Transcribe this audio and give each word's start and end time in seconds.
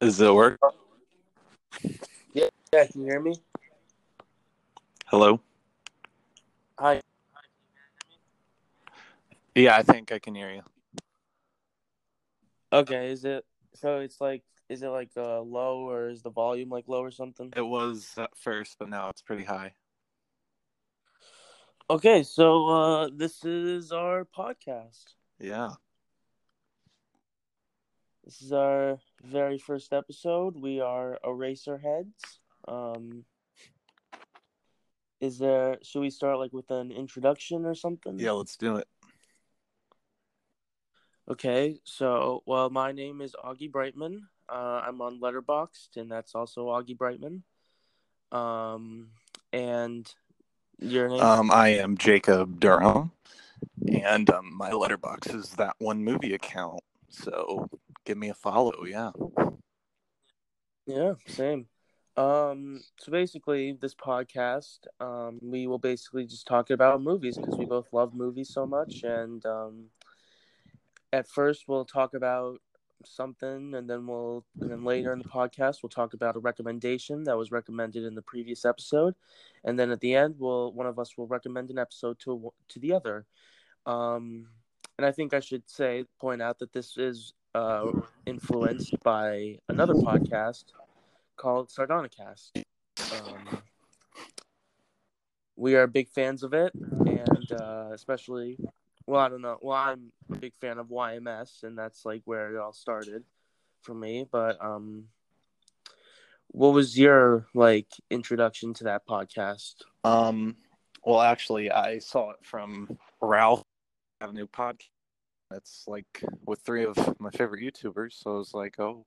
Does 0.00 0.20
it 0.20 0.32
work? 0.32 0.60
Yeah, 2.32 2.46
can 2.72 2.88
you 2.94 3.04
hear 3.04 3.20
me? 3.20 3.34
Hello? 5.06 5.40
Hi. 6.78 7.02
Yeah, 9.56 9.76
I 9.76 9.82
think 9.82 10.12
I 10.12 10.20
can 10.20 10.36
hear 10.36 10.52
you. 10.52 10.62
Okay, 12.72 13.10
is 13.10 13.24
it 13.24 13.44
so? 13.74 13.98
It's 13.98 14.20
like, 14.20 14.44
is 14.68 14.82
it 14.84 14.88
like 14.88 15.10
uh, 15.16 15.40
low 15.40 15.80
or 15.88 16.10
is 16.10 16.22
the 16.22 16.30
volume 16.30 16.68
like 16.68 16.84
low 16.86 17.00
or 17.00 17.10
something? 17.10 17.52
It 17.56 17.62
was 17.62 18.14
at 18.18 18.36
first, 18.36 18.76
but 18.78 18.88
now 18.88 19.08
it's 19.08 19.22
pretty 19.22 19.44
high. 19.44 19.72
Okay, 21.90 22.22
so 22.22 22.68
uh, 22.68 23.08
this 23.12 23.44
is 23.44 23.90
our 23.90 24.24
podcast. 24.24 25.14
Yeah. 25.40 25.70
This 28.28 28.42
is 28.42 28.52
our 28.52 28.98
very 29.24 29.56
first 29.56 29.94
episode. 29.94 30.54
We 30.54 30.82
are 30.82 31.18
Eraserheads. 31.24 32.12
Um, 32.68 33.24
is 35.18 35.38
there? 35.38 35.78
Should 35.82 36.00
we 36.00 36.10
start 36.10 36.38
like 36.38 36.52
with 36.52 36.70
an 36.70 36.92
introduction 36.92 37.64
or 37.64 37.74
something? 37.74 38.18
Yeah, 38.18 38.32
let's 38.32 38.58
do 38.58 38.76
it. 38.76 38.86
Okay, 41.30 41.80
so 41.84 42.42
well, 42.44 42.68
my 42.68 42.92
name 42.92 43.22
is 43.22 43.34
Augie 43.42 43.72
Brightman. 43.72 44.28
Uh, 44.46 44.82
I'm 44.86 45.00
on 45.00 45.20
Letterboxd, 45.20 45.96
and 45.96 46.12
that's 46.12 46.34
also 46.34 46.66
Augie 46.66 46.98
Brightman. 46.98 47.44
Um, 48.30 49.08
and 49.54 50.06
your 50.78 51.08
name? 51.08 51.22
Um, 51.22 51.50
I 51.50 51.68
am 51.68 51.96
Jacob 51.96 52.60
Durham, 52.60 53.10
and 53.90 54.28
um, 54.28 54.54
my 54.54 54.72
letterbox 54.72 55.28
is 55.28 55.52
that 55.52 55.76
one 55.78 56.04
movie 56.04 56.34
account. 56.34 56.80
So 57.08 57.70
give 58.08 58.16
me 58.16 58.30
a 58.30 58.34
follow. 58.34 58.84
Yeah. 58.86 59.10
Yeah, 60.86 61.12
same. 61.26 61.66
Um, 62.16 62.80
so 62.98 63.12
basically, 63.12 63.76
this 63.78 63.94
podcast, 63.94 64.78
um, 64.98 65.38
we 65.42 65.66
will 65.66 65.78
basically 65.78 66.24
just 66.24 66.46
talk 66.46 66.70
about 66.70 67.02
movies 67.02 67.36
because 67.36 67.58
we 67.58 67.66
both 67.66 67.92
love 67.92 68.14
movies 68.14 68.48
so 68.48 68.66
much. 68.66 69.02
And 69.04 69.44
um, 69.44 69.90
at 71.12 71.28
first, 71.28 71.68
we'll 71.68 71.84
talk 71.84 72.14
about 72.14 72.60
something, 73.04 73.74
and 73.74 73.88
then 73.88 74.06
we'll, 74.06 74.44
and 74.58 74.70
then 74.70 74.84
later 74.84 75.12
in 75.12 75.18
the 75.18 75.28
podcast, 75.28 75.82
we'll 75.82 75.90
talk 75.90 76.14
about 76.14 76.34
a 76.34 76.40
recommendation 76.40 77.24
that 77.24 77.36
was 77.36 77.52
recommended 77.52 78.04
in 78.04 78.14
the 78.14 78.22
previous 78.22 78.64
episode, 78.64 79.14
and 79.64 79.78
then 79.78 79.90
at 79.90 80.00
the 80.00 80.14
end, 80.14 80.34
we'll 80.38 80.72
one 80.72 80.86
of 80.86 80.98
us 80.98 81.16
will 81.16 81.28
recommend 81.28 81.70
an 81.70 81.78
episode 81.78 82.18
to 82.20 82.52
to 82.68 82.80
the 82.80 82.92
other. 82.92 83.26
Um, 83.86 84.48
and 84.96 85.06
I 85.06 85.12
think 85.12 85.32
I 85.32 85.40
should 85.40 85.68
say 85.70 86.04
point 86.20 86.42
out 86.42 86.58
that 86.58 86.72
this 86.72 86.96
is 86.96 87.32
uh, 87.54 87.90
influenced 88.26 88.94
by 89.02 89.58
another 89.68 89.94
podcast 89.94 90.64
called 91.36 91.68
Sardonicast. 91.68 92.50
Um, 93.12 93.62
we 95.56 95.74
are 95.74 95.86
big 95.86 96.08
fans 96.08 96.42
of 96.42 96.54
it, 96.54 96.72
and 96.74 97.52
uh, 97.52 97.88
especially, 97.92 98.58
well, 99.06 99.20
I 99.20 99.28
don't 99.28 99.42
know. 99.42 99.58
Well, 99.60 99.76
I'm 99.76 100.12
a 100.30 100.36
big 100.36 100.54
fan 100.60 100.78
of 100.78 100.88
YMS, 100.88 101.64
and 101.64 101.76
that's 101.76 102.04
like 102.04 102.22
where 102.24 102.54
it 102.54 102.58
all 102.58 102.72
started 102.72 103.24
for 103.82 103.94
me. 103.94 104.26
But 104.30 104.62
um, 104.64 105.04
what 106.48 106.72
was 106.74 106.98
your 106.98 107.46
like 107.54 107.88
introduction 108.10 108.74
to 108.74 108.84
that 108.84 109.06
podcast? 109.06 109.74
Um, 110.04 110.56
well, 111.04 111.20
actually, 111.20 111.70
I 111.70 111.98
saw 111.98 112.30
it 112.30 112.38
from 112.42 112.98
Ralph. 113.20 113.62
Have 114.20 114.30
a 114.30 114.32
new 114.32 114.46
podcast. 114.46 114.88
It's 115.52 115.84
like 115.86 116.22
with 116.44 116.60
three 116.60 116.84
of 116.84 116.96
my 117.20 117.30
favorite 117.30 117.62
YouTubers, 117.62 118.12
so 118.22 118.34
I 118.34 118.38
was 118.38 118.54
like, 118.54 118.78
oh, 118.78 119.06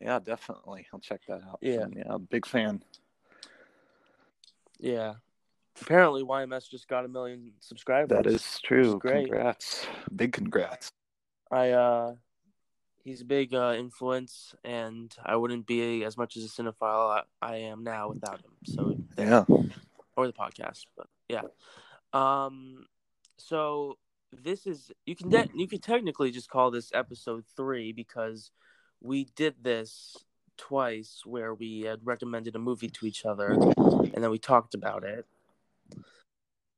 yeah, 0.00 0.18
definitely, 0.18 0.86
I'll 0.92 1.00
check 1.00 1.22
that 1.28 1.42
out. 1.42 1.58
Yeah. 1.62 1.82
And, 1.82 1.94
yeah, 1.96 2.16
big 2.30 2.46
fan. 2.46 2.82
Yeah. 4.78 5.14
Apparently, 5.80 6.22
YMS 6.22 6.68
just 6.68 6.88
got 6.88 7.04
a 7.04 7.08
million 7.08 7.52
subscribers. 7.60 8.10
That 8.10 8.26
is 8.26 8.60
true. 8.62 8.98
great. 8.98 9.28
Congrats, 9.28 9.86
big 10.14 10.32
congrats. 10.32 10.90
I 11.50 11.70
uh 11.70 12.14
he's 13.04 13.20
a 13.20 13.24
big 13.24 13.54
uh 13.54 13.74
influence 13.76 14.54
and 14.64 15.14
I 15.24 15.36
wouldn't 15.36 15.66
be 15.66 16.04
as 16.04 16.16
much 16.16 16.36
as 16.36 16.44
a 16.44 16.48
cinephile 16.48 17.22
I, 17.42 17.46
I 17.46 17.56
am 17.56 17.84
now 17.84 18.08
without 18.10 18.40
him. 18.40 18.52
So. 18.64 18.96
Yeah. 19.18 19.44
or 20.16 20.26
the 20.26 20.32
podcast, 20.32 20.86
but 20.96 21.06
yeah. 21.28 21.42
Um 22.12 22.86
so 23.38 23.98
this 24.32 24.66
is 24.66 24.90
you 25.06 25.14
can 25.14 25.28
de- 25.28 25.48
you 25.54 25.68
can 25.68 25.80
technically 25.80 26.30
just 26.30 26.48
call 26.48 26.70
this 26.70 26.90
episode 26.94 27.44
3 27.56 27.92
because 27.92 28.50
we 29.00 29.26
did 29.36 29.56
this 29.62 30.16
twice 30.56 31.22
where 31.24 31.54
we 31.54 31.82
had 31.82 32.00
recommended 32.04 32.54
a 32.54 32.58
movie 32.58 32.88
to 32.88 33.06
each 33.06 33.24
other 33.24 33.52
and 33.52 34.14
then 34.22 34.30
we 34.30 34.38
talked 34.38 34.74
about 34.74 35.04
it. 35.04 35.26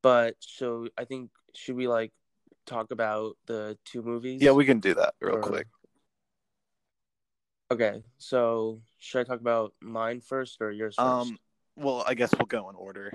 But 0.01 0.35
so 0.39 0.87
I 0.97 1.05
think 1.05 1.31
should 1.53 1.75
we 1.75 1.87
like 1.87 2.11
talk 2.65 2.91
about 2.91 3.37
the 3.45 3.77
two 3.85 4.01
movies? 4.01 4.41
Yeah, 4.41 4.51
we 4.51 4.65
can 4.65 4.79
do 4.79 4.93
that 4.95 5.15
real 5.19 5.35
Or- 5.35 5.41
quick. 5.41 5.67
Okay, 7.71 8.03
so 8.19 8.79
should 8.99 9.21
I 9.21 9.23
talk 9.23 9.39
about 9.39 9.73
mine 9.81 10.21
first 10.21 10.61
or 10.61 10.71
yours 10.71 10.95
first? 10.95 11.07
Um, 11.07 11.39
well, 11.75 12.03
I 12.07 12.13
guess 12.13 12.31
we'll 12.37 12.45
go 12.45 12.69
in 12.69 12.75
order. 12.75 13.11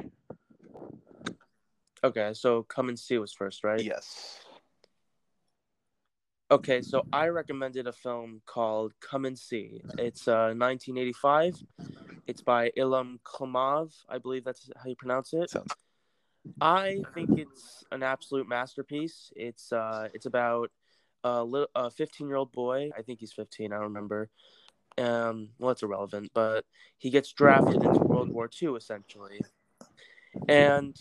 Okay, 2.03 2.33
so 2.33 2.62
Come 2.62 2.88
and 2.88 2.99
See 2.99 3.19
was 3.19 3.33
first, 3.33 3.62
right? 3.62 3.83
Yes. 3.83 4.41
Okay, 6.50 6.83
so 6.83 7.03
I 7.12 7.28
recommended 7.28 7.87
a 7.87 7.93
film 7.93 8.41
called 8.47 8.93
Come 9.00 9.25
and 9.25 9.38
See. 9.38 9.83
It's 9.99 10.27
uh 10.27 10.53
1985. 10.56 11.62
It's 12.27 12.43
by 12.43 12.71
Elem 12.77 13.19
Klimov. 13.25 13.93
I 14.09 14.19
believe 14.19 14.44
that's 14.44 14.69
how 14.77 14.89
you 14.89 14.97
pronounce 14.97 15.33
it. 15.33 15.50
Sounds. 15.50 15.72
I 16.60 17.03
think 17.15 17.39
it's 17.39 17.84
an 17.93 18.03
absolute 18.03 18.49
masterpiece. 18.49 19.33
It's 19.37 19.72
uh 19.72 20.09
it's 20.15 20.27
about 20.27 20.71
a 21.22 21.44
little 21.44 21.69
a 21.75 21.91
15 21.91 22.27
year 22.27 22.37
old 22.37 22.50
boy. 22.50 22.91
I 22.97 23.03
think 23.03 23.21
he's 23.21 23.33
15. 23.33 23.72
I 23.72 23.77
don't 23.77 23.84
remember. 23.84 24.31
Um, 24.99 25.50
well, 25.59 25.71
it's 25.71 25.83
irrelevant, 25.83 26.31
but 26.34 26.65
he 26.99 27.10
gets 27.10 27.33
drafted 27.33 27.83
into 27.83 28.00
World 28.00 28.31
War 28.31 28.50
II 28.60 28.75
essentially, 28.75 29.41
and 30.49 30.97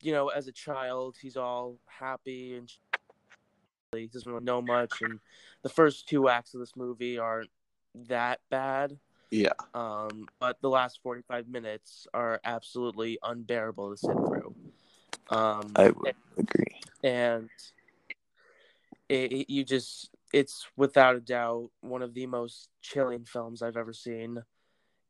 you 0.00 0.12
know, 0.12 0.28
as 0.28 0.48
a 0.48 0.52
child, 0.52 1.16
he's 1.20 1.36
all 1.36 1.78
happy 1.86 2.54
and 2.56 2.70
he 3.92 4.06
doesn't 4.06 4.30
really 4.30 4.44
know 4.44 4.60
much. 4.62 4.92
And 5.00 5.18
the 5.62 5.68
first 5.68 6.08
two 6.08 6.28
acts 6.28 6.54
of 6.54 6.60
this 6.60 6.76
movie 6.76 7.18
aren't 7.18 7.50
that 8.06 8.40
bad. 8.50 8.98
Yeah. 9.30 9.52
Um, 9.74 10.26
but 10.40 10.60
the 10.60 10.70
last 10.70 11.00
45 11.02 11.48
minutes 11.48 12.06
are 12.14 12.40
absolutely 12.44 13.18
unbearable 13.22 13.90
to 13.90 13.96
sit 13.96 14.12
through. 14.12 14.54
Um, 15.30 15.72
I 15.76 15.90
would 15.90 16.14
agree. 16.38 16.80
and 17.04 17.48
it, 19.08 19.32
it- 19.32 19.50
you 19.50 19.64
just, 19.64 20.10
it's 20.32 20.66
without 20.76 21.16
a 21.16 21.20
doubt 21.20 21.70
one 21.80 22.02
of 22.02 22.14
the 22.14 22.26
most 22.26 22.68
chilling 22.82 23.24
films 23.24 23.62
I've 23.62 23.76
ever 23.76 23.92
seen. 23.92 24.42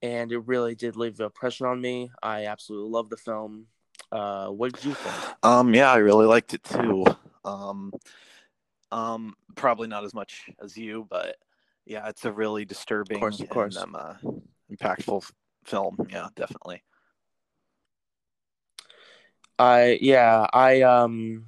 And 0.01 0.31
it 0.31 0.39
really 0.47 0.77
did 0.77 0.95
leave 0.97 1.19
an 1.19 1.27
impression 1.27 1.67
on 1.67 1.81
me. 1.81 2.11
I 2.23 2.47
absolutely 2.47 2.91
love 2.91 3.11
the 3.11 3.17
film. 3.17 3.67
Uh, 4.11 4.49
what 4.49 4.73
did 4.75 4.85
you 4.85 4.95
think? 4.95 5.35
Um, 5.43 5.75
yeah, 5.75 5.91
I 5.91 5.97
really 5.97 6.27
liked 6.27 6.55
it 6.55 6.63
too. 6.65 7.05
Um, 7.45 7.93
um, 8.91 9.35
probably 9.55 9.89
not 9.89 10.05
as 10.05 10.15
much 10.15 10.49
as 10.63 10.77
you, 10.77 11.07
but 11.11 11.37
yeah, 11.85 12.09
it's 12.09 12.25
a 12.25 12.33
really 12.33 12.65
disturbing 12.65 13.21
course, 13.21 13.41
of 13.41 13.49
and 13.49 13.51
course. 13.51 13.77
um, 13.77 13.95
uh, 13.95 14.15
impactful 14.73 15.31
film. 15.65 15.97
Yeah, 16.11 16.29
definitely. 16.37 16.83
I 19.59 19.99
yeah, 20.01 20.47
I 20.53 20.83
um 20.83 21.47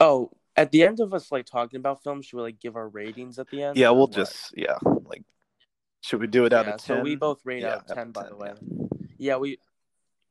oh, 0.00 0.30
at 0.56 0.72
the 0.72 0.82
end 0.82 1.00
of 1.00 1.14
us 1.14 1.30
like 1.30 1.46
talking 1.46 1.78
about 1.78 2.02
films, 2.02 2.26
should 2.26 2.36
we 2.38 2.42
like 2.42 2.60
give 2.60 2.76
our 2.76 2.88
ratings 2.88 3.38
at 3.38 3.48
the 3.50 3.62
end? 3.62 3.76
Yeah, 3.78 3.90
we'll 3.90 4.08
what? 4.08 4.16
just 4.16 4.52
yeah, 4.56 4.78
like, 5.04 5.22
should 6.00 6.20
we 6.20 6.26
do 6.26 6.44
it 6.44 6.52
out 6.52 6.66
Yeah, 6.66 6.74
of 6.74 6.82
ten? 6.82 6.96
so 6.98 7.02
we 7.02 7.14
both 7.14 7.44
rate 7.44 7.62
Yeah, 7.62 7.76
out 7.76 7.90
of 7.90 7.96
10 7.96 8.10
by 8.10 8.28
the 8.28 8.36
way. 8.36 8.52
yeah. 8.54 8.88
Yeah, 9.18 9.36
we 9.36 9.58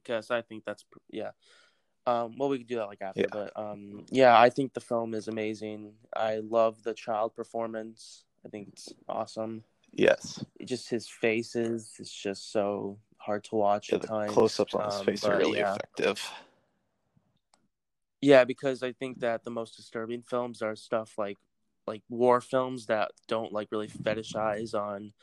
guess 0.07 0.31
I 0.31 0.41
think 0.41 0.63
that's 0.65 0.85
yeah. 1.09 1.31
Um 2.05 2.35
well 2.37 2.49
we 2.49 2.57
could 2.59 2.67
do 2.67 2.77
that 2.77 2.87
like 2.87 3.01
after, 3.01 3.21
Yeah. 3.21 3.27
but 3.31 3.51
um 3.55 4.05
yeah, 4.09 4.39
I 4.39 4.49
think 4.49 4.73
the 4.73 4.79
film 4.79 5.13
is 5.13 5.27
amazing. 5.27 5.93
I 6.15 6.37
love 6.37 6.81
the 6.83 6.93
child 6.93 7.35
performance. 7.35 8.23
I 8.45 8.49
think 8.49 8.69
it's 8.69 8.93
awesome. 9.09 9.63
Yes. 9.91 10.43
It 10.59 10.65
just 10.65 10.89
his 10.89 11.07
faces 11.07 11.95
is 11.99 12.11
just 12.11 12.51
so 12.51 12.97
hard 13.17 13.43
to 13.45 13.55
watch 13.55 13.89
Yeah, 13.89 13.95
at 13.95 14.01
the 14.01 14.07
times. 14.07 14.33
close-ups 14.33 14.73
on 14.75 14.85
his 14.85 14.99
Um, 14.99 15.05
face 15.05 15.23
are 15.25 15.37
really 15.37 15.59
yeah. 15.59 15.73
effective. 15.73 16.31
Yeah, 18.21 18.45
because 18.45 18.83
I 18.83 18.93
think 18.93 19.19
that 19.19 19.43
the 19.43 19.51
most 19.51 19.75
disturbing 19.75 20.21
films 20.23 20.61
are 20.61 20.75
stuff 20.75 21.17
like 21.17 21.37
like 21.85 22.03
war 22.09 22.41
films 22.41 22.87
that 22.87 23.11
don't 23.27 23.53
like 23.53 23.71
really 23.71 23.87
fetishize 23.87 24.73
on 24.73 25.13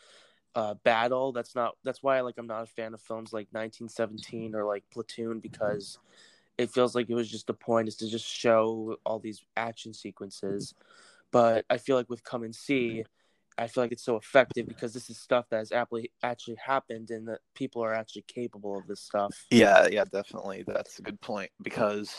uh 0.54 0.74
battle. 0.84 1.32
That's 1.32 1.54
not 1.54 1.76
that's 1.84 2.02
why 2.02 2.20
like 2.20 2.36
I'm 2.38 2.46
not 2.46 2.62
a 2.62 2.66
fan 2.66 2.94
of 2.94 3.00
films 3.00 3.32
like 3.32 3.48
1917 3.52 4.54
or 4.54 4.64
like 4.64 4.84
Platoon 4.92 5.40
because 5.40 5.98
it 6.58 6.70
feels 6.70 6.94
like 6.94 7.10
it 7.10 7.14
was 7.14 7.30
just 7.30 7.46
the 7.46 7.54
point 7.54 7.88
is 7.88 7.96
to 7.96 8.08
just 8.08 8.26
show 8.26 8.96
all 9.04 9.18
these 9.18 9.42
action 9.56 9.92
sequences. 9.92 10.74
But 11.32 11.64
I 11.68 11.78
feel 11.78 11.96
like 11.96 12.08
with 12.08 12.22
Come 12.22 12.44
and 12.44 12.54
See, 12.54 13.04
I 13.58 13.66
feel 13.66 13.84
like 13.84 13.92
it's 13.92 14.04
so 14.04 14.16
effective 14.16 14.66
because 14.66 14.94
this 14.94 15.10
is 15.10 15.18
stuff 15.18 15.46
that 15.50 15.58
has 15.58 15.72
actually 15.72 16.10
actually 16.22 16.56
happened 16.64 17.10
and 17.10 17.26
that 17.28 17.40
people 17.54 17.82
are 17.82 17.94
actually 17.94 18.24
capable 18.26 18.78
of 18.78 18.86
this 18.86 19.00
stuff. 19.00 19.46
Yeah, 19.50 19.88
yeah, 19.90 20.04
definitely. 20.04 20.64
That's 20.66 20.98
a 20.98 21.02
good 21.02 21.20
point 21.20 21.50
because 21.62 22.14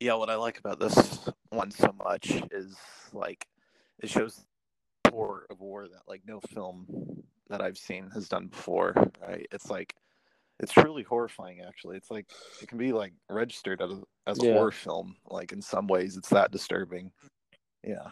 yeah, 0.00 0.14
what 0.14 0.30
I 0.30 0.36
like 0.36 0.58
about 0.58 0.80
this 0.80 1.28
one 1.50 1.70
so 1.70 1.94
much 2.04 2.42
is 2.50 2.76
like 3.12 3.46
it 4.00 4.10
shows 4.10 4.44
horror 5.12 5.46
of 5.50 5.60
war 5.60 5.88
that 5.88 6.02
like 6.06 6.22
no 6.26 6.40
film 6.40 7.22
that 7.48 7.60
I've 7.60 7.78
seen 7.78 8.10
has 8.10 8.28
done 8.28 8.46
before. 8.46 8.94
Right? 9.26 9.46
It's 9.52 9.70
like 9.70 9.94
it's 10.60 10.72
truly 10.72 11.02
horrifying. 11.02 11.60
Actually, 11.66 11.96
it's 11.96 12.10
like 12.10 12.26
it 12.62 12.68
can 12.68 12.78
be 12.78 12.92
like 12.92 13.12
registered 13.28 13.82
as 13.82 13.90
a, 13.90 14.02
as 14.26 14.38
a 14.40 14.46
Yeah. 14.46 14.54
horror 14.54 14.72
film. 14.72 15.16
Like 15.26 15.52
in 15.52 15.62
some 15.62 15.86
ways, 15.86 16.16
it's 16.16 16.30
that 16.30 16.50
disturbing. 16.50 17.12
Yeah. 17.84 18.10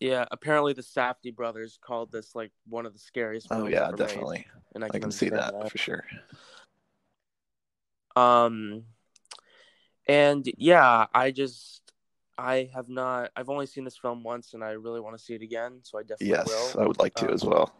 Yeah, 0.00 0.26
apparently 0.30 0.72
the 0.74 0.82
Safdie 0.82 1.34
brothers 1.34 1.78
called 1.80 2.12
this 2.12 2.34
like 2.34 2.50
one 2.68 2.84
of 2.84 2.92
the 2.92 2.98
scariest. 2.98 3.48
Oh 3.50 3.66
yeah, 3.66 3.84
ever 3.88 3.92
made, 3.92 3.98
definitely. 3.98 4.46
and 4.74 4.84
I 4.84 4.88
I 4.88 4.90
can, 4.90 5.02
can 5.02 5.10
see 5.12 5.30
that, 5.30 5.54
understand 5.54 5.70
for 5.70 5.78
sure. 5.78 6.04
Um, 8.16 8.84
and 10.06 10.46
yeah, 10.58 11.06
I 11.14 11.30
just 11.30 11.83
I 12.36 12.70
have 12.74 12.88
not. 12.88 13.30
I've 13.36 13.48
only 13.48 13.66
seen 13.66 13.84
this 13.84 13.96
film 13.96 14.22
once, 14.22 14.54
and 14.54 14.64
I 14.64 14.72
really 14.72 15.00
want 15.00 15.16
to 15.16 15.22
see 15.22 15.34
it 15.34 15.42
again. 15.42 15.80
So 15.82 15.98
I 15.98 16.02
definitely 16.02 16.28
Yes, 16.28 16.46
will. 16.46 16.82
I 16.82 16.86
would 16.86 16.98
like 16.98 17.14
to 17.14 17.26
Um, 17.28 17.34
as 17.34 17.44
well. 17.44 17.72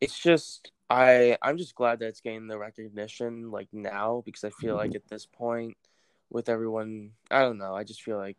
It's 0.00 0.18
just 0.18 0.72
I 0.88 1.36
I'm 1.42 1.58
just 1.58 1.74
glad 1.74 1.98
that 1.98 2.06
it's 2.06 2.20
getting 2.20 2.46
the 2.46 2.58
recognition 2.58 3.50
like 3.50 3.68
now 3.72 4.22
because 4.24 4.44
I 4.44 4.50
feel 4.50 4.76
like 4.76 4.94
at 4.94 5.08
this 5.08 5.26
point 5.26 5.76
with 6.30 6.48
everyone, 6.48 7.12
I 7.30 7.40
don't 7.40 7.58
know. 7.58 7.74
I 7.74 7.84
just 7.84 8.02
feel 8.02 8.16
like 8.16 8.38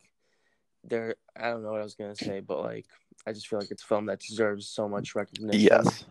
there. 0.83 1.15
I 1.36 1.50
don't 1.50 1.63
know 1.63 1.72
what 1.72 1.81
I 1.81 1.83
was 1.83 1.95
gonna 1.95 2.15
say, 2.15 2.39
but 2.39 2.62
like 2.62 2.86
I 3.27 3.33
just 3.33 3.48
feel 3.48 3.60
like 3.60 3.72
it's 3.72 3.83
a 3.83 3.88
film 3.88 4.06
that 4.07 4.19
deserves 4.19 4.68
so 4.68 4.88
much 4.88 5.15
recognition. 5.15 5.60
Yes. 5.62 6.06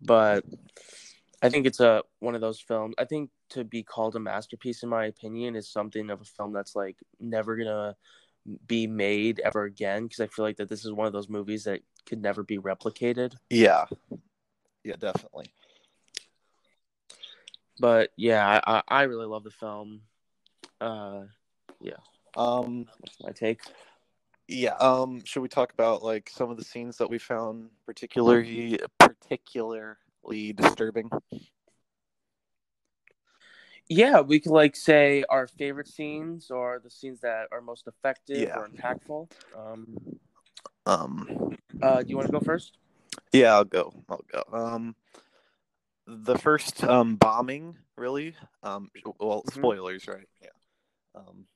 but 0.00 0.44
I 1.44 1.50
think 1.50 1.66
it's 1.66 1.80
a 1.80 2.02
one 2.20 2.34
of 2.34 2.40
those 2.40 2.58
films. 2.58 2.94
I 2.98 3.04
think 3.04 3.28
to 3.50 3.64
be 3.64 3.82
called 3.82 4.16
a 4.16 4.18
masterpiece, 4.18 4.82
in 4.82 4.88
my 4.88 5.04
opinion, 5.04 5.56
is 5.56 5.68
something 5.68 6.08
of 6.08 6.22
a 6.22 6.24
film 6.24 6.54
that's 6.54 6.74
like 6.74 6.96
never 7.20 7.54
gonna 7.56 7.96
be 8.66 8.86
made 8.86 9.40
ever 9.40 9.64
again. 9.64 10.04
Because 10.04 10.20
I 10.20 10.26
feel 10.26 10.46
like 10.46 10.56
that 10.56 10.70
this 10.70 10.86
is 10.86 10.92
one 10.92 11.06
of 11.06 11.12
those 11.12 11.28
movies 11.28 11.64
that 11.64 11.80
could 12.06 12.22
never 12.22 12.42
be 12.42 12.58
replicated. 12.58 13.34
Yeah. 13.50 13.84
Yeah, 14.84 14.96
definitely. 14.98 15.52
But 17.78 18.10
yeah, 18.16 18.60
I, 18.64 18.76
I, 18.76 18.82
I 18.88 19.02
really 19.02 19.26
love 19.26 19.44
the 19.44 19.50
film. 19.50 20.00
Uh, 20.80 21.24
yeah. 21.80 22.00
Um 22.36 22.86
that's 23.00 23.20
my 23.20 23.32
take. 23.32 23.60
yeah, 24.48 24.74
um 24.76 25.22
should 25.24 25.40
we 25.42 25.48
talk 25.48 25.72
about 25.72 26.02
like 26.02 26.30
some 26.30 26.50
of 26.50 26.56
the 26.56 26.64
scenes 26.64 26.96
that 26.98 27.10
we 27.10 27.18
found 27.18 27.68
particularly 27.86 28.78
particularly 28.98 29.94
disturbing? 30.52 31.10
Yeah, 33.88 34.20
we 34.20 34.40
could 34.40 34.52
like 34.52 34.76
say 34.76 35.24
our 35.28 35.46
favorite 35.46 35.88
scenes 35.88 36.50
or 36.50 36.80
the 36.82 36.90
scenes 36.90 37.20
that 37.20 37.48
are 37.52 37.60
most 37.60 37.86
effective 37.86 38.48
Yeah. 38.48 38.56
or 38.56 38.68
impactful. 38.68 39.28
Um, 39.56 39.96
Um 40.86 41.56
uh, 41.82 42.02
do 42.02 42.08
you 42.08 42.16
want 42.16 42.26
to 42.26 42.32
go 42.32 42.40
first? 42.40 42.78
yeah, 43.32 43.54
I'll 43.54 43.64
go. 43.64 43.92
I'll 44.08 44.24
go. 44.32 44.42
Um 44.52 44.96
the 46.06 46.38
first 46.38 46.82
um 46.84 47.16
bombing, 47.16 47.76
really? 47.96 48.34
Um 48.62 48.90
well, 49.20 49.42
Mhm. 49.44 49.52
spoilers, 49.52 50.08
right? 50.08 50.28
Yeah. 50.42 50.48
Um 51.14 51.46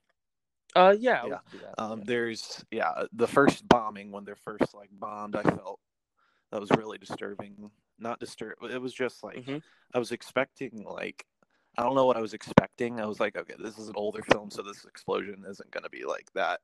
Uh, 0.75 0.95
yeah, 0.99 1.25
Yeah. 1.25 1.39
Um, 1.77 1.99
yeah. 1.99 2.03
there's 2.05 2.65
yeah, 2.71 3.03
the 3.13 3.27
first 3.27 3.67
bombing 3.67 4.11
when 4.11 4.23
they're 4.23 4.35
first 4.35 4.73
like 4.73 4.89
bombed, 4.91 5.35
I 5.35 5.43
felt 5.43 5.79
that 6.51 6.61
was 6.61 6.69
really 6.71 6.97
disturbing. 6.99 7.71
Not 7.99 8.19
disturb. 8.19 8.55
It 8.63 8.81
was 8.81 8.93
just 8.93 9.23
like 9.23 9.37
Mhm. 9.37 9.61
I 9.93 9.99
was 9.99 10.11
expecting 10.11 10.83
like 10.83 11.25
I 11.77 11.83
don't 11.83 11.95
know 11.95 12.05
what 12.05 12.17
I 12.17 12.21
was 12.21 12.33
expecting. 12.33 12.99
I 12.99 13.05
was 13.05 13.19
like, 13.19 13.35
okay, 13.37 13.55
this 13.57 13.77
is 13.77 13.87
an 13.89 13.95
older 13.95 14.21
film, 14.23 14.49
so 14.49 14.61
this 14.61 14.85
explosion 14.85 15.45
isn't 15.47 15.71
gonna 15.71 15.89
be 15.89 16.03
like 16.05 16.29
that, 16.33 16.61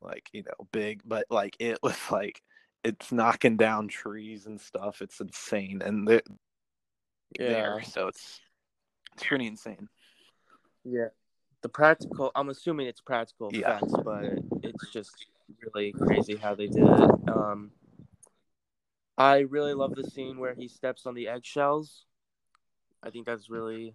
like 0.00 0.28
you 0.32 0.42
know, 0.42 0.66
big. 0.72 1.02
But 1.04 1.26
like 1.30 1.56
it 1.58 1.78
was 1.82 1.96
like 2.10 2.42
it's 2.84 3.12
knocking 3.12 3.56
down 3.56 3.88
trees 3.88 4.46
and 4.46 4.60
stuff. 4.60 5.02
It's 5.02 5.20
insane, 5.20 5.82
and 5.82 6.06
they're 6.06 6.22
Yeah. 7.38 7.46
there, 7.46 7.82
so 7.82 8.08
it's 8.08 8.40
it's 9.14 9.24
pretty 9.24 9.46
insane. 9.46 9.88
Yeah. 10.84 11.08
The 11.62 11.68
practical, 11.68 12.32
I'm 12.34 12.48
assuming 12.48 12.86
it's 12.88 13.00
practical 13.00 13.50
Yeah. 13.52 13.78
effects, 13.78 13.94
but 14.04 14.38
it's 14.62 14.88
just 14.92 15.26
really 15.64 15.92
crazy 15.92 16.36
how 16.36 16.54
they 16.54 16.66
did 16.66 16.84
it. 16.84 17.10
Um, 17.28 17.70
I 19.22 19.38
really 19.40 19.72
love 19.72 19.94
the 19.94 20.02
scene 20.02 20.40
where 20.40 20.54
he 20.54 20.66
steps 20.66 21.06
on 21.06 21.14
the 21.14 21.28
eggshells. 21.28 22.06
I 23.04 23.10
think 23.10 23.24
that's 23.24 23.48
really 23.48 23.94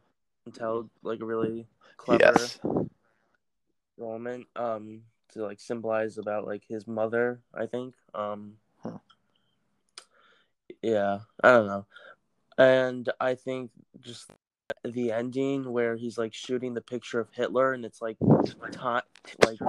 intel 0.49 0.89
like 1.03 1.19
a 1.19 1.25
really 1.25 1.67
clever 1.97 2.23
Yes. 2.23 2.59
moment. 3.99 4.47
Um, 4.55 5.01
to 5.33 5.43
like 5.43 5.59
symbolize 5.59 6.17
about 6.17 6.45
like 6.45 6.63
his 6.69 6.87
mother. 6.87 7.41
I 7.53 7.65
think. 7.65 7.95
Um, 8.15 8.53
Huh. 8.81 8.99
yeah, 10.81 11.19
I 11.43 11.49
don't 11.49 11.67
know, 11.67 11.85
and 12.57 13.09
I 13.19 13.35
think 13.35 13.71
just 13.99 14.31
the 14.85 15.11
ending 15.11 15.71
where 15.73 15.97
he's 15.97 16.17
like 16.17 16.33
shooting 16.33 16.73
the 16.73 16.81
picture 16.81 17.19
of 17.19 17.27
Hitler 17.33 17.73
and 17.73 17.83
it's 17.83 18.01
like 18.01 18.17
time 18.71 19.01
like 19.43 19.59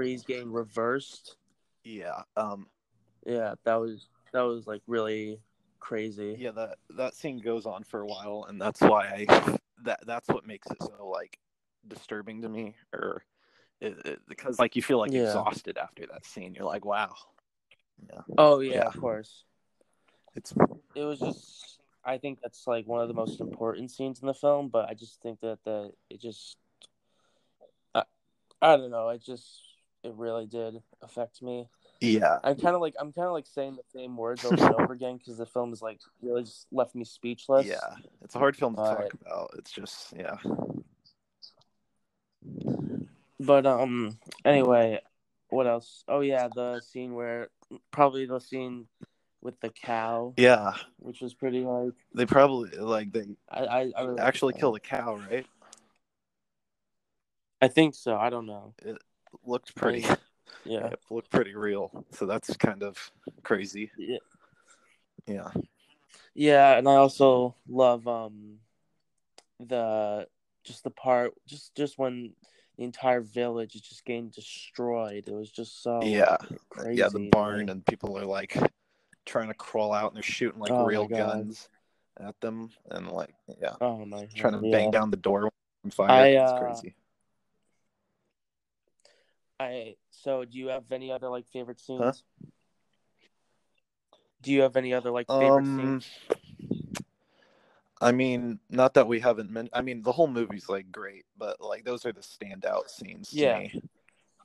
is 0.00 0.22
getting 0.22 0.50
reversed. 0.50 1.36
Yeah. 1.84 2.22
Um. 2.36 2.68
Yeah, 3.26 3.54
that 3.64 3.76
was 3.76 4.08
that 4.34 4.42
was 4.42 4.66
like 4.66 4.82
really 4.86 5.40
crazy. 5.80 6.36
yeah 6.38 6.50
that 6.50 6.76
that 6.90 7.14
scene 7.14 7.38
goes 7.38 7.66
on 7.66 7.82
for 7.84 8.00
a 8.00 8.06
while 8.06 8.46
and 8.48 8.60
that's 8.60 8.80
why 8.80 9.26
i 9.28 9.58
that 9.84 10.00
that's 10.06 10.28
what 10.28 10.46
makes 10.46 10.66
it 10.70 10.82
so 10.82 11.08
like 11.08 11.38
disturbing 11.88 12.40
to 12.42 12.48
me 12.48 12.74
or 12.94 13.24
it, 13.80 13.96
it- 14.06 14.20
because 14.28 14.58
like 14.58 14.76
you 14.76 14.82
feel 14.82 14.98
like 14.98 15.12
Yeah. 15.12 15.22
exhausted 15.24 15.76
after 15.78 16.06
that 16.06 16.24
scene 16.26 16.54
you're 16.54 16.64
like 16.64 16.84
wow 16.84 17.14
yeah 18.10 18.20
Oh 18.38 18.60
yeah, 18.60 18.72
Yeah. 18.72 18.80
of 18.86 18.96
course. 18.98 19.44
it's 20.34 20.52
It 20.94 21.04
was 21.04 21.20
just 21.20 21.78
I 22.04 22.18
think 22.18 22.40
that's 22.42 22.66
like 22.66 22.86
one 22.86 23.00
of 23.02 23.08
the 23.08 23.14
most 23.14 23.40
important 23.40 23.90
scenes 23.90 24.20
in 24.20 24.26
the 24.26 24.34
film, 24.34 24.68
but 24.68 24.88
I 24.90 24.94
just 24.94 25.20
think 25.22 25.40
that 25.40 25.58
the 25.64 25.92
it 26.10 26.20
just 26.20 26.56
I, 27.94 28.04
I 28.62 28.76
don't 28.76 28.90
know, 28.90 29.10
it 29.10 29.22
just 29.22 29.60
it 30.02 30.12
really 30.14 30.46
did 30.46 30.82
affect 31.02 31.40
me. 31.42 31.68
Yeah 32.00 32.38
I'm 32.44 32.56
kind 32.56 32.74
of 32.74 32.80
like 32.80 32.94
I'm 33.00 33.12
kind 33.12 33.26
of 33.26 33.32
like 33.32 33.46
saying 33.46 33.76
the 33.76 33.98
same 33.98 34.16
words 34.16 34.44
over 34.44 34.54
and 34.54 34.74
over 34.74 34.92
again 34.92 35.16
because 35.16 35.38
the 35.38 35.46
film 35.46 35.72
is 35.72 35.80
like 35.80 36.00
really 36.22 36.42
just 36.42 36.66
left 36.72 36.94
me 36.94 37.04
speechless. 37.04 37.66
yeah 37.66 37.78
it's 38.22 38.34
a 38.34 38.38
hard 38.38 38.56
film 38.56 38.74
to 38.74 38.82
But- 38.82 38.94
talk 38.96 39.14
about 39.20 39.50
it's 39.58 39.70
just 39.72 40.12
yeah 40.16 40.36
But 43.40 43.66
um, 43.66 44.16
anyway, 44.44 45.00
what 45.48 45.66
else? 45.66 46.04
Oh 46.08 46.20
yeah, 46.20 46.48
the 46.54 46.80
scene 46.80 47.14
where 47.14 47.48
probably 47.90 48.26
the 48.26 48.38
scene 48.38 48.86
with 49.42 49.60
the 49.60 49.68
cow, 49.70 50.32
yeah 50.38 50.72
which 50.98 51.20
was 51.20 51.34
pretty 51.34 51.60
like 51.60 51.92
they 52.14 52.24
probably 52.26 52.70
like 52.78 53.12
they 53.12 53.26
I 53.50 53.64
I, 53.64 53.92
I 53.96 54.02
really 54.02 54.20
actually 54.20 54.54
killed 54.54 54.76
a 54.76 54.80
cow 54.80 55.16
right 55.16 55.46
I 57.60 57.68
think 57.68 57.94
so. 57.94 58.16
I 58.16 58.30
don't 58.30 58.46
know. 58.46 58.72
It 58.82 58.96
looked 59.44 59.74
pretty 59.74 60.06
yeah. 60.64 60.86
it 60.86 60.98
looked 61.10 61.30
pretty 61.30 61.54
real 61.54 62.04
so 62.10 62.26
that's 62.26 62.56
kind 62.56 62.82
of 62.82 62.98
crazy 63.42 63.90
Yeah. 63.98 64.18
yeah 65.26 65.50
Yeah, 66.34 66.76
and 66.78 66.88
I 66.88 66.96
also 66.96 67.54
love 67.68 68.06
um 68.08 68.58
the 69.60 70.26
just 70.64 70.82
the 70.84 70.90
part 70.90 71.32
just 71.46 71.74
just 71.74 71.98
when 71.98 72.34
the 72.76 72.84
entire 72.84 73.20
village 73.20 73.74
is 73.76 73.82
just 73.82 74.04
getting 74.04 74.30
destroyed. 74.30 75.28
It 75.28 75.34
was 75.34 75.50
just 75.50 75.82
so 75.82 76.00
yeah 76.02 76.36
crazy. 76.70 77.00
yeah 77.00 77.08
the 77.08 77.28
barn 77.30 77.68
and 77.68 77.86
people 77.86 78.18
are 78.18 78.24
like 78.24 78.56
trying 79.26 79.48
to 79.48 79.54
crawl 79.54 79.92
out 79.92 80.08
and 80.08 80.16
they're 80.16 80.22
shooting 80.22 80.60
like 80.60 80.72
Oh 80.72 80.84
real 80.84 81.06
guns 81.06 81.68
at 82.18 82.38
them 82.40 82.70
and 82.90 83.10
like 83.10 83.34
yeah 83.60 83.74
Oh 83.80 84.04
my 84.04 84.26
trying 84.34 84.54
to 84.54 84.60
bang 84.60 84.86
yeah. 84.86 84.90
down 84.90 85.10
the 85.10 85.16
door 85.16 85.50
on 85.84 85.90
fire 85.90 86.10
I, 86.10 86.26
it's 86.28 86.52
uh, 86.52 86.58
crazy 86.58 86.94
I 89.60 89.96
so 90.10 90.44
do 90.44 90.58
you 90.58 90.68
have 90.68 90.90
any 90.92 91.10
other 91.12 91.28
like 91.28 91.46
favorite 91.48 91.80
scenes? 91.80 92.22
Huh? 92.22 92.48
Do 94.42 94.52
you 94.52 94.62
have 94.62 94.76
any 94.76 94.92
other 94.94 95.10
like 95.10 95.30
favorite 95.30 95.66
um 95.66 95.68
scenes? 95.68 96.08
i 98.00 98.12
mean 98.12 98.58
not 98.70 98.94
that 98.94 99.06
we 99.06 99.20
haven't 99.20 99.50
meant 99.50 99.68
i 99.72 99.80
mean 99.80 100.02
the 100.02 100.12
whole 100.12 100.26
movie's 100.28 100.68
like 100.68 100.90
great 100.92 101.24
but 101.38 101.60
like 101.60 101.84
those 101.84 102.04
are 102.04 102.12
the 102.12 102.20
standout 102.20 102.88
scenes 102.88 103.34
to 103.34 103.46
Yeah. 103.46 103.48
me 103.48 103.80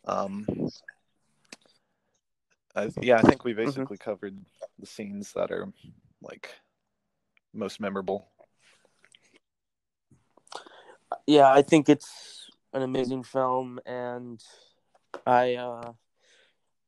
um 0.05 0.45
I, 2.75 2.89
yeah 3.01 3.17
i 3.17 3.21
think 3.21 3.43
we 3.43 3.53
Mm-hmm. 3.65 3.83
basically 3.83 3.97
covered 3.97 4.37
the 4.79 4.85
scenes 4.85 5.33
that 5.33 5.51
are 5.51 5.71
like 6.21 6.49
most 7.53 7.79
memorable 7.79 8.27
Yeah, 11.27 11.51
I 11.51 11.61
think 11.61 11.89
it's 11.89 12.49
an 12.73 12.81
amazing 12.81 13.23
film, 13.23 13.79
and 13.85 14.41
I 15.25 15.55
uh, 15.55 15.93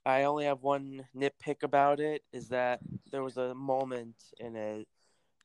I 0.06 0.24
only 0.24 0.46
have 0.46 0.64
one 0.64 1.06
nitpick 1.16 1.64
about 1.64 2.00
it 2.00 2.24
is 2.34 2.50
that 2.50 2.80
there 3.12 3.24
was 3.24 3.38
a 3.38 3.54
moment 3.54 4.16
in 4.40 4.56
it 4.56 4.88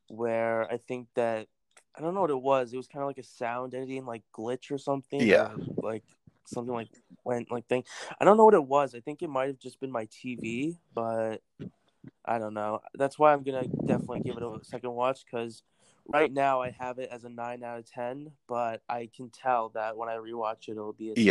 where 0.09 0.71
I 0.71 0.79
think 0.79 1.09
that 1.15 1.49
I 1.97 2.01
don't 2.01 2.15
know 2.15 2.21
what 2.21 2.31
it 2.31 2.41
was. 2.41 2.73
It 2.73 2.77
was 2.77 2.89
kind 2.89 3.03
of 3.03 3.09
like 3.09 3.19
a 3.19 3.23
sound 3.23 3.75
editing 3.75 4.07
like 4.07 4.23
glitch 4.35 4.71
or 4.71 4.79
something. 4.79 5.21
Yeah. 5.21 5.49
or, 5.49 5.59
like 5.83 6.05
something 6.47 6.75
like 6.75 6.89
went 7.25 7.51
like 7.51 7.67
thing. 7.67 7.85
I 8.21 8.25
don't 8.25 8.37
know 8.37 8.45
what 8.45 8.55
it 8.55 8.65
was. 8.65 8.95
I 8.95 9.01
think 9.01 9.23
it 9.23 9.29
might 9.29 9.49
have 9.49 9.59
just 9.59 9.81
been 9.81 9.91
my 9.91 10.07
TV, 10.07 10.79
but 10.95 11.43
I 12.25 12.39
don't 12.39 12.55
know. 12.55 12.81
That's 12.95 13.19
why 13.19 13.33
I'm 13.33 13.43
gonna 13.43 13.67
definitely 13.87 14.21
give 14.21 14.37
it 14.37 14.43
a 14.43 14.59
second 14.63 14.93
watch 14.93 15.25
because 15.25 15.63
right 16.07 16.33
now 16.33 16.63
I 16.63 16.71
have 16.71 16.99
it 16.99 17.09
as 17.11 17.25
a 17.25 17.29
nine 17.29 17.63
out 17.63 17.79
of 17.79 17.91
ten, 17.91 18.33
but 18.49 18.83
I 18.89 19.09
can 19.15 19.31
tell 19.31 19.71
that 19.71 19.97
when 19.97 20.09
I 20.09 20.17
rewatch 20.17 20.69
it, 20.69 20.73
it'll 20.73 20.93
be 20.93 21.11
a 21.11 21.15
10. 21.15 21.25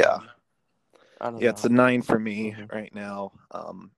Yeah. 1.19 1.27
I 1.27 1.31
don't 1.31 1.41
Yeah, 1.41 1.47
know. 1.47 1.51
it's 1.51 1.65
a 1.65 1.69
nine 1.69 2.01
for 2.01 2.19
me 2.19 2.55
right 2.71 2.93
now. 2.93 3.31
Um, 3.51 3.91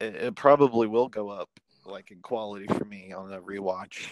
it, 0.00 0.14
it 0.16 0.34
probably 0.36 0.86
will 0.86 1.08
go 1.08 1.30
up 1.30 1.48
like 1.84 2.10
in 2.10 2.20
quality 2.20 2.66
for 2.66 2.84
me 2.84 3.12
on 3.12 3.32
a 3.32 3.40
rewatch. 3.40 4.06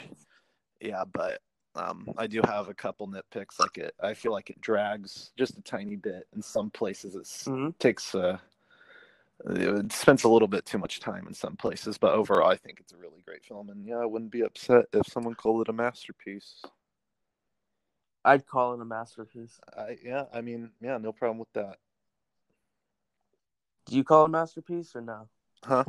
Yeah, 0.81 1.05
but 1.13 1.41
um, 1.75 2.09
I 2.17 2.27
do 2.27 2.41
have 2.45 2.69
a 2.69 2.75
couple 2.75 3.07
nitpicks. 3.07 3.59
Like 3.59 3.79
it, 3.79 3.95
I 4.01 4.15
feel 4.15 4.33
like 4.33 4.51
it 4.51 4.61
drags 4.61 5.31
just 5.37 5.59
a 5.59 5.63
tiny 5.63 5.97
bit 5.97 6.27
in 6.35 6.43
some 6.43 6.71
places. 6.71 7.15
It 7.15 7.25
Mhm. 7.51 7.79
takes 7.79 8.15
uh, 8.15 8.39
it 9.47 9.93
spends 9.93 10.25
a 10.25 10.29
little 10.29 10.49
bit 10.49 10.67
too 10.67 10.79
much 10.79 11.01
time 11.01 11.27
in 11.27 11.35
some 11.35 11.57
places, 11.57 11.97
but 11.97 12.13
overall, 12.15 12.51
I 12.51 12.57
think 12.57 12.81
it's 12.81 12.93
a 12.93 12.97
really 12.97 13.23
great 13.25 13.45
film. 13.45 13.71
And 13.71 13.87
yeah, 13.87 13.97
I 13.99 14.07
wouldn't 14.07 14.31
be 14.31 14.43
upset 14.43 14.87
if 14.93 15.07
someone 15.07 15.35
called 15.35 15.63
it 15.63 15.71
a 15.71 15.73
masterpiece. 15.73 16.63
I'd 18.25 18.47
call 18.47 18.75
it 18.75 18.81
a 18.81 18.85
masterpiece. 18.85 19.59
I 19.77 19.97
yeah, 20.05 20.25
I 20.33 20.43
mean, 20.43 20.71
yeah, 20.81 20.99
no 20.99 21.13
problem 21.13 21.39
with 21.39 21.53
that. 21.55 21.79
Do 23.87 23.97
you 23.97 24.05
call 24.05 24.25
it 24.25 24.29
a 24.29 24.31
masterpiece 24.31 24.95
or 24.95 25.01
no? 25.01 25.29
Huh? 25.65 25.85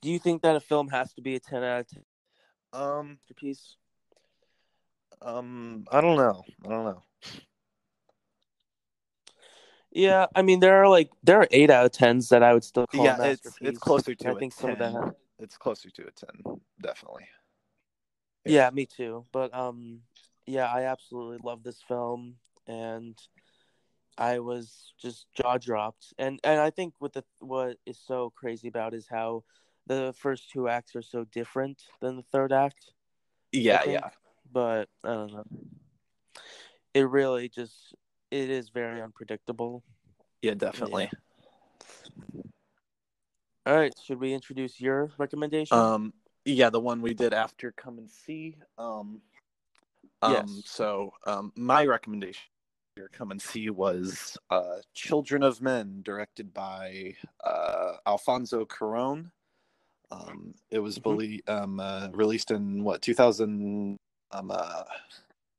Do 0.00 0.10
you 0.10 0.18
think 0.18 0.42
that 0.42 0.56
a 0.56 0.60
film 0.60 0.88
has 0.88 1.12
to 1.14 1.22
be 1.22 1.34
a 1.34 1.40
ten 1.40 1.62
out 1.64 1.80
of 1.80 1.88
ten 1.88 2.02
Um, 2.72 3.08
masterpiece? 3.08 3.76
um, 5.22 5.86
I 5.90 6.00
don't 6.00 6.16
know. 6.16 6.44
I 6.64 6.68
don't 6.68 6.84
know. 6.84 7.02
Yeah, 9.90 10.26
I 10.34 10.42
mean 10.42 10.58
there 10.60 10.82
are 10.82 10.88
like 10.88 11.10
there 11.22 11.38
are 11.38 11.48
eight 11.52 11.70
out 11.70 11.86
of 11.86 11.92
tens 11.92 12.28
that 12.30 12.42
I 12.42 12.52
would 12.52 12.64
still 12.64 12.86
call 12.86 13.04
yeah, 13.04 13.14
it's 13.14 13.46
masterpiece. 13.46 13.68
it's 13.68 13.78
closer 13.78 14.14
to 14.14 14.28
I 14.28 14.32
a 14.32 14.34
think 14.34 14.54
10. 14.54 14.60
some 14.60 14.70
of 14.72 14.78
that. 14.78 15.14
It's 15.38 15.56
closer 15.56 15.88
to 15.90 16.02
a 16.06 16.10
ten, 16.10 16.58
definitely. 16.82 17.26
Yeah, 18.44 18.70
me 18.70 18.86
too. 18.86 19.24
But 19.32 19.54
um, 19.54 20.00
yeah, 20.46 20.66
I 20.66 20.82
absolutely 20.84 21.38
love 21.42 21.62
this 21.62 21.80
film, 21.86 22.34
and 22.66 23.16
I 24.18 24.38
was 24.38 24.92
just 25.00 25.26
jaw 25.34 25.58
dropped. 25.58 26.12
And 26.18 26.40
and 26.44 26.60
I 26.60 26.70
think 26.70 26.94
what 26.98 27.12
the 27.12 27.24
what 27.40 27.78
is 27.86 27.98
so 27.98 28.32
crazy 28.34 28.68
about 28.68 28.94
is 28.94 29.06
how 29.08 29.44
the 29.86 30.14
first 30.16 30.50
two 30.50 30.68
acts 30.68 30.96
are 30.96 31.02
so 31.02 31.24
different 31.24 31.82
than 32.00 32.16
the 32.16 32.22
third 32.22 32.52
act. 32.52 32.92
Yeah, 33.52 33.82
yeah, 33.84 34.10
But 34.50 34.88
I 35.04 35.08
don't 35.08 35.32
know. 35.32 35.44
It 36.94 37.08
really 37.08 37.48
just 37.48 37.94
it 38.30 38.50
is 38.50 38.68
very 38.70 39.00
unpredictable. 39.00 39.82
yeah, 40.42 40.54
definitely. 40.54 41.10
All 43.66 43.74
right, 43.74 43.94
should 44.04 44.20
we 44.20 44.34
introduce 44.34 44.80
your 44.80 45.10
recommendation? 45.18 45.78
Um, 45.78 46.12
yeah, 46.44 46.68
the 46.70 46.80
one 46.80 47.00
we 47.00 47.14
did 47.14 47.32
after 47.32 47.72
Come 47.72 47.98
and 47.98 48.10
See. 48.10 48.56
Um, 48.76 49.22
um 50.22 50.32
Yes. 50.32 50.62
so 50.66 51.14
um, 51.26 51.52
my 51.56 51.86
recommendation 51.86 52.42
here, 52.96 53.10
Come 53.12 53.32
and 53.32 53.42
See, 53.42 53.70
was 53.70 54.38
uh, 54.50 54.76
Children 54.94 55.42
of 55.42 55.60
Men, 55.60 56.00
directed 56.04 56.54
by 56.54 57.14
uh, 57.42 57.94
Alfonso 58.06 58.64
Cuarón. 58.64 59.30
Um, 60.12 60.54
it 60.70 60.78
was 60.78 60.98
Mhm. 60.98 61.02
belie- 61.02 61.42
um, 61.48 61.80
uh, 61.80 62.08
released 62.12 62.50
in 62.52 62.84
what 62.84 63.02
2000 63.02 63.96
um, 64.30 64.50
uh, 64.50 64.84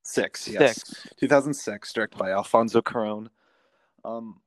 six. 0.03 0.47
Yes. 0.47 0.75
Six. 0.75 1.07
2006, 1.17 1.91
directed 1.93 2.17
by 2.17 2.31
Alfonso 2.31 2.81
Cuarón. 2.81 3.27
Um, 4.05 4.41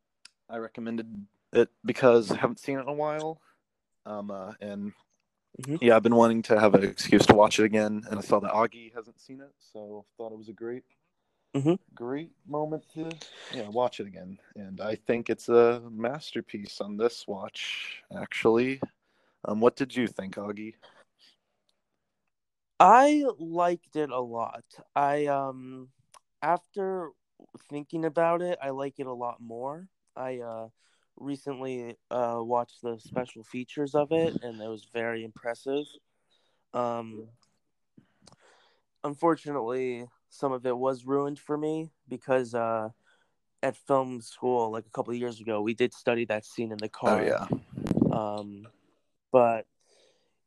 I 0.49 0.57
recommended 0.57 1.27
it 1.53 1.69
because 1.85 2.31
I 2.31 2.37
haven't 2.37 2.59
seen 2.61 2.79
it 2.79 2.83
in 2.83 2.89
a 2.89 2.93
while. 2.95 3.41
Um, 4.07 4.31
uh, 4.31 4.55
and 4.63 4.95
Mhm. 5.61 5.79
yeah, 5.83 5.97
I've 5.97 6.03
been 6.03 6.17
wanting 6.17 6.41
to 6.43 6.59
have 6.59 6.75
an 6.75 6.85
excuse 6.85 7.27
to 7.27 7.35
watch 7.35 7.59
it 7.59 7.65
again, 7.65 8.03
and 8.09 8.19
I 8.19 8.23
saw 8.23 8.41
that 8.41 8.53
Augie 8.53 8.95
hasn't 8.95 9.21
seen 9.21 9.41
it, 9.43 9.53
so 9.59 10.07
thought 10.17 10.33
it 10.33 10.39
was 10.39 10.49
a 10.49 10.53
great, 10.55 10.85
Mhm. 11.55 11.79
great 11.95 12.31
moment 12.47 12.85
to 12.95 13.11
yeah 13.55 13.69
watch 13.69 14.01
it 14.01 14.07
again. 14.07 14.39
And 14.57 14.81
I 14.81 14.95
think 14.95 15.31
it's 15.31 15.49
a 15.49 15.83
masterpiece 15.91 16.81
on 16.81 16.97
this 16.97 17.27
watch. 17.27 18.03
Actually, 18.17 18.81
um, 19.45 19.61
what 19.61 19.77
did 19.77 19.95
you 19.97 20.07
think, 20.07 20.37
Augie? 20.37 20.75
I 22.81 23.25
liked 23.39 23.97
it 23.97 24.11
a 24.11 24.21
lot. 24.21 24.65
I 24.95 25.27
um 25.27 25.89
after 26.43 27.11
thinking 27.69 28.05
about 28.05 28.43
it, 28.43 28.59
I 28.63 28.71
like 28.71 28.99
it 28.99 29.07
a 29.07 29.13
lot 29.13 29.41
more. 29.41 29.89
I 30.17 30.39
uh 30.41 30.69
recently 31.17 31.97
uh 32.11 32.39
watched 32.41 32.83
the 32.83 32.99
special 32.99 33.43
features 33.43 33.95
of 33.95 34.13
it 34.13 34.35
and 34.43 34.61
it 34.61 34.69
was 34.69 34.85
very 34.93 35.25
impressive. 35.25 35.87
Um 36.75 37.29
unfortunately, 39.05 40.07
some 40.31 40.53
of 40.53 40.67
it 40.67 40.77
was 40.77 41.05
ruined 41.05 41.39
for 41.39 41.57
me 41.57 41.91
because 42.09 42.55
uh 42.55 42.91
at 43.63 43.77
film 43.77 44.21
school 44.21 44.71
like 44.71 44.87
a 44.87 44.91
couple 44.91 45.13
of 45.13 45.19
years 45.19 45.41
ago, 45.41 45.61
we 45.61 45.75
did 45.75 45.93
study 45.93 46.25
that 46.27 46.45
scene 46.45 46.71
in 46.73 46.79
the 46.79 46.89
car. 46.89 47.21
Oh 47.21 47.25
yeah, 47.25 47.47
Um, 48.13 48.67
but 49.33 49.67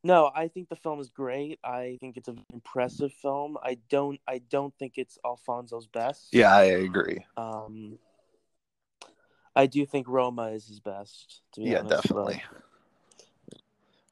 no, 0.04 0.32
I 0.34 0.48
think 0.48 0.70
the 0.70 0.76
film 0.76 1.00
is 1.00 1.10
great. 1.10 1.60
I 1.64 1.98
think 2.00 2.18
it's 2.18 2.28
an 2.28 2.44
impressive 2.54 3.14
film. 3.14 3.58
I 3.62 3.78
don't, 3.90 4.20
I 4.28 4.40
don't 4.40 4.74
think 4.78 4.94
it's 4.98 5.18
Alfonso's 5.26 5.88
best. 5.88 6.30
yeah, 6.32 6.56
I 6.56 6.64
agree. 6.64 7.26
Um, 7.38 8.00
I 9.56 9.68
do 9.68 9.86
think 9.86 10.08
Roma 10.08 10.48
is 10.52 10.68
his 10.68 10.80
best. 10.80 11.42
To 11.54 11.62
be 11.62 11.68
Yeah, 11.72 11.80
honest, 11.80 12.04
definitely. 12.04 12.42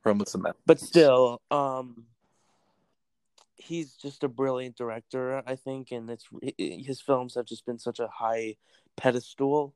Rome 0.03 0.19
with 0.19 0.29
some 0.29 0.41
But, 0.41 0.57
but 0.65 0.79
still, 0.79 1.41
um, 1.49 2.05
he's 3.59 3.93
just 3.93 4.23
a 4.23 4.27
brilliant 4.27 4.75
director. 4.75 5.43
I 5.45 5.55
think, 5.55 5.91
and 5.91 6.09
it's 6.09 6.27
his 6.57 7.01
films 7.01 7.35
have 7.35 7.45
just 7.45 7.65
been 7.65 7.77
such 7.77 7.99
a 7.99 8.07
high 8.07 8.55
pedestal. 8.97 9.75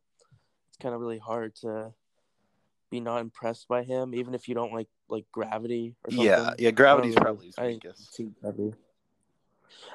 It's 0.70 0.78
kind 0.78 0.96
of 0.96 1.02
really 1.02 1.20
hard 1.20 1.56
to 1.58 1.94
be 2.90 3.00
not 3.00 3.22
impressed 3.22 3.68
by 3.68 3.84
him, 3.84 4.16
even 4.16 4.34
if 4.34 4.48
you 4.48 4.56
don't 4.56 4.74
like 4.74 4.88
like 5.10 5.26
Gravity 5.32 5.96
or 6.04 6.12
something. 6.12 6.26
Yeah, 6.26 6.54
yeah, 6.58 6.72
Gravity's 6.72 7.16
I 7.18 7.22
probably 7.22 7.48
his 7.48 7.56
I 7.58 7.68
didn't 7.68 7.98
see 7.98 8.32
Gravity. 8.42 8.74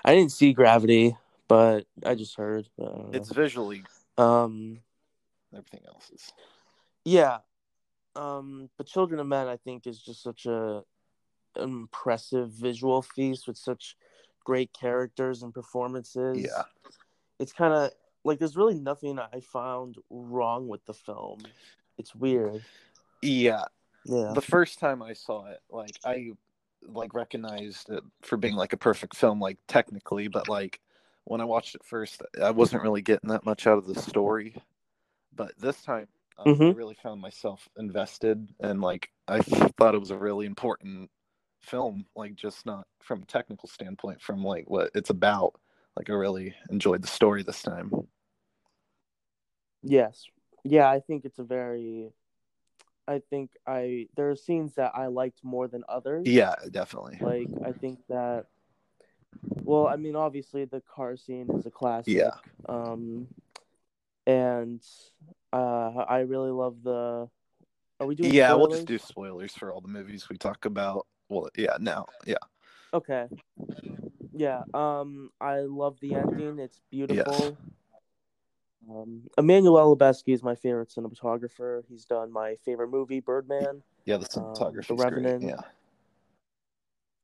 I 0.04 0.14
didn't 0.14 0.32
see 0.32 0.52
Gravity, 0.52 1.16
but 1.48 1.86
I 2.04 2.14
just 2.14 2.36
heard. 2.36 2.68
I 2.80 3.08
It's 3.12 3.32
visually 3.32 3.82
um, 4.16 4.80
everything 5.52 5.80
else 5.86 6.10
is. 6.12 6.32
yeah. 7.04 7.38
Um, 8.16 8.68
but 8.76 8.88
Children 8.88 9.20
of 9.20 9.28
Men, 9.28 9.46
I 9.46 9.56
think, 9.58 9.86
is 9.86 10.00
just 10.00 10.22
such 10.22 10.46
a 10.46 10.82
impressive 11.58 12.50
visual 12.50 13.02
feast 13.02 13.46
with 13.46 13.56
such 13.56 13.96
great 14.44 14.72
characters 14.72 15.42
and 15.42 15.52
performances. 15.52 16.38
Yeah, 16.38 16.62
it's 17.38 17.52
kind 17.52 17.74
of 17.74 17.90
like 18.24 18.38
there's 18.38 18.56
really 18.56 18.74
nothing 18.78 19.18
I 19.18 19.40
found 19.40 19.96
wrong 20.10 20.68
with 20.68 20.84
the 20.86 20.94
film. 20.94 21.38
It's 21.98 22.14
weird. 22.14 22.62
yeah. 23.22 23.64
Yeah. 24.04 24.32
The 24.32 24.40
first 24.40 24.78
time 24.78 25.02
I 25.02 25.12
saw 25.12 25.46
it, 25.46 25.60
like 25.70 25.98
I 26.04 26.32
like 26.86 27.12
recognized 27.12 27.90
it 27.90 28.02
for 28.22 28.36
being 28.36 28.54
like 28.54 28.72
a 28.72 28.78
perfect 28.78 29.16
film, 29.16 29.40
like 29.40 29.58
technically, 29.66 30.28
but 30.28 30.48
like 30.48 30.80
when 31.24 31.40
I 31.40 31.44
watched 31.44 31.74
it 31.74 31.84
first, 31.84 32.22
I 32.42 32.52
wasn't 32.52 32.82
really 32.82 33.02
getting 33.02 33.28
that 33.30 33.44
much 33.44 33.66
out 33.66 33.76
of 33.76 33.86
the 33.86 34.00
story. 34.00 34.54
But 35.34 35.52
this 35.58 35.82
time, 35.82 36.08
um, 36.38 36.48
I 36.48 36.50
Mhm. 36.50 36.76
really 36.76 36.94
found 36.94 37.20
myself 37.20 37.68
invested, 37.76 38.48
and 38.60 38.80
like 38.80 39.10
I 39.26 39.40
thought 39.40 39.94
it 39.94 40.00
was 40.00 40.10
a 40.10 40.16
really 40.16 40.46
important 40.46 41.10
film, 41.68 42.06
like 42.16 42.34
just 42.34 42.66
not 42.66 42.86
from 43.02 43.22
a 43.22 43.26
technical 43.26 43.68
standpoint, 43.68 44.20
from 44.20 44.42
like 44.42 44.68
what 44.68 44.90
it's 44.94 45.10
about. 45.10 45.54
Like 45.96 46.10
I 46.10 46.12
really 46.12 46.54
enjoyed 46.70 47.02
the 47.02 47.08
story 47.08 47.42
this 47.42 47.62
time. 47.62 47.92
Yes. 49.82 50.26
Yeah, 50.64 50.90
I 50.90 51.00
think 51.00 51.24
it's 51.24 51.38
a 51.38 51.44
very 51.44 52.12
I 53.06 53.22
think 53.30 53.50
I 53.66 54.08
there 54.16 54.30
are 54.30 54.36
scenes 54.36 54.74
that 54.74 54.92
I 54.94 55.06
liked 55.06 55.42
more 55.42 55.66
than 55.66 55.82
others. 55.88 56.26
Yeah, 56.26 56.54
definitely. 56.70 57.18
Like 57.20 57.48
I 57.64 57.72
think 57.72 58.00
that 58.08 58.46
well, 59.62 59.86
I 59.86 59.96
mean 59.96 60.14
obviously 60.14 60.66
the 60.66 60.82
car 60.82 61.16
scene 61.16 61.48
is 61.54 61.66
a 61.66 61.70
classic. 61.70 62.14
Yeah. 62.14 62.32
Um 62.68 63.28
and 64.26 64.82
uh 65.52 66.04
I 66.08 66.20
really 66.20 66.50
love 66.50 66.82
the 66.82 67.28
Are 67.98 68.06
we 68.06 68.14
doing 68.14 68.32
Yeah, 68.32 68.52
we'll 68.54 68.68
just 68.68 68.86
do 68.86 68.98
spoilers 68.98 69.54
for 69.54 69.72
all 69.72 69.80
the 69.80 69.88
movies 69.88 70.28
we 70.28 70.36
talk 70.36 70.66
about. 70.66 71.06
Well, 71.28 71.48
yeah, 71.56 71.76
now, 71.80 72.06
yeah. 72.26 72.36
Okay. 72.92 73.26
Yeah, 74.32 74.62
um 74.72 75.30
I 75.40 75.60
love 75.60 75.98
the 76.00 76.14
ending. 76.14 76.58
It's 76.58 76.80
beautiful. 76.90 77.56
Um, 78.88 79.24
Emmanuel 79.36 79.94
Lubezki 79.96 80.32
is 80.32 80.42
my 80.42 80.54
favorite 80.54 80.88
cinematographer. 80.88 81.82
He's 81.88 82.04
done 82.06 82.32
my 82.32 82.56
favorite 82.64 82.88
movie, 82.88 83.20
Birdman. 83.20 83.82
Yeah, 84.06 84.16
the 84.16 84.24
cinematography 84.26 84.72
The 84.72 84.78
is 84.78 84.86
great. 84.86 85.00
Revenant. 85.00 85.42
Yeah. 85.44 85.60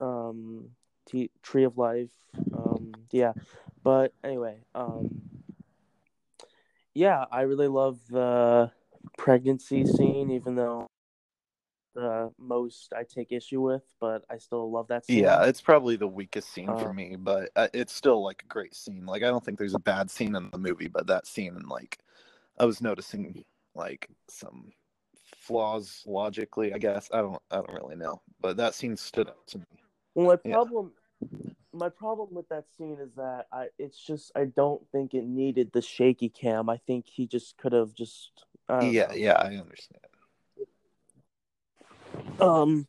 um 0.00 0.70
T- 1.06 1.30
tree 1.42 1.64
of 1.64 1.76
life 1.76 2.10
um 2.54 2.94
yeah 3.10 3.32
but 3.82 4.14
anyway 4.24 4.56
um 4.74 5.20
yeah 6.94 7.24
i 7.30 7.42
really 7.42 7.68
love 7.68 7.98
the 8.08 8.70
pregnancy 9.18 9.84
scene 9.84 10.30
even 10.30 10.54
though 10.54 10.86
the 11.94 12.32
most 12.38 12.92
i 12.96 13.02
take 13.04 13.32
issue 13.32 13.60
with 13.60 13.84
but 14.00 14.24
i 14.30 14.38
still 14.38 14.70
love 14.70 14.88
that 14.88 15.04
scene 15.06 15.22
Yeah, 15.22 15.44
it's 15.44 15.60
probably 15.60 15.96
the 15.96 16.08
weakest 16.08 16.50
scene 16.52 16.74
for 16.76 16.88
Uh, 16.88 16.92
me, 16.92 17.16
but 17.18 17.50
uh, 17.56 17.68
it's 17.74 17.92
still 17.94 18.22
like 18.24 18.42
a 18.42 18.46
great 18.48 18.74
scene. 18.74 19.04
Like 19.06 19.22
I 19.22 19.26
don't 19.26 19.44
think 19.44 19.58
there's 19.58 19.74
a 19.74 19.78
bad 19.78 20.10
scene 20.10 20.34
in 20.34 20.50
the 20.50 20.58
movie, 20.58 20.88
but 20.88 21.06
that 21.08 21.26
scene, 21.26 21.54
and 21.56 21.68
like 21.68 21.98
I 22.58 22.64
was 22.64 22.80
noticing 22.80 23.44
like 23.74 24.08
some 24.28 24.72
flaws 25.40 26.02
logically. 26.06 26.72
I 26.74 26.78
guess 26.78 27.10
I 27.12 27.18
don't, 27.20 27.42
I 27.50 27.56
don't 27.56 27.72
really 27.74 27.96
know, 27.96 28.22
but 28.40 28.56
that 28.58 28.74
scene 28.74 28.96
stood 28.96 29.28
out 29.28 29.46
to 29.48 29.58
me. 29.58 29.66
well 30.14 30.26
my 30.26 30.36
yeah. 30.44 30.56
problem 30.56 30.92
my 31.72 31.88
problem 31.88 32.34
with 32.34 32.48
that 32.48 32.66
scene 32.76 32.98
is 33.00 33.14
that 33.16 33.46
i 33.52 33.66
it's 33.78 33.98
just 33.98 34.32
i 34.36 34.44
don't 34.44 34.82
think 34.92 35.14
it 35.14 35.24
needed 35.24 35.70
the 35.72 35.82
shaky 35.82 36.28
cam 36.28 36.68
i 36.68 36.76
think 36.86 37.06
he 37.06 37.26
just 37.26 37.56
could 37.58 37.72
have 37.72 37.94
just 37.94 38.44
Yeah, 38.78 39.12
know. 39.12 39.14
yeah, 39.14 39.34
I 39.34 39.56
understand. 39.56 40.00
Um, 42.40 42.86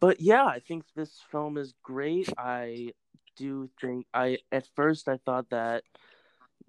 but 0.00 0.20
yeah, 0.20 0.44
I 0.44 0.60
think 0.60 0.84
this 0.94 1.20
film 1.30 1.58
is 1.58 1.74
great. 1.82 2.28
I 2.38 2.92
do 3.36 3.70
think 3.80 4.06
I 4.12 4.38
at 4.52 4.66
first 4.74 5.08
I 5.08 5.18
thought 5.18 5.50
that 5.50 5.84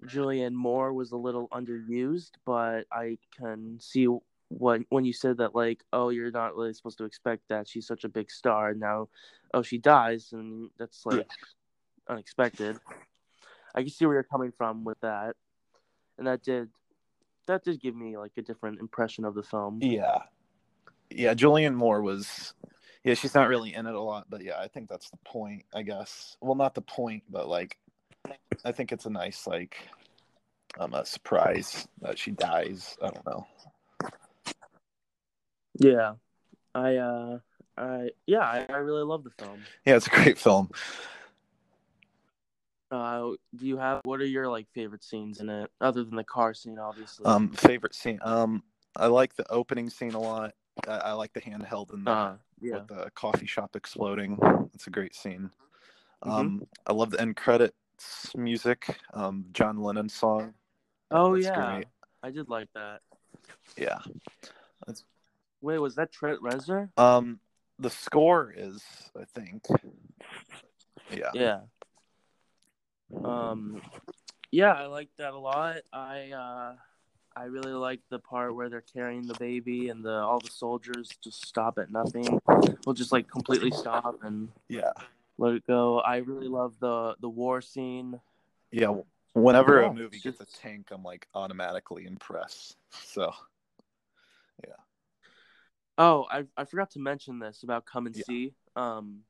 Julianne 0.04 0.54
Moore 0.54 0.92
was 0.92 1.12
a 1.12 1.16
little 1.16 1.48
underused, 1.48 2.32
but 2.44 2.86
I 2.92 3.18
can 3.38 3.78
see 3.80 4.08
when 4.48 4.84
when 4.90 5.04
you 5.04 5.12
said 5.12 5.38
that 5.38 5.54
like, 5.54 5.82
oh, 5.92 6.10
you're 6.10 6.30
not 6.30 6.56
really 6.56 6.74
supposed 6.74 6.98
to 6.98 7.04
expect 7.04 7.48
that 7.48 7.68
she's 7.68 7.86
such 7.86 8.04
a 8.04 8.08
big 8.08 8.30
star. 8.30 8.70
and 8.70 8.80
Now, 8.80 9.08
oh, 9.54 9.62
she 9.62 9.78
dies, 9.78 10.30
and 10.32 10.70
that's 10.78 11.06
like 11.06 11.30
unexpected. 12.08 12.78
I 13.74 13.80
can 13.80 13.90
see 13.90 14.04
where 14.04 14.14
you're 14.14 14.22
coming 14.24 14.52
from 14.52 14.84
with 14.84 15.00
that, 15.00 15.36
and 16.18 16.26
that 16.26 16.42
did 16.42 16.68
that 17.46 17.64
did 17.64 17.80
give 17.80 17.96
me 17.96 18.18
like 18.18 18.32
a 18.36 18.42
different 18.42 18.80
impression 18.80 19.24
of 19.24 19.34
the 19.34 19.42
film. 19.42 19.78
Yeah, 19.82 20.22
yeah. 21.16 21.34
Julianne 21.34 21.74
Moore 21.74 22.02
was, 22.02 22.54
yeah, 23.04 23.14
she's 23.14 23.34
not 23.34 23.48
really 23.48 23.74
in 23.74 23.86
it 23.86 23.94
a 23.94 24.00
lot, 24.00 24.26
but 24.28 24.42
yeah, 24.42 24.58
I 24.58 24.68
think 24.68 24.88
that's 24.88 25.10
the 25.10 25.18
point. 25.24 25.64
I 25.74 25.82
guess. 25.82 26.36
Well, 26.40 26.54
not 26.54 26.74
the 26.74 26.82
point, 26.82 27.22
but 27.30 27.48
like, 27.48 27.78
I 28.64 28.72
think 28.72 28.92
it's 28.92 29.06
a 29.06 29.10
nice 29.10 29.46
like, 29.46 29.76
um, 30.78 30.94
a 30.94 31.04
surprise 31.04 31.86
that 32.00 32.18
she 32.18 32.30
dies. 32.30 32.96
I 33.02 33.10
don't 33.10 33.26
know. 33.26 33.46
Yeah, 35.78 36.14
I 36.74 36.96
uh, 36.96 37.38
I 37.76 38.10
yeah, 38.26 38.40
I, 38.40 38.66
I 38.68 38.76
really 38.76 39.04
love 39.04 39.24
the 39.24 39.30
film. 39.30 39.62
Yeah, 39.84 39.96
it's 39.96 40.06
a 40.06 40.10
great 40.10 40.38
film. 40.38 40.70
Uh, 42.90 43.30
do 43.56 43.66
you 43.66 43.78
have 43.78 44.02
what 44.04 44.20
are 44.20 44.26
your 44.26 44.48
like 44.48 44.66
favorite 44.74 45.02
scenes 45.02 45.40
in 45.40 45.48
it 45.48 45.70
other 45.80 46.04
than 46.04 46.14
the 46.14 46.24
car 46.24 46.52
scene, 46.52 46.78
obviously? 46.78 47.24
Um, 47.24 47.50
favorite 47.50 47.94
scene. 47.94 48.18
Um, 48.22 48.62
I 48.94 49.06
like 49.06 49.34
the 49.34 49.50
opening 49.50 49.88
scene 49.88 50.12
a 50.12 50.20
lot. 50.20 50.52
I, 50.86 50.92
I 50.92 51.12
like 51.12 51.32
the 51.32 51.40
handheld 51.40 51.92
and 51.92 52.06
the, 52.06 52.10
uh, 52.10 52.36
yeah, 52.60 52.74
with 52.74 52.88
the 52.88 53.10
coffee 53.14 53.46
shop 53.46 53.76
exploding. 53.76 54.38
It's 54.74 54.86
a 54.86 54.90
great 54.90 55.14
scene. 55.14 55.50
Mhm. 56.24 56.30
Um, 56.30 56.66
I 56.86 56.92
love 56.92 57.10
the 57.10 57.20
end 57.20 57.36
credits 57.36 58.34
music. 58.36 58.98
Um, 59.12 59.46
John 59.52 59.78
Lennon 59.82 60.08
song. 60.08 60.54
oh 61.10 61.34
That's 61.34 61.46
yeah, 61.46 61.72
great. 61.74 61.86
I 62.22 62.30
did 62.30 62.48
like 62.48 62.68
that. 62.74 63.00
Yeah. 63.76 63.98
That's... 64.86 65.04
Wait, 65.60 65.78
was 65.78 65.94
that 65.96 66.12
Trent 66.12 66.40
Reznor? 66.40 66.90
Um, 66.96 67.40
the 67.78 67.90
score 67.90 68.52
is, 68.56 68.82
I 69.18 69.24
think. 69.24 69.64
Yeah. 71.10 71.30
Yeah. 71.34 71.60
Um, 73.24 73.82
yeah, 74.50 74.72
I 74.72 74.86
like 74.86 75.08
that 75.18 75.34
a 75.34 75.38
lot. 75.38 75.76
I 75.92 76.30
uh, 76.30 76.74
I 77.34 77.44
really 77.44 77.72
like 77.72 78.00
the 78.10 78.18
part 78.18 78.54
where 78.54 78.68
they're 78.68 78.82
carrying 78.82 79.26
the 79.26 79.34
baby 79.34 79.88
and 79.88 80.04
the 80.04 80.12
all 80.12 80.38
the 80.38 80.50
soldiers 80.50 81.08
just 81.22 81.46
stop 81.46 81.78
at 81.78 81.90
nothing. 81.90 82.40
We'll 82.84 82.94
just 82.94 83.12
like 83.12 83.28
completely 83.28 83.70
stop 83.70 84.18
and 84.22 84.48
Yeah. 84.68 84.92
let 85.38 85.54
it 85.54 85.66
go. 85.66 86.00
I 86.00 86.18
really 86.18 86.48
love 86.48 86.78
the 86.78 87.16
the 87.20 87.28
war 87.28 87.60
scene. 87.60 88.20
Yeah. 88.70 88.94
Whenever 89.34 89.80
a 89.80 89.94
movie 89.94 90.20
gets 90.20 90.40
a 90.40 90.46
tank, 90.46 90.88
I'm 90.90 91.02
like 91.02 91.26
automatically 91.34 92.04
impressed. 92.06 92.76
So 92.90 93.32
yeah. 94.66 94.74
Oh, 95.98 96.26
I 96.30 96.44
I 96.56 96.64
forgot 96.64 96.90
to 96.92 96.98
mention 96.98 97.38
this 97.38 97.62
about 97.62 97.86
Come 97.86 98.06
and 98.06 98.16
Yeah. 98.16 98.24
See. 98.24 98.54
Um, 98.76 99.20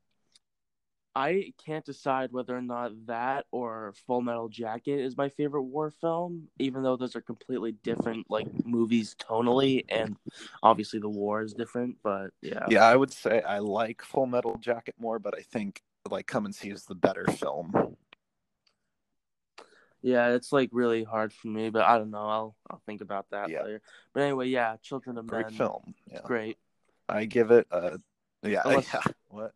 I 1.14 1.52
can't 1.62 1.84
decide 1.84 2.32
whether 2.32 2.56
or 2.56 2.62
not 2.62 2.92
that 3.06 3.44
or 3.50 3.92
Full 4.06 4.22
Metal 4.22 4.48
Jacket 4.48 4.98
is 5.00 5.16
my 5.16 5.28
favorite 5.28 5.64
war 5.64 5.90
film, 5.90 6.48
even 6.58 6.82
though 6.82 6.96
those 6.96 7.14
are 7.14 7.20
completely 7.20 7.72
different 7.72 8.30
like 8.30 8.46
movies 8.64 9.14
tonally, 9.18 9.84
and 9.90 10.16
obviously 10.62 11.00
the 11.00 11.10
war 11.10 11.42
is 11.42 11.52
different. 11.52 11.96
But 12.02 12.30
yeah, 12.40 12.64
yeah, 12.70 12.84
I 12.84 12.96
would 12.96 13.12
say 13.12 13.42
I 13.42 13.58
like 13.58 14.00
Full 14.02 14.24
Metal 14.26 14.56
Jacket 14.56 14.94
more, 14.98 15.18
but 15.18 15.34
I 15.36 15.42
think 15.42 15.82
like 16.08 16.26
Come 16.26 16.46
and 16.46 16.54
See 16.54 16.70
is 16.70 16.84
the 16.86 16.94
better 16.94 17.26
film. 17.26 17.94
yeah, 20.00 20.28
it's 20.30 20.50
like 20.50 20.70
really 20.72 21.04
hard 21.04 21.32
for 21.32 21.48
me, 21.48 21.68
but 21.70 21.82
I 21.82 21.98
don't 21.98 22.10
know. 22.10 22.26
I'll 22.26 22.56
I'll 22.70 22.82
think 22.86 23.02
about 23.02 23.26
that 23.30 23.50
Yeah. 23.50 23.62
later. 23.64 23.82
But 24.14 24.22
anyway, 24.22 24.48
yeah, 24.48 24.76
Children 24.82 25.18
of 25.18 25.26
Great 25.26 25.46
Men, 25.46 25.52
film. 25.54 25.94
Yeah. 26.10 26.20
great. 26.24 26.56
I 27.08 27.26
give 27.26 27.50
it 27.50 27.66
a 27.70 27.98
yeah, 28.42 28.62
Unless- 28.64 28.92
yeah. 28.94 29.00
What? 29.28 29.52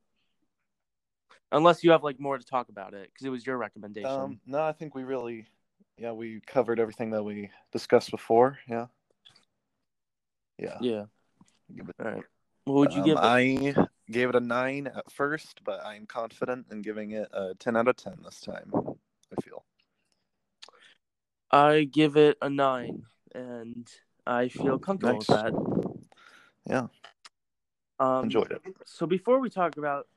Unless 1.53 1.85
you 1.85 1.93
have 1.93 2.03
like 2.03 2.19
more 2.19 2.39
to 2.39 2.45
talk 2.45 2.69
about 2.69 2.95
it, 2.95 3.11
because 3.13 3.27
it 3.27 3.31
was 3.31 3.47
your 3.47 3.57
recommendation. 3.57 4.11
Um, 4.11 4.41
no, 4.47 4.63
I 4.63 4.73
think 4.73 4.95
we 4.95 5.05
really, 5.05 5.47
yeah, 5.99 6.13
we 6.13 6.41
covered 6.47 6.81
everything 6.81 7.11
that 7.11 7.23
we 7.23 7.51
discussed 7.73 8.11
before. 8.11 8.59
Yeah, 8.69 8.87
yeah. 10.59 10.79
yeah. 10.81 11.05
Give 11.75 11.89
it- 11.89 11.97
All 12.05 12.11
right. 12.11 12.25
What 12.65 12.75
would 12.75 12.93
you 12.95 13.01
um, 13.03 13.07
give 13.07 13.19
it? 13.19 13.25
I 13.25 13.87
gave 14.11 14.29
it 14.29 14.35
a 14.35 14.41
nine 14.41 14.89
at 14.89 15.11
first, 15.13 15.61
but 15.65 15.85
I'm 15.85 16.07
confident 16.07 16.67
in 16.71 16.83
giving 16.83 17.13
it 17.13 17.29
a 17.33 17.55
ten 17.55 17.77
out 17.77 17.87
of 17.87 17.97
ten 17.97 18.17
this 18.25 18.41
time. 18.41 18.73
I 18.75 19.41
feel. 19.41 19.65
I 21.51 21.85
give 21.85 22.17
it 22.17 22.39
a 22.43 22.51
nine, 22.51 23.05
and 23.35 23.89
I 24.27 24.49
feel 24.49 24.79
comfortable 24.79 25.19
with 25.19 25.29
that. 25.29 25.53
Yeah, 26.69 26.89
Um, 28.01 28.25
enjoyed 28.25 28.51
it. 28.51 28.63
So 28.85 29.07
before 29.07 29.39
we 29.39 29.49
talk 29.49 29.77
about 29.77 30.09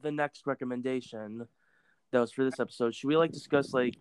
the 0.00 0.10
next 0.12 0.46
recommendation 0.46 1.46
that 2.10 2.20
was 2.20 2.32
for 2.32 2.44
this 2.44 2.60
episode, 2.60 2.94
should 2.94 3.08
we 3.08 3.16
like 3.16 3.32
discuss 3.32 3.72
like, 3.72 3.96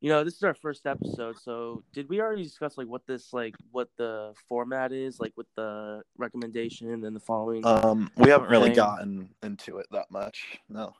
you 0.00 0.08
know, 0.08 0.24
this 0.24 0.34
is 0.34 0.42
our 0.42 0.54
first 0.54 0.86
episode, 0.86 1.38
so 1.38 1.82
did 1.92 2.08
we 2.08 2.20
already 2.20 2.42
discuss 2.42 2.78
like 2.78 2.86
what 2.86 3.06
this 3.06 3.32
like 3.32 3.54
what 3.70 3.88
the 3.98 4.32
format 4.48 4.92
is 4.92 5.20
like 5.20 5.32
with 5.36 5.48
the 5.56 6.02
recommendation 6.16 7.04
and 7.04 7.14
the 7.14 7.20
following? 7.20 7.64
Um, 7.66 8.10
we 8.16 8.30
haven't 8.30 8.50
really 8.50 8.68
Thing. 8.68 8.76
gotten 8.76 9.34
into 9.42 9.78
it 9.78 9.86
that 9.90 10.10
much. 10.10 10.58
No. 10.68 10.94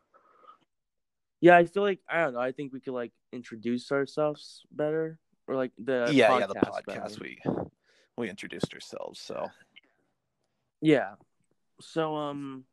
yeah, 1.40 1.56
I 1.56 1.64
feel 1.64 1.82
like 1.82 2.00
I 2.08 2.24
don't 2.24 2.34
know. 2.34 2.40
I 2.40 2.52
think 2.52 2.72
we 2.72 2.80
could 2.80 2.92
like 2.92 3.12
introduce 3.32 3.90
ourselves 3.90 4.66
better, 4.70 5.18
or 5.46 5.56
like 5.56 5.72
the 5.78 6.10
yeah, 6.12 6.38
yeah. 6.38 6.46
The 6.46 6.54
podcast 6.54 6.86
better. 6.86 7.16
we 7.20 7.38
we 8.18 8.28
introduced 8.28 8.74
ourselves. 8.74 9.18
So 9.18 9.48
Yeah. 10.82 11.14
So 11.80 12.16
um 12.16 12.64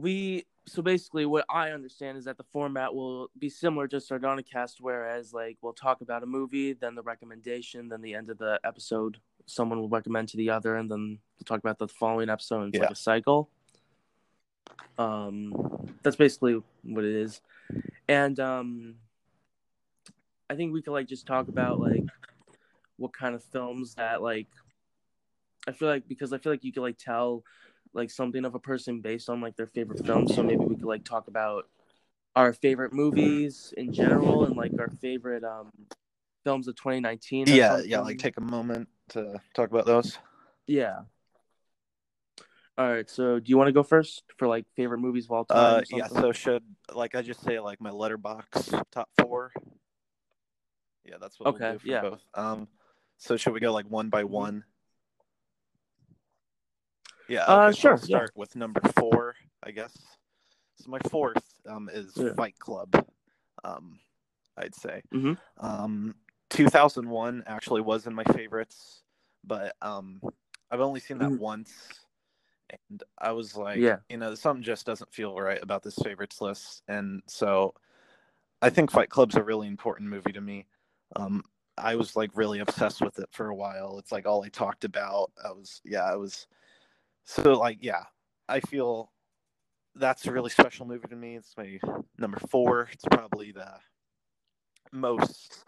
we 0.00 0.46
so 0.66 0.82
basically 0.82 1.26
what 1.26 1.44
I 1.48 1.70
understand 1.70 2.18
is 2.18 2.24
that 2.24 2.36
the 2.36 2.44
format 2.44 2.94
will 2.94 3.28
be 3.38 3.48
similar 3.48 3.88
to 3.88 3.96
Sardonicast 3.96 4.76
whereas 4.80 5.32
like 5.32 5.58
we'll 5.62 5.72
talk 5.72 6.00
about 6.00 6.22
a 6.22 6.26
movie, 6.26 6.72
then 6.72 6.94
the 6.94 7.02
recommendation, 7.02 7.88
then 7.88 8.02
the 8.02 8.14
end 8.14 8.30
of 8.30 8.38
the 8.38 8.60
episode 8.64 9.18
someone 9.46 9.80
will 9.80 9.88
recommend 9.88 10.28
to 10.28 10.36
the 10.36 10.50
other 10.50 10.76
and 10.76 10.90
then 10.90 11.18
we'll 11.38 11.44
talk 11.44 11.58
about 11.58 11.78
the 11.78 11.88
following 11.88 12.30
episode 12.30 12.68
it's 12.68 12.78
like 12.78 12.90
a 12.90 12.94
cycle. 12.94 13.48
Um 14.98 15.88
that's 16.02 16.16
basically 16.16 16.62
what 16.82 17.04
it 17.04 17.14
is. 17.14 17.40
And 18.08 18.38
um 18.38 18.94
I 20.48 20.54
think 20.54 20.72
we 20.72 20.82
could 20.82 20.92
like 20.92 21.08
just 21.08 21.26
talk 21.26 21.48
about 21.48 21.80
like 21.80 22.04
what 22.96 23.12
kind 23.12 23.34
of 23.34 23.42
films 23.42 23.94
that 23.94 24.22
like 24.22 24.48
I 25.66 25.72
feel 25.72 25.88
like 25.88 26.08
because 26.08 26.32
I 26.32 26.38
feel 26.38 26.52
like 26.52 26.64
you 26.64 26.72
could 26.72 26.82
like 26.82 26.98
tell 26.98 27.44
like 27.92 28.10
something 28.10 28.44
of 28.44 28.54
a 28.54 28.58
person 28.60 29.00
based 29.00 29.28
on 29.28 29.40
like 29.40 29.56
their 29.56 29.66
favorite 29.66 30.04
films. 30.06 30.34
So 30.34 30.42
maybe 30.42 30.64
we 30.64 30.76
could 30.76 30.84
like 30.84 31.04
talk 31.04 31.28
about 31.28 31.64
our 32.36 32.52
favorite 32.52 32.92
movies 32.92 33.74
in 33.76 33.92
general 33.92 34.44
and 34.44 34.56
like 34.56 34.72
our 34.78 34.90
favorite 35.00 35.42
um 35.44 35.70
films 36.44 36.68
of 36.68 36.76
2019. 36.76 37.46
yeah, 37.48 37.68
something. 37.68 37.90
yeah. 37.90 38.00
Like 38.00 38.18
take 38.18 38.36
a 38.38 38.40
moment 38.42 38.88
to 39.10 39.40
talk 39.54 39.70
about 39.70 39.86
those. 39.86 40.18
yeah. 40.66 41.00
All 42.78 42.88
right, 42.90 43.10
so 43.10 43.38
do 43.38 43.50
you 43.50 43.58
want 43.58 43.68
to 43.68 43.72
go 43.72 43.82
first 43.82 44.22
for 44.38 44.48
like 44.48 44.64
favorite 44.74 45.00
movies 45.00 45.26
of 45.26 45.32
all 45.32 45.44
time? 45.44 45.80
Uh, 45.80 45.82
yeah. 45.90 46.06
So 46.06 46.32
should 46.32 46.62
like 46.94 47.14
I 47.14 47.20
just 47.20 47.42
say 47.42 47.60
like 47.60 47.78
my 47.78 47.90
letterbox 47.90 48.70
top 48.90 49.10
four? 49.18 49.52
Yeah, 51.04 51.16
that's 51.20 51.38
what 51.38 51.54
Okay, 51.54 51.64
we'll 51.70 51.72
do 51.74 51.78
for 51.80 51.88
yeah. 51.88 52.00
both. 52.00 52.20
Um, 52.32 52.68
so 53.18 53.36
should 53.36 53.52
we 53.52 53.60
go 53.60 53.72
like 53.72 53.84
one 53.90 54.08
by 54.08 54.22
Mhm. 54.22 54.30
one? 54.30 54.64
Yeah. 57.30 57.44
Uh, 57.44 57.70
so 57.70 57.78
sure, 57.78 57.92
I'll 57.92 57.98
yeah. 58.00 58.04
start 58.16 58.30
with 58.34 58.56
number 58.56 58.80
four, 58.98 59.36
I 59.62 59.70
guess. 59.70 59.96
So 60.76 60.90
my 60.90 60.98
fourth 61.10 61.42
um 61.66 61.88
is 61.92 62.12
Yeah. 62.16 62.34
Fight 62.34 62.58
Club. 62.58 63.06
Um, 63.62 64.00
I'd 64.56 64.74
say. 64.74 65.02
Mhm. 65.14 65.38
Um, 65.58 66.14
2001 66.50 67.44
actually 67.46 67.82
was 67.82 68.06
in 68.08 68.14
my 68.14 68.24
favorites, 68.24 69.02
but 69.44 69.76
um, 69.80 70.20
I've 70.70 70.80
only 70.80 70.98
seen 70.98 71.18
that 71.18 71.30
Mhm. 71.30 71.38
once, 71.38 71.72
and 72.88 73.02
I 73.18 73.30
was 73.32 73.56
like, 73.56 73.78
Yeah. 73.78 73.98
you 74.08 74.16
know, 74.16 74.34
something 74.34 74.62
just 74.64 74.84
doesn't 74.84 75.12
feel 75.12 75.36
right 75.40 75.62
about 75.62 75.82
this 75.84 75.94
favorites 75.96 76.40
list, 76.40 76.82
and 76.88 77.22
so 77.28 77.74
I 78.60 78.70
think 78.70 78.90
Fight 78.90 79.08
Club's 79.08 79.36
a 79.36 79.42
really 79.44 79.68
important 79.68 80.10
movie 80.10 80.32
to 80.32 80.40
me. 80.40 80.66
Um, 81.14 81.44
I 81.78 81.94
was 81.94 82.16
like 82.16 82.30
really 82.34 82.58
obsessed 82.58 83.00
with 83.00 83.18
it 83.20 83.28
for 83.30 83.48
a 83.48 83.54
while. 83.54 83.98
It's 83.98 84.10
like 84.12 84.26
all 84.26 84.42
I 84.42 84.48
talked 84.48 84.84
about. 84.84 85.30
I 85.42 85.52
was, 85.52 85.80
yeah, 85.84 86.04
I 86.04 86.16
was. 86.16 86.48
So 87.30 87.52
like, 87.52 87.78
yeah, 87.80 88.04
I 88.48 88.58
feel 88.60 89.12
that's 89.94 90.26
a 90.26 90.32
really 90.32 90.50
special 90.50 90.84
movie 90.86 91.06
to 91.08 91.16
me. 91.16 91.36
It's 91.36 91.54
my 91.56 91.78
number 92.18 92.38
four. 92.48 92.88
It's 92.92 93.04
probably 93.10 93.52
the 93.52 93.68
most. 94.92 95.64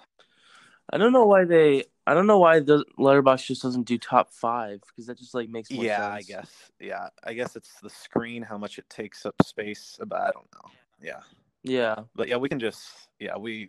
I 0.92 0.98
don't 0.98 1.12
know 1.12 1.25
why 1.25 1.44
they. 1.44 1.85
I 2.05 2.14
don't 2.14 2.27
know 2.27 2.40
why 2.40 2.59
the 2.59 2.85
Letterbox 2.98 3.44
just 3.46 3.62
doesn't 3.62 3.85
do 3.85 3.96
top 3.96 4.33
five 4.33 4.81
because 4.88 5.07
that 5.07 5.18
just 5.18 5.35
like 5.35 5.48
makes 5.48 5.70
more 5.70 5.85
Yeah, 5.85 5.98
sense. 6.18 6.31
I 6.31 6.33
guess. 6.33 6.51
Yeah, 6.81 7.09
I 7.22 7.33
guess 7.35 7.55
it's 7.55 7.70
the 7.81 7.90
screen, 7.90 8.42
how 8.42 8.59
much 8.59 8.79
it 8.79 8.90
takes 8.90 9.25
up 9.25 9.37
space, 9.44 9.96
uh, 10.03 10.05
but 10.05 10.20
I 10.20 10.31
don't 10.33 10.48
know. 10.53 10.70
Yeah, 11.01 11.20
Yeah. 11.62 11.96
but 12.16 12.27
yeah, 12.29 12.37
we 12.38 12.48
can 12.48 12.59
just. 12.59 12.83
Yeah, 13.20 13.37
we. 13.37 13.68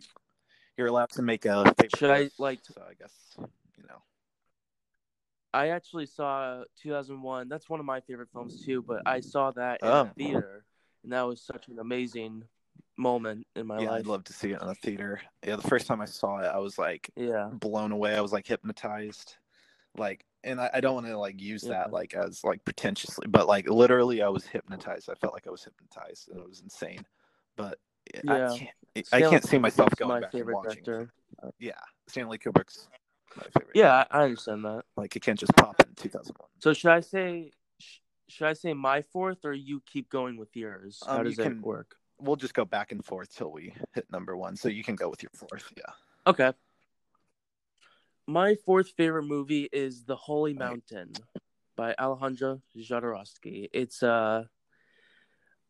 You're 0.76 0.88
allowed 0.88 1.10
to 1.10 1.22
make 1.22 1.44
a. 1.44 1.72
Should 1.96 2.10
I, 2.10 2.22
list, 2.22 2.40
like- 2.40 2.58
So 2.64 2.82
I 2.82 2.94
guess. 2.94 3.12
I 5.54 5.68
actually 5.68 6.06
saw 6.06 6.64
2001. 6.82 7.48
That's 7.48 7.70
one 7.70 7.78
of 7.78 7.86
my 7.86 8.00
favorite 8.00 8.28
films 8.32 8.64
too. 8.64 8.82
But 8.82 9.02
I 9.06 9.20
saw 9.20 9.52
that 9.52 9.80
in 9.82 9.88
Oh. 9.88 10.04
the 10.04 10.24
theater, 10.24 10.64
and 11.04 11.12
that 11.12 11.22
was 11.22 11.40
such 11.40 11.68
an 11.68 11.78
amazing 11.78 12.44
moment 12.96 13.46
in 13.54 13.66
my 13.66 13.78
yeah, 13.78 13.90
life. 13.90 14.00
I'd 14.00 14.06
love 14.06 14.24
to 14.24 14.32
see 14.32 14.50
it 14.50 14.60
in 14.60 14.68
a 14.68 14.74
theater. 14.74 15.20
Yeah, 15.46 15.56
the 15.56 15.62
first 15.62 15.86
time 15.86 16.00
I 16.00 16.06
saw 16.06 16.38
it, 16.38 16.46
I 16.46 16.58
was 16.58 16.76
like 16.76 17.08
Yeah. 17.16 17.50
blown 17.52 17.92
away. 17.92 18.16
I 18.16 18.20
was 18.20 18.32
like 18.32 18.46
hypnotized. 18.46 19.36
Like, 19.96 20.24
and 20.42 20.60
I, 20.60 20.70
I 20.74 20.80
don't 20.80 20.94
want 20.94 21.06
to 21.06 21.16
like 21.16 21.40
use 21.40 21.62
Yeah. 21.62 21.70
that 21.70 21.92
like 21.92 22.14
as 22.14 22.42
like 22.42 22.64
pretentiously, 22.64 23.28
but 23.28 23.46
like 23.46 23.68
literally, 23.68 24.22
I 24.22 24.28
was 24.28 24.44
hypnotized. 24.44 25.08
I 25.08 25.14
felt 25.14 25.34
like 25.34 25.46
I 25.46 25.50
was 25.50 25.62
hypnotized, 25.62 26.30
and 26.30 26.40
it 26.40 26.48
was 26.48 26.62
insane. 26.62 27.06
But 27.56 27.78
Yeah. 28.24 28.50
I 28.52 28.58
can't. 28.58 28.70
I 29.12 29.20
can't 29.20 29.44
see 29.44 29.58
myself 29.58 29.94
going 29.96 30.08
my 30.08 30.20
back 30.20 30.34
and 30.34 30.40
favorite 30.40 30.54
watching. 30.54 30.82
director. 30.82 31.12
Yeah, 31.60 31.72
Stanley 32.08 32.38
Kubrick's 32.38 32.88
my 33.36 33.44
favorite. 33.44 33.74
Yeah, 33.74 34.04
I 34.10 34.24
understand 34.24 34.64
that. 34.64 34.84
like 34.96 35.14
it 35.16 35.20
can't 35.22 35.38
just 35.38 35.54
pop 35.56 35.80
in 35.80 35.94
2001. 35.96 36.48
So 36.60 36.72
should 36.72 36.90
I 36.90 37.00
say? 37.00 37.50
sh- 37.78 37.98
Should 38.28 38.46
I 38.46 38.52
say 38.54 38.72
my 38.74 39.02
fourth, 39.02 39.44
or 39.44 39.52
you 39.52 39.80
keep 39.84 40.08
going 40.08 40.36
with 40.36 40.54
yours? 40.56 41.02
How 41.06 41.18
Um, 41.18 41.24
does 41.24 41.36
you 41.36 41.44
that 41.44 41.50
can- 41.50 41.62
work? 41.62 41.96
We'll 42.18 42.36
just 42.36 42.54
go 42.54 42.64
back 42.64 42.92
and 42.92 43.04
forth 43.04 43.34
till 43.34 43.50
we 43.50 43.74
hit 43.94 44.10
number 44.10 44.36
one. 44.36 44.56
So 44.56 44.68
you 44.68 44.84
can 44.84 44.94
go 44.96 45.08
with 45.10 45.22
your 45.22 45.30
fourth. 45.34 45.72
Yeah. 45.76 45.92
Okay. 46.26 46.52
My 48.26 48.54
fourth 48.54 48.90
favorite 48.96 49.24
movie 49.24 49.68
is 49.72 50.04
The 50.04 50.16
Holy 50.16 50.52
Right. 50.52 50.58
Mountain 50.70 51.12
by 51.76 51.94
Alejandro 51.98 52.62
Jodorowsky. 52.76 53.68
It's 53.72 54.02
uh 54.02 54.44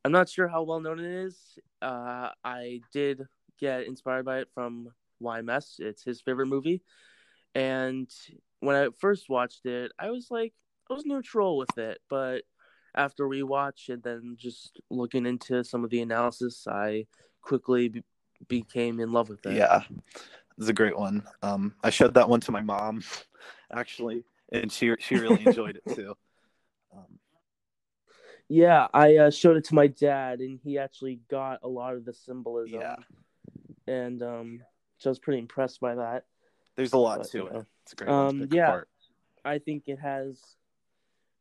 I'm 0.05 0.12
not 0.12 0.29
sure 0.29 0.46
how 0.48 0.62
well 0.62 0.81
known 0.81 1.00
it 1.00 1.11
is. 1.27 1.59
Uh 1.83 2.31
I 2.44 2.83
did 2.92 3.22
get 3.59 3.87
inspired 3.87 4.24
by 4.27 4.40
it 4.40 4.48
from 4.55 4.90
YMS. 5.22 5.81
It's 5.81 6.05
his 6.05 6.20
favorite 6.20 6.46
movie. 6.46 6.83
And 7.54 8.10
when 8.60 8.76
I 8.76 8.88
first 8.98 9.28
watched 9.28 9.66
it, 9.66 9.92
I 9.98 10.10
was 10.10 10.28
like 10.30 10.52
I 10.90 10.94
was 10.94 11.06
neutral 11.06 11.56
with 11.56 11.78
it, 11.78 11.98
but 12.08 12.42
after 12.94 13.24
rewatch 13.24 13.88
and 13.88 14.02
then 14.02 14.36
just 14.38 14.80
looking 14.90 15.26
into 15.26 15.64
some 15.64 15.84
of 15.84 15.90
the 15.90 16.00
analysis, 16.00 16.66
I 16.68 17.06
quickly 17.42 17.88
be- 17.88 18.04
became 18.48 19.00
in 19.00 19.12
love 19.12 19.28
with 19.28 19.44
it. 19.46 19.56
Yeah, 19.56 19.82
it's 20.58 20.68
a 20.68 20.72
great 20.72 20.96
one. 20.96 21.24
Um, 21.42 21.74
I 21.82 21.90
showed 21.90 22.14
that 22.14 22.28
one 22.28 22.40
to 22.40 22.52
my 22.52 22.60
mom, 22.60 23.02
actually, 23.72 24.24
and 24.52 24.70
she 24.70 24.94
she 24.98 25.16
really 25.16 25.44
enjoyed 25.44 25.76
it 25.76 25.94
too. 25.94 26.14
Um, 26.96 27.18
Yeah, 28.48 28.86
I 28.94 29.16
uh, 29.16 29.30
showed 29.32 29.56
it 29.56 29.64
to 29.64 29.74
my 29.74 29.88
dad, 29.88 30.38
and 30.38 30.60
he 30.62 30.78
actually 30.78 31.18
got 31.28 31.58
a 31.64 31.68
lot 31.68 31.94
of 31.94 32.04
the 32.04 32.12
symbolism. 32.12 32.80
Yeah. 32.80 32.96
and 33.88 34.22
um, 34.22 34.60
so 34.98 35.08
I 35.08 35.12
was 35.12 35.18
pretty 35.18 35.40
impressed 35.40 35.80
by 35.80 35.96
that. 35.96 36.26
There's 36.76 36.92
a 36.92 36.98
lot 36.98 37.18
But, 37.18 37.30
to 37.30 37.46
it. 37.46 37.66
It's 37.82 37.92
a 37.92 37.96
great 37.96 38.10
um, 38.10 38.48
yeah. 38.50 38.64
apart. 38.68 38.88
I 39.44 39.58
think 39.58 39.84
it 39.88 39.98
has 39.98 40.40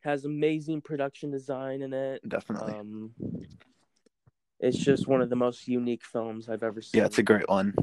has 0.02 0.26
amazing 0.26 0.82
production 0.82 1.32
design 1.32 1.82
in 1.82 1.94
it. 1.94 2.28
Definitely. 2.28 2.74
Um, 2.74 3.12
it's 4.60 4.78
just 4.78 5.08
one 5.08 5.22
of 5.22 5.30
the 5.30 5.36
most 5.36 5.68
unique 5.68 6.04
films 6.04 6.50
I've 6.50 6.64
ever 6.64 6.82
seen. 6.82 7.00
yeah, 7.00 7.06
it's 7.06 7.18
a 7.18 7.24
great 7.24 7.48
one. 7.48 7.74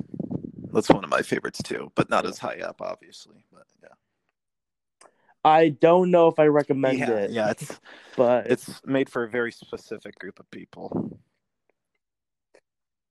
That's 0.72 0.88
one 0.90 1.02
of 1.02 1.10
my 1.10 1.22
favorites 1.22 1.62
too, 1.62 1.90
but 1.94 2.10
not 2.10 2.24
Yeah. 2.24 2.30
as 2.30 2.38
high 2.38 2.60
up, 2.60 2.80
obviously. 2.82 3.44
But 3.52 3.66
yeah, 3.82 5.08
I 5.44 5.70
don't 5.70 6.10
know 6.10 6.28
if 6.28 6.38
I 6.38 6.46
recommend 6.46 6.98
yeah, 6.98 7.10
it. 7.10 7.30
yeah. 7.30 7.50
It's 7.50 7.80
but 8.16 8.46
it's 8.50 8.80
made 8.84 9.08
for 9.08 9.24
a 9.24 9.28
very 9.28 9.50
specific 9.52 10.18
group 10.18 10.38
of 10.38 10.50
people. 10.50 11.18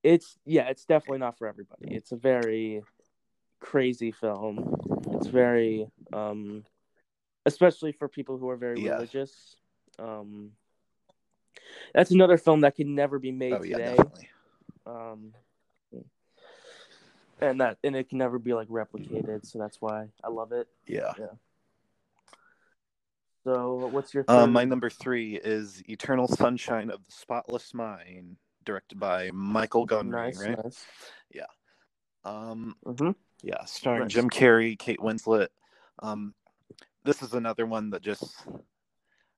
it's 0.04 0.38
yeah, 0.46 0.70
it's 0.70 0.86
definitely 0.86 1.20
not 1.20 1.38
for 1.38 1.48
everybody. 1.48 1.94
It's 1.96 2.12
a 2.12 2.16
very 2.18 2.82
crazy 3.60 4.12
film. 4.12 4.76
It's 5.14 5.28
very 5.28 5.88
um 6.14 6.64
especially 7.46 7.92
for 7.92 8.08
people 8.08 8.38
who 8.38 8.50
are 8.50 8.58
very 8.58 8.80
Yeah. 8.80 8.94
religious. 8.94 9.56
Um 9.98 10.52
that's 11.94 12.12
another 12.12 12.38
film 12.38 12.62
that 12.62 12.76
can 12.76 12.96
never 12.96 13.20
be 13.20 13.32
made 13.32 13.54
Oh 13.54 13.64
today. 13.64 13.96
definitely. 13.96 14.30
Um 14.86 15.34
and 17.42 17.62
that 17.62 17.78
and 17.84 17.96
it 17.96 18.10
can 18.10 18.18
never 18.18 18.40
be 18.40 18.54
like 18.54 18.68
replicated, 18.68 19.46
so 19.46 19.60
that's 19.60 19.82
why 19.82 20.08
I 20.24 20.30
love 20.30 20.52
it. 20.52 20.68
Yeah. 20.88 21.14
Yeah. 21.18 21.34
So 23.46 23.88
what's 23.88 24.14
your? 24.14 24.26
Um, 24.28 24.52
my 24.52 24.66
number 24.66 24.90
three 24.90 25.38
is 25.38 25.82
Eternal 25.88 26.28
Sunshine 26.28 26.92
of 26.92 27.06
the 27.06 27.12
Spotless 27.12 27.74
Mind, 27.74 28.36
directed 28.66 29.00
by 29.00 29.32
Michel 29.32 29.88
Gondry, 29.88 30.12
nice, 30.12 30.40
right? 30.40 30.58
nice. 30.64 30.86
Um, 32.26 32.76
hmm 32.86 33.12
yeah, 33.44 33.64
starring. 33.66 34.10
Jim 34.10 34.30
Carrey, 34.30 34.78
Kate 34.78 35.00
Winslet. 35.00 35.50
Um, 36.00 36.34
this 37.04 37.22
is 37.22 37.34
another 37.34 37.66
one 37.66 37.90
that 37.92 38.02
just, 38.02 38.46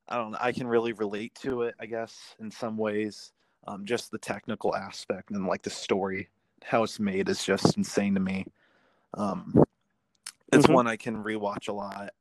I 0.08 0.18
don't 0.18 0.32
know, 0.32 0.38
I 0.42 0.52
can 0.52 0.68
really 0.68 0.94
relate 0.94 1.36
to 1.42 1.64
it, 1.64 1.76
I 1.80 1.86
guess, 1.86 2.36
in 2.40 2.52
some 2.52 2.78
ways. 2.78 3.32
Um, 3.68 3.86
just 3.86 4.10
the 4.12 4.18
technical 4.18 4.76
aspect 4.76 5.30
and 5.30 5.46
like 5.46 5.62
the 5.62 5.70
story, 5.70 6.30
how 6.64 6.84
it's 6.84 7.00
made 7.00 7.30
is 7.30 7.44
just 7.44 7.78
insane 7.78 8.16
to 8.16 8.20
me. 8.20 8.46
Um, 9.14 9.64
it's 10.52 10.68
Mhm. 10.68 10.74
one 10.74 10.88
I 10.88 10.98
can 10.98 11.24
rewatch 11.24 11.68
a 11.68 11.74
lot 11.74 12.12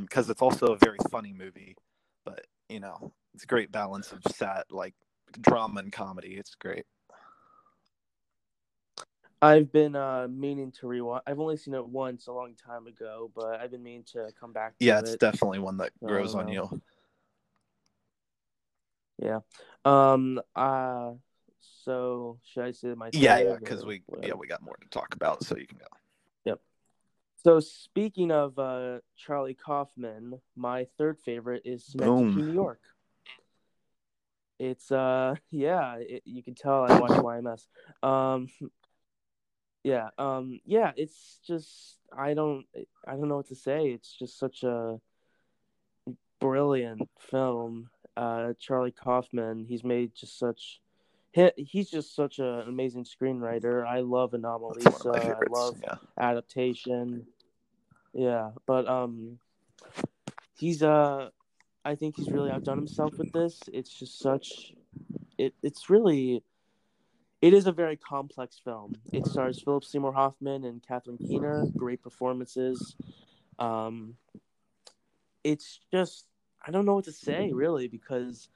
because 0.00 0.28
it's 0.28 0.42
also 0.42 0.74
a 0.74 0.78
very 0.78 0.98
funny 1.10 1.32
movie, 1.32 1.76
but 2.24 2.46
you 2.68 2.80
know, 2.80 3.12
it's 3.34 3.44
a 3.44 3.46
great 3.46 3.72
balance 3.72 4.12
of 4.12 4.20
sad, 4.34 4.64
like 4.70 4.94
drama 5.40 5.80
and 5.80 5.92
comedy. 5.92 6.36
It's 6.36 6.54
great. 6.56 6.84
I've 9.40 9.70
been 9.70 9.94
uh 9.94 10.26
meaning 10.28 10.72
to 10.80 10.86
rewatch. 10.86 11.20
I've 11.26 11.38
only 11.38 11.56
seen 11.56 11.74
it 11.74 11.86
once 11.86 12.26
a 12.26 12.32
long 12.32 12.54
time 12.54 12.86
ago, 12.86 13.30
but 13.34 13.60
I've 13.60 13.70
been 13.70 13.82
meaning 13.82 14.04
to 14.12 14.30
come 14.38 14.52
back 14.52 14.78
to 14.78 14.84
Yeah, 14.84 14.98
it's 14.98 15.12
it. 15.12 15.20
definitely 15.20 15.60
one 15.60 15.76
that 15.76 15.92
grows 16.02 16.34
on 16.34 16.48
you. 16.48 16.80
Yeah. 19.22 19.40
Um. 19.84 20.40
Uh. 20.56 21.12
So 21.84 22.38
should 22.44 22.64
I 22.64 22.70
say 22.72 22.94
my 22.94 23.10
Yeah, 23.12 23.38
yeah, 23.38 23.56
because 23.58 23.84
we 23.84 24.02
whatever? 24.06 24.28
yeah 24.28 24.34
we 24.34 24.46
got 24.46 24.62
more 24.62 24.76
to 24.80 24.88
talk 24.88 25.14
about, 25.14 25.44
so 25.44 25.56
you 25.56 25.66
can 25.66 25.78
go. 25.78 25.86
Yep. 26.44 26.60
So 27.44 27.60
speaking 27.60 28.30
of 28.32 28.58
uh 28.58 28.98
Charlie 29.16 29.54
Kaufman, 29.54 30.40
my 30.56 30.86
third 30.98 31.18
favorite 31.20 31.62
is 31.64 31.84
Synecdoche. 31.84 32.34
New 32.36 32.52
York. 32.52 32.80
It's 34.58 34.90
uh 34.90 35.36
yeah, 35.50 35.96
it, 35.96 36.22
you 36.24 36.42
can 36.42 36.54
tell 36.56 36.84
I 36.84 36.98
watch 36.98 37.12
YMS. 37.12 37.66
Um. 38.02 38.48
Yeah. 39.88 40.08
Um. 40.18 40.60
Yeah. 40.66 40.92
It's 40.96 41.38
just 41.46 41.96
I 42.16 42.34
don't 42.34 42.66
I 43.06 43.12
don't 43.12 43.28
know 43.28 43.36
what 43.36 43.48
to 43.48 43.54
say. 43.54 43.88
It's 43.88 44.12
just 44.12 44.38
such 44.38 44.62
a 44.62 45.00
brilliant 46.40 47.08
film. 47.30 47.88
Uh, 48.16 48.52
Charlie 48.58 48.92
Kaufman. 48.92 49.64
He's 49.64 49.84
made 49.84 50.14
just 50.14 50.38
such. 50.38 50.80
he- 51.32 51.52
He's 51.56 51.88
just 51.90 52.14
such 52.14 52.38
a, 52.38 52.60
an 52.60 52.68
amazing 52.68 53.04
screenwriter. 53.04 53.86
I 53.86 54.00
love 54.00 54.32
That's 54.32 54.42
Anomalisa. 54.44 55.04
one 55.06 55.16
of 55.16 55.24
my 55.24 55.34
I 55.34 55.48
love 55.48 55.76
yeah, 55.82 55.94
adaptation. 56.18 57.26
Yeah, 58.12 58.50
but 58.66 58.88
um, 58.88 59.38
he's 60.58 60.82
uh, 60.82 61.30
I 61.84 61.94
think 61.94 62.16
he's 62.16 62.30
really 62.30 62.50
outdone 62.50 62.78
himself 62.78 63.16
with 63.18 63.32
this. 63.32 63.60
It's 63.72 63.90
just 63.98 64.18
such, 64.18 64.72
it 65.38 65.54
it's 65.62 65.88
really, 65.88 66.42
it 67.40 67.54
is 67.54 67.66
a 67.66 67.72
very 67.72 67.96
complex 67.96 68.60
film. 68.62 68.94
It 69.12 69.26
stars 69.26 69.62
Philip 69.62 69.84
Seymour 69.84 70.12
Hoffman 70.12 70.64
and 70.64 70.82
Catherine 70.86 71.18
Keener, 71.18 71.66
great 71.76 72.02
performances. 72.02 72.96
Um, 73.58 74.16
it's 75.44 75.80
just 75.92 76.26
I 76.66 76.70
don't 76.70 76.84
know 76.84 76.96
what 76.96 77.04
to 77.04 77.12
say 77.12 77.52
really 77.52 77.88
because 77.88 78.48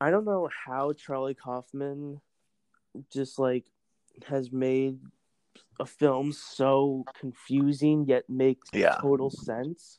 I 0.00 0.10
don't 0.10 0.24
know 0.24 0.48
how 0.66 0.92
Charlie 0.92 1.34
Kaufman 1.34 2.20
just 3.12 3.38
like 3.38 3.64
has 4.28 4.52
made 4.52 5.00
a 5.80 5.86
film 5.86 6.32
so 6.32 7.04
confusing 7.18 8.04
yet 8.06 8.28
makes 8.30 8.68
Yeah. 8.72 8.96
total 9.00 9.30
sense. 9.30 9.98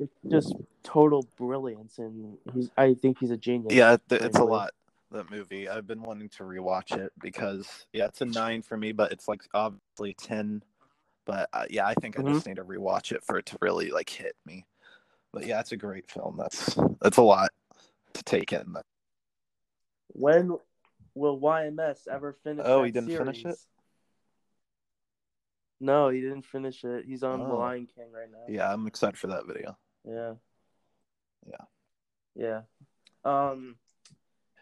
It's 0.00 0.16
just 0.30 0.54
total 0.84 1.26
brilliance, 1.36 1.98
and 1.98 2.38
he's. 2.54 2.70
I 2.76 2.94
think 2.94 3.18
he's 3.18 3.30
a 3.32 3.36
genius. 3.36 3.72
Yeah, 3.74 3.94
it- 3.94 4.02
it's 4.22 4.38
a 4.38 4.44
lot. 4.44 4.70
That 5.10 5.30
movie. 5.30 5.68
I've 5.68 5.86
been 5.86 6.02
wanting 6.02 6.28
to 6.30 6.42
rewatch 6.42 6.96
it 6.96 7.12
because 7.18 7.86
yeah, 7.92 8.06
it's 8.06 8.20
a 8.20 8.26
nine 8.26 8.60
for 8.62 8.76
me, 8.76 8.92
but 8.92 9.10
it's 9.10 9.26
like 9.26 9.42
obviously 9.54 10.14
ten. 10.14 10.62
But 11.24 11.48
uh, 11.52 11.64
yeah, 11.70 11.86
I 11.86 11.94
think 11.94 12.18
I 12.18 12.22
Mm-hmm. 12.22 12.34
just 12.34 12.46
need 12.46 12.56
to 12.56 12.64
rewatch 12.64 13.12
it 13.12 13.24
for 13.24 13.38
it 13.38 13.46
to 13.46 13.58
really 13.62 13.90
like 13.90 14.10
hit 14.10 14.34
me. 14.44 14.66
But 15.32 15.46
yeah, 15.46 15.60
it's 15.60 15.72
a 15.72 15.76
great 15.78 16.10
film. 16.10 16.36
That's 16.38 16.76
that's 17.00 17.16
a 17.16 17.22
lot 17.22 17.50
to 18.14 18.22
take 18.22 18.52
in. 18.52 18.74
When 20.08 20.58
will 21.14 21.40
YMS 21.40 22.06
ever 22.06 22.34
finish? 22.44 22.64
Oh, 22.68 22.82
he 22.82 22.90
didn't 22.90 23.16
finish 23.16 23.44
it? 23.46 23.56
No, 25.80 26.08
he 26.08 26.20
didn't 26.20 26.44
finish 26.44 26.82
it. 26.84 27.04
He's 27.06 27.22
on 27.22 27.40
The 27.40 27.54
Oh. 27.54 27.58
Lion 27.58 27.86
King 27.94 28.10
right 28.12 28.30
now. 28.30 28.44
yeah, 28.48 28.70
I'm 28.72 28.86
excited 28.86 29.16
for 29.16 29.28
that 29.28 29.46
video. 29.46 29.76
Yeah. 30.04 30.34
Yeah. 31.46 31.64
Yeah. 32.34 32.60
Um. 33.24 33.76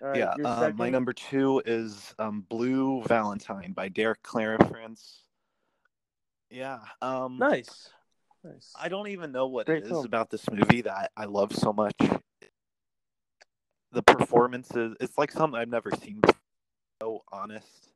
Right, 0.00 0.18
yeah, 0.18 0.34
uh, 0.44 0.70
my 0.74 0.90
number 0.90 1.12
two 1.12 1.62
is 1.64 2.14
um, 2.18 2.44
Blue 2.48 3.02
Valentine 3.04 3.72
by 3.72 3.88
Derek 3.88 4.22
Cianfrance. 4.22 5.20
Yeah, 6.50 6.80
um, 7.00 7.38
Nice. 7.38 7.90
Nice. 8.44 8.72
I 8.78 8.88
don't 8.88 9.08
even 9.08 9.32
know 9.32 9.46
what 9.46 9.66
Great 9.66 9.78
it 9.78 9.84
is 9.84 9.90
film. 9.90 10.04
about 10.04 10.30
this 10.30 10.48
movie 10.50 10.82
that 10.82 11.10
I 11.16 11.24
love 11.24 11.54
so 11.54 11.72
much. 11.72 11.96
The 13.92 14.02
performances, 14.02 14.94
it's 15.00 15.16
like 15.16 15.32
something 15.32 15.58
I've 15.58 15.68
never 15.68 15.90
seen 15.90 16.20
before. 16.20 16.36
So 17.02 17.24
honest 17.30 17.92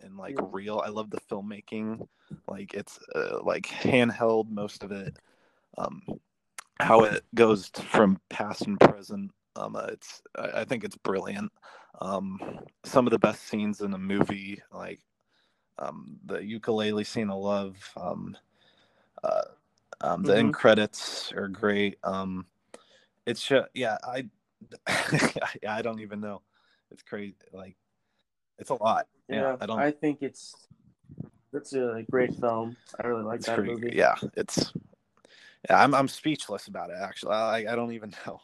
and 0.00 0.16
like 0.16 0.36
Yeah. 0.38 0.46
real. 0.50 0.82
I 0.84 0.88
love 0.88 1.10
the 1.10 1.20
filmmaking. 1.30 2.06
Like 2.48 2.74
it's 2.74 2.98
uh, 3.14 3.42
like 3.42 3.66
handheld 3.66 4.50
most 4.50 4.82
of 4.82 4.92
it. 4.92 5.16
Um, 5.76 6.02
how 6.78 7.04
it 7.04 7.22
goes 7.34 7.68
from 7.68 8.18
past 8.30 8.66
and 8.66 8.78
present. 8.80 9.32
Um, 9.60 9.76
uh, 9.76 9.86
it's 9.88 10.22
I, 10.36 10.60
I 10.60 10.64
think 10.64 10.84
it's 10.84 10.96
brilliant. 10.96 11.52
Um, 12.00 12.40
some 12.84 13.06
of 13.06 13.10
the 13.10 13.18
best 13.18 13.46
scenes 13.46 13.80
in 13.80 13.90
the 13.90 13.98
movie, 13.98 14.62
like 14.72 15.00
um, 15.78 16.18
the 16.24 16.42
ukulele 16.44 17.04
scene, 17.04 17.30
I 17.30 17.34
love. 17.34 17.76
Um, 17.96 18.36
uh, 19.22 19.42
um, 20.00 20.22
the 20.22 20.36
end 20.36 20.50
Mhm. 20.50 20.56
credits 20.56 21.32
are 21.32 21.48
great. 21.48 21.98
Um, 22.04 22.46
it's 23.26 23.46
just, 23.46 23.68
yeah, 23.74 23.98
I, 24.02 24.28
yeah, 24.90 25.46
I 25.68 25.82
don't 25.82 26.00
even 26.00 26.20
know. 26.20 26.42
It's 26.90 27.02
crazy. 27.02 27.36
Like, 27.52 27.76
it's 28.58 28.70
a 28.70 28.74
lot. 28.74 29.08
Yeah, 29.28 29.40
yeah, 29.42 29.56
I 29.60 29.66
don't. 29.66 29.78
I 29.78 29.90
think 29.90 30.22
it's 30.22 30.54
it's 31.52 31.72
a 31.74 32.04
great 32.10 32.34
film. 32.40 32.76
I 33.02 33.06
really 33.06 33.24
like 33.24 33.40
that 33.42 33.56
pretty. 33.56 33.72
movie. 33.74 33.96
Yeah, 33.96 34.14
it's. 34.36 34.72
Yeah, 35.68 35.82
I'm 35.82 35.94
I'm 35.94 36.08
speechless 36.08 36.66
about 36.68 36.90
it. 36.90 36.96
Actually, 37.00 37.34
I 37.34 37.72
I 37.72 37.76
don't 37.76 37.92
even 37.92 38.14
know. 38.26 38.40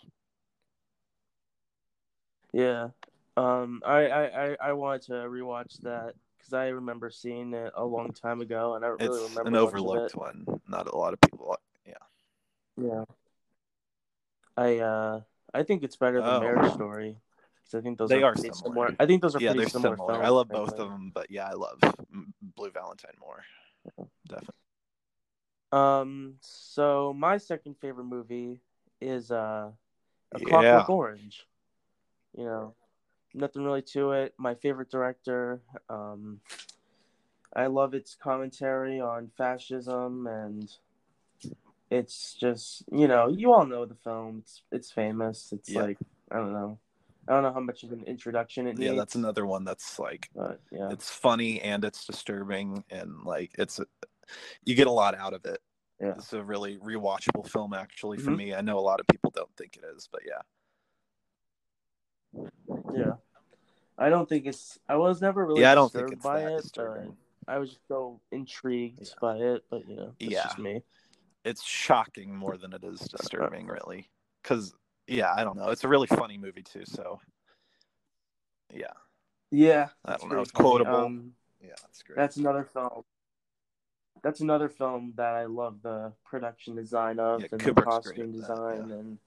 Yeah. 2.57 2.89
Um, 3.37 3.83
I, 3.85 4.07
I, 4.07 4.25
I, 4.25 4.57
I 4.69 4.73
wanted 4.73 5.03
to 5.03 5.13
rewatch 5.13 5.79
that 5.83 6.15
because 6.39 6.55
I 6.55 6.69
remember 6.69 7.11
seeing 7.11 7.53
it 7.53 7.71
a 7.77 7.85
long 7.85 8.13
time 8.15 8.41
ago, 8.41 8.75
and 8.75 8.83
I 8.85 8.89
don't 8.89 9.01
really 9.03 9.21
It's 9.25 9.31
remember 9.37 9.49
an 9.49 9.57
overlooked 9.57 10.17
one. 10.17 10.47
Not 10.67 10.87
a 10.87 10.97
lot 10.97 11.13
of 11.13 11.21
people. 11.21 11.55
Yeah. 11.87 11.93
Yeah. 12.81 13.05
I 14.57 14.79
uh 14.79 15.21
I 15.53 15.65
think 15.65 15.83
it's 15.83 15.97
better 15.97 16.23
than 16.23 16.31
Oh. 16.31 16.41
Marriage 16.41 16.73
Story 16.73 17.19
because 17.59 17.75
I 17.79 17.83
think 17.83 17.99
those 17.99 18.09
They 18.09 18.23
are, 18.23 18.31
are 18.31 18.33
pretty 18.33 18.55
similar. 18.55 18.97
I 18.99 19.05
think 19.05 19.21
those 19.21 19.37
are 19.37 19.41
Yeah, 19.41 19.51
pretty 19.51 19.61
they're 19.65 19.69
similar. 19.69 19.97
similar. 19.97 20.23
I 20.23 20.29
love 20.31 20.49
both 20.49 20.73
of 20.73 20.89
them, 20.89 21.13
but 21.15 21.31
yeah, 21.31 21.47
I 21.47 21.53
love 21.53 21.79
Blue 22.41 22.71
Valentine 22.71 23.17
more. 23.21 23.45
Definitely. 24.27 24.55
Um. 25.73 26.37
So 26.41 27.13
my 27.15 27.37
second 27.37 27.77
favorite 27.83 28.05
movie 28.05 28.61
is 29.03 29.31
uh, 29.31 29.73
A 30.33 30.39
Yeah. 30.39 30.47
Clockwork 30.49 30.89
Orange. 30.89 31.47
You 32.37 32.45
know, 32.45 32.75
nothing 33.35 33.65
really 33.65 33.83
to 33.93 34.13
it. 34.13 34.35
My 34.39 34.55
favorite 34.55 34.91
director. 34.91 35.61
Um, 35.89 36.41
I 37.55 37.67
love 37.67 37.95
its 37.95 38.15
commentary 38.15 39.01
on 39.01 39.31
fascism 39.37 40.27
and 40.27 40.71
it's 41.91 42.35
just 42.35 42.83
you 42.91 43.07
know 43.07 43.29
you 43.29 43.53
all 43.53 43.65
know 43.65 43.85
the 43.87 43.95
film. 43.95 44.39
It's 44.43 44.63
it's 44.73 44.91
famous. 44.91 45.53
It's 45.53 45.71
Yeah. 45.71 45.83
like 45.83 45.99
I 46.31 46.37
don't 46.37 46.53
know. 46.53 46.79
I 47.29 47.33
don't 47.33 47.43
know 47.43 47.53
how 47.53 47.61
much 47.61 47.83
of 47.83 47.93
an 47.93 48.05
introduction 48.05 48.67
it 48.67 48.79
Yeah, 48.79 48.91
needs. 48.91 48.99
that's 48.99 49.15
another 49.15 49.47
one 49.47 49.65
that's 49.65 49.99
like 49.99 50.29
But 50.35 50.61
yeah, 50.71 50.91
it's 50.91 51.11
funny 51.11 51.61
and 51.61 51.85
it's 51.85 52.05
disturbing 52.05 52.85
and 52.91 53.23
like 53.25 53.53
it's 53.59 53.81
you 54.65 54.75
get 54.75 54.87
a 54.89 54.93
lot 54.93 55.15
out 55.15 55.33
of 55.33 55.45
it. 55.45 55.61
Yeah. 56.01 56.15
It's 56.19 56.33
a 56.33 56.43
really 56.45 56.77
rewatchable 56.79 57.49
film 57.49 57.73
actually 57.73 58.19
for 58.19 58.33
Mhm. 58.33 58.37
me. 58.37 58.55
I 58.55 58.61
know 58.61 58.79
a 58.79 58.81
lot 58.81 59.01
of 59.01 59.07
people 59.07 59.31
don't 59.31 59.55
think 59.57 59.77
it 59.77 59.85
is, 59.97 60.09
but 60.11 60.23
yeah. 60.27 60.43
Yeah. 62.97 63.13
I 63.99 64.11
don't 64.11 64.29
think 64.29 64.47
it's. 64.47 64.79
I 64.89 64.97
was 64.97 65.21
never 65.21 65.47
really 65.47 65.63
yeah, 65.63 65.73
I 65.73 65.75
don't 65.75 65.93
disturbed 65.93 66.11
think 66.11 66.19
it's 66.19 66.25
by 66.25 66.41
that 66.41 66.53
it, 66.53 66.63
disturbing. 66.63 67.17
I 67.49 67.59
was 67.59 67.71
just 67.71 67.89
so 67.89 68.21
intrigued 68.31 69.01
Yeah. 69.01 69.15
by 69.21 69.37
it. 69.37 69.65
But 69.71 69.89
you 69.89 69.97
know, 69.97 70.15
it's 70.19 70.33
Yeah. 70.33 70.43
just 70.43 70.59
me. 70.59 70.83
It's 71.45 71.63
shocking 71.65 72.35
more 72.37 72.57
than 72.57 72.73
it 72.73 72.85
is 72.85 73.01
disturbing 73.09 73.67
really. 73.67 74.11
Cuz 74.43 74.75
yeah, 75.07 75.33
I 75.35 75.45
don't 75.45 75.57
know. 75.57 75.71
It's 75.71 75.85
a 75.85 75.89
really 75.89 76.09
funny 76.09 76.37
movie 76.37 76.63
too, 76.63 76.85
so 76.85 77.21
yeah. 78.73 78.93
Yeah, 79.51 79.89
I 80.05 80.17
don't 80.17 80.31
know, 80.31 80.41
it's 80.41 80.51
quotable. 80.51 80.97
Um, 80.97 81.35
Yeah, 81.61 81.75
that's 81.83 82.03
great. 82.03 82.17
that's 82.17 82.37
another 82.37 82.65
film. 82.65 83.05
That's 84.23 84.41
another 84.41 84.69
film 84.69 85.13
that 85.17 85.35
I 85.35 85.45
love 85.45 85.83
the 85.83 86.13
production 86.25 86.75
design 86.75 87.21
of 87.21 87.43
Yeah, 87.43 87.49
and 87.53 87.61
Kubrick's 87.61 87.75
the 87.77 87.83
costume 87.83 88.13
at 88.13 88.33
that, 88.33 88.33
design 88.33 88.89
yeah. 88.89 88.95
and 88.97 89.19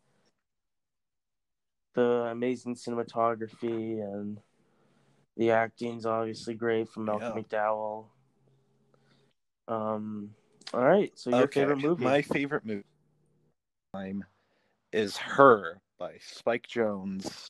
the 1.94 2.02
amazing 2.32 2.76
cinematography 2.76 4.02
and 4.02 4.40
the 5.38 5.52
acting's 5.52 6.06
obviously 6.06 6.54
great 6.54 6.90
from 6.90 7.06
Malcolm 7.06 7.34
Yeah. 7.36 7.44
McDowell. 7.44 8.06
Um, 9.68 10.32
all 10.74 10.84
right, 10.84 11.12
so 11.16 11.30
your 11.30 11.42
okay. 11.44 11.62
favorite 11.62 11.82
movie? 11.82 12.04
My 12.04 12.22
favorite 12.22 12.66
movie 12.66 12.84
time 13.94 14.24
is 14.92 15.18
Her 15.18 15.80
by 15.98 16.18
Spike 16.22 16.68
Jonze, 16.68 17.50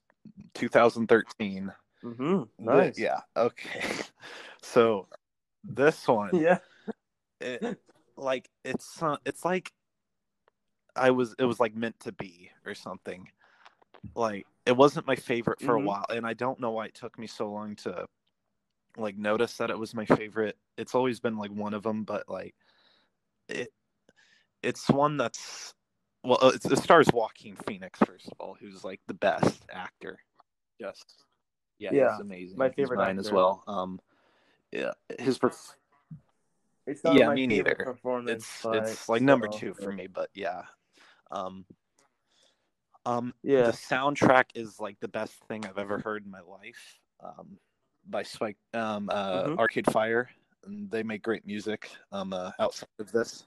2013. 0.53 1.71
Mm-hmm. 2.03 2.23
The- 2.33 2.45
Nice. 2.59 2.97
yeah. 2.99 3.19
Okay. 3.35 3.83
So 4.61 5.07
this 5.63 6.05
one, 6.05 6.31
Yeah. 6.35 6.57
it, 7.39 7.79
like 8.17 8.49
it's 8.65 9.01
uh, 9.01 9.15
it's 9.25 9.45
like 9.45 9.71
I 10.97 11.11
was 11.11 11.33
it 11.39 11.45
was 11.45 11.61
like 11.61 11.75
meant 11.75 11.97
to 12.01 12.11
be 12.11 12.51
or 12.65 12.75
something. 12.75 13.29
Like 14.15 14.45
it 14.65 14.75
wasn't 14.75 15.07
my 15.07 15.15
favorite 15.15 15.59
for 15.61 15.75
Mhm. 15.75 15.83
a 15.83 15.85
while, 15.85 16.05
and 16.09 16.25
I 16.25 16.33
don't 16.33 16.59
know 16.59 16.71
why 16.71 16.85
it 16.85 16.95
took 16.95 17.17
me 17.17 17.27
so 17.27 17.49
long 17.51 17.75
to 17.77 18.05
like 18.97 19.17
notice 19.17 19.57
that 19.57 19.69
it 19.69 19.77
was 19.77 19.93
my 19.93 20.05
favorite. 20.05 20.57
It's 20.77 20.95
always 20.95 21.19
been 21.19 21.37
like 21.37 21.51
one 21.51 21.73
of 21.73 21.83
them, 21.83 22.03
but 22.03 22.27
like 22.27 22.55
it 23.47 23.69
it's 24.61 24.89
one 24.89 25.17
that's 25.17 25.73
well, 26.23 26.37
uh, 26.41 26.51
it's, 26.53 26.65
it 26.65 26.79
stars 26.79 27.07
Joaquin 27.13 27.55
Phoenix 27.67 27.99
first 27.99 28.27
of 28.27 28.33
all, 28.39 28.57
who's 28.59 28.83
like 28.83 28.99
the 29.07 29.13
best 29.13 29.63
actor. 29.71 30.19
Just 30.81 31.25
yeah, 31.77 31.91
Yeah, 31.93 32.11
he's 32.11 32.19
amazing. 32.19 32.57
my 32.57 32.67
He's 32.67 32.75
favorite 32.75 32.97
mine 32.97 33.19
as 33.19 33.31
well. 33.31 33.63
Um, 33.67 33.99
yeah, 34.71 34.91
his 35.17 35.39
perf- 35.39 35.75
It's 36.85 37.03
not 37.03 37.15
Yeah, 37.15 37.27
my 37.27 37.35
me 37.35 37.47
neither. 37.47 37.75
performance. 37.75 38.43
it's 38.43 38.63
but 38.63 38.75
it's 38.87 39.09
like 39.09 39.21
number 39.21 39.47
still, 39.47 39.59
two 39.59 39.73
for 39.73 39.91
me, 39.91 40.07
but 40.07 40.29
yeah. 40.33 40.63
Um, 41.31 41.65
um, 43.05 43.33
Yeah. 43.43 43.65
the 43.65 43.71
soundtrack 43.71 44.45
is 44.55 44.79
like 44.79 44.99
the 44.99 45.07
best 45.07 45.35
thing 45.47 45.65
I've 45.65 45.77
ever 45.77 45.99
heard 45.99 46.25
in 46.25 46.31
my 46.31 46.41
life. 46.41 46.99
Um, 47.23 47.57
by 48.07 48.23
Spike, 48.23 48.57
um, 48.73 49.09
uh, 49.11 49.43
Mhm. 49.43 49.57
Arcade 49.59 49.91
Fire, 49.91 50.29
and 50.65 50.89
they 50.89 51.03
make 51.03 51.21
great 51.21 51.45
music. 51.45 51.91
Um, 52.11 52.33
uh, 52.33 52.51
outside 52.59 52.87
of 52.99 53.11
this, 53.11 53.45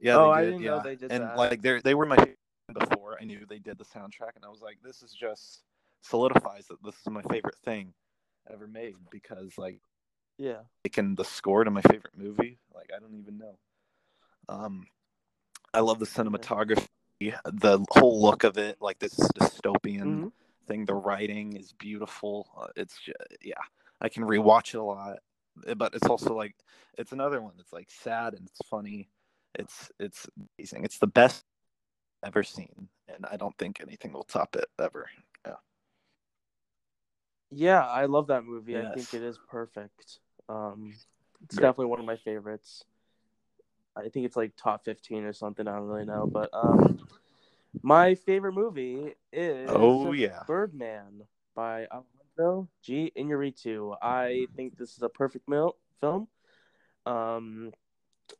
yeah, 0.00 0.16
Oh, 0.16 0.30
they 0.30 0.36
I 0.36 0.40
did, 0.42 0.50
didn't 0.52 0.64
know 0.64 0.80
they 0.80 0.96
did 0.96 1.12
and 1.12 1.24
that. 1.24 1.36
like 1.36 1.62
they 1.62 1.80
they 1.80 1.94
were 1.94 2.06
my 2.06 2.16
favorite 2.16 2.38
before 2.72 3.18
I 3.20 3.24
knew 3.24 3.46
they 3.48 3.58
did 3.58 3.78
the 3.78 3.84
soundtrack, 3.84 4.36
and 4.36 4.44
I 4.44 4.48
was 4.48 4.60
like, 4.60 4.78
this 4.82 5.02
is 5.02 5.12
just 5.12 5.62
solidifies 6.02 6.66
that 6.68 6.82
this 6.82 6.94
is 6.94 7.06
my 7.10 7.22
favorite 7.22 7.56
thing 7.64 7.92
ever 8.52 8.66
made 8.66 8.94
because 9.10 9.56
like 9.58 9.80
Yeah. 10.38 10.62
making 10.84 11.14
the 11.14 11.24
score 11.24 11.64
to 11.64 11.70
my 11.70 11.82
favorite 11.82 12.16
movie. 12.16 12.58
Like 12.74 12.90
I 12.94 12.98
don't 12.98 13.14
even 13.14 13.38
know. 13.38 13.58
Um, 14.48 14.86
I 15.72 15.80
love 15.80 15.98
the 16.00 16.06
cinematography, 16.06 16.88
the 17.20 17.84
whole 17.90 18.20
look 18.22 18.44
of 18.44 18.56
it, 18.58 18.78
like 18.80 18.98
this 18.98 19.14
dystopian 19.14 20.24
Mhm. 20.24 20.32
thing. 20.66 20.84
The 20.86 20.94
writing 20.94 21.56
is 21.56 21.72
beautiful. 21.72 22.48
Uh, 22.56 22.68
it's 22.76 22.98
just, 22.98 23.18
yeah, 23.42 23.60
I 24.00 24.08
can 24.08 24.24
rewatch 24.24 24.74
it 24.74 24.78
a 24.78 24.82
lot. 24.82 25.18
Eh, 25.66 25.74
but 25.74 25.94
it's 25.94 26.06
also 26.06 26.34
like 26.34 26.56
it's 26.96 27.12
another 27.12 27.42
one 27.42 27.54
that's 27.56 27.72
like 27.72 27.90
sad 27.90 28.34
and 28.34 28.46
it's 28.46 28.68
funny. 28.68 29.10
It's 29.54 29.90
it's 29.98 30.28
amazing. 30.58 30.84
It's 30.84 30.98
the 30.98 31.06
best 31.06 31.44
I've 32.22 32.28
ever 32.28 32.42
seen, 32.42 32.88
and 33.08 33.26
I 33.30 33.36
don't 33.36 33.56
think 33.58 33.80
anything 33.80 34.12
will 34.12 34.24
top 34.24 34.56
it 34.56 34.66
ever. 34.78 35.08
Yeah. 35.46 35.56
Yeah, 37.50 37.86
I 37.86 38.06
love 38.06 38.28
that 38.28 38.44
movie. 38.44 38.72
Yes. 38.72 38.92
I 38.92 38.94
think 38.94 39.12
it 39.14 39.22
is 39.22 39.38
perfect. 39.50 40.20
Um, 40.48 40.94
it's 41.42 41.56
Great. 41.56 41.66
definitely 41.66 41.86
one 41.86 42.00
of 42.00 42.06
my 42.06 42.16
favorites. 42.16 42.84
I 43.96 44.08
think 44.08 44.26
it's 44.26 44.36
like 44.36 44.52
top 44.56 44.84
fifteen 44.84 45.24
or 45.24 45.32
something. 45.32 45.66
I 45.66 45.76
don't 45.76 45.86
really 45.86 46.04
know, 46.04 46.26
but 46.32 46.50
um, 46.52 46.98
my 47.82 48.14
favorite 48.14 48.54
movie 48.54 49.14
is 49.32 49.68
Oh 49.70 50.12
yeah. 50.12 50.42
Birdman 50.46 51.22
by 51.54 51.86
Alejandro 51.86 52.68
G. 52.82 53.12
Iñárritu. 53.16 53.96
I 54.00 54.46
think 54.56 54.76
this 54.76 54.96
is 54.96 55.02
a 55.02 55.08
perfect 55.08 55.48
mil- 55.48 55.76
film. 56.00 56.28
Um, 57.06 57.72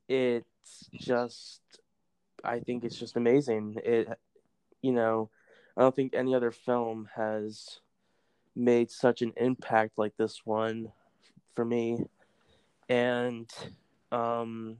it's 0.09 0.89
just, 0.93 1.61
I 2.45 2.61
think 2.61 2.85
it's 2.85 2.99
just 2.99 3.17
amazing. 3.17 3.77
It, 3.85 4.09
you 4.83 4.93
know, 4.93 5.31
I 5.77 5.83
don't 5.83 5.95
think 5.95 6.15
any 6.15 6.35
other 6.35 6.51
film 6.51 7.09
has 7.15 7.81
made 8.55 8.91
such 8.91 9.23
an 9.23 9.33
impact 9.37 9.99
like 9.99 10.17
this 10.17 10.43
one 10.45 10.93
for 11.55 11.65
me, 11.65 12.05
and 12.89 13.51
um, 14.13 14.79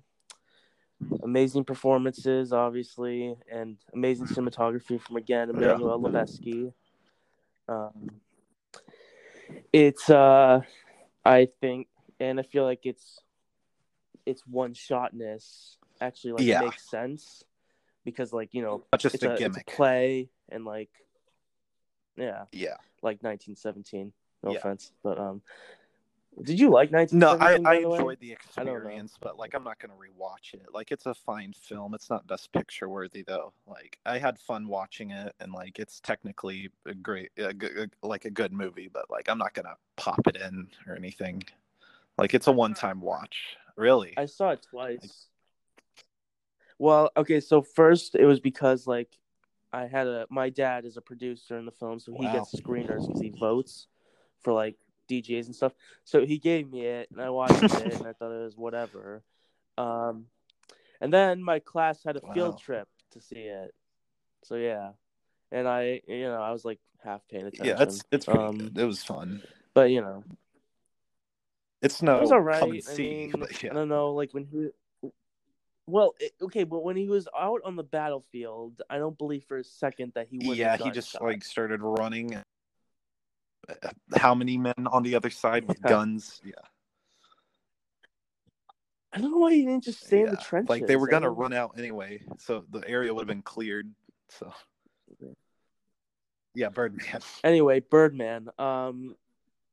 amazing 1.23 1.65
performances, 1.65 2.53
obviously, 2.53 3.35
and 3.51 3.77
amazing 3.95 4.27
cinematography 4.27 5.01
from 5.01 5.17
again 5.17 5.51
Emmanuel 5.51 6.01
Lubezki. 6.01 6.73
Um, 7.69 8.21
it's 9.73 10.11
uh, 10.11 10.61
I 11.25 11.49
think, 11.61 11.89
and 12.19 12.41
I 12.41 12.43
feel 12.43 12.65
like 12.65 12.81
it's 12.85 13.21
it's 14.27 14.47
one 14.47 14.75
shotness 14.75 15.77
actually 16.01 16.33
like 16.33 16.45
Yeah. 16.47 16.61
makes 16.61 16.89
sense 16.89 17.45
because 18.05 18.33
like 18.33 18.53
you 18.53 18.63
know 18.63 18.85
Not 18.93 19.01
just 19.01 19.15
it's 19.15 19.25
a 19.25 19.29
a, 19.29 19.33
it's 19.33 19.41
a 19.41 19.45
gimmick. 19.45 19.67
play 19.67 20.29
and 20.51 20.65
like 20.65 20.91
yeah 22.17 22.45
Yeah. 22.53 22.77
like 23.03 23.23
1917 23.23 24.13
no 24.43 24.53
Yeah. 24.53 24.59
offense 24.59 24.93
but 25.03 25.19
um 25.19 25.43
did 26.45 26.59
you 26.59 26.71
like 26.71 26.91
No, 27.13 27.37
I, 27.41 27.53
I 27.53 27.55
the 27.57 27.83
enjoyed 27.83 28.21
the 28.21 28.31
know. 28.31 28.33
experience, 28.33 29.17
but 29.21 29.39
like 29.39 29.55
I'm 29.55 29.65
not 29.65 29.79
gonna 29.79 29.95
rewatch 29.95 30.55
it. 30.55 30.69
Like 30.73 30.93
it's 30.93 31.07
a 31.07 31.15
fine 31.15 31.53
film. 31.53 31.95
It's 31.95 32.11
not 32.11 32.27
best 32.27 32.53
picture 32.53 32.89
worthy 32.89 33.23
though. 33.23 33.53
Like 33.67 33.99
I 34.07 34.19
had 34.19 34.39
fun 34.39 34.69
watching 34.69 35.11
it, 35.11 35.35
and 35.41 35.53
like 35.53 35.79
it's 35.79 36.01
technically 36.01 36.71
a 36.87 36.95
great, 36.95 37.31
a 37.39 37.53
good, 37.53 37.93
like 38.03 38.25
a 38.25 38.31
good 38.31 38.53
movie. 38.53 38.89
But 38.93 39.11
like 39.11 39.29
I'm 39.29 39.39
not 39.39 39.55
gonna 39.55 39.77
pop 39.97 40.27
it 40.27 40.37
in 40.37 40.69
or 40.87 40.95
anything. 40.97 41.43
Like 42.19 42.35
it's 42.35 42.47
a 42.47 42.53
one-time 42.53 43.01
watch. 43.01 43.57
Really? 43.77 44.15
I 44.17 44.27
saw 44.27 44.51
it 44.51 44.63
twice. 44.69 45.27
Well, 46.79 47.11
okay, 47.17 47.41
so 47.41 47.63
first 47.63 48.15
it 48.15 48.25
was 48.25 48.41
because 48.41 48.87
like 48.87 49.19
I 49.73 49.87
had 49.87 50.07
a 50.07 50.27
my 50.31 50.51
dad 50.51 50.85
is 50.85 50.97
a 50.97 51.03
producer 51.03 51.59
in 51.59 51.65
the 51.67 51.73
film, 51.73 52.01
so 52.01 52.13
he 52.13 52.25
Wow. 52.25 52.33
gets 52.33 52.61
screeners 52.61 53.07
because 53.07 53.21
he 53.21 53.31
votes 53.31 53.87
for 54.43 54.53
like 54.53 54.77
DJs 55.11 55.47
and 55.47 55.57
stuff. 55.57 55.73
So 56.05 56.25
he 56.25 56.39
gave 56.39 56.71
me 56.71 56.87
it, 56.87 57.09
and 57.11 57.21
I 57.21 57.31
watched 57.31 57.63
it, 57.63 57.99
and 57.99 58.07
I 58.07 58.13
thought 58.13 58.33
it 58.33 58.45
was 58.45 58.57
whatever. 58.57 59.23
Um, 59.77 60.27
and 61.01 61.13
then 61.13 61.43
my 61.43 61.59
class 61.59 62.05
had 62.05 62.17
a 62.17 62.21
field 62.33 62.55
Wow. 62.55 62.59
trip 62.61 62.89
to 63.13 63.21
see 63.21 63.37
it. 63.41 63.75
So 64.45 64.55
yeah, 64.55 64.91
and 65.51 65.67
I, 65.67 66.01
you 66.07 66.23
know, 66.25 66.41
I 66.41 66.53
was 66.53 66.65
like 66.65 66.79
half 67.03 67.21
paying 67.29 67.47
attention. 67.47 67.67
yeah, 67.67 67.83
it's 67.83 68.03
it's 68.13 68.29
Um, 68.29 68.57
good. 68.57 68.79
It 68.79 68.85
was 68.85 69.03
fun. 69.03 69.43
But 69.75 69.91
you 69.91 70.01
know, 70.01 70.25
It's 71.83 72.03
no 72.03 72.17
it 72.17 72.21
was 72.21 72.33
alright. 72.33 72.61
come 72.61 72.71
and 72.73 72.83
I 72.89 72.97
mean, 72.97 73.33
but 73.39 73.65
I 73.65 73.69
don't 73.75 73.89
know, 73.89 74.13
like 74.13 74.33
when 74.33 74.45
he. 74.45 74.69
Well, 75.87 76.15
it, 76.21 76.33
okay, 76.41 76.63
but 76.63 76.85
when 76.85 76.97
he 76.97 77.09
was 77.09 77.27
out 77.37 77.63
on 77.65 77.75
the 77.75 77.83
battlefield, 77.83 78.81
I 78.89 78.99
don't 78.99 79.19
believe 79.19 79.45
for 79.49 79.59
a 79.59 79.65
second 79.65 80.13
that 80.15 80.29
he 80.29 80.39
would. 80.39 80.57
Yeah, 80.57 80.77
he 80.77 80.91
just 80.91 81.21
like 81.21 81.43
started 81.43 81.81
running. 81.83 82.41
How 84.17 84.35
many 84.35 84.57
men 84.59 84.75
on 84.91 85.03
the 85.03 85.15
other 85.15 85.31
side 85.31 85.67
with 85.67 85.79
Yeah. 85.83 85.89
guns? 85.91 86.41
Yeah. 86.45 86.53
I 89.13 89.19
don't 89.21 89.33
know 89.33 89.39
why 89.39 89.55
he 89.55 89.65
didn't 89.65 89.83
just 89.85 90.07
stay 90.07 90.21
in 90.21 90.27
the 90.27 90.33
Yeah, 90.33 90.41
trenches. 90.45 90.71
Like 90.71 90.87
they 90.87 90.97
were 90.97 91.09
gonna 91.09 91.27
don't- 91.27 91.37
run 91.37 91.53
out 91.53 91.77
anyway, 91.79 92.23
so 92.39 92.65
the 92.71 92.87
area 92.89 93.13
would 93.13 93.23
have 93.23 93.27
been 93.29 93.43
cleared. 93.43 93.93
So 94.29 94.53
yeah, 96.55 96.69
Birdman. 96.69 97.21
Anyway, 97.45 97.81
Birdman. 97.81 98.49
Um, 98.59 99.17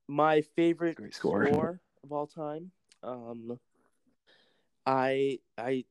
my 0.07 0.41
favorite 0.41 0.95
Great 0.95 1.13
score. 1.13 1.47
score 1.47 1.81
of 2.03 2.11
all 2.11 2.27
time. 2.27 2.71
Um, 3.03 3.59
I 4.85 5.39
I 5.57 5.85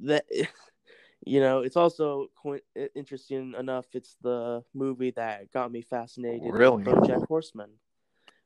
that 0.00 0.26
you 1.26 1.40
know 1.40 1.60
it's 1.60 1.76
also 1.76 2.28
co- 2.40 2.60
interesting 2.94 3.54
enough. 3.58 3.86
It's 3.92 4.16
the 4.22 4.64
movie 4.72 5.10
that 5.12 5.50
got 5.52 5.70
me 5.70 5.82
fascinated. 5.82 6.52
Really? 6.52 6.84
BoJack 6.84 7.26
Horseman, 7.26 7.70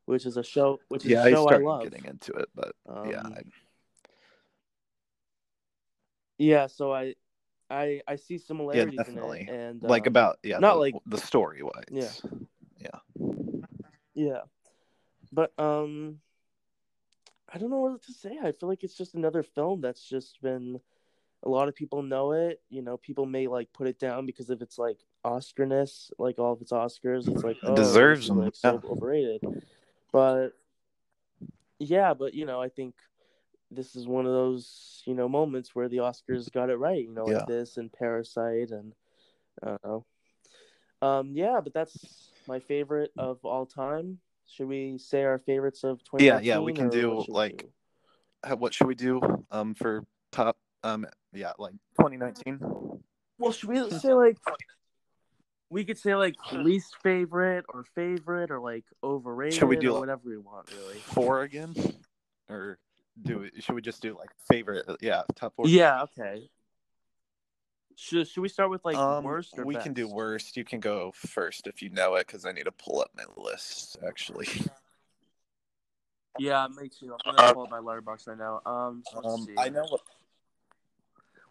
which 0.06 0.26
is 0.26 0.36
a 0.36 0.42
show. 0.42 0.80
Which 0.88 1.04
is 1.04 1.12
Yeah, 1.12 1.22
a 1.22 1.26
I 1.26 1.30
show 1.30 1.42
I, 1.44 1.50
started 1.50 1.64
love. 1.66 1.82
getting 1.84 2.06
into 2.06 2.32
it, 2.32 2.48
but 2.54 2.72
yeah, 3.06 3.20
Um, 3.20 3.34
I- 3.36 3.42
Yeah, 6.38 6.68
so 6.68 6.90
I, 6.90 7.14
I, 7.68 8.00
I 8.08 8.16
see 8.16 8.38
similarities. 8.38 8.94
yeah, 8.94 9.04
definitely. 9.04 9.40
in 9.42 9.48
it, 9.48 9.52
and 9.54 9.82
like 9.82 10.06
um, 10.06 10.08
about 10.08 10.38
yeah, 10.42 10.58
not 10.58 10.74
the, 10.74 10.80
like- 10.80 10.94
the 11.06 11.18
story 11.18 11.62
wise. 11.62 11.84
Yeah. 11.90 12.10
yeah. 12.80 12.98
yeah, 14.14 14.40
but 15.30 15.52
um, 15.58 16.20
I 17.52 17.58
don't 17.58 17.68
know 17.70 17.80
what 17.80 18.02
to 18.04 18.12
say. 18.14 18.38
I 18.42 18.52
feel 18.52 18.70
like 18.70 18.84
it's 18.84 18.96
just 18.96 19.14
another 19.14 19.42
film 19.42 19.82
that's 19.82 20.08
just 20.08 20.40
been. 20.40 20.80
A 21.42 21.48
lot 21.48 21.68
of 21.68 21.74
people 21.74 22.02
know 22.02 22.32
it. 22.32 22.60
You 22.68 22.82
know, 22.82 22.96
people 22.96 23.26
may 23.26 23.46
like 23.46 23.72
put 23.72 23.86
it 23.86 23.98
down 23.98 24.26
because 24.26 24.50
if 24.50 24.60
its 24.60 24.78
like 24.78 24.98
Oscarness, 25.24 26.10
like 26.18 26.38
all 26.38 26.52
of 26.52 26.60
its 26.60 26.72
Oscars. 26.72 27.28
It's 27.28 27.44
like 27.44 27.56
oh, 27.62 27.74
deserves 27.74 28.20
this 28.20 28.24
is, 28.24 28.28
them, 28.28 28.44
like 28.44 28.56
so 28.56 28.82
overrated. 28.88 29.42
But 30.12 30.50
yeah, 31.78 32.14
but 32.14 32.34
you 32.34 32.46
know, 32.46 32.60
I 32.60 32.68
think 32.68 32.94
this 33.70 33.94
is 33.96 34.06
one 34.06 34.26
of 34.26 34.32
those 34.32 35.02
you 35.06 35.14
know 35.14 35.28
moments 35.28 35.74
where 35.74 35.88
the 35.88 35.98
Oscars 35.98 36.52
got 36.52 36.70
it 36.70 36.76
right. 36.76 37.02
You 37.02 37.12
know, 37.12 37.28
Yeah. 37.28 37.38
like 37.38 37.46
this 37.46 37.76
and 37.76 37.92
Parasite 37.92 38.70
and 38.70 38.94
I 39.62 39.66
don't 39.68 39.84
know. 39.84 40.06
Um, 41.02 41.32
yeah, 41.34 41.60
but 41.62 41.72
that's 41.72 42.28
my 42.46 42.60
favorite 42.60 43.12
of 43.16 43.42
all 43.44 43.64
time. 43.64 44.18
Should 44.46 44.68
we 44.68 44.98
say 44.98 45.22
our 45.22 45.38
favorites 45.38 45.84
of 45.84 46.04
twenty? 46.04 46.26
Yeah, 46.26 46.40
yeah, 46.40 46.58
we 46.58 46.72
can 46.72 46.90
do, 46.90 47.24
like, 47.28 47.70
Uh, 48.42 48.56
What 48.56 48.74
should 48.74 48.86
we 48.86 48.94
do 48.94 49.20
um 49.50 49.74
for 49.74 50.04
top 50.32 50.56
um 50.82 51.06
yeah 51.32 51.52
like 51.58 51.72
2019? 51.98 52.60
Well, 53.38 53.52
should 53.52 53.68
we 53.68 53.90
say 53.90 54.12
like 54.12 54.36
we 55.70 55.84
could 55.84 55.98
say 55.98 56.14
like 56.14 56.34
least 56.52 56.96
favorite 57.02 57.64
or 57.72 57.84
favorite 57.94 58.50
or 58.50 58.60
like 58.60 58.84
overrated 59.02 59.58
should 59.58 59.68
we 59.68 59.76
do, 59.76 59.90
or 59.90 59.92
like, 59.92 60.00
whatever 60.00 60.22
we 60.24 60.36
want, 60.36 60.70
really. 60.76 60.96
Four 60.96 61.42
again, 61.42 61.74
or 62.48 62.78
do 63.22 63.42
it? 63.42 63.62
Should 63.62 63.74
we 63.74 63.82
just 63.82 64.02
do 64.02 64.16
like 64.18 64.30
favorite? 64.50 64.84
Yeah, 65.00 65.22
top 65.36 65.54
four. 65.54 65.68
Yeah. 65.68 66.02
Okay. 66.02 66.50
Should 67.96 68.26
Should 68.28 68.40
we 68.40 68.48
start 68.48 68.70
with 68.70 68.84
like 68.84 68.96
um, 68.96 69.24
worst 69.24 69.58
or 69.58 69.64
we 69.64 69.76
can 69.76 69.92
do 69.92 70.08
worst. 70.08 70.56
You 70.56 70.64
can 70.64 70.80
go 70.80 71.12
first 71.14 71.66
if 71.66 71.82
you 71.82 71.90
know 71.90 72.14
it, 72.16 72.26
because 72.26 72.44
I 72.44 72.52
need 72.52 72.64
to 72.64 72.72
pull 72.72 73.00
up 73.00 73.10
my 73.16 73.24
list 73.36 73.96
actually. 74.06 74.48
Yeah, 76.38 76.66
me 76.68 76.88
too. 76.88 77.14
I'm 77.26 77.36
gonna 77.36 77.52
pull 77.52 77.64
up 77.64 77.70
my 77.70 77.80
Letterboxd 77.80 78.28
right 78.28 78.38
now. 78.38 78.60
Um, 78.64 79.02
so 79.10 79.18
Um. 79.22 79.46
I 79.58 79.68
know 79.68 79.84
what. 79.88 80.00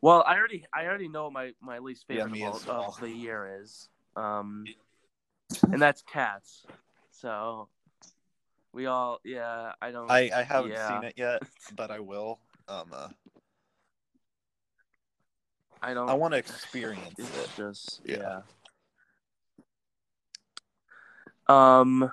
Well, 0.01 0.23
I 0.25 0.38
already 0.38 0.65
I 0.73 0.85
already 0.85 1.07
know 1.09 1.29
my 1.29 1.53
my 1.62 1.79
least 1.79 2.07
favorite 2.07 2.31
me 2.31 2.45
of, 2.45 2.65
well. 2.67 2.85
of 2.88 2.99
the 2.99 3.09
year 3.09 3.59
is. 3.62 3.89
Um, 4.15 4.65
and 5.63 5.81
that's 5.81 6.01
Cats. 6.01 6.65
So 7.12 7.67
we 8.73 8.85
all 8.85 9.19
yeah. 9.23 9.73
I 9.81 9.91
don't. 9.91 10.10
I 10.10 10.29
I 10.33 10.43
haven't 10.43 10.71
yeah. 10.71 10.87
seen 11.00 11.08
it 11.08 11.13
yet, 11.17 11.41
but 11.75 11.91
I 11.91 12.00
will. 12.00 12.39
Um, 12.67 12.91
uh, 12.93 13.08
I 15.81 15.93
don't. 15.93 16.10
I 16.10 16.13
want 16.13 16.33
to 16.33 16.37
experience 16.37 17.17
it. 17.17 17.50
just 17.58 18.02
Yeah. 18.06 18.17
yeah. 18.17 18.41
Um, 21.79 22.12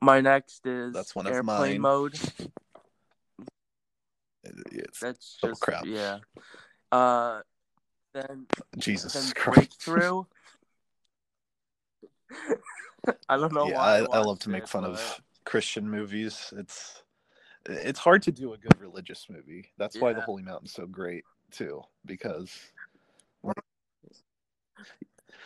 my 0.00 0.20
next 0.20 0.66
is 0.66 0.92
That's 0.92 1.14
one 1.14 1.26
of 1.26 1.32
airplane 1.32 1.80
mine. 1.80 1.80
mode. 1.80 2.18
It's, 4.44 4.98
That's 5.00 5.38
Oh, 5.42 5.48
just 5.48 5.60
crap. 5.60 5.86
yeah. 5.86 6.18
Uh, 6.92 7.40
then 8.14 8.46
Jesus 8.78 9.14
then 9.14 9.32
Christ. 9.34 9.84
breakthrough. 9.86 10.24
I 13.28 13.36
don't 13.36 13.52
know 13.52 13.66
yeah, 13.68 13.76
why. 13.78 13.98
I, 13.98 14.18
I 14.18 14.20
love 14.20 14.38
to 14.40 14.50
make 14.50 14.64
it, 14.64 14.68
fun 14.68 14.82
but- 14.82 14.92
of 14.92 15.20
Christian 15.44 15.88
movies. 15.88 16.52
It's 16.56 17.02
it's 17.66 17.98
hard 17.98 18.22
to 18.24 18.32
do 18.32 18.52
a 18.52 18.58
good 18.58 18.78
religious 18.80 19.26
movie. 19.30 19.70
That's 19.78 19.98
why 19.98 20.12
the 20.12 20.18
Yeah. 20.18 20.24
Holy 20.24 20.42
Mountain's 20.42 20.72
so 20.72 20.86
great 20.86 21.24
too, 21.50 21.82
because 22.04 22.54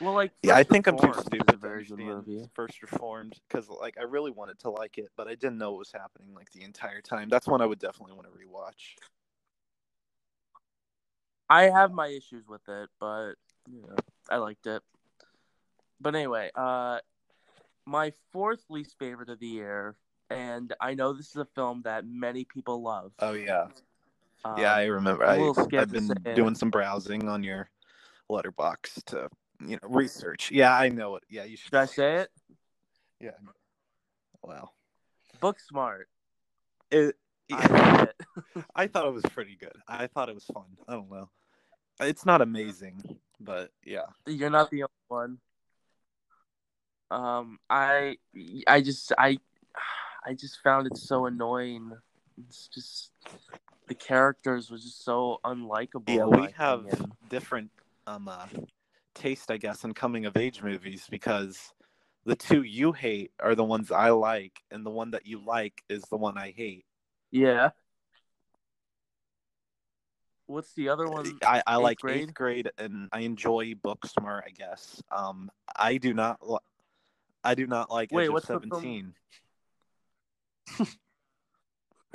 Well, 0.00 0.12
like 0.14 0.32
Yeah, 0.42 0.56
I 0.56 0.62
think 0.62 0.86
I'm 0.86 0.98
too 0.98 1.06
Reformed 1.08 1.18
is 1.18 1.24
a 1.24 1.26
stupid 1.26 1.48
to 1.52 1.56
very 1.56 1.74
understand 1.90 2.26
movie. 2.26 2.50
First 2.54 2.82
Reformed 2.82 3.38
because 3.48 3.68
like 3.68 3.96
I 3.98 4.02
really 4.04 4.30
wanted 4.30 4.58
to 4.60 4.70
like 4.70 4.98
it, 4.98 5.08
but 5.16 5.28
I 5.28 5.34
didn't 5.34 5.58
know 5.58 5.70
what 5.70 5.78
was 5.80 5.92
happening 5.92 6.34
like 6.34 6.50
the 6.52 6.62
entire 6.62 7.00
time. 7.00 7.28
That's 7.28 7.46
one 7.46 7.60
I 7.60 7.66
would 7.66 7.78
definitely 7.78 8.14
want 8.14 8.26
to 8.26 8.32
rewatch. 8.32 8.96
I 11.48 11.64
have 11.64 11.92
my 11.92 12.08
issues 12.08 12.46
with 12.48 12.68
it, 12.68 12.88
but 12.98 13.32
you 13.70 13.82
know, 13.82 13.96
I 14.28 14.36
liked 14.36 14.66
it. 14.66 14.82
But 16.00 16.14
anyway, 16.14 16.50
uh, 16.54 16.98
my 17.86 18.12
fourth 18.32 18.64
least 18.68 18.96
favorite 18.98 19.30
of 19.30 19.38
the 19.38 19.46
year, 19.46 19.96
and 20.30 20.74
I 20.80 20.94
know 20.94 21.12
this 21.12 21.30
is 21.30 21.36
a 21.36 21.46
film 21.54 21.82
that 21.84 22.04
many 22.06 22.44
people 22.44 22.82
love. 22.82 23.12
Oh 23.20 23.32
yeah, 23.32 23.68
Um, 24.44 24.54
yeah, 24.58 24.74
I 24.74 24.84
remember. 24.84 25.24
I'm 25.24 25.40
a 25.40 25.52
I, 25.52 25.80
I've 25.80 25.90
been 25.90 26.14
doing 26.34 26.54
some 26.54 26.70
browsing 26.70 27.28
on 27.28 27.42
your 27.42 27.70
Letterboxd 28.30 29.04
to 29.06 29.28
you 29.60 29.78
know 29.82 29.88
research. 29.88 30.50
Yeah, 30.50 30.76
I 30.76 30.88
know 30.88 31.16
it. 31.16 31.24
Yeah, 31.30 31.44
you 31.44 31.56
should. 31.56 31.66
Should 31.66 31.74
I 31.74 31.86
say 31.86 32.16
it? 32.16 32.30
Yeah. 33.20 33.30
Wow. 34.42 34.70
Booksmart. 35.40 36.04
It, 36.90 37.16
I. 37.52 38.08
I 38.74 38.86
thought 38.86 39.06
it 39.06 39.12
was 39.12 39.24
pretty 39.24 39.56
good. 39.56 39.76
I 39.88 40.06
thought 40.06 40.28
it 40.28 40.34
was 40.34 40.44
fun. 40.44 40.64
I 40.88 40.94
don't 40.94 41.10
know. 41.10 41.28
It's 42.00 42.26
not 42.26 42.42
amazing, 42.42 43.02
but 43.40 43.70
yeah. 43.84 44.04
You're 44.26 44.50
not 44.50 44.70
the 44.70 44.82
only 44.82 44.90
one. 45.08 45.38
Um, 47.10 47.58
I, 47.70 48.16
I 48.66 48.80
just, 48.80 49.12
I, 49.16 49.38
I 50.26 50.34
just 50.34 50.60
found 50.62 50.86
it 50.86 50.96
so 50.96 51.26
annoying. 51.26 51.92
It's 52.38 52.68
just 52.68 53.12
the 53.86 53.94
characters 53.94 54.70
were 54.70 54.78
just 54.78 55.04
so 55.04 55.38
unlikable. 55.44 56.08
Yeah, 56.08 56.26
we 56.26 56.48
have 56.56 56.84
opinion. 56.86 57.12
different 57.30 57.70
um 58.06 58.28
uh, 58.28 58.46
taste, 59.14 59.50
I 59.50 59.56
guess, 59.56 59.84
in 59.84 59.94
coming 59.94 60.26
of 60.26 60.36
age 60.36 60.62
movies 60.62 61.06
because 61.10 61.72
the 62.26 62.36
two 62.36 62.62
you 62.62 62.92
hate 62.92 63.30
are 63.40 63.54
the 63.54 63.64
ones 63.64 63.92
I 63.92 64.10
like, 64.10 64.60
and 64.70 64.84
the 64.84 64.90
one 64.90 65.12
that 65.12 65.26
you 65.26 65.40
like 65.44 65.82
is 65.88 66.02
the 66.10 66.16
one 66.16 66.36
I 66.36 66.52
hate. 66.56 66.85
Yeah. 67.36 67.70
What's 70.46 70.72
the 70.74 70.88
other 70.88 71.06
one? 71.06 71.38
I, 71.44 71.62
I 71.66 71.74
Eighth 71.74 71.82
like 71.82 71.98
grade? 71.98 72.22
eighth 72.22 72.34
grade, 72.34 72.70
and 72.78 73.08
I 73.12 73.20
enjoy 73.20 73.74
Booksmart. 73.74 74.42
I 74.46 74.50
guess. 74.56 75.02
Um, 75.14 75.50
I 75.74 75.98
do 75.98 76.14
not. 76.14 76.38
Li- 76.48 76.58
I 77.44 77.54
do 77.54 77.66
not 77.66 77.90
like 77.90 78.10
Wait, 78.10 78.24
Edge 78.24 78.28
of 78.28 78.34
what's 78.34 78.46
film? 78.46 78.62
Seventeen. 78.62 79.14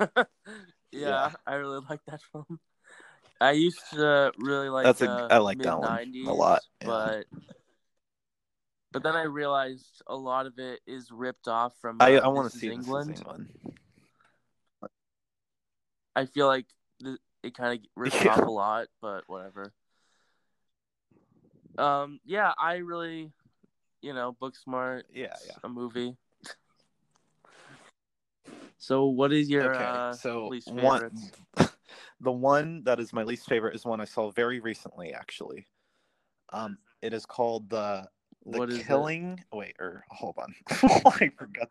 yeah, 0.00 0.26
Yeah. 0.90 1.30
I 1.46 1.54
really 1.54 1.80
like 1.88 2.00
that 2.06 2.20
film. 2.32 2.58
I 3.40 3.52
used 3.52 3.80
to 3.92 4.32
really 4.38 4.70
like. 4.70 4.84
That's 4.84 5.02
a- 5.02 5.10
uh, 5.10 5.28
I 5.30 5.38
like 5.38 5.58
that 5.58 5.78
one 5.78 6.12
a 6.26 6.32
lot, 6.32 6.62
yeah. 6.80 6.86
but 6.86 7.26
but 8.92 9.02
then 9.02 9.14
I 9.14 9.22
realized 9.22 10.02
a 10.06 10.16
lot 10.16 10.46
of 10.46 10.58
it 10.58 10.80
is 10.86 11.10
ripped 11.12 11.48
off 11.48 11.74
from. 11.80 11.98
I 12.00 12.16
uh, 12.16 12.24
I 12.24 12.28
want 12.28 12.50
to 12.50 12.58
see 12.58 12.70
England. 12.70 13.16
England. 13.16 13.48
I 16.14 16.26
feel 16.26 16.46
like 16.46 16.66
th- 17.02 17.18
it 17.42 17.56
kind 17.56 17.78
of 17.78 17.86
rips 17.96 18.22
Yeah. 18.24 18.32
off 18.32 18.46
a 18.46 18.50
lot, 18.50 18.88
but 19.00 19.24
whatever. 19.26 19.72
Um, 21.78 22.20
yeah, 22.24 22.52
I 22.58 22.76
really, 22.76 23.32
you 24.02 24.12
know, 24.12 24.36
Booksmart. 24.40 25.04
Yeah, 25.12 25.34
yeah. 25.46 25.54
a 25.64 25.68
movie. 25.68 26.16
So, 28.78 29.06
what 29.06 29.32
is 29.32 29.48
your 29.48 29.74
okay, 29.74 29.84
uh, 29.84 30.12
so 30.12 30.48
least 30.48 30.70
one, 30.72 31.12
the 32.20 32.32
one 32.32 32.82
that 32.84 32.98
is 32.98 33.12
my 33.12 33.22
least 33.22 33.46
favorite 33.48 33.76
is 33.76 33.84
one 33.84 34.00
I 34.00 34.04
saw 34.04 34.30
very 34.32 34.58
recently, 34.60 35.14
actually. 35.14 35.66
Um, 36.52 36.76
it 37.00 37.14
is 37.14 37.24
called 37.24 37.70
the 37.70 38.08
the 38.44 38.58
What 38.58 38.70
is 38.70 38.78
it? 38.78 38.86
killing. 38.86 39.40
Wait, 39.52 39.76
or 39.78 40.04
hold 40.10 40.36
on, 40.38 40.54
I 41.06 41.30
forgot. 41.38 41.70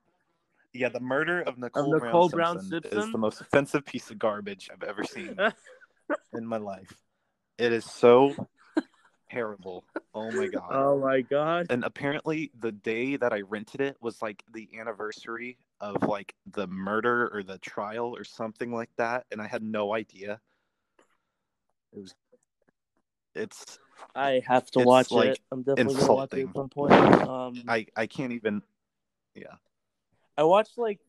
Yeah, 0.74 0.90
the 0.90 1.00
murder 1.00 1.42
of 1.42 1.58
Nicole, 1.58 1.94
Nicole 1.94 2.30
Brown, 2.30 2.54
Brown 2.54 2.62
Simpson, 2.62 3.00
is 3.00 3.12
the 3.12 3.18
most 3.18 3.42
offensive 3.42 3.86
piece 3.86 4.10
of 4.10 4.20
garbage 4.20 4.70
I've 4.72 4.88
ever 4.88 5.04
seen 5.04 5.38
in 6.34 6.46
my 6.46 6.58
life. 6.58 6.94
It 7.58 7.74
is 7.74 7.86
so 7.86 8.48
terrible. 9.30 9.84
Oh 10.14 10.32
my 10.32 10.48
god. 10.48 10.70
Oh 10.72 11.00
my 11.00 11.22
god! 11.22 11.68
and 11.70 11.84
apparently 11.84 12.52
the 12.60 12.72
day 12.72 13.16
that 13.16 13.32
I 13.34 13.42
rented 13.42 13.82
it 13.82 13.98
was 14.02 14.22
like 14.22 14.44
the 14.54 14.68
anniversary 14.80 15.58
of 15.80 16.04
like 16.04 16.36
the 16.52 16.68
murder 16.68 17.30
or 17.34 17.44
the 17.44 17.58
trial 17.60 18.16
or 18.16 18.24
something 18.24 18.74
like 18.74 18.90
that, 18.98 19.26
and 19.32 19.42
I 19.42 19.48
had 19.48 19.64
no 19.64 19.94
idea. 19.94 20.40
It 21.94 22.00
was. 22.00 22.14
It's 23.34 23.80
I 24.14 24.42
have 24.46 24.70
to 24.72 24.82
watch 24.82 25.12
like, 25.12 25.32
it. 25.32 25.40
I'm 25.52 25.64
definitely 25.64 25.96
gonna 25.96 26.14
watch 26.14 26.34
it 26.34 26.48
at 26.48 26.56
some 26.56 26.70
point. 26.70 26.92
Um, 26.94 27.64
I 27.68 27.86
I 27.96 28.08
can't 28.08 28.34
even. 28.34 28.62
Yeah, 29.36 29.56
watched 30.38 30.78
like 30.78 31.00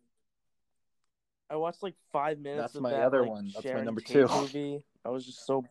I 1.50 1.56
watched 1.56 1.82
like 1.82 1.94
five 2.12 2.38
minutes. 2.38 2.62
That's 2.62 2.74
of 2.76 2.82
my 2.82 2.90
that, 2.90 3.02
other 3.02 3.22
like, 3.22 3.30
one. 3.30 3.50
That's 3.54 3.66
my 3.66 3.82
number 3.82 4.00
Tate 4.00 4.26
two. 4.26 4.34
Movie. 4.40 4.84
I 5.04 5.10
was 5.10 5.26
just 5.26 5.46
so. 5.46 5.64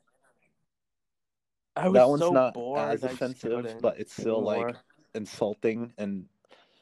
I 1.76 1.88
was 1.88 1.94
that 1.96 2.10
one's 2.10 2.22
so 2.22 2.32
not 2.32 2.54
bored. 2.54 2.80
as 2.80 3.04
offensive, 3.04 3.78
but 3.82 4.00
it's 4.00 4.14
still 4.14 4.50
anymore. 4.52 4.68
like 4.72 4.76
insulting 5.16 5.94
and. 5.98 6.26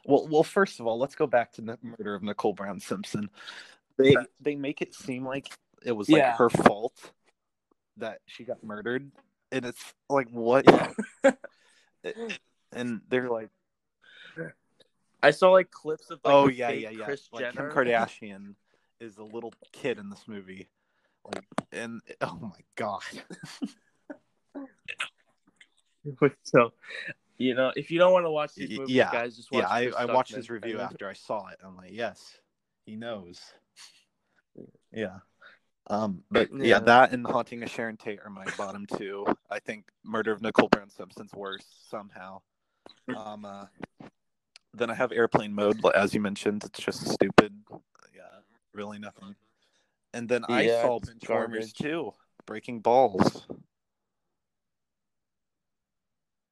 Well, 0.05 0.27
well. 0.29 0.43
First 0.43 0.79
of 0.79 0.87
all, 0.87 0.97
let's 0.97 1.15
go 1.15 1.27
back 1.27 1.53
to 1.53 1.61
the 1.61 1.77
murder 1.81 2.15
of 2.15 2.23
Nicole 2.23 2.53
Brown 2.53 2.79
Simpson. 2.79 3.29
They 3.97 4.15
they 4.41 4.55
make 4.55 4.81
it 4.81 4.93
seem 4.93 5.25
like 5.25 5.47
it 5.85 5.91
was 5.91 6.09
like 6.09 6.19
Yeah. 6.19 6.35
her 6.37 6.49
fault 6.49 7.11
that 7.97 8.19
she 8.25 8.43
got 8.43 8.63
murdered, 8.63 9.11
and 9.51 9.65
it's 9.65 9.93
like 10.09 10.29
what? 10.29 10.65
Yeah. 12.03 12.11
And 12.71 13.01
they're 13.09 13.29
like, 13.29 13.49
I 15.21 15.31
saw 15.31 15.51
like 15.51 15.71
clips 15.71 16.09
of 16.09 16.19
like 16.23 16.33
oh 16.33 16.47
yeah, 16.47 16.69
yeah, 16.69 16.89
yeah. 16.89 17.05
Kris 17.05 17.27
like 17.31 17.43
Jenner. 17.43 17.69
Kim 17.69 17.77
Kardashian 17.77 18.55
is 18.99 19.17
a 19.17 19.23
little 19.23 19.53
kid 19.71 19.97
in 19.97 20.09
this 20.09 20.23
movie, 20.27 20.69
like, 21.25 21.43
and 21.71 22.01
oh 22.21 22.37
my 22.41 22.59
god, 22.75 23.01
so, 26.43 26.73
you 27.37 27.55
know, 27.55 27.71
if 27.75 27.91
you 27.91 27.99
don't 27.99 28.11
want 28.13 28.25
to 28.25 28.31
watch 28.31 28.55
these 28.55 28.77
movies, 28.77 28.95
yeah. 28.95 29.11
guys, 29.11 29.35
just 29.35 29.51
watch. 29.51 29.63
yeah. 29.63 29.69
I, 29.69 29.91
I 29.97 30.05
watched 30.05 30.35
his 30.35 30.49
review 30.49 30.79
after 30.81 31.07
I 31.07 31.13
saw 31.13 31.47
it. 31.47 31.57
I'm 31.63 31.75
like, 31.75 31.91
yes, 31.91 32.37
he 32.85 32.95
knows. 32.95 33.39
Yeah. 34.91 35.19
Um, 35.87 36.23
but 36.29 36.49
yeah. 36.53 36.65
Yeah. 36.65 36.79
that 36.79 37.11
and 37.13 37.25
Haunting 37.25 37.63
of 37.63 37.69
Sharon 37.69 37.97
Tate 37.97 38.19
are 38.23 38.29
my 38.29 38.45
bottom 38.57 38.85
two. 38.85 39.25
I 39.49 39.59
think 39.59 39.85
Murder 40.03 40.31
of 40.31 40.41
Nicole 40.41 40.69
Brown 40.69 40.89
Simpson's 40.89 41.33
worse 41.33 41.65
somehow. 41.89 42.41
Um, 43.15 43.45
uh, 43.45 43.65
then 44.73 44.89
I 44.89 44.93
have 44.93 45.11
Airplane 45.11 45.53
Mode, 45.53 45.81
as 45.95 46.13
you 46.13 46.21
mentioned, 46.21 46.63
it's 46.63 46.79
just 46.79 47.07
stupid. 47.07 47.53
Yeah, 48.15 48.21
really 48.73 48.99
nothing. 48.99 49.35
And 50.13 50.27
then 50.27 50.45
I 50.47 50.63
Yeah, 50.63 50.81
saw 50.81 50.97
it's 50.97 51.09
Benchwarmers 51.09 51.73
too, 51.73 52.13
Breaking 52.45 52.79
Balls. 52.79 53.45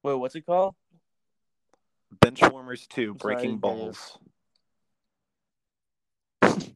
Wait, 0.03 0.13
what's 0.15 0.35
it 0.35 0.45
called? 0.45 0.75
Benchwarmers 2.19 2.87
2, 2.87 3.11
I'm 3.11 3.19
sorry, 3.19 3.33
Breaking 3.35 3.51
you. 3.51 3.57
Balls. 3.57 4.17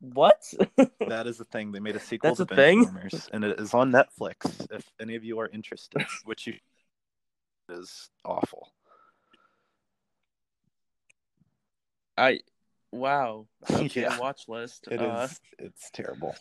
What? 0.00 0.42
That 1.08 1.26
is 1.26 1.40
a 1.40 1.44
thing. 1.44 1.72
They 1.72 1.80
made 1.80 1.96
a 1.96 2.00
sequel 2.00 2.34
That's 2.34 2.50
to? 2.50 2.54
Benchwarmers, 2.54 3.30
and 3.32 3.42
it 3.42 3.58
is 3.58 3.72
on 3.72 3.90
Netflix. 3.90 4.66
If 4.70 4.84
any 5.00 5.14
of 5.16 5.24
you 5.24 5.38
are 5.40 5.48
interested, 5.48 6.04
which 6.24 6.46
you 6.46 6.54
is 7.70 8.10
awful. 8.24 8.72
I 12.18 12.40
wow. 12.92 13.46
Okay, 13.70 14.02
Yeah. 14.02 14.18
watch 14.18 14.48
list. 14.48 14.88
It 14.90 15.00
is. 15.00 15.08
uh, 15.08 15.28
It's 15.58 15.90
terrible. 15.90 16.34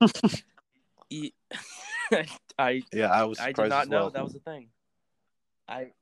e- 1.10 1.32
I 2.58 2.82
Yeah, 2.92 3.10
I 3.10 3.24
was. 3.24 3.40
I 3.40 3.52
did 3.52 3.68
not 3.68 3.84
as 3.84 3.88
know 3.88 3.96
well. 4.02 4.10
that 4.10 4.22
was 4.24 4.34
a 4.34 4.40
thing. 4.40 4.68
I 5.68 5.92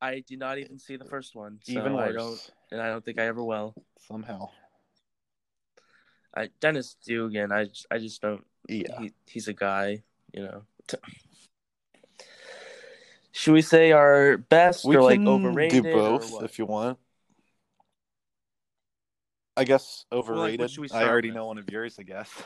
I 0.00 0.20
did 0.20 0.38
not 0.38 0.58
even 0.58 0.78
see 0.78 0.96
the 0.96 1.04
first 1.04 1.34
one. 1.34 1.60
So 1.62 1.72
even 1.72 1.92
I 1.94 2.08
worse. 2.08 2.14
don't 2.14 2.52
and 2.72 2.80
I 2.82 2.88
don't 2.88 3.04
think 3.04 3.18
I 3.18 3.26
ever 3.26 3.42
will. 3.42 3.74
Somehow. 4.06 4.50
I 6.36 6.50
Dennis 6.60 6.96
Dugan, 7.06 7.52
I 7.52 7.64
just, 7.66 7.86
I 7.90 7.98
just 7.98 8.20
don't 8.20 8.44
Yeah. 8.68 8.98
he, 8.98 9.12
he's 9.26 9.46
a 9.48 9.52
guy, 9.52 10.02
you 10.32 10.42
know. 10.42 10.62
Should 13.36 13.52
we 13.52 13.62
say 13.62 13.90
our 13.90 14.38
best 14.38 14.84
We 14.84 14.94
or 14.94 15.02
like 15.02 15.18
can 15.18 15.26
overrated 15.26 15.82
do 15.82 15.92
both 15.92 16.30
what? 16.32 16.44
if 16.44 16.56
you 16.56 16.66
want. 16.66 16.98
I 19.56 19.64
guess 19.64 20.06
overrated. 20.12 20.60
what 20.60 20.70
should 20.70 20.82
we 20.82 20.88
I 20.92 21.02
already 21.04 21.28
with? 21.28 21.34
know 21.34 21.46
one 21.46 21.58
of 21.58 21.68
yours. 21.68 21.98
I 21.98 22.04
guess. 22.04 22.30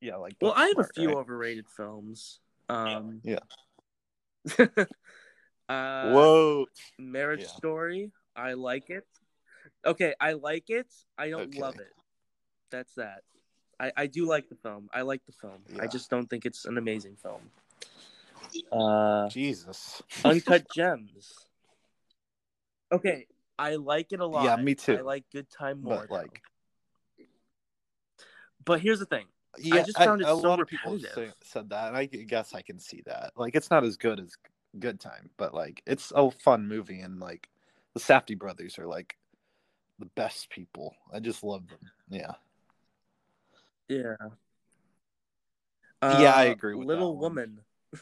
Yeah, 0.00 0.14
like. 0.16 0.36
Well, 0.40 0.54
I 0.56 0.68
have 0.68 0.78
a 0.78 0.88
few 0.94 1.08
right? 1.08 1.16
overrated 1.16 1.66
films. 1.76 2.38
Um 2.68 3.20
Yeah. 3.24 3.40
uh 5.68 6.12
Whoa. 6.12 6.66
Marriage 6.98 7.40
Yeah. 7.42 7.46
Story. 7.48 8.12
I 8.36 8.52
like 8.54 8.90
it. 8.90 9.06
Okay, 9.84 10.14
I 10.20 10.32
like 10.32 10.70
it. 10.70 10.86
I 11.18 11.30
don't 11.30 11.48
Okay. 11.50 11.60
love 11.60 11.78
it. 11.80 11.92
That's 12.70 12.94
that. 12.94 13.22
I, 13.80 13.92
I 13.96 14.06
do 14.06 14.24
like 14.26 14.48
the 14.48 14.54
film. 14.54 14.88
I 14.94 15.02
like 15.02 15.26
the 15.26 15.32
film. 15.32 15.58
Yeah. 15.74 15.82
I 15.82 15.88
just 15.88 16.10
don't 16.10 16.30
think 16.30 16.46
it's 16.46 16.64
an 16.64 16.78
amazing 16.78 17.16
film. 17.16 17.40
Uh, 18.72 19.28
Jesus. 19.28 20.02
Uncut 20.24 20.66
Gems. 20.74 21.34
Okay, 22.90 23.26
I 23.58 23.76
like 23.76 24.12
it 24.12 24.20
a 24.20 24.26
lot. 24.26 24.44
Yeah, 24.44 24.56
me 24.56 24.74
too. 24.74 24.96
I 24.96 25.00
like 25.02 25.24
Good 25.32 25.50
Time 25.50 25.82
more. 25.82 26.06
But 26.08 26.10
like, 26.10 26.42
but 28.64 28.80
here's 28.80 28.98
the 28.98 29.06
thing. 29.06 29.26
yeah, 29.58 29.82
just 29.82 29.98
found 29.98 30.20
it 30.22 30.24
a 30.24 30.28
so 30.28 30.36
lot 30.38 30.60
of 30.60 30.66
people 30.66 30.92
repetitive. 30.92 31.34
said 31.42 31.70
that, 31.70 31.88
and 31.88 31.96
I 31.96 32.06
guess 32.06 32.54
I 32.54 32.62
can 32.62 32.78
see 32.78 33.02
that. 33.06 33.32
Like, 33.36 33.54
it's 33.54 33.70
not 33.70 33.84
as 33.84 33.96
good 33.96 34.20
as 34.20 34.32
Good 34.78 35.00
Time, 35.00 35.30
but 35.36 35.52
like, 35.54 35.82
it's 35.86 36.12
a 36.14 36.30
fun 36.30 36.66
movie, 36.66 37.00
and 37.00 37.20
like, 37.20 37.48
the 37.94 38.00
Safdie 38.00 38.38
brothers 38.38 38.78
are 38.78 38.86
like 38.86 39.16
the 39.98 40.06
best 40.06 40.48
people. 40.50 40.94
I 41.12 41.20
just 41.20 41.42
love 41.42 41.66
them. 41.68 41.78
Yeah. 42.08 42.32
Yeah. 43.88 44.16
Yeah, 46.02 46.34
I 46.34 46.44
Uh, 46.44 46.50
agree 46.52 46.74
with 46.74 46.86
Little. 46.86 47.18
Woman. 47.18 47.60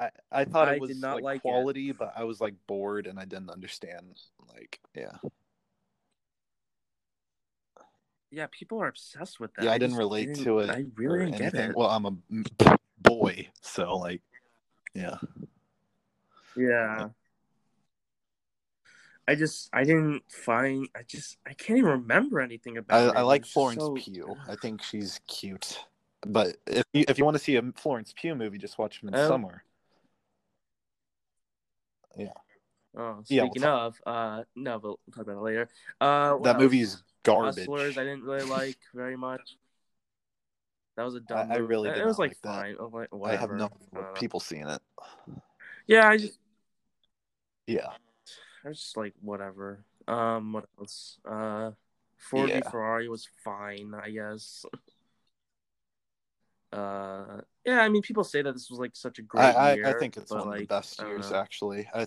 I, 0.00 0.10
I 0.30 0.44
thought 0.44 0.68
I 0.68 0.74
it 0.74 0.80
was 0.80 0.90
did 0.90 1.00
not 1.00 1.16
like, 1.16 1.24
like 1.24 1.36
it. 1.38 1.42
quality, 1.42 1.92
but 1.92 2.12
I 2.16 2.24
was 2.24 2.40
like 2.40 2.54
bored 2.66 3.06
and 3.06 3.18
I 3.18 3.24
didn't 3.24 3.50
understand. 3.50 4.20
Like, 4.54 4.78
yeah, 4.94 5.16
Yeah, 8.30 8.46
people 8.50 8.80
are 8.82 8.88
obsessed 8.88 9.40
with 9.40 9.54
that. 9.54 9.64
yeah, 9.64 9.72
I, 9.72 9.78
didn't 9.78 9.96
relate 9.96 10.26
didn't- 10.28 10.44
to 10.44 10.58
it. 10.60 10.70
I 10.70 10.84
really 10.96 11.30
didn't 11.30 11.38
get 11.38 11.54
it. 11.54 11.76
Well, 11.76 11.88
I'm 11.88 12.04
a 12.06 12.14
boy, 13.00 13.48
so 13.62 13.96
like, 13.96 14.20
yeah, 14.94 15.16
Yeah. 16.56 17.08
I 19.26 19.34
just 19.34 19.68
I 19.74 19.84
didn't 19.84 20.22
find 20.30 20.88
I 20.96 21.02
just 21.06 21.36
I 21.46 21.52
can't 21.52 21.78
even 21.78 21.90
remember 21.90 22.40
anything 22.40 22.76
I, 22.76 22.80
about 22.80 23.10
it. 23.14 23.18
I 23.18 23.22
like 23.22 23.44
Florence 23.44 23.82
so- 23.82 23.94
Pugh. 23.94 24.34
I 24.48 24.54
think 24.56 24.82
she's 24.82 25.20
cute. 25.26 25.84
But 26.26 26.56
if 26.66 26.84
you, 26.94 27.04
if 27.06 27.16
you 27.18 27.24
want 27.24 27.36
to 27.36 27.42
see 27.42 27.56
a 27.56 27.62
Florence 27.76 28.12
Pugh 28.16 28.34
movie, 28.34 28.58
just 28.58 28.76
watch 28.78 29.00
Oh. 29.12 29.50
Midsommar. 32.16 32.32
Oh, 32.96 33.22
Yeah, 33.28 33.42
we'll 33.42 33.50
speaking 33.52 33.64
of, 33.64 34.00
uh 34.06 34.42
no, 34.56 34.78
but 34.78 34.88
we'll 34.88 34.98
talk 35.14 35.24
about 35.24 35.36
it 35.38 35.42
later. 35.42 35.68
Uh 36.00 36.36
that 36.38 36.54
else? 36.54 36.62
movie 36.62 36.80
is 36.80 37.02
garbage. 37.22 37.58
Hustlers 37.58 37.98
I 37.98 38.04
didn't 38.04 38.22
really 38.24 38.44
like 38.48 38.78
very 38.94 39.16
much. 39.16 39.56
That 40.96 41.04
was 41.04 41.14
a 41.14 41.20
dumb 41.20 41.50
I- 41.50 41.54
I 41.54 41.58
really 41.58 41.90
it 41.90 42.04
was 42.04 42.18
like 42.18 42.30
like 42.30 42.40
that. 42.42 42.54
fine. 42.54 42.76
oh, 42.80 43.06
like, 43.12 43.32
I 43.32 43.36
have 43.36 43.50
no 43.52 43.70
I 43.94 44.02
people 44.18 44.40
seeing 44.40 44.66
it. 44.68 44.82
Yeah, 45.86 46.08
I 46.08 46.16
just 46.16 46.38
Yeah, 47.66 47.86
I 48.64 48.68
was 48.68 48.80
just 48.80 48.96
like 48.96 49.14
whatever. 49.20 49.84
Um, 50.08 50.54
what 50.54 50.64
else? 50.78 51.18
Uh, 51.24 51.72
Ford 52.16 52.48
Yeah. 52.50 52.68
Ferrari 52.68 53.08
was 53.08 53.28
fine, 53.44 53.94
I 53.94 54.10
guess. 54.10 54.64
Uh, 56.72 57.40
yeah, 57.64 57.80
I 57.80 57.88
mean, 57.88 58.02
people 58.02 58.24
say 58.24 58.42
that 58.42 58.52
this 58.52 58.68
was 58.70 58.78
like 58.78 58.94
such 58.94 59.18
a 59.18 59.22
great 59.22 59.54
I, 59.56 59.74
year. 59.74 59.86
I, 59.86 59.90
I 59.90 59.98
think 59.98 60.16
it's 60.16 60.30
one 60.30 60.48
of 60.48 60.54
the 60.58 60.64
best 60.66 61.00
years 61.00 61.30
know. 61.30 61.36
actually. 61.38 61.88
I 61.94 62.06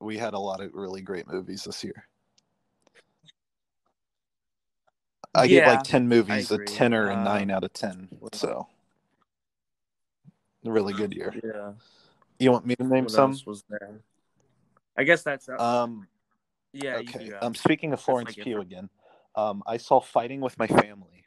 we 0.00 0.16
had 0.16 0.34
a 0.34 0.38
lot 0.38 0.60
of 0.60 0.72
really 0.74 1.02
great 1.02 1.26
movies 1.26 1.64
this 1.64 1.82
year. 1.82 2.06
I 5.34 5.46
gave 5.46 5.66
like 5.66 5.82
ten 5.82 6.08
movies 6.08 6.50
a 6.50 6.58
ten 6.58 6.94
or 6.94 7.10
a 7.10 7.14
Uh, 7.14 7.22
nine 7.24 7.50
out 7.50 7.64
of 7.64 7.72
ten. 7.72 8.08
what- 8.20 8.34
So 8.34 8.68
a 10.64 10.70
really 10.70 10.92
good 10.92 11.14
year. 11.14 11.34
Yeah. 11.42 11.72
You 12.38 12.52
want 12.52 12.66
me 12.66 12.76
to 12.76 12.84
name 12.84 13.04
What 13.04 13.12
some? 13.12 13.36
was 13.46 13.64
there? 13.68 14.00
I 14.96 15.04
guess 15.04 15.22
that's 15.22 15.48
Um 15.48 16.08
yeah. 16.72 16.96
Okay. 16.98 17.26
do, 17.26 17.36
Um 17.40 17.54
speaking 17.54 17.92
of 17.92 18.00
Florence. 18.00 18.34
Pugh 18.34 18.60
again, 18.60 18.90
um 19.34 19.62
I 19.66 19.76
saw 19.76 20.00
Fighting 20.00 20.40
with 20.40 20.58
My 20.58 20.66
Family. 20.66 21.24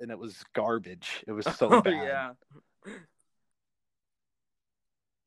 And 0.00 0.10
it 0.10 0.18
was 0.18 0.42
garbage. 0.54 1.24
It 1.26 1.32
was 1.32 1.44
so 1.56 1.68
oh 1.70 1.80
bad. 1.82 1.92
yeah. 1.94 2.32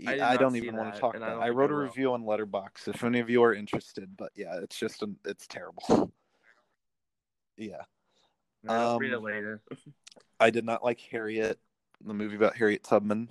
I 0.07 0.33
I, 0.33 0.37
don't 0.37 0.55
even 0.55 0.77
want 0.77 0.93
to 0.93 0.99
talk 0.99 1.15
I 1.15 1.17
about 1.17 1.37
it. 1.41 1.45
I 1.45 1.49
wrote 1.49 1.71
I 1.71 1.73
a 1.73 1.77
review 1.77 2.13
on 2.13 2.23
Letterboxd 2.23 2.87
if 2.87 3.03
any 3.03 3.19
of 3.19 3.29
you 3.29 3.43
are 3.43 3.53
interested, 3.53 4.09
but 4.17 4.31
yeah, 4.35 4.55
it's 4.61 4.77
just 4.79 5.03
an, 5.03 5.17
it's 5.25 5.45
terrible. 5.45 6.13
yeah. 7.57 7.81
I'll 8.67 8.97
read 8.99 9.11
it 9.11 9.15
Um, 9.17 9.23
later. 9.23 9.61
I 10.39 10.49
did 10.51 10.65
not 10.65 10.83
like 10.83 11.01
Harriet, 11.01 11.59
the 12.05 12.13
movie 12.13 12.35
about 12.35 12.55
Harriet 12.55 12.83
Tubman. 12.83 13.27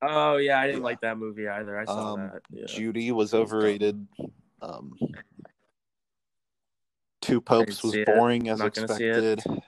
Oh 0.00 0.36
yeah, 0.36 0.58
I 0.58 0.66
didn't 0.66 0.80
yeah. 0.80 0.84
like 0.84 1.00
that 1.02 1.18
movie 1.18 1.46
either. 1.48 1.78
I 1.78 1.84
saw 1.84 2.14
Um, 2.14 2.20
that. 2.20 2.42
Yeah. 2.50 2.66
Judy 2.66 3.12
was 3.12 3.32
was 3.32 3.34
overrated. 3.34 4.06
Um, 4.60 4.94
Two 7.22 7.40
Popes 7.40 7.82
was 7.82 7.94
it. 7.94 8.04
boring 8.06 8.48
as 8.48 8.58
Not 8.58 8.74
gonna 8.74 8.88
see 8.88 9.04
it. 9.04 9.38
expected. 9.38 9.62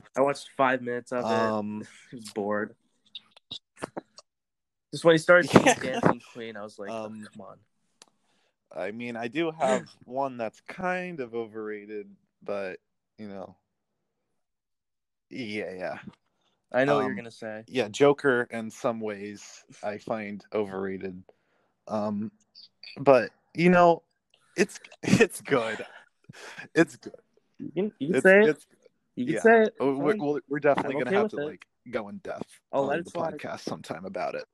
I 0.16 0.20
watched 0.20 0.48
five 0.56 0.80
minutes 0.80 1.12
of 1.12 1.24
it. 1.24 1.30
um, 1.30 1.82
I 2.12 2.16
was 2.16 2.30
bored. 2.30 2.74
Just 4.92 5.04
when 5.04 5.14
he 5.14 5.18
started 5.18 5.52
Yeah. 5.66 5.74
Dancing 5.74 6.22
Queen, 6.32 6.56
I 6.56 6.62
was 6.62 6.78
like, 6.78 6.90
oh, 6.90 7.06
Um, 7.06 7.26
come 7.32 7.46
on. 7.46 7.58
I 8.76 8.92
mean, 8.92 9.16
I 9.16 9.28
do 9.28 9.50
have 9.50 9.88
one 10.04 10.36
that's 10.36 10.60
kind 10.62 11.18
of 11.20 11.34
overrated, 11.34 12.08
but 12.42 12.78
you 13.18 13.28
know, 13.28 13.56
yeah, 15.30 15.72
yeah. 15.76 15.98
I 16.72 16.84
know 16.84 16.96
what 16.96 17.00
you're 17.02 17.10
um, 17.10 17.16
gonna 17.16 17.30
say. 17.30 17.62
yeah 17.68 17.86
joker 17.88 18.48
in 18.50 18.68
some 18.68 18.98
ways 19.00 19.62
i 19.84 19.96
find 19.96 20.44
overrated 20.52 21.22
um 21.86 22.32
but 22.98 23.30
you 23.54 23.70
know 23.70 24.02
it's 24.56 24.78
it's 25.02 25.40
good 25.40 25.84
it's 26.74 26.96
good 26.96 27.12
You 27.58 27.70
can, 27.72 27.92
you 27.98 28.06
can 28.08 28.16
it's, 28.16 28.22
say 28.22 28.40
it. 28.40 28.48
it's 28.48 28.66
You 29.16 29.24
can 29.26 29.34
yeah. 29.34 29.40
say 29.40 29.62
it. 29.62 29.74
oh, 29.80 29.96
we're, 29.96 30.16
we're 30.16 30.40
we're 30.48 30.58
definitely 30.60 30.96
I'm 30.96 31.04
gonna 31.04 31.16
have 31.16 31.30
to 31.30 31.38
it. 31.38 31.46
like 31.46 31.66
go 31.90 32.08
in 32.08 32.18
depth 32.18 32.60
I'll 32.72 32.90
on 32.90 33.02
the 33.04 33.10
podcast 33.10 33.60
sometime 33.60 34.04
about 34.04 34.34
it 34.34 34.44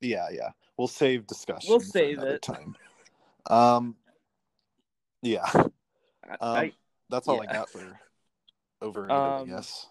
yeah 0.00 0.28
yeah 0.32 0.50
we'll 0.76 0.88
save 0.88 1.26
discussion 1.26 1.70
We'll 1.70 1.80
save 1.80 2.18
it. 2.20 2.42
time 2.42 2.76
um 3.48 3.96
yeah 5.22 5.48
um 5.54 5.68
I- 6.40 6.72
that's 7.10 7.28
all 7.28 7.40
i 7.42 7.46
got 7.46 7.68
for 7.68 7.98
overrated 8.80 9.10
Um, 9.16 9.48
guess 9.48 9.86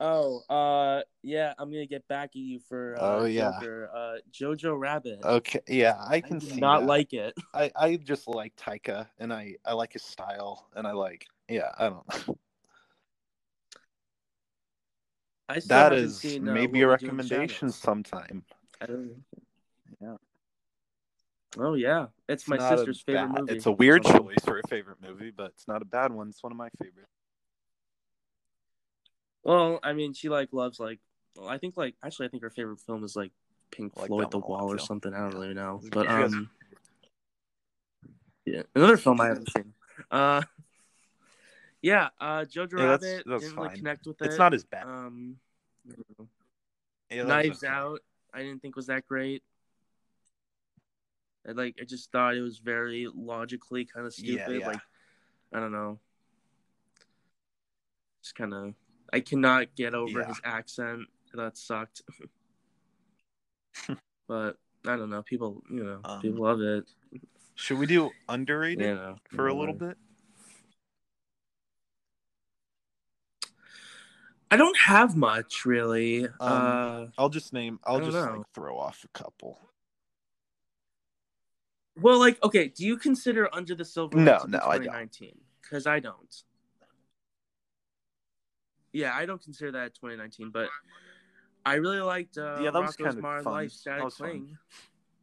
oh, 0.00 0.40
uh, 0.48 1.02
yeah. 1.22 1.54
I'm 1.58 1.70
gonna 1.70 1.86
get 1.86 2.06
back 2.08 2.30
at 2.30 2.36
you 2.36 2.58
for 2.60 2.96
uh, 3.00 3.18
Oh, 3.20 3.24
yeah. 3.24 3.52
Joker. 3.60 3.90
Uh, 3.94 4.14
Jojo 4.32 4.78
Rabbit. 4.78 5.20
okay 5.24 5.60
yeah 5.68 5.96
i 6.08 6.16
I 6.16 6.20
can 6.20 6.38
did 6.38 6.50
see 6.52 6.60
not 6.60 6.80
that. 6.80 6.86
like 6.86 7.12
it. 7.12 7.34
I 7.54 7.70
I 7.76 7.96
just 7.96 8.28
like 8.28 8.54
Taika 8.56 9.06
and 9.18 9.32
I 9.32 9.56
I 9.64 9.72
like 9.74 9.92
his 9.92 10.02
style 10.02 10.68
and 10.76 10.86
I 10.86 10.92
like 10.92 11.26
yeah 11.48 11.70
I 11.78 11.88
don't 11.88 12.26
know 12.28 12.36
I 15.48 15.58
still 15.60 15.90
that 15.90 16.10
seen, 16.10 16.46
uh, 16.48 16.52
maybe 16.52 16.82
a 16.82 16.88
What 16.88 17.00
We 17.00 17.06
Do 17.08 17.10
in 17.10 17.16
the 17.16 17.22
recommendation 17.26 17.70
sometime. 17.70 18.44
I 18.82 18.86
don't- 18.86 19.24
Yeah. 20.00 20.16
Oh 21.56 21.72
yeah, 21.74 22.08
it's, 22.28 22.46
my 22.46 22.58
sister's 22.58 23.00
favorite 23.00 23.32
bad- 23.32 23.40
movie. 23.40 23.54
It's 23.54 23.64
a 23.64 23.72
weird 23.72 24.04
choice 24.04 24.44
for 24.44 24.58
a 24.60 24.68
favorite 24.68 24.98
movie, 25.02 25.30
but 25.30 25.52
it's 25.54 25.66
not 25.66 25.80
a 25.80 25.86
bad 25.86 26.12
one. 26.12 26.28
It's 26.28 26.42
one 26.42 26.52
of 26.52 26.58
my 26.58 26.68
favorites. 26.78 27.10
Well, 29.48 29.80
I 29.82 29.94
mean, 29.94 30.12
she 30.12 30.28
like 30.28 30.52
loves 30.52 30.78
like. 30.78 31.00
Well, 31.34 31.48
I 31.48 31.56
think 31.56 31.74
like 31.74 31.94
actually, 32.04 32.26
I 32.26 32.28
think 32.28 32.42
her 32.42 32.50
favorite 32.50 32.80
film 32.80 33.02
is 33.02 33.16
like 33.16 33.32
Pink 33.70 33.96
like 33.96 34.08
Floyd, 34.08 34.30
The 34.30 34.36
one 34.36 34.44
a 34.44 34.52
lot, 34.52 34.60
Wall, 34.64 34.72
or 34.74 34.78
something. 34.78 35.14
I 35.14 35.20
don't 35.20 35.32
Yeah. 35.32 35.38
really 35.38 35.54
know, 35.54 35.80
but 35.90 36.06
um, 36.06 36.50
yeah, 38.44 38.62
another 38.74 38.98
film 38.98 39.22
I 39.22 39.28
haven't 39.28 39.50
seen. 39.56 39.72
Uh, 40.10 40.42
yeah, 41.80 42.10
uh, 42.20 42.44
Jojo 42.44 42.72
Yeah, 42.72 42.84
Rabbit 42.84 43.22
that's 43.24 43.44
didn't 43.44 43.56
really 43.56 43.68
fine. 43.68 43.78
connect 43.78 44.06
with 44.06 44.20
it. 44.20 44.26
It's 44.26 44.38
not 44.38 44.52
as 44.52 44.64
bad. 44.64 44.82
Um, 44.84 45.36
I 45.90 45.94
don't 45.94 46.18
know. 46.18 46.28
Yeah, 47.10 47.22
Knives. 47.22 47.64
Out, 47.64 48.00
I 48.34 48.42
didn't 48.42 48.60
think 48.60 48.76
was 48.76 48.88
that 48.88 49.06
great. 49.06 49.42
I 51.48 51.52
like, 51.52 51.76
I 51.80 51.84
just 51.84 52.12
thought 52.12 52.36
it 52.36 52.42
was 52.42 52.58
very 52.58 53.08
logically 53.14 53.86
kind 53.86 54.04
of 54.04 54.12
stupid. 54.12 54.60
Like, 54.60 54.80
I 55.54 55.60
don't 55.60 55.72
know. 55.72 55.98
Just 58.22 58.34
kind 58.34 58.52
of, 58.52 58.74
I 59.12 59.20
cannot 59.20 59.74
get 59.74 59.94
over 59.94 60.20
Yeah. 60.20 60.28
his 60.28 60.40
accent. 60.44 61.08
That 61.34 61.56
sucked. 61.56 62.02
but 64.28 64.56
I 64.86 64.96
don't 64.96 65.10
know. 65.10 65.22
People, 65.22 65.62
you 65.70 65.84
know, 65.84 66.00
Um, 66.04 66.20
people 66.20 66.44
love 66.44 66.60
it. 66.60 66.84
Should 67.54 67.78
we 67.78 67.86
do 67.86 68.10
underrated 68.28 68.96
know, 68.96 69.16
for 69.30 69.48
a 69.48 69.54
little 69.54 69.74
bit? 69.74 69.96
I 74.50 74.56
don't 74.56 74.76
have 74.78 75.16
much 75.16 75.66
really. 75.66 76.24
Um, 76.26 76.32
uh, 76.40 77.06
I'll 77.18 77.28
just 77.28 77.52
name. 77.52 77.80
I'll 77.84 78.00
just 78.00 78.16
like 78.16 78.46
throw 78.54 78.78
off 78.78 79.04
a 79.04 79.08
couple. 79.08 79.60
well, 82.00 82.18
like, 82.18 82.42
okay, 82.42 82.68
do 82.68 82.86
you 82.86 82.96
consider 82.96 83.52
Under 83.54 83.74
the 83.74 83.84
Silver 83.84 84.16
No, 84.16 84.44
no, 84.46 84.58
I 84.58 84.78
don't. 84.78 84.84
2019? 84.84 85.38
Because 85.60 85.86
I 85.86 86.00
don't. 86.00 86.42
Yeah, 88.98 89.14
I 89.14 89.26
don't 89.26 89.40
consider 89.40 89.70
that 89.72 89.94
2019, 89.94 90.50
but 90.50 90.68
I 91.64 91.74
really 91.74 92.00
liked 92.00 92.36
uh, 92.36 92.58
Yeah, 92.62 92.72
that 92.72 92.80
was 92.82 92.96
Rocko's 92.96 92.96
kinda 92.96 93.22
Modern 93.22 93.44
fun. 93.44 93.52
Life, 93.52 93.70
That 93.70 93.78
Static 93.78 94.04
was 94.04 94.16
fun. 94.16 94.28
Cling. 94.28 94.58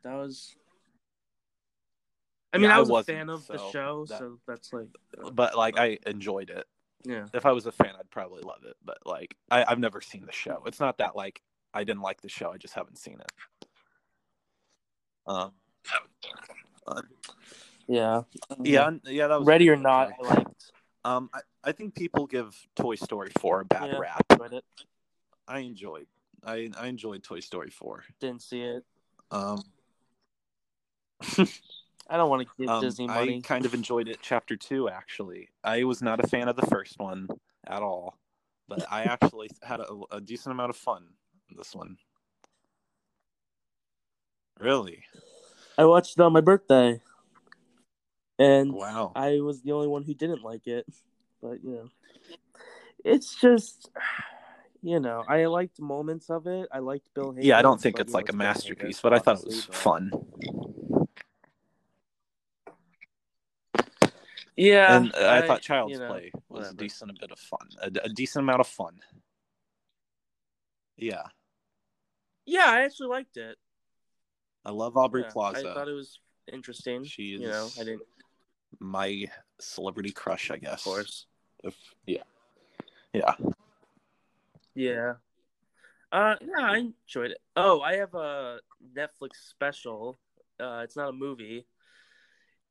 That 0.03 0.13
was 0.15 0.55
I 2.53 2.57
mean, 2.57 2.69
Yeah, 2.69 2.75
I 2.75 2.77
I 2.77 2.79
was 2.79 2.89
a 2.89 3.03
fan 3.03 3.29
of 3.29 3.45
the 3.47 3.57
show, 3.57 4.05
that- 4.05 4.17
so 4.17 4.39
that's 4.47 4.71
like, 4.71 4.87
uh, 5.21 5.29
but 5.31 5.57
like 5.57 5.77
I 5.77 5.97
enjoyed 6.05 6.49
it. 6.51 6.65
yeah. 7.03 7.25
If 7.33 7.45
I 7.45 7.51
was 7.51 7.65
a 7.65 7.71
fan, 7.73 7.93
I'd 7.99 8.09
probably 8.09 8.43
love 8.43 8.63
it. 8.63 8.77
But 8.83 8.99
like 9.05 9.35
I, 9.51 9.65
I've 9.67 9.79
never 9.79 9.99
seen 9.99 10.25
the 10.25 10.31
show. 10.31 10.63
It's 10.65 10.79
not 10.79 10.99
that 10.99 11.17
like 11.17 11.41
I 11.73 11.83
didn't 11.83 12.01
like 12.01 12.21
the 12.21 12.29
show. 12.29 12.51
I 12.53 12.57
just 12.57 12.75
haven't 12.75 12.97
seen 12.97 13.19
it. 13.19 13.31
Um, 15.27 15.51
uh, 16.87 17.01
Yeah. 17.87 18.21
yeah, 18.63 18.91
yeah, 19.03 19.27
that 19.27 19.39
was 19.39 19.47
Ready 19.47 19.69
or 19.69 19.75
not, 19.75 20.11
I 20.17 20.23
liked. 20.23 20.71
Um, 21.05 21.29
I, 21.33 21.41
I 21.63 21.71
think 21.71 21.93
people 21.93 22.25
give 22.25 22.55
Toy 22.75 22.95
Story 22.95 23.31
four 23.39 23.61
a 23.61 23.65
bad 23.65 23.91
Yeah. 23.91 23.99
rap. 23.99 24.25
enjoyed 24.31 24.53
it. 24.53 24.65
I 25.47 25.59
enjoyed. 25.59 26.07
I 26.43 26.71
I 26.77 26.87
enjoyed 26.87 27.23
Toy 27.23 27.39
Story 27.41 27.69
four. 27.69 28.03
Didn't 28.19 28.41
see 28.41 28.61
it. 28.61 28.83
Um, 29.29 29.61
I 32.09 32.17
don't 32.17 32.29
want 32.29 32.41
to 32.41 32.47
give 32.57 32.69
um, 32.69 32.81
Disney 32.81 33.07
money. 33.07 33.37
I 33.37 33.47
kind 33.47 33.65
of 33.67 33.75
enjoyed 33.75 34.07
it. 34.07 34.17
Chapter 34.21 34.55
two, 34.55 34.89
actually. 34.89 35.49
I 35.63 35.83
was 35.83 36.01
not 36.01 36.19
a 36.23 36.27
fan 36.27 36.47
of 36.47 36.55
the 36.55 36.65
first 36.65 36.99
one 36.99 37.27
at 37.67 37.83
all, 37.83 38.17
but 38.67 38.91
I 38.91 39.03
actually 39.05 39.49
had 39.61 39.81
a, 39.81 40.01
a 40.11 40.19
decent 40.21 40.53
amount 40.53 40.71
of 40.71 40.75
fun 40.75 41.05
in 41.51 41.57
this 41.57 41.75
one. 41.75 41.97
Really? 44.59 45.03
I 45.77 45.85
watched 45.85 46.17
it 46.17 46.21
on 46.23 46.33
my 46.33 46.41
birthday, 46.41 47.01
and 48.39 48.73
Wow. 48.73 49.11
I 49.15 49.39
was 49.39 49.61
the 49.61 49.71
only 49.71 49.87
one 49.87 50.03
who 50.03 50.13
didn't 50.13 50.43
like 50.43 50.67
it. 50.67 50.85
But 51.41 51.63
you 51.63 51.71
know, 51.71 51.89
it's 53.03 53.35
just, 53.39 53.89
you 54.81 54.99
know, 54.99 55.23
I 55.27 55.45
liked 55.45 55.79
moments 55.79 56.29
of 56.29 56.47
it. 56.47 56.67
I 56.71 56.79
liked 56.79 57.13
Bill. 57.13 57.33
Hader, 57.33 57.43
Yeah, 57.43 57.59
I 57.59 57.61
don't 57.61 57.79
think 57.81 57.99
it's 57.99 58.13
like 58.13 58.29
a 58.29 58.33
Hader, 58.33 58.37
masterpiece, 58.37 58.99
but 59.01 59.13
I 59.13 59.19
thought 59.19 59.39
it 59.39 59.45
was 59.45 59.65
but- 59.65 59.75
fun. 59.75 60.11
Yeah, 64.57 64.95
and 64.95 65.13
uh, 65.13 65.29
I, 65.43 65.45
thought 65.45 65.61
Child's 65.61 65.93
you 65.93 65.99
know, 65.99 66.07
Play 66.07 66.31
was 66.47 66.69
a 66.69 66.73
decent 66.73 67.19
bit 67.19 67.29
of 67.29 67.37
fun, 67.37 67.67
a, 67.81 67.91
a 68.05 68.09
decent 68.09 68.43
amount 68.43 68.61
of 68.61 68.67
fun. 68.67 68.99
Yeah, 70.95 71.23
Yeah, 72.45 72.63
I 72.67 72.83
actually 72.85 73.09
liked 73.09 73.35
it. 73.35 73.57
I 74.63 74.71
love 74.71 74.95
Aubrey 74.95 75.23
Yeah, 75.23 75.29
Plaza. 75.31 75.69
I 75.69 75.73
thought 75.73 75.89
it 75.89 75.93
was 75.93 76.19
interesting. 76.51 77.03
She 77.03 77.33
is 77.33 77.41
you 77.41 77.49
know, 77.49 77.67
I 77.77 77.83
didn't, 77.83 78.03
my 78.79 79.25
celebrity 79.59 80.11
crush, 80.11 80.51
I 80.51 80.57
guess. 80.57 80.79
of 80.79 80.83
course. 80.83 81.25
If, 81.63 81.75
yeah, 82.05 82.23
yeah. 83.13 83.33
Yeah. 84.75 85.13
Uh, 86.11 86.35
yeah, 86.41 86.63
I 86.65 86.77
enjoyed 86.77 87.31
it. 87.31 87.39
Oh, 87.55 87.81
I 87.81 87.95
have 87.95 88.13
a 88.13 88.59
Netflix 88.95 89.49
special. 89.49 90.19
Uh, 90.59 90.81
it's 90.83 90.95
not 90.95 91.09
a 91.09 91.13
movie. 91.13 91.65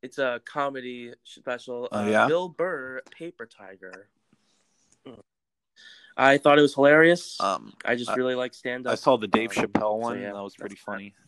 It's 0.02 0.18
a 0.18 0.40
comedy 0.44 1.12
special. 1.24 1.88
Oh, 1.90 2.04
uh, 2.04 2.06
yeah? 2.08 2.26
Bill 2.26 2.48
Burr, 2.48 3.00
Paper 3.10 3.46
Tiger. 3.46 4.08
I 6.16 6.38
thought 6.38 6.58
it 6.58 6.62
was 6.62 6.74
hilarious. 6.74 7.40
Um, 7.40 7.72
I 7.84 7.96
just 7.96 8.14
really 8.16 8.34
like 8.36 8.54
stand 8.54 8.86
up. 8.86 8.92
I 8.92 8.96
saw 8.96 9.16
the 9.16 9.26
Dave 9.26 9.50
Um, 9.56 9.64
Chappelle 9.64 9.80
so 9.80 9.94
one. 9.96 10.20
yeah, 10.20 10.32
that 10.32 10.42
was 10.42 10.54
pretty 10.54 10.76
funny. 10.76 11.14
fine. 11.16 11.26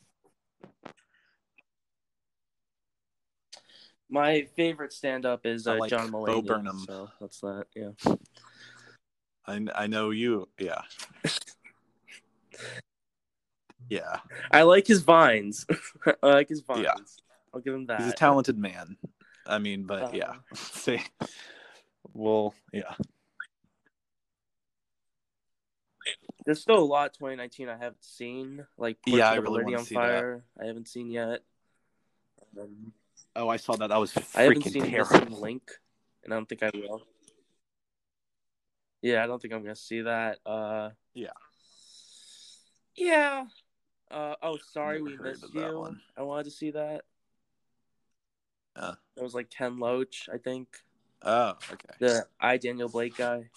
My 4.09 4.47
favorite 4.57 4.93
stand 4.93 5.27
up 5.27 5.47
is 5.47 5.67
uh, 5.67 5.77
like 5.77 5.91
John 5.91 6.11
Bo 6.11 6.25
Mulaney. 6.25 6.47
Burnham. 6.47 6.85
So 6.87 7.09
that's 7.21 7.41
that. 7.41 7.67
Yeah. 7.75 7.91
I 9.47 9.67
I 9.75 9.87
know 9.87 10.11
you. 10.11 10.49
Yeah. 10.59 10.83
yeah, 13.89 14.21
I 14.51 14.63
like 14.63 14.87
his 14.87 15.03
vines. 15.03 15.67
I 16.23 16.27
like 16.27 16.49
his 16.49 16.61
vines. 16.61 16.85
Yeah. 16.85 16.95
I'll 17.53 17.61
give 17.61 17.75
him 17.75 17.87
that. 17.87 18.03
he's 18.03 18.13
a 18.13 18.17
talented 18.17 18.59
man. 18.59 18.97
I 19.47 19.59
mean, 19.59 19.85
but 19.85 20.03
Uh, 20.03 20.11
yeah. 20.13 20.33
See, 20.55 21.01
well, 22.13 22.55
yeah. 22.73 22.95
There's 26.45 26.61
still 26.61 26.79
a 26.79 26.85
lot 26.85 27.13
2019 27.15 27.69
I 27.69 27.73
haven't 27.73 28.05
seen. 28.05 28.65
Like 28.79 28.99
Portrait 29.03 29.19
Yeah, 29.19 29.31
I 29.31 29.35
really 29.37 29.75
on 29.75 29.85
see 29.85 29.97
that. 29.97 30.01
Fire. 30.01 30.45
I 30.61 30.67
haven't 30.67 30.87
seen 30.87 31.11
yet. 31.11 31.43
Um, 32.59 32.93
Oh, 33.37 33.49
I 33.49 33.59
saw 33.59 33.77
that. 33.77 33.89
That 33.89 33.99
was 34.01 34.13
freaking 34.13 34.39
I 34.39 34.43
haven't 34.45 34.63
seen 34.63 34.91
terrible. 34.91 35.41
Link, 35.41 35.71
and 36.25 36.33
I 36.33 36.37
don't 36.37 36.49
think 36.49 36.63
I 36.63 36.71
will. 36.75 37.03
Yeah, 39.03 39.23
I 39.23 39.27
don't 39.27 39.41
think 39.41 39.53
I'm 39.53 39.63
gonna 39.63 39.77
see 39.77 40.01
that. 40.03 40.39
Uh, 40.45 40.91
Yeah. 41.15 41.29
Yeah. 42.97 43.45
Uh, 44.11 44.35
oh, 44.43 44.57
sorry 44.73 45.03
Never 45.03 45.23
we 45.23 45.31
missed 45.31 45.55
you. 45.55 45.79
one. 45.79 46.01
I 46.17 46.23
wanted 46.23 46.45
to 46.45 46.51
see 46.51 46.71
that. 46.71 47.03
Uh. 48.75 48.95
That 49.17 49.23
was 49.23 49.35
like 49.35 49.51
Ken 49.51 49.79
Loach, 49.79 50.29
I 50.33 50.39
think. 50.39 50.69
Oh, 51.23 51.55
okay. 51.73 51.95
The 51.99 52.27
I 52.41 52.57
Daniel 52.57 52.89
Blake 52.89 53.17
guy. 53.17 53.51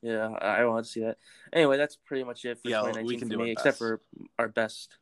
Yeah, 0.00 0.28
I 0.40 0.60
I 0.60 0.64
wanted 0.64 0.84
to 0.84 0.90
see 0.90 1.00
that. 1.00 1.18
Anyway, 1.52 1.76
that's 1.76 1.96
pretty 1.96 2.24
much 2.24 2.44
it 2.44 2.58
for 2.58 2.68
Yeah, 2.68 3.02
we 3.02 3.16
can 3.16 3.28
for 3.28 3.34
do 3.36 3.42
me, 3.42 3.50
except 3.50 3.76
for 3.78 4.00
our 4.38 4.48
best. 4.48 4.96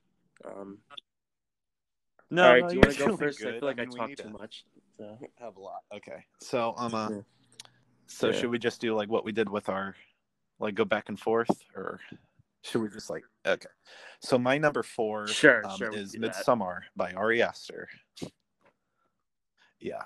Um, 0.45 0.79
No, 2.31 2.45
all 2.45 2.53
right, 2.53 2.63
no, 2.63 2.69
do 2.69 2.75
you 2.75 2.81
want 2.81 2.93
to 2.93 2.99
go 2.99 3.07
doing 3.07 3.19
first? 3.19 3.41
I 3.45 3.53
feel 3.53 3.61
like 3.63 3.79
I, 3.79 3.83
mean, 3.85 3.91
we 3.93 3.99
talk 3.99 4.09
too 4.11 4.15
to 4.17 4.29
much. 4.31 4.65
So. 4.99 5.19
Have 5.39 5.57
a 5.57 5.61
lot. 5.61 5.81
Okay. 5.95 6.25
So, 6.41 6.75
um, 6.77 6.95
uh, 6.95 7.11
Yeah. 7.11 7.21
so 8.07 8.27
Yeah. 8.27 8.33
should 8.33 8.51
we 8.51 8.59
just 8.59 8.81
do 8.81 8.95
like 8.95 9.09
what 9.09 9.25
we 9.25 9.33
did 9.33 9.49
with 9.49 9.69
our, 9.69 9.95
like, 10.59 10.75
go 10.75 10.85
back 10.85 11.09
and 11.09 11.19
forth, 11.19 11.51
or 11.75 12.01
should 12.63 12.83
we 12.83 12.89
just 12.89 13.09
like, 13.09 13.25
okay? 13.47 13.69
So 14.21 14.39
my 14.39 14.59
number 14.59 14.83
four, 14.83 15.27
Sure, 15.29 15.65
um, 15.65 15.77
sure, 15.79 15.95
is 15.95 16.13
can 16.13 16.21
do 16.21 16.27
that. 16.29 16.37
Midsommar 16.37 16.81
by 16.97 17.13
Ari 17.13 17.43
Aster. 17.43 17.89
Yeah. 19.81 20.03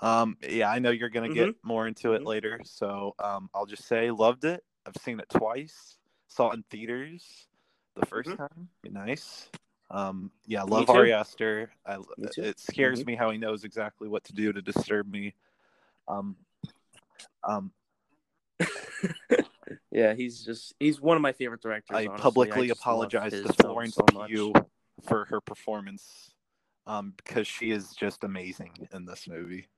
Um. 0.00 0.36
Yeah, 0.48 0.70
I 0.70 0.78
know 0.78 0.90
you're 0.90 1.08
gonna 1.10 1.28
get 1.28 1.56
more 1.64 1.88
into 1.88 2.12
it 2.14 2.22
Mhm. 2.22 2.26
later, 2.26 2.60
so 2.64 3.16
um, 3.18 3.50
I'll 3.52 3.66
just 3.66 3.84
say 3.86 4.12
loved 4.12 4.44
it. 4.44 4.64
I've 4.86 4.96
seen 5.02 5.18
it 5.18 5.28
twice. 5.28 5.98
Saw 6.28 6.50
it 6.50 6.54
in 6.54 6.62
theaters 6.70 7.48
the 7.94 8.06
1st 8.06 8.30
Mhm. 8.30 8.36
time. 8.36 8.68
Nice. 8.84 9.50
Um. 9.90 10.30
Yeah, 10.46 10.64
love. 10.64 10.90
Ari 10.90 11.12
Aster. 11.12 11.70
I, 11.86 11.98
it 12.36 12.58
scares 12.58 13.02
Mhm. 13.02 13.06
me 13.06 13.14
how 13.14 13.30
he 13.30 13.38
knows 13.38 13.64
exactly 13.64 14.08
what 14.08 14.24
to 14.24 14.34
do 14.34 14.52
to 14.52 14.60
disturb 14.60 15.10
me. 15.10 15.34
Um. 16.06 16.36
Um. 17.42 17.72
yeah, 19.90 20.14
he's 20.14 20.44
just 20.44 20.74
he's 20.78 21.00
one 21.00 21.16
of 21.16 21.22
my 21.22 21.32
favorite 21.32 21.62
directors. 21.62 21.96
I 21.96 22.06
honestly. 22.06 22.22
publicly 22.22 22.68
love 22.68 22.78
apologize 22.78 23.32
to 23.32 23.52
Florence 23.54 23.94
so. 23.94 24.04
Pugh 24.26 24.52
for 25.06 25.24
her 25.26 25.40
performance, 25.40 26.34
um, 26.86 27.14
because 27.16 27.46
she 27.46 27.70
is 27.70 27.92
just 27.94 28.24
amazing 28.24 28.88
in 28.92 29.06
this 29.06 29.26
movie. 29.28 29.68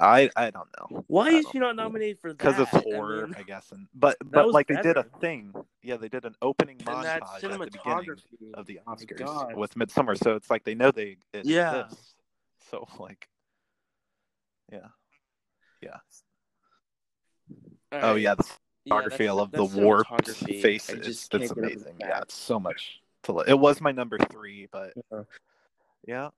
Yeah, 0.00 0.06
I 0.06 0.30
I 0.36 0.50
don't 0.50 0.68
know 0.78 1.04
Why 1.06 1.28
I 1.28 1.30
is 1.32 1.46
she 1.52 1.58
not 1.58 1.76
nominated 1.76 2.18
for 2.20 2.32
that? 2.32 2.38
because 2.38 2.58
it's 2.58 2.74
I 2.74 2.80
horror, 2.80 3.28
I, 3.34 3.38
mean, 3.38 3.46
guess, 3.46 3.70
and 3.72 3.86
but 3.94 4.16
but 4.24 4.52
like 4.52 4.66
they 4.66 4.76
did 4.76 4.96
a 4.96 5.04
thing. 5.20 5.52
Yeah, 5.82 5.96
they 5.96 6.08
did 6.08 6.24
an 6.24 6.34
opening 6.42 6.76
and 6.86 6.86
montage 6.88 7.22
at 7.22 7.42
the 7.42 7.70
beginning 7.70 8.06
oh 8.54 8.60
of 8.60 8.66
the 8.66 8.80
Oscars 8.86 9.18
God. 9.18 9.56
with 9.56 9.74
Midsommar, 9.74 10.16
so 10.16 10.34
it's 10.36 10.50
like 10.50 10.64
they 10.64 10.74
know 10.74 10.90
they 10.90 11.16
it 11.32 11.46
Yeah. 11.46 11.80
exists. 11.84 12.14
So 12.70 12.86
like, 12.98 13.28
yeah, 14.72 14.88
yeah. 15.80 15.96
All 17.92 18.00
Oh 18.02 18.14
yeah, 18.14 18.34
the 18.34 18.44
Yeah, 18.84 18.92
photography. 18.94 19.28
I 19.28 19.32
love 19.32 19.52
the 19.52 19.62
that's 19.64 19.74
warped 19.74 20.36
faces. 20.36 21.06
just 21.06 21.34
It's 21.34 21.50
can't 21.50 21.54
get 21.54 21.58
over 21.58 21.66
amazing. 21.66 21.96
that. 22.00 22.08
Yeah, 22.08 22.20
it's 22.20 22.34
so 22.34 22.60
much 22.60 23.00
to. 23.24 23.32
Li- 23.32 23.44
it 23.48 23.58
was 23.58 23.80
my 23.80 23.92
number 23.92 24.18
three, 24.30 24.68
but 24.70 24.92
Yeah. 25.12 25.22
yeah. 26.06 26.28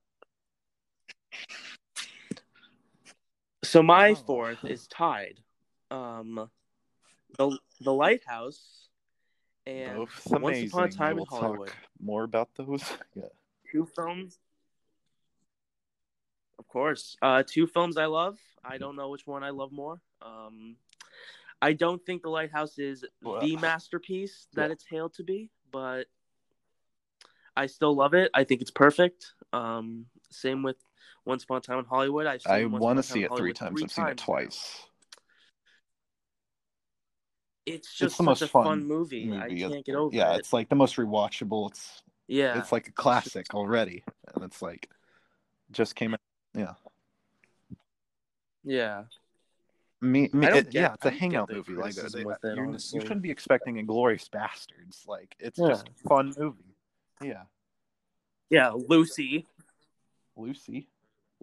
So 3.65 3.83
my 3.83 4.11
Oh. 4.11 4.15
fourth 4.15 4.65
is 4.65 4.87
tied. 4.89 5.41
Um, 5.91 6.51
the 7.39 7.59
the 7.81 7.93
Lighthouse 7.93 8.89
and 9.67 9.97
Both 9.97 10.27
Once 10.27 10.43
amazing. 10.45 10.69
Upon 10.69 10.89
a 10.89 10.93
Time 10.93 11.15
we'll 11.17 11.25
in 11.25 11.29
Hollywood. 11.31 11.69
talk 11.69 11.77
more 12.01 12.25
about 12.25 12.55
those. 12.55 12.83
Yeah. 13.15 13.25
Two 13.71 13.87
films. 13.87 14.39
Of 16.59 16.69
course, 16.69 17.17
uh, 17.23 17.43
two 17.47 17.67
films 17.67 17.97
I 17.97 18.07
love. 18.07 18.39
I 18.65 18.79
don't 18.79 18.97
know 18.97 19.11
which 19.11 19.27
one 19.27 19.43
I 19.43 19.51
love 19.51 19.73
more. 19.73 20.01
Um, 20.21 20.77
I 21.61 21.73
don't 21.73 22.05
think 22.05 22.23
The 22.23 22.29
Lighthouse 22.31 22.79
is 22.79 23.05
Well, 23.23 23.41
the 23.41 23.57
masterpiece 23.57 24.47
that 24.55 24.67
yeah. 24.69 24.73
it's 24.73 24.85
hailed 24.85 25.15
to 25.15 25.25
be, 25.25 25.51
but 25.71 26.07
I 27.57 27.67
still 27.67 27.95
love 27.95 28.15
it. 28.15 28.31
I 28.35 28.45
think 28.45 28.61
it's 28.63 28.71
perfect. 28.71 29.33
Um, 29.53 30.07
same 30.31 30.63
with 30.63 30.77
Once 31.25 31.45
Upon 31.45 31.59
a 31.59 31.61
Time 31.61 31.79
in 31.79 31.85
Hollywood. 31.85 32.27
I've 32.27 32.43
seen 32.43 32.53
I 32.53 32.65
want 32.65 32.99
to 32.99 33.03
see 33.03 33.23
it 33.23 33.31
three 33.37 33.53
times. 33.53 33.79
three 33.79 33.85
I've 33.85 33.93
seen 33.93 34.09
it 34.09 34.19
twice. 34.19 34.83
It's 37.65 37.95
just 37.95 38.19
the 38.19 38.25
such 38.25 38.27
most 38.27 38.43
a 38.43 38.49
fun 38.49 38.65
fun 38.65 38.85
movie. 38.87 39.33
I 39.33 39.49
can't 39.49 39.85
get 39.85 39.95
over 39.95 40.15
yeah, 40.15 40.35
it. 40.35 40.41
it's 40.41 40.53
like 40.53 40.69
the 40.69 40.75
most 40.75 40.97
rewatchable. 40.97 41.71
It's 41.71 42.03
yeah, 42.27 42.59
it's 42.59 42.73
like 42.73 42.89
a 42.89 42.93
classic 42.93 43.55
already, 43.55 44.03
and 44.35 44.45
it's 44.45 44.61
like 44.63 44.91
just 45.71 45.95
came 45.95 46.15
out. 46.15 46.21
Yeah. 46.55 46.75
yeah. 48.65 49.05
Me, 50.01 50.29
me 50.33 50.47
it- 50.49 50.71
get- 50.71 50.75
yeah, 50.75 50.95
it's 50.95 51.07
a 51.07 51.11
hangout 51.11 51.53
movie. 51.53 51.75
Like 51.75 51.95
criticism 51.95 52.21
they- 52.21 52.25
with 52.25 52.45
it, 52.45 52.57
you, 52.57 53.01
shouldn't 53.01 53.23
be 53.23 53.31
expecting 53.31 53.77
Inglourious 53.77 54.29
Basterds. 54.29 55.07
Like 55.07 55.37
it's 55.39 55.59
Yeah. 55.59 55.69
just 55.69 55.89
a 55.89 56.09
fun 56.09 56.35
movie. 56.37 56.75
Yeah. 57.23 57.45
Yeah, 58.51 58.71
Lucy. 58.71 59.47
Lucy. 60.37 60.89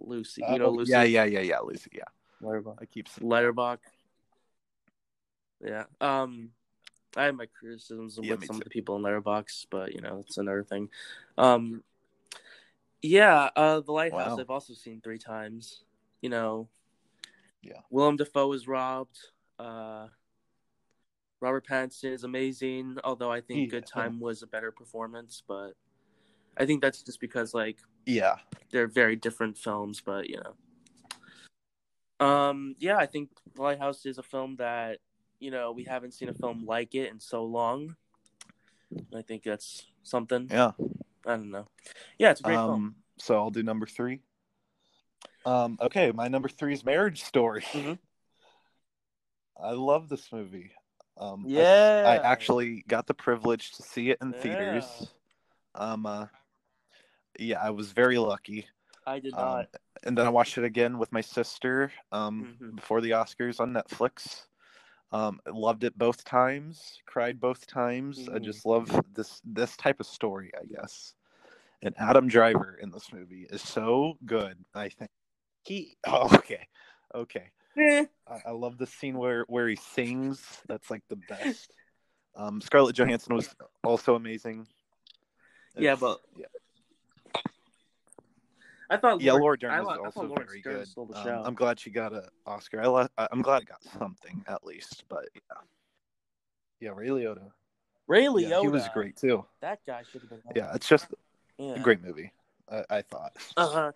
Lucy. 0.06 0.42
Uh, 0.42 0.52
You 0.52 0.58
know 0.58 0.66
oh, 0.66 0.70
Lucy. 0.70 0.92
Yeah, 0.92 1.02
yeah, 1.02 1.24
yeah, 1.24 1.40
yeah. 1.40 1.58
Lucy. 1.60 1.90
Yeah. 1.92 2.04
Letterboxd. 2.42 2.78
I 2.80 2.84
keep. 2.86 3.08
Letterboxd. 3.20 3.78
Yeah. 5.64 5.84
Um, 6.00 6.50
I 7.16 7.24
have 7.24 7.34
my 7.34 7.46
criticisms 7.46 8.18
Yeah, 8.22 8.34
with 8.34 8.46
some 8.46 8.56
too. 8.56 8.60
of 8.60 8.64
the 8.64 8.70
people 8.70 8.96
in 8.96 9.02
Letterboxd, 9.02 9.66
but 9.70 9.94
you 9.94 10.00
know 10.00 10.22
it's 10.26 10.38
another 10.38 10.64
thing. 10.64 10.88
Um, 11.36 11.82
yeah. 13.02 13.50
Uh, 13.56 13.80
the 13.80 13.92
Lighthouse. 13.92 14.30
Wow. 14.30 14.38
I've 14.38 14.50
also 14.50 14.74
seen 14.74 15.00
three 15.00 15.18
times. 15.18 15.84
You 16.22 16.30
know. 16.30 16.68
Yeah. 17.62 17.80
Willem 17.90 18.16
Dafoe 18.16 18.52
is 18.52 18.66
robbed. 18.66 19.18
Uh, 19.58 20.06
Robert 21.40 21.66
Pattinson 21.66 22.12
is 22.12 22.24
amazing, 22.24 22.98
although 23.04 23.30
I 23.30 23.40
think 23.40 23.60
Yeah. 23.60 23.78
Good 23.80 23.86
Time 23.86 24.20
was 24.20 24.42
a 24.42 24.46
better 24.46 24.70
performance, 24.70 25.42
but 25.46 25.72
I 26.56 26.66
think 26.66 26.82
that's 26.82 27.02
just 27.02 27.20
because 27.20 27.54
like 27.54 27.78
Yeah. 28.06 28.36
they're 28.70 28.86
very 28.86 29.16
different 29.16 29.58
films, 29.58 30.00
but 30.04 30.28
you 30.28 30.40
know. 30.40 30.54
Um, 32.26 32.74
yeah, 32.78 32.96
I 32.96 33.06
think 33.06 33.30
Lighthouse 33.56 34.04
is 34.04 34.18
a 34.18 34.22
film 34.22 34.56
that 34.56 34.98
you 35.38 35.50
know 35.50 35.72
we 35.72 35.84
haven't 35.84 36.12
seen 36.12 36.28
a 36.28 36.34
film 36.34 36.64
like 36.66 36.94
it 36.94 37.10
in 37.10 37.20
so 37.20 37.44
long. 37.44 37.96
I 39.16 39.22
think 39.22 39.44
that's 39.44 39.86
something. 40.02 40.48
Yeah. 40.50 40.72
I 41.26 41.36
don't 41.36 41.50
know. 41.50 41.66
Yeah, 42.18 42.30
it's 42.30 42.40
a 42.40 42.44
great 42.44 42.56
um, 42.56 42.68
film. 42.68 42.94
So 43.18 43.36
I'll 43.36 43.50
do 43.50 43.62
number 43.62 43.86
three. 43.86 44.20
Um, 45.44 45.78
okay, 45.80 46.12
my 46.12 46.28
number 46.28 46.48
three 46.48 46.72
is 46.72 46.84
Marriage 46.84 47.22
Story. 47.22 47.62
Mhm. 47.72 47.98
I 49.62 49.72
love 49.72 50.08
this 50.08 50.32
movie. 50.32 50.72
Um, 51.18 51.44
I- 51.46 51.50
Yeah. 51.50 52.02
I, 52.06 52.16
actually 52.32 52.82
got 52.88 53.06
the 53.06 53.14
privilege 53.14 53.72
to 53.72 53.82
see 53.82 54.10
it 54.10 54.18
in 54.22 54.32
Yeah. 54.32 54.40
theaters. 54.40 55.12
Um, 55.74 56.06
uh, 56.06 56.26
yeah, 57.38 57.60
I 57.62 57.70
was 57.70 57.92
very 57.92 58.18
lucky. 58.18 58.66
I 59.06 59.18
did 59.18 59.34
Um, 59.34 59.40
not. 59.40 59.68
and 60.04 60.16
then 60.16 60.26
I 60.26 60.30
watched 60.30 60.58
it 60.58 60.64
again 60.64 60.98
with 60.98 61.10
my 61.12 61.20
sister 61.20 61.92
um, 62.12 62.56
Mhm. 62.60 62.76
before 62.76 63.00
the 63.00 63.10
Oscars 63.10 63.60
on 63.60 63.72
Netflix. 63.72 64.46
Um, 65.12 65.40
loved 65.46 65.82
it 65.84 65.98
both 65.98 66.22
times. 66.24 67.00
Cried 67.06 67.40
both 67.40 67.66
times. 67.66 68.28
I 68.28 68.38
Mhm. 68.38 68.44
just 68.44 68.64
love 68.64 68.88
this 69.12 69.40
this 69.44 69.76
type 69.76 69.98
of 70.00 70.06
story, 70.06 70.52
I 70.60 70.64
guess. 70.66 71.14
And 71.82 71.94
Adam 71.98 72.28
Driver 72.28 72.76
in 72.80 72.90
this 72.90 73.12
movie 73.12 73.46
is 73.50 73.62
so 73.62 74.18
good. 74.24 74.64
I 74.74 74.88
think 74.90 75.10
he. 75.64 75.96
Oh, 76.06 76.34
okay, 76.36 76.68
okay. 77.14 77.50
Eh. 77.76 78.04
I, 78.26 78.40
I 78.46 78.50
love 78.50 78.76
the 78.78 78.86
scene 78.86 79.16
where 79.18 79.44
where 79.48 79.66
he 79.68 79.76
sings. 79.76 80.62
That's 80.68 80.90
like 80.90 81.02
the 81.08 81.16
best. 81.28 81.74
Um, 82.36 82.60
Scarlett 82.60 82.94
Johansson 82.96 83.34
was 83.34 83.52
also 83.82 84.14
amazing. 84.14 84.68
Yeah, 85.76 85.96
but- 85.96 86.20
yeah, 86.36 86.46
I 88.90 88.96
thought. 88.96 89.20
yeah, 89.20 89.32
Laura- 89.32 89.42
Laura 89.42 89.58
Dern 89.58 89.70
I 89.70 89.80
was 89.80 89.86
li- 89.88 89.94
I 89.94 89.96
also 90.04 90.20
thought 90.20 90.28
Laura 90.30 90.44
very 90.46 90.60
Dern 90.62 90.74
good. 90.78 90.88
stole 90.88 91.06
the 91.06 91.16
Um, 91.18 91.24
show. 91.24 91.42
I'm 91.44 91.54
glad 91.54 91.78
she 91.80 91.90
got 91.90 92.12
an 92.12 92.24
Oscar. 92.46 92.80
I 92.82 92.86
lo- 92.86 93.08
I- 93.16 93.28
I'm 93.30 93.40
glad 93.42 93.62
it 93.62 93.68
got 93.68 93.82
something 93.84 94.44
at 94.48 94.64
least. 94.64 95.04
But 95.08 95.28
yeah, 95.34 95.40
yeah, 96.80 96.90
Ray 96.94 97.08
Liotta. 97.08 97.52
Ray 98.08 98.24
Yeah, 98.24 98.28
Liotta. 98.30 98.62
he 98.62 98.68
was 98.68 98.88
great 98.92 99.16
too. 99.16 99.44
That 99.60 99.78
guy 99.86 100.02
should 100.10 100.22
have 100.22 100.30
been. 100.30 100.42
Yeah, 100.56 100.74
it's 100.74 100.88
just 100.88 101.06
yeah. 101.58 101.74
a 101.74 101.78
great 101.80 102.02
movie. 102.02 102.32
I, 102.70 102.84
I 102.90 103.02
thought. 103.02 103.36
Uh-huh. 103.56 103.92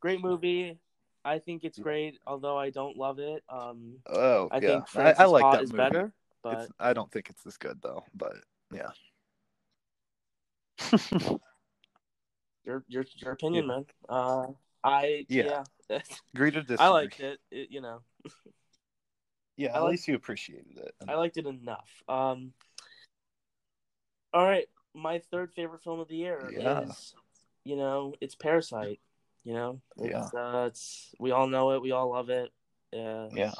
Great 0.00 0.20
movie. 0.20 0.78
I 1.24 1.38
think 1.38 1.64
it's 1.64 1.78
great, 1.78 2.18
although 2.26 2.58
I 2.58 2.68
don't 2.68 2.98
love 2.98 3.18
it. 3.18 3.42
Um, 3.48 3.94
Oh, 4.06 4.48
I 4.52 4.56
yeah. 4.56 4.60
think 4.60 4.82
I, 4.82 4.86
Frances 4.86 5.20
I 5.20 5.24
like 5.24 5.42
Ha 5.44 5.52
that 5.52 5.62
is 5.62 5.72
movie. 5.72 5.82
better, 5.82 6.12
but 6.42 6.58
It's, 6.64 6.72
I 6.78 6.92
don't 6.92 7.10
think 7.10 7.30
it's 7.30 7.46
as 7.46 7.56
good 7.56 7.80
though. 7.80 8.04
But 8.14 8.34
yeah. 8.70 8.90
your 12.64 12.84
your 12.88 13.04
your 13.16 13.32
opinion, 13.32 13.66
man. 13.66 13.86
Uh, 14.08 14.46
I 14.82 15.26
Yeah. 15.28 15.64
yeah, 15.88 15.98
Agree 16.34 16.50
to 16.50 16.60
disagree. 16.62 16.84
I 16.84 16.88
liked 16.88 17.20
it. 17.20 17.38
it. 17.50 17.70
You 17.70 17.80
know, 17.80 18.00
Yeah, 19.56 19.76
at 19.76 19.82
like- 19.82 19.92
least 19.92 20.08
you 20.08 20.14
appreciated 20.14 20.76
it. 20.78 20.94
I 21.08 21.14
liked 21.14 21.36
it 21.36 21.46
enough. 21.46 21.90
Um, 22.08 22.52
all 24.32 24.44
right, 24.44 24.66
my 24.94 25.18
third 25.30 25.52
favorite 25.52 25.82
film 25.82 26.00
of 26.00 26.08
the 26.08 26.16
year 26.16 26.50
Yeah. 26.52 26.80
is, 26.82 27.14
you 27.64 27.76
know, 27.76 28.14
it's 28.20 28.34
Parasite. 28.34 29.00
You 29.44 29.52
know, 29.54 29.80
Yeah. 29.96 30.24
it's, 30.24 30.34
uh, 30.34 30.64
it's 30.68 31.14
we 31.18 31.30
all 31.30 31.46
know 31.46 31.72
it, 31.72 31.82
we 31.82 31.92
all 31.92 32.10
love 32.10 32.30
it. 32.30 32.50
Yeah, 32.92 33.28
yeah. 33.32 33.52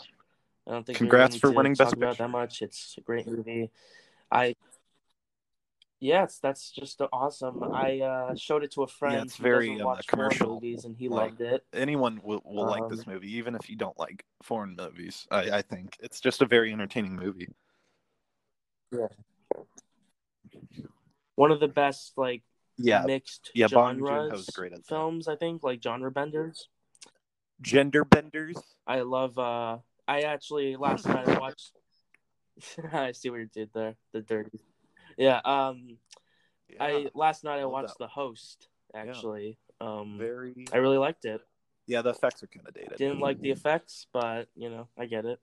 I 0.67 0.71
don't 0.73 0.85
think 0.87 0.97
Congrats 0.97 1.37
for 1.37 1.51
winning 1.53 1.75
Best 1.75 1.93
about 1.93 2.11
Picture. 2.13 2.23
that 2.25 2.29
much. 2.31 2.63
It's 2.63 2.95
a 2.97 3.03
great 3.03 3.27
movie. 3.27 3.71
I 4.33 4.57
yes, 6.01 6.39
that's 6.43 6.71
just 6.71 7.01
awesome. 7.13 7.63
I 7.63 8.01
uh, 8.01 8.35
showed 8.35 8.65
it 8.65 8.73
to 8.73 8.83
a 8.83 8.87
friend. 8.87 9.15
Yeah, 9.17 9.23
it's 9.23 9.37
very, 9.37 9.81
um, 9.81 9.97
commercial, 10.07 10.55
movies, 10.55 10.85
and 10.85 10.97
he 10.97 11.09
like- 11.09 11.31
loved 11.31 11.41
it. 11.41 11.67
Anyone 11.73 12.21
will, 12.23 12.43
will 12.45 12.67
like 12.67 12.89
this 12.89 13.07
movie, 13.07 13.37
even 13.37 13.55
if 13.55 13.69
you 13.69 13.77
don't 13.77 13.99
like 13.99 14.25
foreign 14.43 14.77
movies. 14.77 15.27
I, 15.31 15.59
I 15.59 15.63
think 15.63 15.97
it's 16.01 16.21
just 16.21 16.43
a 16.43 16.47
very 16.47 16.73
entertaining 16.73 17.17
movie. 17.17 17.49
Yeah, 18.93 19.09
one 21.35 21.51
of 21.51 21.61
the 21.61 21.69
best 21.69 22.13
like 22.17 22.43
Yeah, 22.79 23.03
mixed 23.07 23.51
yeah, 23.55 23.67
genres 23.67 24.49
great 24.51 24.73
films. 24.87 25.29
I 25.29 25.37
think 25.37 25.63
like 25.63 25.83
genre 25.83 26.11
benders. 26.11 26.69
gender 27.61 28.05
benders. 28.05 28.57
I 28.87 29.01
love. 29.01 29.39
uh 29.39 29.79
I 30.07 30.21
actually 30.23 30.77
last 30.77 31.07
night 31.07 31.29
I 31.29 31.39
watched. 31.39 31.73
I 32.93 33.13
see 33.13 33.31
what 33.31 33.41
you 33.41 33.49
did 33.53 33.71
there. 33.75 33.97
The 34.13 34.21
dirty. 34.21 34.61
Yeah. 35.17 35.41
Um. 35.45 35.99
I 36.81 37.09
last 37.15 37.45
night 37.45 37.59
I 37.59 37.63
love 37.65 37.73
watched 37.73 37.89
that. 37.99 38.05
The 38.05 38.07
Host. 38.09 38.69
Actually. 38.95 39.59
Um. 39.81 40.17
very. 40.19 40.67
I 40.73 40.79
really 40.79 40.99
liked 40.99 41.25
it. 41.25 41.41
Yeah, 41.87 42.01
the 42.03 42.11
effects 42.11 42.43
are 42.43 42.47
kind 42.47 42.67
of 42.67 42.75
dated. 42.75 42.97
Didn't 42.97 43.21
like 43.21 43.41
the 43.41 43.51
effects, 43.51 44.07
but 44.13 44.49
you 44.57 44.71
know, 44.71 44.89
I 44.99 45.05
get 45.07 45.25
it. 45.27 45.39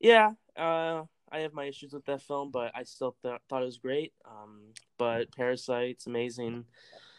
Yeah, 0.00 0.30
uh, 0.56 1.02
I 1.30 1.38
have 1.38 1.52
my 1.54 1.64
issues 1.64 1.92
with 1.92 2.04
that 2.06 2.22
film, 2.22 2.50
but 2.50 2.72
I 2.74 2.82
still 2.82 3.16
th- 3.22 3.38
thought 3.48 3.62
it 3.62 3.66
was 3.66 3.78
great. 3.78 4.12
Um, 4.28 4.60
but 4.98 5.30
Parasite's 5.34 6.06
amazing. 6.06 6.64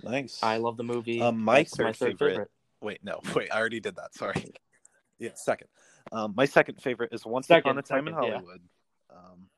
Nice. 0.03 0.39
I 0.43 0.57
love 0.57 0.77
the 0.77 0.83
movie. 0.83 1.21
Um, 1.21 1.39
my 1.39 1.59
That's 1.59 1.77
my 1.79 1.85
third 1.85 1.95
third 1.97 2.07
favorite- 2.19 2.29
favorite. 2.31 2.51
Wait, 2.81 2.99
no, 3.03 3.21
wait. 3.35 3.49
I 3.51 3.57
already 3.59 3.79
did 3.79 3.95
that. 3.95 4.13
Sorry. 4.13 4.53
Yeah, 5.17 5.29
second. 5.35 5.69
Um, 6.11 6.33
my 6.35 6.45
second 6.45 6.81
favorite 6.81 7.13
is 7.13 7.25
Once 7.25 7.47
Second, 7.47 7.71
Upon 7.71 7.79
a 7.79 7.81
Time 7.81 8.07
in 8.09 8.13
second, 8.13 8.27
yeah. 8.27 8.33
Hollywood. 8.33 8.61
Um, 9.09 9.47
j- 9.47 9.54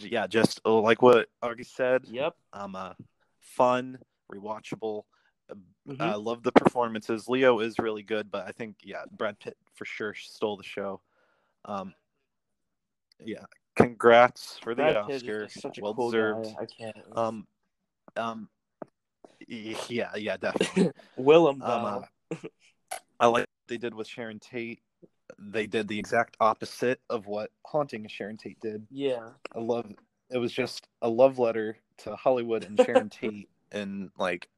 yeah, 0.00 0.26
just 0.26 0.60
uh, 0.64 0.80
like 0.80 1.02
what 1.02 1.28
Augie 1.42 1.66
said. 1.66 2.04
Yep. 2.06 2.34
Um, 2.52 2.74
uh, 2.76 2.92
fun, 3.40 3.98
rewatchable. 4.32 5.02
Mhm. 5.88 6.00
I 6.00 6.14
love 6.14 6.42
the 6.42 6.52
performances. 6.52 7.28
Leo 7.28 7.60
is 7.60 7.78
really 7.78 8.02
good, 8.02 8.30
but 8.30 8.46
I 8.46 8.52
think 8.52 8.76
yeah, 8.82 9.02
Brad 9.12 9.38
Pitt 9.38 9.56
for 9.74 9.84
sure 9.84 10.14
stole 10.14 10.56
the 10.56 10.62
show. 10.62 11.00
Um, 11.66 11.94
yeah, 13.20 13.44
congrats 13.76 14.58
for 14.62 14.74
the 14.74 14.82
Brad 14.82 14.96
Oscar. 14.96 15.48
well 15.80 15.94
cool 15.94 16.10
deserved. 16.10 16.44
guy. 16.44 16.54
I 16.62 16.66
can't. 16.66 16.96
Um, 17.16 17.46
um, 18.16 18.48
yeah, 19.46 20.10
yeah, 20.16 20.36
definitely. 20.38 20.90
Willem, 21.16 21.62
Um, 21.62 22.06
uh, 22.32 22.36
I 23.20 23.26
like 23.26 23.42
what 23.42 23.48
they 23.68 23.76
did 23.76 23.94
with 23.94 24.06
Sharon 24.08 24.40
Tate. 24.40 24.80
They 25.38 25.66
did 25.66 25.88
the 25.88 25.98
exact 25.98 26.36
opposite 26.40 27.00
of 27.10 27.26
what 27.26 27.50
Haunting 27.64 28.06
Sharon 28.08 28.36
Tate 28.36 28.60
did. 28.60 28.86
yeah. 28.90 29.30
I 29.54 29.60
love 29.60 29.86
it 30.30 30.38
was 30.38 30.52
just 30.52 30.88
a 31.02 31.08
love 31.08 31.38
letter 31.38 31.76
to 31.98 32.16
Hollywood 32.16 32.64
and 32.64 32.78
Sharon 32.78 33.10
Tate 33.10 33.48
and 33.72 34.10
like 34.18 34.48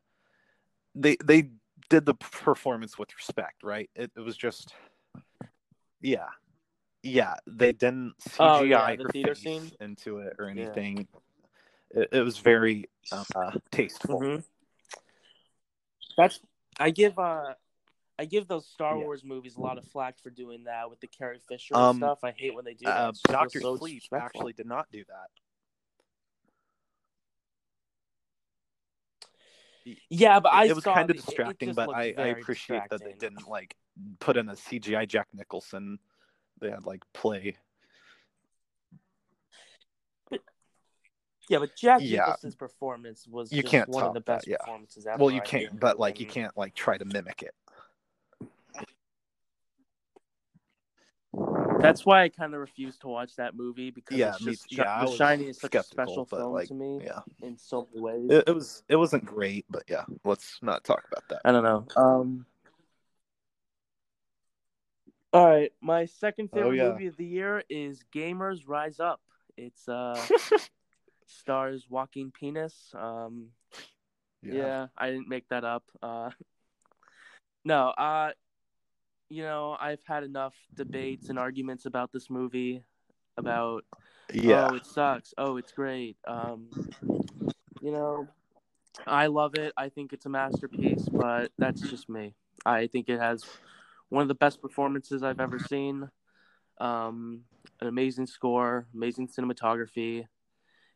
they 0.95 1.16
they 1.22 1.51
did 1.89 2.07
the 2.07 2.14
performance 2.14 2.99
with 2.99 3.14
respect, 3.16 3.62
right? 3.62 3.91
It, 3.95 4.11
it 4.16 4.20
was 4.20 4.37
just 4.37 4.72
yeah. 6.01 6.29
Yeah, 7.03 7.35
they 7.47 7.72
didn't 7.72 8.14
CGI 8.20 8.41
Oh, 8.41 8.62
yeah, 8.62 8.97
the 8.97 9.09
theater 9.12 9.35
scene? 9.35 9.70
into 9.81 10.18
it 10.18 10.35
or 10.39 10.47
Yeah. 10.47 10.62
anything. 10.62 11.07
It, 11.91 12.09
it 12.12 12.20
was 12.22 12.39
very 12.39 12.87
uh, 13.12 13.53
tasteful. 13.70 14.20
hmm 14.20 14.37
That's 16.16 16.41
I 16.79 16.91
give 16.91 17.18
uh 17.18 17.55
I 18.18 18.24
give 18.24 18.48
those 18.48 18.66
Star 18.66 18.96
Yeah. 18.96 19.04
Wars 19.04 19.24
movies 19.24 19.56
a 19.56 19.60
lot 19.60 19.76
of 19.78 19.84
flack 19.86 20.18
for 20.18 20.30
doing 20.30 20.64
that 20.64 20.88
with 20.88 21.00
the 21.00 21.06
Carrie 21.06 21.38
Fisher 21.48 21.76
Um, 21.76 21.98
stuff. 21.98 22.24
I 22.24 22.30
hate 22.32 22.54
when 22.54 22.64
they 22.64 22.74
do 22.74 22.86
that. 22.86 22.96
Uh, 22.98 23.08
It 23.10 23.22
Doctor 23.32 23.60
so 23.60 23.76
Sleep 23.76 24.02
actually 24.12 24.52
did 24.54 24.66
not 24.66 24.90
do 24.90 25.04
that. 25.04 25.30
Yeah, 30.10 30.40
but 30.40 30.52
I 30.52 30.64
it 30.64 30.74
was 30.74 30.82
saw 30.82 30.94
kind 30.94 31.10
of 31.10 31.16
it- 31.16 31.20
it 31.20 31.26
distracting, 31.26 31.72
but 31.74 31.90
I, 31.90 32.12
I 32.18 32.26
appreciate 32.28 32.82
that 32.90 33.04
they 33.04 33.12
didn't 33.12 33.46
like 33.46 33.76
put 34.18 34.36
in 34.36 34.48
a 34.48 34.56
CGI 34.56 35.06
Jack 35.06 35.28
Nicholson. 35.32 35.98
They 36.60 36.70
had 36.70 36.86
like 36.86 37.02
play. 37.12 37.56
Yeah, 41.48 41.58
but 41.60 41.76
Jack 41.76 42.00
Yeah. 42.02 42.22
Nicholson's 42.22 42.56
performance 42.56 43.28
was 43.28 43.52
You 43.52 43.62
just 43.62 43.70
can't 43.70 43.88
one 43.88 44.02
of 44.02 44.06
top 44.08 44.14
the 44.14 44.20
that, 44.20 44.24
best 44.26 44.46
yeah. 44.48 44.56
performances 44.58 45.06
ever. 45.06 45.18
Well, 45.22 45.30
you 45.30 45.40
I 45.40 45.44
can't, 45.44 45.78
but 45.78 46.00
like 46.00 46.18
you 46.18 46.26
can't 46.26 46.56
like 46.56 46.74
try 46.74 46.98
to 46.98 47.04
mimic 47.04 47.42
it. 47.42 47.54
That's 51.81 52.07
why 52.07 52.22
I 52.22 52.29
kind 52.29 52.55
of 52.55 52.61
refuse 52.61 52.97
to 52.99 53.09
watch 53.09 53.37
that 53.37 53.55
movie 53.55 53.91
because 53.91 54.18
Yeah, 54.18 54.35
it's 54.35 54.43
me- 54.45 54.57
yeah, 54.79 55.05
The 55.05 55.16
Shining 55.16 55.49
is 55.49 55.61
such 55.61 55.74
a 55.74 55.83
special 55.83 56.24
film 56.24 56.53
like, 56.53 56.68
to 56.68 56.74
me 56.74 57.01
Yeah, 57.05 57.20
in 57.43 57.57
so 57.59 57.89
many 57.93 58.01
ways. 58.01 58.31
it, 58.31 58.45
it 58.49 58.55
was 58.55 58.83
it 58.89 58.97
wasn't 58.97 59.24
great, 59.24 59.66
but 59.70 59.85
yeah, 59.89 60.05
let's 60.24 60.59
not 60.62 60.85
talk 60.85 61.05
about 61.11 61.29
that. 61.29 61.41
I 61.45 61.53
don't 61.53 61.64
know. 61.64 61.87
Um. 61.97 62.47
All 65.33 65.47
right, 65.47 65.72
my 65.83 66.07
second 66.07 66.49
Oh, 66.53 66.57
favorite 66.57 66.77
yeah. 66.77 66.91
movie 66.91 67.07
of 67.09 67.16
the 67.16 67.27
year 67.27 67.62
is 67.68 68.01
Gamers 68.14 68.62
Rise 68.66 69.01
Up. 69.01 69.20
It's 69.57 69.89
uh 69.89 70.27
stars 71.27 71.87
Joaquin 71.91 72.31
Penis. 72.31 72.95
Um, 72.95 73.49
yeah. 74.43 74.87
I 74.97 75.11
didn't 75.11 75.29
make 75.29 75.49
that 75.49 75.64
up. 75.64 75.85
Uh, 76.03 76.31
no, 77.64 77.89
uh, 77.89 78.31
you 79.29 79.43
know, 79.43 79.77
I've 79.81 80.05
had 80.07 80.22
enough 80.24 80.55
debates 80.74 81.29
and 81.29 81.39
arguments 81.39 81.87
about 81.87 82.12
this 82.12 82.31
movie. 82.31 82.83
About 83.39 83.85
yeah, 84.33 84.68
oh, 84.70 84.74
it 84.74 84.87
sucks. 84.87 85.35
Oh, 85.37 85.57
it's 85.59 85.72
great. 85.72 86.16
Um, 86.27 86.68
you 87.83 87.93
know, 87.93 88.29
I 89.07 89.27
love 89.27 89.55
it. 89.55 89.72
I 89.77 89.91
think 89.91 90.12
it's 90.12 90.27
a 90.27 90.31
masterpiece, 90.31 91.07
but 91.12 91.53
that's 91.59 91.83
just 91.83 92.09
me. 92.09 92.35
I 92.64 92.87
think 92.87 93.09
it 93.09 93.20
has 93.20 93.45
one 94.09 94.22
of 94.22 94.29
the 94.29 94.35
best 94.35 94.62
performances 94.62 95.22
I've 95.22 95.41
ever 95.41 95.59
seen. 95.59 96.09
Um, 96.79 97.43
an 97.81 97.89
amazing 97.89 98.27
score, 98.27 98.87
amazing 98.95 99.29
cinematography. 99.29 100.27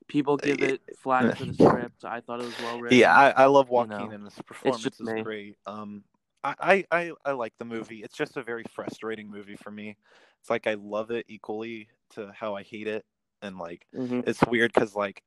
People 0.09 0.37
give 0.39 0.63
it 0.63 0.81
flack 1.03 1.37
for 1.37 1.45
the 1.45 1.55
script. 1.55 2.05
I 2.05 2.21
thought 2.21 2.41
it 2.41 2.45
was 2.45 2.59
well 2.59 2.79
written. 2.81 2.99
Yeah, 2.99 3.15
I, 3.15 3.43
I 3.43 3.47
love 3.47 3.69
you 3.69 3.75
Joaquin 3.75 4.07
know, 4.07 4.11
and 4.13 4.25
his 4.25 4.35
performance 4.47 4.83
just 4.83 5.01
is 5.01 5.09
me. 5.09 5.23
great. 5.23 5.57
Um, 5.67 6.03
I, 6.43 6.85
I, 6.91 7.13
I, 7.25 7.33
like 7.33 7.53
the 7.59 7.65
movie. 7.65 8.03
It's 8.03 8.17
just 8.17 8.37
a 8.37 8.43
very 8.43 8.65
frustrating 8.75 9.31
movie 9.31 9.57
for 9.57 9.71
me. 9.71 9.97
It's 10.41 10.49
like 10.49 10.67
I 10.67 10.75
love 10.75 11.11
it 11.11 11.27
equally 11.29 11.89
to 12.15 12.33
how 12.35 12.57
I 12.57 12.63
hate 12.63 12.87
it, 12.87 13.05
and 13.43 13.59
like 13.59 13.87
Mhm. 13.95 14.27
it's 14.27 14.43
weird 14.47 14.73
because 14.73 14.95
like 14.95 15.23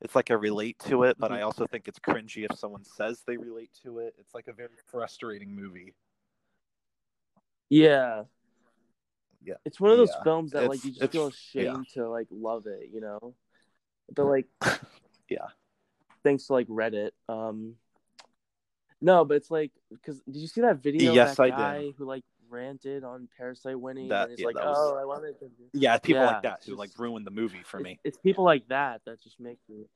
it's 0.00 0.14
like 0.14 0.30
I 0.30 0.34
relate 0.34 0.78
to 0.80 1.04
it, 1.04 1.16
but. 1.18 1.32
I 1.32 1.42
also 1.42 1.66
think 1.66 1.88
it's 1.88 1.98
cringy 1.98 2.44
if 2.50 2.58
someone 2.58 2.84
says 2.84 3.22
they 3.26 3.38
relate 3.38 3.70
to 3.84 4.00
it. 4.00 4.14
It's 4.18 4.34
like 4.34 4.48
a 4.48 4.52
very 4.52 4.76
frustrating 4.90 5.54
movie. 5.54 5.94
Yeah. 7.70 8.24
Yeah. 9.42 9.54
It's 9.64 9.80
one 9.80 9.90
of 9.92 9.96
those 9.96 10.12
Yeah. 10.14 10.22
films 10.24 10.52
that 10.52 10.68
like 10.68 10.84
you 10.84 10.90
just 10.90 11.02
it's- 11.02 11.12
feel 11.12 11.32
yeah. 11.62 11.70
ashamed 11.72 11.88
to 11.94 12.08
like 12.08 12.28
love 12.30 12.66
it, 12.66 12.90
you 12.92 13.00
know? 13.00 13.34
But 14.14 14.24
like 14.26 14.46
Yeah. 15.28 15.48
Thanks 16.22 16.46
to 16.46 16.52
like 16.52 16.68
Reddit. 16.68 17.10
Um 17.28 17.76
No, 19.04 19.22
but 19.24 19.34
it's 19.36 19.50
like 19.50 19.70
because 19.90 20.18
did 20.22 20.36
you 20.36 20.46
see 20.46 20.62
that 20.62 20.78
video 20.82 21.10
of 21.10 21.14
Yes, 21.16 21.36
that 21.36 21.52
I 21.52 21.82
did. 21.82 21.94
who 21.98 22.06
like 22.06 22.24
ranted 22.48 23.04
on 23.04 23.28
Parasite 23.36 23.78
winning 23.78 24.08
That- 24.08 24.30
and 24.30 24.30
he's 24.30 24.40
yeah, 24.40 24.46
like, 24.46 24.54
was- 24.56 24.76
"Oh, 24.78 24.96
I 24.96 25.04
wanted 25.04 25.38
to." 25.40 25.48
do-" 25.48 25.68
Yeah, 25.74 25.98
people 25.98 26.22
Yeah, 26.22 26.26
like 26.30 26.42
that 26.42 26.64
who 26.64 26.74
like 26.74 26.88
just- 26.88 26.98
ruined 26.98 27.26
the 27.26 27.30
movie 27.30 27.62
for 27.64 27.78
it's, 27.80 27.84
me. 27.84 28.00
it's 28.02 28.16
people 28.18 28.44
like 28.44 28.66
that 28.68 29.02
that 29.04 29.20
just 29.20 29.38
make 29.38 29.58
me. 29.68 29.88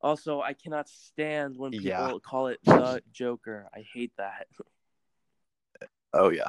Also, 0.00 0.40
I 0.40 0.52
cannot 0.52 0.88
stand 0.88 1.56
when 1.56 1.70
people 1.70 1.86
Yeah. 1.86 2.12
call 2.24 2.48
it 2.48 2.58
the 2.64 3.02
Joker. 3.12 3.68
I 3.72 3.80
hate 3.94 4.12
that. 4.18 4.48
Oh 6.12 6.30
yeah. 6.30 6.48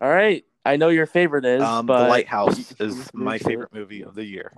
All 0.00 0.08
right, 0.10 0.44
I 0.64 0.76
know 0.76 0.88
your 0.88 1.06
favorite 1.06 1.44
is, 1.44 1.62
Um, 1.62 1.84
but 1.86 2.04
The 2.04 2.08
Lighthouse 2.08 2.72
is 2.80 3.12
my 3.12 3.38
favorite 3.38 3.72
movie 3.74 4.02
of 4.02 4.14
the 4.14 4.24
year. 4.24 4.52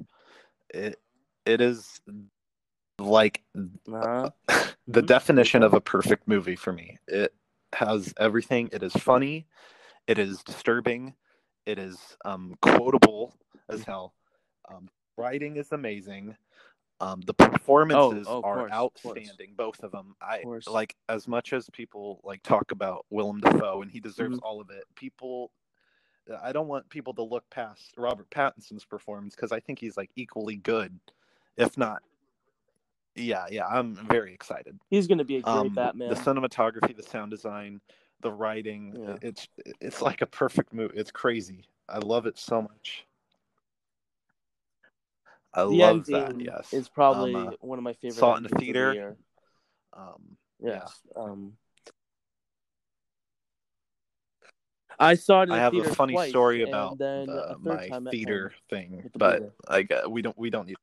It 0.72 1.00
it 1.44 1.60
is 1.60 2.00
like 3.06 3.42
Uh-huh. 3.56 4.30
the 4.86 5.02
definition 5.02 5.62
of 5.62 5.74
a 5.74 5.80
perfect 5.80 6.26
movie 6.28 6.56
for 6.56 6.72
me. 6.72 6.98
It 7.08 7.34
has 7.74 8.12
everything. 8.18 8.68
It 8.72 8.82
is 8.82 8.92
funny. 8.92 9.46
It 10.06 10.18
is 10.18 10.42
disturbing. 10.42 11.14
It 11.66 11.78
is 11.78 11.98
um, 12.24 12.54
quotable 12.60 13.34
as 13.68 13.82
hell. 13.84 14.14
Um, 14.68 14.88
writing 15.16 15.56
is 15.56 15.72
amazing. 15.72 16.36
Um, 17.00 17.20
the 17.22 17.34
performances 17.34 18.26
oh, 18.28 18.38
of 18.38 18.44
are 18.44 18.68
course, 18.68 18.72
of 18.72 19.02
course. 19.02 19.16
outstanding, 19.16 19.54
both 19.56 19.82
of 19.82 19.90
them. 19.90 20.14
I 20.20 20.42
course. 20.42 20.66
like 20.68 20.94
as 21.08 21.26
much 21.26 21.52
as 21.52 21.68
people 21.70 22.20
like 22.22 22.42
talk 22.42 22.70
about 22.70 23.06
Willem 23.10 23.40
Dafoe, 23.40 23.82
and 23.82 23.90
he 23.90 23.98
deserves 24.00 24.38
Mhm. 24.38 24.42
all 24.42 24.60
of 24.60 24.70
it. 24.70 24.84
People, 24.94 25.50
I 26.42 26.52
don't 26.52 26.68
want 26.68 26.88
people 26.90 27.12
to 27.14 27.22
look 27.22 27.48
past 27.50 27.94
Robert 27.96 28.30
Pattinson's 28.30 28.84
performance 28.84 29.34
because 29.34 29.50
I 29.50 29.58
think 29.60 29.80
he's 29.80 29.96
like 29.96 30.10
equally 30.14 30.56
good, 30.56 30.98
if 31.56 31.76
not. 31.76 32.02
Yeah, 33.14 33.46
yeah, 33.50 33.66
I'm 33.66 33.94
very 33.94 34.32
excited. 34.32 34.78
He's 34.88 35.06
gonna 35.06 35.24
be 35.24 35.36
a 35.36 35.42
great 35.42 35.52
Um, 35.52 35.74
Batman. 35.74 36.08
the 36.08 36.14
cinematography, 36.14 36.96
the 36.96 37.02
sound 37.02 37.30
design, 37.30 37.80
the 38.20 38.32
writing, 38.32 38.94
Yeah. 38.98 39.16
it's 39.22 39.48
it's 39.80 40.00
like 40.00 40.22
a 40.22 40.26
perfect 40.26 40.72
movie. 40.72 40.96
It's 40.96 41.10
crazy. 41.10 41.64
I 41.88 41.98
love 41.98 42.26
it 42.26 42.38
so 42.38 42.62
much. 42.62 43.06
I 45.52 45.62
the 45.64 45.68
love 45.68 46.06
that. 46.06 46.40
Yes, 46.40 46.72
it's 46.72 46.88
probably 46.88 47.34
Um, 47.34 47.48
uh, 47.48 47.52
one 47.60 47.78
of 47.78 47.84
my 47.84 47.92
favorite. 47.92 48.18
saw 48.18 48.34
it 48.34 48.38
in 48.38 48.42
the 48.44 48.48
theater. 48.58 48.92
year. 48.94 49.16
um, 49.92 50.36
Yes. 50.58 51.02
Um, 51.16 51.58
I 54.98 55.14
saw 55.16 55.40
it. 55.42 55.44
In 55.44 55.52
I 55.52 55.56
the 55.56 55.60
have 55.62 55.74
a 55.74 55.94
funny 55.94 56.12
twice, 56.14 56.30
story 56.30 56.62
about 56.62 56.96
then 56.98 57.26
the- 57.26 57.56
my 57.58 57.88
theater 58.10 58.54
thing, 58.70 59.10
the 59.12 59.18
but 59.18 59.38
Blu-ray. 59.40 59.52
I 59.68 59.82
gu- 59.82 60.08
we 60.08 60.22
don't 60.22 60.38
we 60.38 60.48
don't 60.48 60.66
need. 60.68 60.76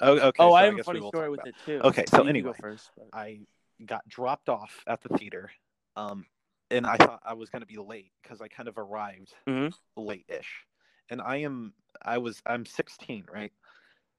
Oh, 0.00 0.12
okay. 0.18 0.42
Oh, 0.42 0.50
so 0.50 0.54
I 0.54 0.64
have 0.64 0.78
a 0.78 0.84
funny 0.84 1.00
story 1.08 1.28
with 1.30 1.40
about 1.40 1.48
it 1.48 1.56
too. 1.64 1.80
Okay, 1.84 2.04
so 2.08 2.24
anyway, 2.24 2.50
go 2.50 2.54
first. 2.54 2.90
but- 2.96 3.08
I 3.12 3.40
got 3.84 4.06
dropped 4.08 4.48
off 4.48 4.82
at 4.86 5.02
the 5.02 5.10
theater, 5.16 5.50
um, 5.96 6.26
and 6.70 6.86
I 6.86 6.96
thought 6.96 7.20
I 7.24 7.34
was 7.34 7.50
going 7.50 7.60
to 7.60 7.66
be 7.66 7.76
late 7.76 8.12
because 8.22 8.40
I 8.40 8.48
kind 8.48 8.68
of 8.68 8.78
arrived 8.78 9.34
Mhm. 9.46 9.74
late-ish, 9.96 10.66
and 11.10 11.20
I 11.20 11.36
am 11.38 11.74
I 12.02 12.18
was 12.18 12.42
I'm 12.44 12.66
16, 12.66 13.26
right? 13.32 13.52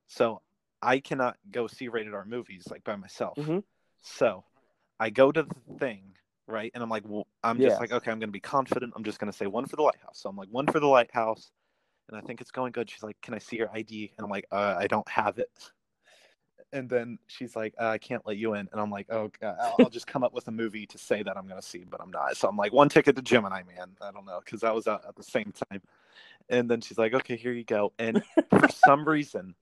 So 0.08 0.42
I 0.82 1.00
cannot 1.00 1.38
go 1.52 1.68
see 1.68 1.88
rated 1.88 2.14
R 2.14 2.26
movies 2.26 2.68
like 2.70 2.84
by 2.84 2.96
myself. 2.96 3.38
Mhm. 3.38 3.64
So 4.02 4.46
I 5.00 5.10
go 5.10 5.32
to 5.32 5.44
the 5.44 5.56
thing, 5.78 6.18
right, 6.48 6.72
and 6.74 6.82
I'm 6.84 6.90
like, 6.90 7.04
well, 7.06 7.28
I'm 7.44 7.60
just 7.60 7.76
Yeah. 7.76 7.80
like, 7.80 7.92
okay, 7.92 8.12
I'm 8.12 8.20
going 8.20 8.30
to 8.30 8.34
be 8.34 8.40
confident. 8.40 8.94
I'm 8.96 9.04
just 9.04 9.20
going 9.20 9.32
to 9.32 9.38
say 9.38 9.46
one 9.48 9.66
for 9.68 9.76
the 9.76 9.84
lighthouse. 9.84 10.20
So 10.20 10.30
I'm 10.30 10.36
like, 10.36 10.50
one 10.50 10.66
for 10.68 10.80
the 10.80 10.88
lighthouse, 10.88 11.52
and 12.10 12.18
I 12.18 12.22
think 12.22 12.42
it's 12.42 12.52
going 12.52 12.72
good. 12.72 12.90
She's 12.90 13.04
like, 13.04 13.20
can 13.22 13.34
I 13.34 13.40
see 13.40 13.58
your 13.58 13.70
ID? 13.74 14.14
And 14.18 14.26
I'm 14.26 14.30
like, 14.30 14.46
uh, 14.52 14.76
I 14.78 14.88
don't 14.88 15.08
have 15.10 15.38
it 15.40 15.72
and 16.74 16.90
then 16.90 17.18
she's 17.28 17.56
like, 17.56 17.74
uh, 17.80 17.88
"I 17.88 17.98
can't 17.98 18.26
let 18.26 18.38
you 18.38 18.54
in," 18.54 18.68
and 18.72 18.82
I'm 18.82 18.92
like, 18.92 19.08
"Oh, 19.10 19.32
God, 19.40 19.58
I'll, 19.80 19.90
just 19.90 20.08
come 20.08 20.24
up 20.24 20.34
with 20.34 20.48
a 20.48 20.52
movie 20.52 20.86
to 20.88 20.98
say 20.98 21.24
that 21.24 21.38
I'm 21.38 21.48
gonna 21.48 21.62
see, 21.62 21.86
but 21.90 22.02
I'm 22.02 22.12
not." 22.12 22.36
So 22.38 22.48
I'm 22.48 22.58
like, 22.58 22.74
"One 22.74 22.90
ticket 22.90 23.16
to 23.16 23.22
Gemini 23.22 23.64
Man." 23.64 23.96
I 24.02 24.12
don't 24.12 24.26
know 24.26 24.42
because 24.44 24.64
I 24.64 24.72
was 24.72 24.88
out 24.88 25.06
at 25.08 25.16
the 25.16 25.24
same 25.24 25.54
time, 25.70 25.82
and 26.50 26.70
then 26.70 26.82
she's 26.82 26.98
like, 26.98 27.14
"Okay, 27.14 27.38
here 27.38 27.54
you 27.54 27.64
go." 27.64 27.94
And 28.00 28.22
for 28.50 28.68
some 28.70 29.08
reason, 29.08 29.56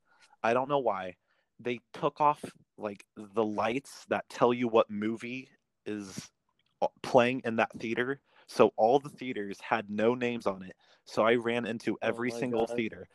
I 0.43 0.54
don't 0.54 0.70
know 0.70 0.80
why, 0.80 1.16
they 1.60 1.80
took 1.93 2.20
off 2.22 2.43
like 2.78 3.06
the 3.16 3.46
lights 3.46 4.06
that 4.10 4.28
tell 4.30 4.54
you 4.54 4.68
what 4.68 4.89
movie 4.89 5.50
is 5.86 6.30
uh, 6.82 6.88
playing 7.04 7.41
in 7.46 7.58
that 7.58 7.72
theater. 7.80 8.20
So 8.48 8.74
all 8.78 9.00
the 9.00 9.10
theaters 9.10 9.60
had 9.60 9.89
no 9.89 10.16
names 10.16 10.46
on 10.46 10.64
it. 10.64 10.76
So 11.06 11.24
I 11.24 11.36
ran 11.36 11.66
into 11.66 11.98
every 12.02 12.30
my 12.32 12.39
single 12.39 12.68
God. 12.68 12.76
theater 12.76 13.08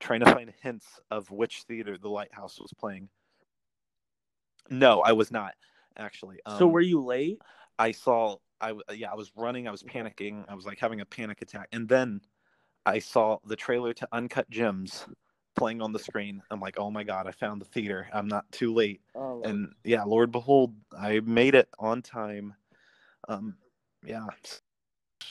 trying 0.00 0.20
to 0.20 0.32
find 0.32 0.52
hints 0.62 0.86
of 1.10 1.30
which 1.30 1.62
theater 1.62 1.98
the 1.98 2.08
lighthouse 2.08 2.60
was 2.60 2.72
playing. 2.72 3.08
No, 4.70 5.00
I 5.00 5.12
was 5.12 5.30
not 5.30 5.54
actually. 5.96 6.38
Um, 6.46 6.58
so 6.58 6.66
were 6.66 6.80
you 6.80 7.04
late? 7.04 7.40
I 7.78 7.92
saw 7.92 8.36
I 8.60 8.74
yeah, 8.92 9.10
I 9.10 9.14
was 9.14 9.32
running, 9.36 9.68
I 9.68 9.70
was 9.70 9.82
panicking, 9.82 10.44
I 10.48 10.54
was 10.54 10.66
like 10.66 10.78
having 10.78 11.00
a 11.00 11.06
panic 11.06 11.42
attack. 11.42 11.68
And 11.72 11.88
then 11.88 12.20
I 12.86 12.98
saw 12.98 13.38
the 13.46 13.56
trailer 13.56 13.92
to 13.94 14.08
Uncut 14.12 14.48
Gems 14.50 15.06
playing 15.56 15.82
on 15.82 15.92
the 15.92 15.98
screen. 15.98 16.42
I'm 16.50 16.60
like, 16.60 16.78
"Oh 16.78 16.90
my 16.90 17.02
god, 17.02 17.26
I 17.26 17.32
found 17.32 17.60
the 17.60 17.66
theater. 17.66 18.08
I'm 18.12 18.28
not 18.28 18.50
too 18.52 18.72
late." 18.72 19.00
Oh, 19.14 19.42
And 19.44 19.72
yeah, 19.84 20.04
Lord 20.04 20.32
behold, 20.32 20.74
I 20.96 21.20
made 21.20 21.54
it 21.54 21.68
on 21.78 22.02
time. 22.02 22.54
Um 23.28 23.56
yeah, 24.04 24.26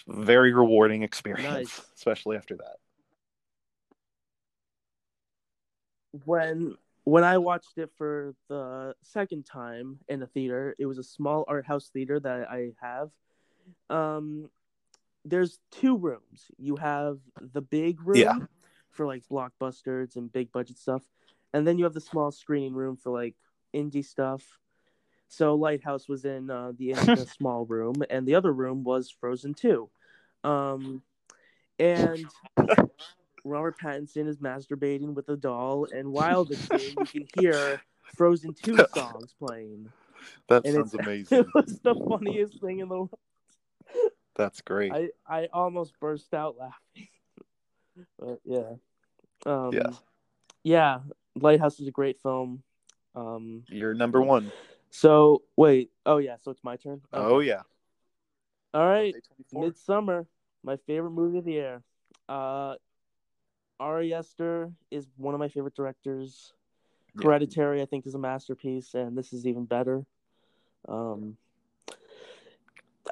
very 0.08 0.54
rewarding 0.54 1.04
experience, 1.04 1.44
Nice. 1.52 1.82
especially 1.96 2.38
after 2.38 2.56
that. 2.58 2.78
when 6.26 6.76
when 7.04 7.24
I 7.24 7.38
watched 7.38 7.78
it 7.78 7.90
for 7.98 8.34
the 8.50 8.94
second 9.02 9.46
time 9.46 10.00
in 10.10 10.22
a 10.22 10.28
theater, 10.28 10.76
it 10.78 10.86
was 10.86 10.98
a 10.98 11.04
small 11.04 11.46
art 11.48 11.66
house 11.66 11.90
theater 11.94 12.20
that 12.20 12.50
I 12.50 12.72
have. 12.82 13.12
Um, 13.90 14.50
there's 15.24 15.60
two 15.72 15.98
rooms. 15.98 16.52
You 16.58 16.76
have 16.78 17.20
the 17.40 17.62
big 17.62 18.02
room 18.06 18.18
Yeah. 18.20 18.40
for 18.90 19.06
like 19.06 19.24
blockbusters 19.32 20.16
and 20.18 20.32
big 20.32 20.52
budget 20.52 20.78
stuff, 20.78 21.04
and 21.54 21.66
then 21.66 21.78
you 21.78 21.86
have 21.86 21.94
the 21.94 22.02
small 22.02 22.32
screening 22.32 22.74
room 22.74 22.98
for 22.98 23.12
like 23.12 23.36
indie 23.74 24.06
stuff. 24.06 24.60
So 25.30 25.56
Lighthouse 25.56 26.08
was 26.08 26.26
in 26.26 26.50
uh, 26.50 26.72
the, 26.78 26.92
in 26.92 27.18
small 27.28 27.66
room, 27.66 27.96
and 28.10 28.28
the 28.28 28.36
other 28.36 28.54
room 28.54 28.84
was 28.84 29.10
Frozen 29.10 29.56
Two. 29.56 29.90
Um, 30.44 31.02
and 31.80 32.26
Robert 33.44 33.78
Pattinson 33.80 34.28
is 34.28 34.38
masturbating 34.38 35.14
with 35.14 35.30
a 35.30 35.38
doll, 35.38 35.88
and 35.92 36.12
while 36.12 36.46
the 36.46 36.56
scene, 36.56 36.96
you 36.98 37.06
can 37.06 37.28
hear 37.40 37.82
Frozen 38.16 38.56
2 38.64 38.78
songs 38.94 39.36
playing. 39.40 39.90
That 40.48 40.66
And 40.66 40.76
sounds 40.76 40.94
amazing. 41.00 41.40
It 41.40 41.48
was 41.54 41.80
the 41.80 41.96
funniest 41.96 42.62
thing 42.62 42.80
in 42.80 42.90
the 42.90 42.96
world. 42.96 43.14
That's 44.36 44.62
great. 44.62 44.92
I 44.92 45.10
I 45.28 45.48
almost 45.52 46.00
burst 46.00 46.34
out 46.34 46.58
laughing. 46.58 47.08
but 48.20 48.40
yeah. 48.46 48.74
Um, 49.46 49.72
Yeah. 49.74 49.90
Yeah. 50.64 51.00
Lighthouse 51.36 51.80
is 51.80 51.88
a 51.88 51.92
great 51.92 52.22
film. 52.22 52.64
Um, 53.16 53.64
You're 53.68 53.94
number 53.94 54.22
one. 54.22 54.52
So 54.98 55.44
wait. 55.56 55.92
Oh 56.08 56.18
yeah. 56.18 56.38
So 56.42 56.50
it's 56.50 56.64
my 56.64 56.76
turn. 56.76 57.02
Oh 57.14 57.38
yeah. 57.38 57.62
All 58.74 58.88
right. 58.88 59.14
Midsommar, 59.54 60.26
my 60.64 60.78
favorite 60.88 61.12
movie 61.12 61.38
of 61.38 61.46
the 61.46 61.52
year. 61.52 61.84
Uh, 62.28 62.76
Ari 63.80 64.16
Aster 64.16 64.72
is 64.90 65.08
one 65.18 65.36
of 65.36 65.40
my 65.40 65.50
favorite 65.50 65.76
directors. 65.76 66.54
Yeah. 67.14 67.26
Hereditary, 67.26 67.84
I 67.84 67.86
think, 67.86 68.08
is 68.08 68.16
a 68.16 68.18
masterpiece, 68.18 68.96
and 68.96 69.16
this 69.16 69.34
is 69.34 69.46
even 69.46 69.66
better. 69.66 70.04
Um, 70.88 71.38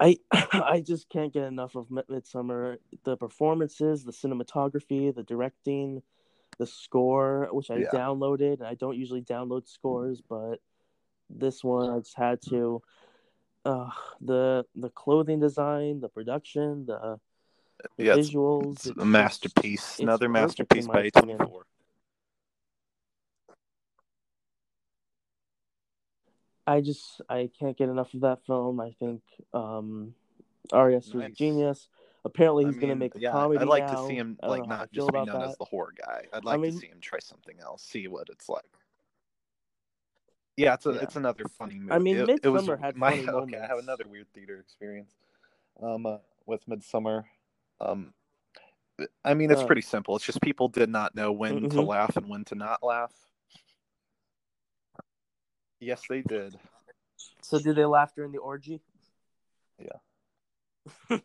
I 0.02 0.18
I 0.32 0.82
just 0.82 1.08
can't 1.10 1.32
get 1.32 1.44
enough 1.44 1.76
of 1.76 1.90
Midsommar. 1.90 2.80
The 3.04 3.16
performances, 3.16 4.04
the 4.04 4.12
cinematography, 4.12 5.14
the 5.14 5.22
directing, 5.22 6.02
the 6.58 6.66
score, 6.66 7.48
which 7.52 7.70
I 7.70 7.78
Yeah. 7.78 7.92
downloaded. 7.94 8.64
I 8.64 8.74
don't 8.74 8.98
usually 8.98 9.22
download 9.22 9.68
scores, 9.68 10.20
but 10.28 10.62
this 11.30 11.64
one 11.64 11.90
I 11.90 12.00
just 12.00 12.16
had 12.18 12.42
to. 12.50 12.82
Uh, 13.64 13.90
the 14.22 14.66
the 14.76 14.90
clothing 14.90 15.40
design, 15.40 16.00
the 16.00 16.08
production, 16.10 16.86
the, 16.86 17.20
the 17.98 18.04
Yeah, 18.04 18.16
visuals. 18.16 18.74
it's 18.74 18.86
it's 18.88 18.98
a 19.02 19.06
masterpiece. 19.06 19.92
it's 19.94 20.00
Another 20.02 20.30
masterpiece 20.30 20.86
by 20.88 21.06
opinion. 21.06 21.40
A24. 21.40 21.62
I 26.68 26.82
just 26.82 27.22
I 27.30 27.50
can't 27.60 27.78
get 27.78 27.90
enough 27.90 28.14
of 28.14 28.22
that 28.22 28.46
film. 28.46 28.80
I 28.80 28.92
think 29.00 29.22
um, 29.54 30.14
Ari 30.72 30.96
Aster's 30.96 31.24
a 31.24 31.30
genius. 31.30 31.88
Apparently, 32.24 32.66
I 32.66 32.70
he's 32.70 32.78
gonna 32.78 32.96
make 32.96 33.16
a 33.16 33.20
yeah, 33.20 33.32
comedy 33.32 33.60
I'd 33.60 33.68
like 33.68 33.86
now. 33.88 34.02
to 34.02 34.08
see 34.08 34.16
him 34.16 34.38
like 34.42 34.64
I 34.64 34.66
not 34.66 34.92
just 34.92 35.12
be 35.12 35.18
known 35.18 35.26
that. 35.28 35.50
as 35.50 35.58
the 35.58 35.66
horror 35.66 35.94
guy. 35.96 36.26
I'd 36.34 36.44
like 36.44 36.60
mean- 36.60 36.72
to 36.72 36.78
see 36.78 36.88
him 36.88 37.00
try 37.02 37.20
something 37.20 37.60
else, 37.60 37.84
see 37.84 38.08
what 38.08 38.30
it's 38.30 38.50
like. 38.50 38.64
Yeah, 40.58 40.76
it's 40.76 40.86
a, 40.86 40.92
Yeah. 40.92 41.02
it's 41.02 41.16
another 41.16 41.46
funny 41.46 41.80
movie. 41.80 41.92
I 41.92 42.00
mean, 42.00 42.18
it, 42.18 42.40
it 42.44 42.50
was 42.50 42.68
had 42.68 42.96
my 42.96 43.12
funny 43.12 43.28
okay. 43.30 43.60
I 43.60 43.68
have 43.68 43.80
another 43.80 44.06
weird 44.10 44.28
theater 44.34 44.60
experience. 44.60 45.14
Um, 45.82 46.06
uh, 46.06 46.18
with 46.46 46.66
Midsommar. 46.68 47.26
Um, 47.82 48.14
I 49.26 49.34
mean, 49.34 49.52
it's 49.52 49.62
Uh, 49.62 49.66
pretty 49.66 49.82
simple. 49.82 50.16
It's 50.16 50.26
just 50.26 50.42
people 50.42 50.70
did 50.70 50.90
not 50.90 51.16
know 51.16 51.32
when 51.34 51.68
to 51.70 51.82
Mhm. 51.82 51.88
laugh 51.88 52.16
and 52.16 52.30
when 52.30 52.46
to 52.46 52.56
not 52.56 52.82
laugh. 52.82 53.12
Yes, 55.82 56.02
they 56.10 56.22
did. 56.22 56.58
So 57.42 57.60
did 57.60 57.76
they 57.76 57.86
laugh 57.86 58.16
during 58.16 58.32
the 58.32 58.38
orgy? 58.38 58.82
Yeah. 59.78 60.00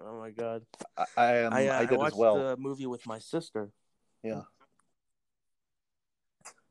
oh 0.00 0.18
my 0.18 0.30
god! 0.30 0.64
I 0.96 1.04
I, 1.16 1.44
um, 1.44 1.54
I, 1.54 1.68
uh, 1.68 1.72
I 1.74 1.78
I 1.80 1.86
did 1.86 1.98
watched 1.98 2.14
as 2.14 2.18
well. 2.18 2.34
the 2.36 2.56
movie 2.56 2.86
with 2.86 3.06
my 3.06 3.18
sister. 3.18 3.70
Yeah. 4.22 4.42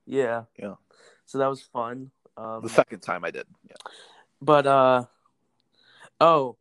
Yeah. 0.05 0.45
Yeah. 0.57 0.75
So 1.29 1.37
that 1.37 1.47
was 1.47 1.61
fun. 1.61 2.09
Um, 2.37 2.63
The 2.63 2.69
second 2.69 3.01
time 3.01 3.23
I 3.23 3.29
did. 3.29 3.45
Yeah. 3.69 3.75
But 4.41 4.65
uh 4.65 5.05
oh, 6.19 6.57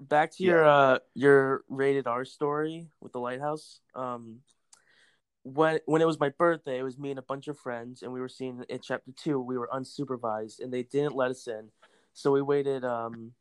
back 0.00 0.30
to 0.36 0.42
your 0.42 0.64
uh 0.64 0.98
your 1.12 1.62
rated 1.68 2.06
R 2.06 2.24
story 2.24 2.88
with 3.02 3.12
the 3.12 3.20
lighthouse. 3.20 3.80
Um 3.94 4.40
when 5.42 5.78
when 5.84 6.00
it 6.00 6.06
was 6.06 6.18
my 6.18 6.30
birthday, 6.30 6.78
it 6.78 6.84
was 6.84 6.98
me 6.98 7.10
and 7.10 7.18
a 7.18 7.22
bunch 7.22 7.46
of 7.48 7.58
friends 7.58 8.02
and 8.02 8.14
we 8.14 8.20
were 8.20 8.30
seeing 8.30 8.64
it 8.70 8.82
chapter 8.82 9.12
2. 9.14 9.38
We 9.38 9.58
were 9.58 9.68
unsupervised 9.70 10.60
and 10.60 10.72
they 10.72 10.84
didn't 10.84 11.14
let 11.14 11.30
us 11.30 11.46
in. 11.46 11.68
So 12.14 12.32
we 12.32 12.40
waited 12.40 12.82
um 12.82 13.32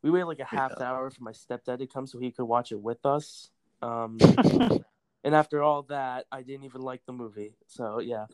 we 0.00 0.10
waited 0.10 0.24
like 0.24 0.40
a 0.40 0.46
half 0.46 0.72
Yeah. 0.80 0.86
hour 0.86 1.10
for 1.10 1.22
my 1.22 1.32
stepdad 1.32 1.80
to 1.80 1.86
come 1.86 2.06
so 2.06 2.18
he 2.18 2.30
could 2.30 2.46
watch 2.46 2.72
it 2.72 2.80
with 2.80 3.04
us. 3.04 3.50
Um 3.82 4.16
and 5.22 5.34
after 5.34 5.62
all 5.62 5.82
that, 5.84 6.24
I 6.32 6.40
didn't 6.40 6.64
even 6.64 6.80
like 6.80 7.04
the 7.04 7.12
movie. 7.12 7.56
So 7.66 7.98
yeah. 8.00 8.24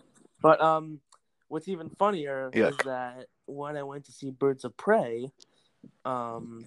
But 0.40 0.60
um 0.60 1.00
what's 1.48 1.68
even 1.68 1.90
funnier 1.90 2.50
Yeah. 2.54 2.68
is 2.68 2.76
that 2.84 3.26
when 3.46 3.76
I 3.76 3.82
went 3.82 4.04
to 4.06 4.12
see 4.12 4.30
Birds 4.30 4.64
of 4.64 4.76
Prey, 4.76 5.30
um 6.04 6.64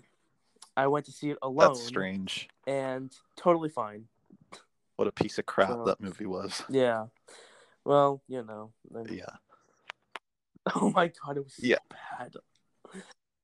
I 0.76 0.88
went 0.88 1.05
to 1.05 1.11
see 1.11 1.30
it 1.32 1.38
alone 1.41 1.74
That's 1.74 1.84
strange. 1.86 2.49
and 2.67 3.11
totally 3.36 3.69
fine. 3.69 4.07
What 4.95 5.07
a 5.07 5.11
piece 5.11 5.38
of 5.39 5.45
crap 5.45 5.69
So- 5.69 5.86
that 5.86 6.01
movie 6.01 6.26
was. 6.26 6.63
Yeah. 6.69 7.07
Well, 7.86 8.21
you 8.28 8.43
know. 8.43 8.71
then- 8.89 9.05
Yeah. 9.13 9.36
Oh 10.76 10.89
my 10.91 11.07
god, 11.09 11.38
it 11.38 11.43
was 11.43 11.55
so 11.55 11.67
Yeah. 11.67 11.78
bad. 11.89 12.36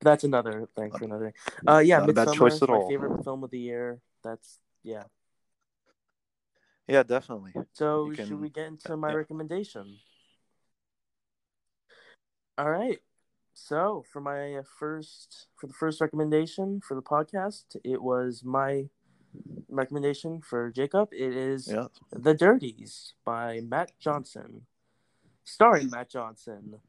That's 0.02 0.24
another 0.24 0.68
thing 0.76 0.92
for 0.92 1.04
another. 1.04 1.34
Uh 1.68 1.80
yeah, 1.80 2.00
Not 2.00 2.10
Midsommar 2.10 2.34
choice 2.36 2.62
at 2.62 2.70
my 2.70 2.76
all. 2.76 2.88
favorite 2.90 3.24
film 3.24 3.44
of 3.44 3.52
the 3.52 3.60
year. 3.60 4.00
That's 4.24 4.60
yeah. 4.84 5.04
Yeah, 6.88 7.04
definitely. 7.04 7.54
So 7.74 8.10
You 8.10 8.16
should 8.16 8.40
we 8.42 8.50
get 8.50 8.68
into 8.68 8.96
my 8.98 9.10
yeah. 9.10 9.16
recommendation? 9.16 10.00
All 12.60 12.70
right. 12.70 13.00
So 13.54 14.04
for 14.12 14.20
my 14.20 14.60
first 14.78 15.48
for 15.56 15.68
the 15.68 15.74
first 15.74 16.02
recommendation 16.02 16.82
for 16.82 16.94
the 16.94 17.02
podcast, 17.02 17.78
it 17.86 18.02
was 18.04 18.44
my 18.44 18.90
recommendation 19.70 20.42
for 20.42 20.70
Jacob. 20.70 21.08
It 21.14 21.38
is 21.38 21.70
Yeah. 21.72 21.88
The 22.12 22.34
Dirties 22.34 23.14
by 23.24 23.62
Matt 23.62 23.98
Johnson, 23.98 24.66
starring 25.46 25.90
Matt 25.90 26.10
Johnson, 26.10 26.82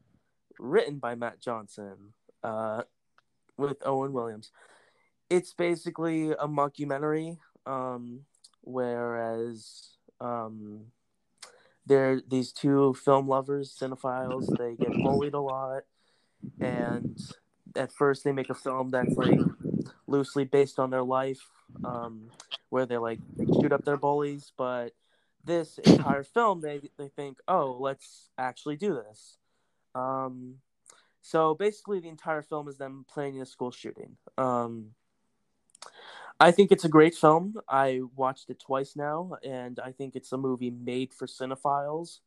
written 0.59 0.99
by 0.99 1.15
Matt 1.15 1.39
Johnson, 1.39 2.15
uh, 2.43 2.83
with 3.55 3.77
Owen 3.85 4.11
Williams. 4.11 4.51
It's 5.29 5.53
basically 5.53 6.31
a 6.31 6.49
mockumentary, 6.49 7.37
um, 7.65 8.25
whereas 8.59 9.95
um, 10.19 10.91
they're 11.91 12.21
these 12.25 12.53
two 12.53 12.93
film 12.93 13.27
lovers, 13.27 13.75
cinephiles. 13.77 14.47
They 14.57 14.77
get 14.77 14.93
bullied 15.03 15.33
a 15.33 15.41
lot, 15.41 15.83
and 16.61 17.19
at 17.75 17.91
first 17.91 18.23
they 18.23 18.31
make 18.31 18.49
a 18.49 18.53
film 18.53 18.91
that's 18.91 19.17
like 19.17 19.37
loosely 20.07 20.45
based 20.45 20.79
on 20.79 20.89
their 20.89 21.03
life, 21.03 21.45
um, 21.83 22.29
where 22.69 22.85
they 22.85 22.97
like 22.97 23.19
shoot 23.59 23.73
up 23.73 23.83
their 23.83 23.97
bullies. 23.97 24.53
But 24.57 24.93
this 25.43 25.79
entire 25.79 26.23
film, 26.23 26.61
they 26.61 26.79
they 26.97 27.09
think, 27.09 27.39
oh, 27.49 27.75
let's 27.77 28.29
actually 28.37 28.77
do 28.77 28.93
this. 28.93 29.37
Um, 29.93 30.59
so 31.21 31.55
basically, 31.55 31.99
the 31.99 32.07
entire 32.07 32.41
film 32.41 32.69
is 32.69 32.77
them 32.77 33.05
planning 33.09 33.41
a 33.41 33.45
school 33.45 33.71
shooting. 33.71 34.15
Um, 34.37 34.91
I 36.41 36.51
think 36.51 36.71
it's 36.71 36.83
a 36.85 36.89
great 36.89 37.13
film. 37.15 37.55
I 37.69 38.01
watched 38.15 38.49
it 38.49 38.59
twice 38.59 38.95
now, 38.95 39.37
and 39.43 39.79
I 39.79 39.91
think 39.91 40.15
it's 40.15 40.31
a 40.31 40.37
movie 40.37 40.71
made 40.71 41.13
for 41.13 41.27
cinephiles. 41.27 42.19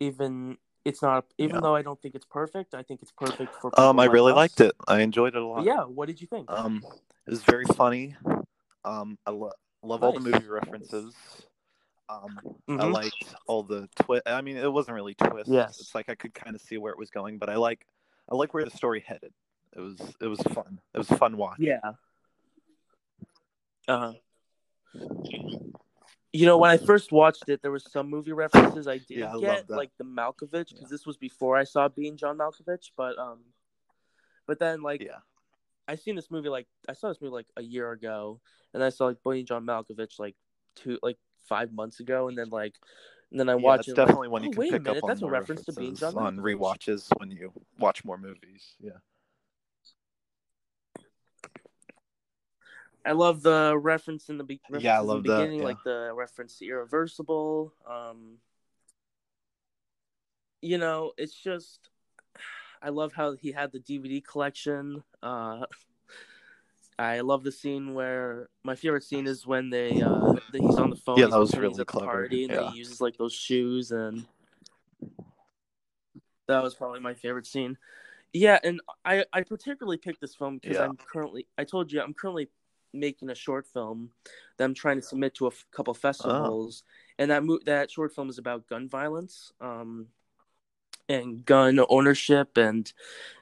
Even 0.00 0.56
it's 0.84 1.02
not, 1.02 1.26
even 1.36 1.56
Yeah. 1.56 1.60
though 1.60 1.74
I 1.74 1.82
don't 1.82 2.00
think 2.00 2.14
it's 2.14 2.24
perfect, 2.24 2.74
I 2.74 2.82
think 2.82 3.02
it's 3.02 3.12
perfect 3.12 3.54
for. 3.60 3.78
Um, 3.78 3.98
I 3.98 4.04
like 4.04 4.12
really 4.12 4.32
us. 4.32 4.36
liked 4.36 4.60
it. 4.60 4.74
I 4.88 5.00
enjoyed 5.00 5.34
it 5.36 5.42
a 5.42 5.46
lot. 5.46 5.64
yeah, 5.64 5.84
what 5.84 6.06
did 6.06 6.20
you 6.20 6.26
think? 6.26 6.50
Um, 6.50 6.82
it 7.26 7.30
was 7.30 7.42
very 7.44 7.64
funny. 7.66 8.16
Um, 8.84 9.18
I 9.26 9.30
lo- 9.32 9.52
love 9.82 10.02
all 10.02 10.12
the 10.12 10.20
movie 10.20 10.46
references. 10.48 11.14
Um, 12.08 12.38
I 12.68 12.72
Mhm. 12.72 12.92
liked 12.94 13.34
all 13.48 13.64
the 13.64 13.88
twist. 13.96 14.22
I 14.26 14.40
mean, 14.40 14.56
it 14.56 14.72
wasn't 14.72 14.94
really 14.94 15.14
twist. 15.14 15.50
Yes. 15.50 15.80
It's 15.80 15.94
like 15.94 16.08
I 16.08 16.14
could 16.14 16.32
kind 16.34 16.54
of 16.54 16.62
see 16.62 16.78
where 16.78 16.92
it 16.92 16.98
was 16.98 17.10
going, 17.10 17.36
but 17.38 17.50
I 17.50 17.56
like, 17.56 17.84
I 18.30 18.36
like 18.36 18.54
where 18.54 18.64
the 18.64 18.70
story 18.70 19.00
headed. 19.00 19.32
It 19.74 19.80
was, 19.80 19.98
it 20.20 20.26
was 20.28 20.40
fun. 20.54 20.80
It 20.94 20.98
was 20.98 21.10
a 21.10 21.16
fun 21.18 21.36
watch. 21.36 21.58
Yeah. 21.58 21.80
Uh 23.88 23.98
huh. 23.98 24.12
You 26.32 26.44
know, 26.44 26.58
when 26.58 26.70
I 26.70 26.76
first 26.76 27.12
watched 27.12 27.48
it, 27.48 27.62
there 27.62 27.70
was 27.70 27.90
some 27.90 28.10
movie 28.10 28.32
references 28.32 28.86
I 28.86 28.98
didn't 28.98 29.08
Yeah, 29.18 29.34
I 29.34 29.40
get, 29.40 29.70
like 29.70 29.90
the 29.96 30.04
Malkovich, 30.04 30.68
because 30.68 30.82
Yeah. 30.82 30.88
this 30.90 31.06
was 31.06 31.16
before 31.16 31.56
I 31.56 31.64
saw 31.64 31.88
Being 31.88 32.16
John 32.16 32.36
Malkovich. 32.38 32.90
But 32.96 33.18
um, 33.18 33.40
but 34.46 34.58
then 34.58 34.82
like 34.82 35.02
Yeah. 35.02 35.20
I 35.88 35.96
seen 35.96 36.16
this 36.16 36.30
movie 36.30 36.48
like 36.48 36.66
I 36.88 36.92
saw 36.92 37.08
this 37.08 37.20
movie 37.20 37.32
like 37.32 37.46
a 37.56 37.62
year 37.62 37.90
ago, 37.92 38.40
and 38.74 38.82
I 38.82 38.90
saw 38.90 39.06
like 39.06 39.18
Being 39.24 39.46
John 39.46 39.64
Malkovich 39.64 40.18
like 40.18 40.34
two 40.74 40.98
like 41.02 41.16
five 41.48 41.72
months 41.72 42.00
ago, 42.00 42.28
and 42.28 42.36
then 42.36 42.50
like 42.50 42.74
and 43.30 43.40
then 43.40 43.48
I 43.48 43.54
Yeah, 43.54 43.60
watched 43.62 43.80
it's 43.80 43.88
it. 43.88 43.92
like, 43.92 44.06
definitely 44.06 44.28
when 44.28 44.42
you 44.42 44.48
oh, 44.48 44.52
can 44.52 44.60
wait 44.60 44.68
a 44.70 44.72
pick 44.74 44.82
minute, 44.82 44.98
up 44.98 45.04
on 45.04 45.10
that's 45.10 45.22
a 45.22 45.26
reference 45.26 45.64
to 45.66 45.72
Being 45.72 45.94
John 45.94 46.16
on 46.18 46.36
Malkovich. 46.36 46.58
rewatches 46.58 47.08
when 47.18 47.30
you 47.30 47.52
watch 47.78 48.04
more 48.04 48.18
movies. 48.18 48.74
Yeah. 48.80 48.92
I 53.06 53.12
love 53.12 53.42
the 53.42 53.78
reference 53.78 54.28
in 54.28 54.36
the 54.36 54.44
be- 54.44 54.60
Yeah, 54.78 54.98
I 54.98 55.00
in 55.00 55.06
love 55.06 55.22
the 55.22 55.30
that, 55.30 55.38
beginning, 55.38 55.60
yeah. 55.60 55.64
like 55.66 55.82
the 55.84 56.10
reference 56.12 56.58
to 56.58 56.66
Irreversible. 56.66 57.72
Um, 57.88 58.38
you 60.60 60.78
know, 60.78 61.12
it's 61.16 61.34
just 61.34 61.90
I 62.82 62.88
love 62.88 63.12
how 63.12 63.36
he 63.36 63.52
had 63.52 63.70
the 63.72 63.78
DVD 63.78 64.24
collection. 64.24 65.04
Uh, 65.22 65.66
I 66.98 67.20
love 67.20 67.44
the 67.44 67.52
scene 67.52 67.94
where 67.94 68.48
my 68.64 68.74
favorite 68.74 69.04
scene 69.04 69.26
is 69.26 69.46
when 69.46 69.70
they 69.70 70.02
uh, 70.02 70.32
that 70.52 70.60
he's 70.60 70.76
on 70.76 70.90
the 70.90 70.96
phone. 70.96 71.18
Yeah, 71.18 71.26
that 71.26 71.38
was 71.38 71.54
really 71.54 71.84
clever, 71.84 72.06
Party, 72.06 72.44
and 72.44 72.52
yeah. 72.52 72.70
he 72.70 72.78
uses 72.78 73.00
like 73.00 73.16
those 73.18 73.32
shoes, 73.34 73.92
and 73.92 74.26
that 76.48 76.62
was 76.62 76.74
probably 76.74 77.00
my 77.00 77.14
favorite 77.14 77.46
scene. 77.46 77.76
Yeah, 78.32 78.58
and 78.64 78.80
I 79.04 79.24
I 79.32 79.42
particularly 79.42 79.98
picked 79.98 80.20
this 80.20 80.34
film 80.34 80.58
because 80.58 80.76
Yeah. 80.76 80.84
I'm 80.84 80.96
currently 80.96 81.46
I 81.56 81.64
told 81.64 81.92
you 81.92 82.00
I'm 82.00 82.14
currently 82.14 82.48
making 82.98 83.30
a 83.30 83.34
short 83.34 83.66
film 83.66 84.10
that 84.56 84.64
I'm 84.64 84.74
trying 84.74 84.96
to 84.96 85.02
submit 85.02 85.34
to 85.36 85.46
a 85.46 85.48
f- 85.50 85.64
couple 85.70 85.94
festivals, 85.94 86.82
and 87.18 87.30
that 87.30 87.44
mo- 87.44 87.60
that 87.66 87.90
short 87.90 88.14
film 88.14 88.28
is 88.28 88.38
about 88.38 88.66
gun 88.66 88.88
violence, 88.88 89.52
um, 89.60 90.08
and 91.08 91.44
gun 91.44 91.78
ownership, 91.88 92.56
and 92.56 92.92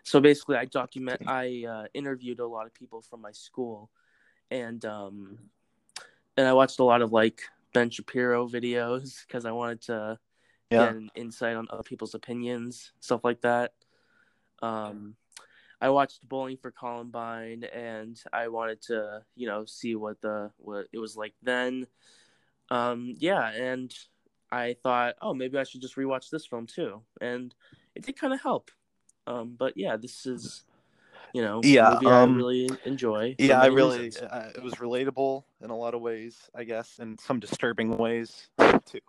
so 0.02 0.20
basically 0.20 0.56
I 0.56 0.66
document 0.66 1.22
I 1.26 1.64
uh, 1.68 1.84
interviewed 1.94 2.40
a 2.40 2.46
lot 2.46 2.66
of 2.66 2.74
people 2.74 3.00
from 3.02 3.20
my 3.20 3.32
school, 3.32 3.90
and 4.50 4.84
um, 4.84 5.38
and 6.36 6.46
I 6.46 6.52
watched 6.52 6.78
a 6.78 6.84
lot 6.84 7.02
of 7.02 7.12
like 7.12 7.42
Ben 7.72 7.90
Shapiro 7.90 8.48
videos 8.48 9.26
because 9.26 9.44
I 9.44 9.52
wanted 9.52 9.80
to 9.82 10.18
Yeah. 10.70 10.86
get 10.86 10.96
an 10.96 11.10
insight 11.14 11.56
on 11.56 11.66
other 11.70 11.82
people's 11.82 12.14
opinions, 12.14 12.92
stuff 13.00 13.24
like 13.24 13.40
that. 13.42 13.72
Um, 14.62 15.16
I 15.84 15.90
watched 15.90 16.26
Bowling 16.26 16.56
for 16.56 16.70
Columbine, 16.70 17.64
and 17.64 18.18
I 18.32 18.48
wanted 18.48 18.80
to, 18.84 19.20
you 19.36 19.46
know, 19.46 19.66
see 19.66 19.94
what 19.94 20.18
the 20.22 20.50
what 20.56 20.86
it 20.94 20.98
was 20.98 21.14
like 21.14 21.34
then. 21.42 21.86
Um, 22.70 23.14
yeah, 23.18 23.50
and 23.50 23.94
I 24.50 24.76
thought, 24.82 25.16
oh, 25.20 25.34
maybe 25.34 25.58
I 25.58 25.64
should 25.64 25.82
just 25.82 25.96
rewatch 25.96 26.30
this 26.30 26.46
film 26.46 26.66
too, 26.66 27.02
and 27.20 27.54
it 27.94 28.06
did 28.06 28.18
kind 28.18 28.32
of 28.32 28.40
help. 28.40 28.70
Um, 29.26 29.56
but 29.58 29.76
yeah, 29.76 29.98
this 29.98 30.24
is, 30.24 30.64
you 31.34 31.42
know, 31.42 31.60
Yeah, 31.62 31.90
movie 31.90 32.06
um, 32.06 32.32
I 32.32 32.36
really 32.36 32.70
enjoy. 32.86 33.36
Yeah, 33.38 33.60
I 33.60 33.66
really 33.66 34.10
uh, 34.16 34.52
it 34.54 34.62
was 34.62 34.76
relatable 34.76 35.44
in 35.62 35.68
a 35.68 35.76
lot 35.76 35.92
of 35.92 36.00
ways, 36.00 36.38
I 36.54 36.64
guess, 36.64 36.98
and 36.98 37.20
some 37.20 37.40
disturbing 37.40 37.98
ways 37.98 38.48
too. 38.86 39.00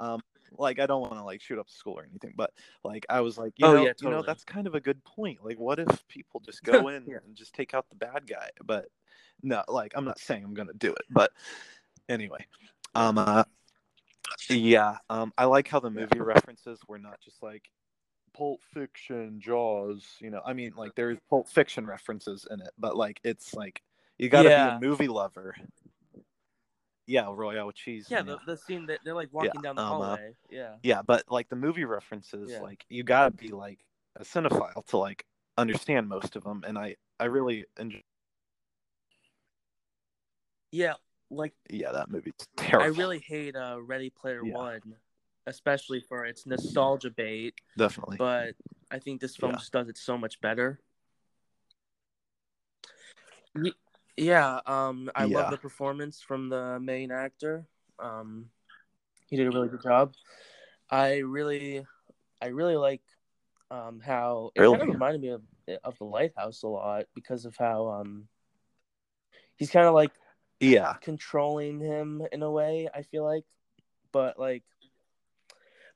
Um, 0.00 0.20
like 0.52 0.78
I 0.78 0.86
don't 0.86 1.00
want 1.00 1.14
to 1.14 1.24
like 1.24 1.40
shoot 1.40 1.58
up 1.58 1.68
school 1.70 1.94
or 1.98 2.04
anything, 2.08 2.34
but 2.36 2.52
like 2.84 3.06
I 3.08 3.20
was 3.20 3.38
like, 3.38 3.54
you 3.56 3.66
Oh, 3.66 3.74
know, 3.74 3.84
yeah, 3.84 3.92
you 4.00 4.10
know, 4.10 4.22
that's 4.22 4.44
kind 4.44 4.66
of 4.66 4.74
a 4.74 4.80
good 4.80 5.02
point. 5.04 5.44
Like, 5.44 5.58
what 5.58 5.78
if 5.78 6.06
people 6.08 6.40
just 6.40 6.62
go 6.64 6.88
in 6.88 7.04
Yeah. 7.06 7.18
and 7.24 7.34
just 7.34 7.54
take 7.54 7.74
out 7.74 7.88
the 7.88 7.96
bad 7.96 8.26
guy? 8.26 8.50
But 8.64 8.86
no, 9.42 9.62
like 9.68 9.92
I'm 9.94 10.04
not 10.04 10.18
saying 10.18 10.44
I'm 10.44 10.54
gonna 10.54 10.72
do 10.74 10.92
it, 10.92 11.04
but 11.10 11.32
anyway, 12.08 12.46
um, 12.94 13.18
uh, 13.18 13.44
yeah, 14.48 14.98
um, 15.10 15.32
I 15.36 15.44
like 15.44 15.68
how 15.68 15.80
the 15.80 15.90
movie 15.90 16.20
references 16.20 16.80
were 16.88 16.98
not 16.98 17.20
just 17.20 17.42
like 17.42 17.70
Pulp 18.32 18.60
Fiction, 18.72 19.40
Jaws. 19.40 20.04
You 20.20 20.30
know, 20.30 20.40
I 20.44 20.52
mean, 20.52 20.72
like 20.76 20.94
there's 20.94 21.18
Pulp 21.28 21.48
Fiction 21.48 21.86
references 21.86 22.46
in 22.50 22.60
it, 22.60 22.70
but 22.78 22.96
like 22.96 23.20
it's 23.24 23.54
like 23.54 23.82
you 24.18 24.28
got 24.28 24.42
to 24.44 24.50
Yeah. 24.50 24.70
be 24.80 24.86
a 24.86 24.88
movie 24.88 25.08
lover. 25.08 25.56
Yeah, 27.06 27.28
Royale 27.32 27.68
with 27.68 27.76
cheese. 27.76 28.06
Yeah, 28.10 28.22
the, 28.22 28.34
uh, 28.34 28.38
the 28.46 28.56
scene 28.56 28.86
that 28.86 29.00
they're 29.04 29.14
like 29.14 29.32
walking 29.32 29.62
down 29.62 29.76
the 29.76 29.82
um, 29.82 30.00
uh, 30.00 30.04
hallway. 30.06 30.34
yeah. 30.50 30.74
yeah, 30.82 31.02
but 31.02 31.24
like 31.30 31.48
the 31.48 31.56
movie 31.56 31.84
references, 31.84 32.50
Yeah. 32.50 32.60
like 32.60 32.84
you 32.88 33.04
got 33.04 33.26
to 33.26 33.30
be 33.30 33.48
like 33.50 33.78
a 34.16 34.24
cinephile 34.24 34.84
to 34.86 34.98
like 34.98 35.24
understand 35.56 36.08
most 36.08 36.36
of 36.36 36.44
them, 36.44 36.64
and 36.66 36.76
I 36.76 36.96
I 37.20 37.26
really 37.26 37.64
enjoy. 37.78 38.02
Yeah, 40.72 40.94
like 41.30 41.54
Yeah, 41.70 41.92
that 41.92 42.10
movie's 42.10 42.34
terrible. 42.56 42.94
I 42.94 42.98
really 42.98 43.20
hate 43.20 43.54
uh, 43.54 43.78
Ready 43.80 44.10
Player 44.10 44.44
Yeah. 44.44 44.52
One, 44.52 44.80
especially 45.46 46.00
for 46.00 46.24
its 46.24 46.44
nostalgia 46.44 47.10
bait. 47.10 47.54
definitely. 47.76 48.16
But 48.16 48.54
I 48.90 48.98
think 48.98 49.20
this 49.20 49.36
film 49.36 49.52
Yeah. 49.52 49.58
just 49.58 49.72
does 49.72 49.88
it 49.88 49.96
so 49.96 50.18
much 50.18 50.40
better. 50.40 50.80
Ye- 54.16 54.26
Yeah, 54.26 54.60
um, 54.66 55.10
I 55.14 55.24
Yeah. 55.24 55.38
love 55.38 55.50
the 55.50 55.58
performance 55.58 56.20
from 56.20 56.48
the 56.48 56.78
main 56.80 57.10
actor. 57.10 57.66
Um, 57.98 58.50
he 59.26 59.36
did 59.36 59.46
a 59.46 59.50
really 59.50 59.68
good 59.68 59.82
job. 59.82 60.14
I 60.90 61.18
really, 61.18 61.84
I 62.40 62.46
really 62.48 62.76
like 62.76 63.02
um, 63.70 64.00
how 64.00 64.50
it 64.54 64.60
kind 64.60 64.82
of 64.82 64.88
reminded 64.88 65.20
me 65.20 65.28
of 65.28 65.42
of 65.82 65.98
the 65.98 66.04
Lighthouse 66.04 66.62
a 66.62 66.68
lot 66.68 67.06
because 67.14 67.44
of 67.44 67.56
how 67.56 67.88
um, 67.88 68.28
he's 69.56 69.70
kind 69.70 69.86
of 69.86 69.94
like 69.94 70.12
yeah, 70.60 70.94
controlling 71.02 71.80
him 71.80 72.22
in 72.32 72.42
a 72.42 72.50
way 72.50 72.88
i 72.94 73.02
feel 73.02 73.24
like 73.24 73.44
but 74.12 74.38
like 74.38 74.62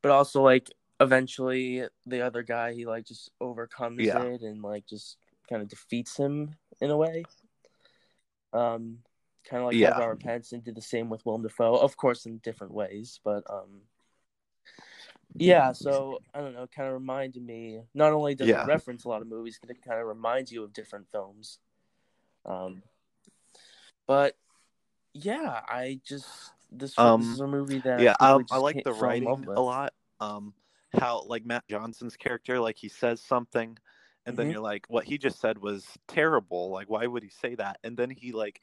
but 0.02 0.10
also 0.10 0.42
like 0.42 0.70
eventually 1.00 1.84
the 2.06 2.20
other 2.20 2.42
guy 2.42 2.72
he 2.72 2.84
like 2.86 3.04
just 3.06 3.30
overcomes 3.40 3.98
Yeah. 3.98 4.18
it 4.22 4.42
and 4.42 4.62
like 4.62 4.86
just 4.86 5.16
kind 5.48 5.62
of 5.62 5.68
defeats 5.68 6.16
him 6.16 6.54
in 6.80 6.90
a 6.90 6.96
way 6.96 7.24
um 8.52 8.98
kind 9.48 9.62
of 9.62 9.68
like 9.68 9.76
Yeah. 9.76 9.98
Robert 9.98 10.20
Pattinson 10.20 10.62
did 10.62 10.74
the 10.74 10.82
same 10.82 11.08
with 11.08 11.24
Willem 11.24 11.42
Dafoe 11.42 11.76
of 11.76 11.96
course 11.96 12.26
in 12.26 12.38
different 12.38 12.72
ways 12.74 13.20
but 13.24 13.42
um 13.50 13.82
yeah 15.36 15.72
so 15.72 16.18
I 16.34 16.40
don't 16.40 16.54
know 16.54 16.66
kind 16.74 16.88
of 16.88 16.94
reminded 16.94 17.42
me 17.44 17.80
not 17.94 18.12
only 18.12 18.34
does 18.34 18.48
Yeah. 18.48 18.62
it 18.62 18.66
reference 18.66 19.04
a 19.04 19.08
lot 19.08 19.22
of 19.22 19.28
movies 19.28 19.58
but 19.60 19.70
it 19.70 19.82
kind 19.82 20.00
of 20.00 20.06
reminds 20.06 20.52
you 20.52 20.64
of 20.64 20.72
different 20.72 21.08
films 21.10 21.58
um 22.44 22.82
but 24.06 24.34
yeah, 25.12 25.60
I 25.68 26.00
just 26.04 26.26
this, 26.70 26.98
Um, 26.98 27.20
this 27.20 27.30
is 27.30 27.40
a 27.40 27.46
movie 27.46 27.78
that 27.80 28.00
yeah. 28.00 28.14
Um, 28.20 28.44
I 28.50 28.58
like 28.58 28.82
the 28.84 28.92
writing 28.92 29.28
a 29.28 29.60
lot. 29.60 29.92
Um, 30.20 30.54
how 30.98 31.22
like 31.26 31.44
Matt 31.44 31.64
Johnson's 31.68 32.16
character, 32.16 32.60
like 32.60 32.76
he 32.76 32.88
says 32.88 33.20
something, 33.20 33.78
and 34.30 34.38
then 34.38 34.46
Mhm. 34.46 34.52
you're 34.52 34.60
like, 34.60 34.86
what 34.88 35.04
he 35.04 35.18
just 35.18 35.40
said 35.40 35.58
was 35.58 35.84
terrible. 36.06 36.70
Like, 36.70 36.88
why 36.88 37.04
would 37.04 37.24
he 37.24 37.30
say 37.30 37.56
that? 37.56 37.78
And 37.82 37.96
then 37.96 38.10
he 38.10 38.30
like 38.30 38.60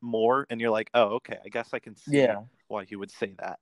more, 0.00 0.48
and 0.50 0.60
you're 0.60 0.70
like, 0.70 0.90
oh, 0.94 1.14
okay, 1.14 1.38
I 1.44 1.48
guess 1.48 1.68
I 1.72 1.78
can 1.78 1.94
see 1.94 2.16
Yeah, 2.18 2.42
why 2.66 2.84
he 2.84 2.96
would 2.96 3.12
say 3.12 3.34
that. 3.38 3.60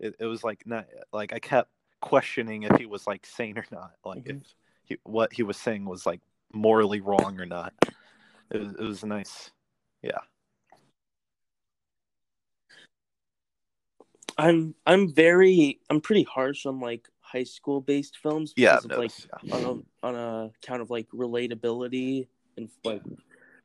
It, 0.00 0.16
it 0.18 0.24
was 0.24 0.42
like 0.42 0.66
not 0.66 0.86
like 1.12 1.34
I 1.34 1.38
kept 1.38 1.70
questioning 2.00 2.62
if 2.62 2.78
he 2.78 2.86
was 2.86 3.06
like 3.06 3.26
sane 3.26 3.58
or 3.58 3.66
not, 3.70 3.92
like 4.06 4.24
Mhm. 4.24 4.40
if 4.40 4.54
he, 4.84 4.96
what 5.04 5.34
he 5.34 5.42
was 5.42 5.58
saying 5.58 5.84
was 5.84 6.06
like 6.06 6.22
morally 6.52 7.00
wrong 7.00 7.38
or 7.38 7.46
not. 7.46 7.74
It 8.50 8.58
was, 8.58 8.72
it 8.72 8.82
was 8.82 9.04
nice. 9.04 9.50
Yeah. 10.02 10.20
I'm 14.38 14.74
I'm 14.86 15.12
very 15.12 15.80
I'm 15.90 16.00
pretty 16.00 16.22
harsh 16.22 16.64
on 16.64 16.80
like 16.80 17.08
high 17.36 17.44
school 17.44 17.80
based 17.80 18.16
films 18.22 18.52
Yeah. 18.56 18.78
of 18.78 18.86
like 18.86 19.12
yeah. 19.42 19.54
on 19.54 19.64
a 20.02 20.06
on 20.06 20.14
a 20.14 20.50
count 20.62 20.80
of 20.82 20.90
like 20.90 21.08
relatability 21.10 22.28
and 22.56 22.68
like 22.84 23.02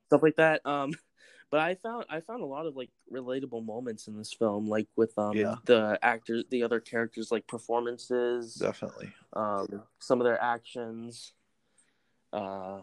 stuff 0.07 0.22
like 0.24 0.36
that. 0.36 0.65
Um, 0.65 0.91
but 1.51 1.59
I 1.61 1.76
found 1.76 2.05
I 2.09 2.19
found 2.22 2.41
a 2.41 2.45
lot 2.45 2.65
of 2.65 2.76
like 2.76 2.89
relatable 3.11 3.65
moments 3.65 4.07
in 4.07 4.17
this 4.17 4.34
film, 4.34 4.67
like 4.67 4.88
with 4.95 5.17
um 5.17 5.36
Yeah. 5.38 5.55
the 5.65 5.97
actors, 6.01 6.43
the 6.49 6.63
other 6.63 6.80
characters, 6.80 7.32
like 7.32 7.47
performances, 7.47 8.55
Definitely. 8.55 9.11
um, 9.34 9.84
some 9.99 10.19
of 10.22 10.26
their 10.26 10.41
actions. 10.41 11.34
Uh, 12.34 12.80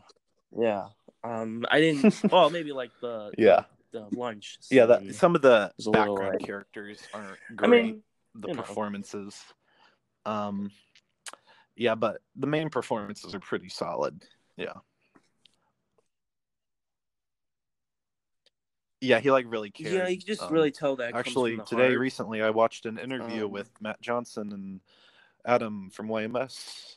yeah. 0.58 0.86
Um, 1.24 1.64
I 1.70 1.80
didn't. 1.80 2.22
well, 2.32 2.50
maybe 2.50 2.72
like 2.72 2.90
the 3.00 3.32
Yeah. 3.36 3.64
the 3.92 4.06
lunch. 4.12 4.58
Yeah, 4.70 4.86
that 4.86 5.14
some 5.14 5.34
of 5.34 5.42
the 5.42 5.68
a 5.68 5.72
little, 5.78 5.92
background 5.92 6.32
like- 6.38 6.46
characters 6.46 7.00
aren't 7.12 7.38
I 7.50 7.54
great. 7.54 7.70
mean, 7.70 8.02
the 8.34 8.48
you 8.48 8.54
know. 8.54 8.62
Um, 10.28 10.70
yeah, 11.76 11.94
but 11.94 12.20
the 12.36 12.46
main 12.46 12.68
performances 12.70 13.34
are 13.34 13.40
pretty 13.40 13.68
solid. 13.68 14.22
Yeah, 14.56 14.74
yeah, 19.00 19.20
he 19.20 19.30
like 19.30 19.46
really 19.48 19.70
cared. 19.70 19.94
yeah, 19.94 20.08
you 20.08 20.18
can 20.18 20.26
just 20.26 20.42
Um, 20.42 20.52
really 20.52 20.70
tell 20.72 20.96
that. 20.96 21.14
actually 21.14 21.58
today 21.58 21.88
heart. 21.90 21.98
recently 22.00 22.42
I 22.42 22.50
watched 22.50 22.84
an 22.86 22.98
interview 22.98 23.44
Um, 23.46 23.52
with 23.52 23.70
Matt 23.80 24.00
Johnson 24.00 24.52
and 24.52 24.80
Adam 25.44 25.90
from 25.90 26.08
YMS. 26.08 26.96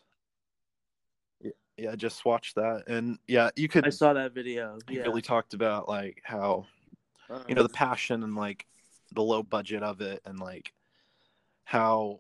Yeah, 1.41 1.51
yeah, 1.77 1.91
I 1.91 1.95
just 1.95 2.25
watched 2.25 2.55
that, 2.55 2.83
and 2.87 3.19
yeah, 3.27 3.51
you 3.55 3.67
could. 3.67 3.85
I 3.85 3.91
saw 3.91 4.13
that 4.13 4.33
video. 4.33 4.79
He 4.89 4.97
Yeah, 4.97 5.03
really 5.03 5.21
talked 5.21 5.53
about 5.53 5.87
like 5.87 6.21
how 6.23 6.65
you 7.47 7.55
know 7.55 7.63
the 7.63 7.69
passion 7.69 8.23
and 8.23 8.35
like 8.35 8.65
the 9.13 9.21
low 9.23 9.43
budget 9.43 9.83
of 9.83 10.01
it 10.01 10.21
and 10.25 10.39
like 10.39 10.73
how 11.65 12.19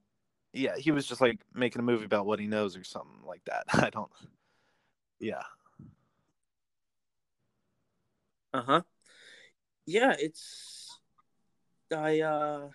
yeah 0.53 0.75
he 0.77 0.91
was 0.91 1.05
just 1.05 1.21
like 1.21 1.39
making 1.53 1.79
a 1.79 1.83
movie 1.83 2.05
about 2.05 2.25
what 2.25 2.39
he 2.39 2.47
knows 2.47 2.75
or 2.77 2.83
something 2.83 3.25
like 3.25 3.43
that 3.45 3.63
i 3.73 3.89
don't 3.89 4.11
yeah 5.19 5.43
Uh 8.53 8.61
huh. 8.61 8.81
Yeah, 9.85 10.15
it's. 10.19 10.99
I 11.95 12.21
uh. 12.21 12.69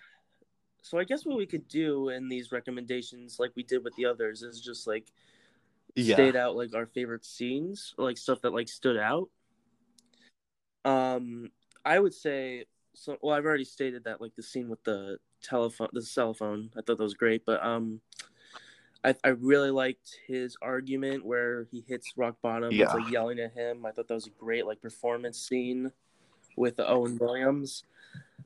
So 0.81 0.97
I 0.97 1.03
guess 1.03 1.25
what 1.25 1.37
we 1.37 1.45
could 1.45 1.67
do 1.67 2.09
in 2.09 2.29
these 2.29 2.51
recommendations, 2.51 3.37
like 3.39 3.51
we 3.55 3.63
did 3.63 3.83
with 3.83 3.93
the 3.95 4.05
others, 4.05 4.41
is 4.41 4.61
just 4.61 4.87
like 4.87 5.11
yeah 5.95 6.15
state 6.15 6.35
out 6.35 6.55
like 6.55 6.73
our 6.73 6.85
favorite 6.85 7.25
scenes, 7.25 7.93
or, 7.97 8.05
like 8.05 8.17
stuff 8.17 8.41
that 8.41 8.53
like 8.53 8.69
stood 8.69 8.97
out. 8.97 9.29
Um, 10.85 11.49
I 11.83 11.99
would 11.99 12.13
say 12.13 12.65
so. 12.93 13.17
Well, 13.21 13.35
I've 13.35 13.45
already 13.45 13.65
stated 13.65 14.05
that 14.05 14.21
like 14.21 14.35
the 14.35 14.43
scene 14.43 14.69
with 14.69 14.83
the 14.83 15.17
telephone, 15.41 15.89
the 15.93 16.01
cell 16.01 16.33
phone. 16.33 16.69
I 16.73 16.81
thought 16.81 16.97
that 16.97 17.03
was 17.03 17.13
great, 17.13 17.45
but 17.45 17.63
um, 17.65 18.01
I 19.03 19.15
I 19.23 19.29
really 19.29 19.71
liked 19.71 20.17
his 20.27 20.57
argument 20.61 21.25
where 21.25 21.65
he 21.71 21.83
hits 21.87 22.13
rock 22.17 22.35
bottom. 22.41 22.69
It's 22.69 22.79
Yeah. 22.79 22.93
like 22.93 23.11
yelling 23.11 23.39
at 23.39 23.53
him. 23.53 23.85
I 23.85 23.91
thought 23.91 24.07
that 24.07 24.13
was 24.13 24.27
a 24.27 24.31
great 24.31 24.65
like 24.65 24.81
performance 24.81 25.39
scene 25.39 25.91
with 26.55 26.79
Owen 26.79 27.17
Williams. 27.17 27.83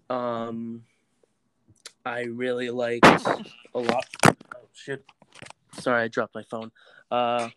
Um, 0.10 0.84
I 2.06 2.24
really 2.24 2.70
liked 2.70 3.06
a 3.74 3.80
lot. 3.80 4.06
Oh 4.26 4.68
shit! 4.74 5.06
Sorry, 5.80 6.04
I 6.04 6.08
dropped 6.08 6.36
my 6.36 6.44
phone. 6.44 6.72
Uh, 7.10 7.50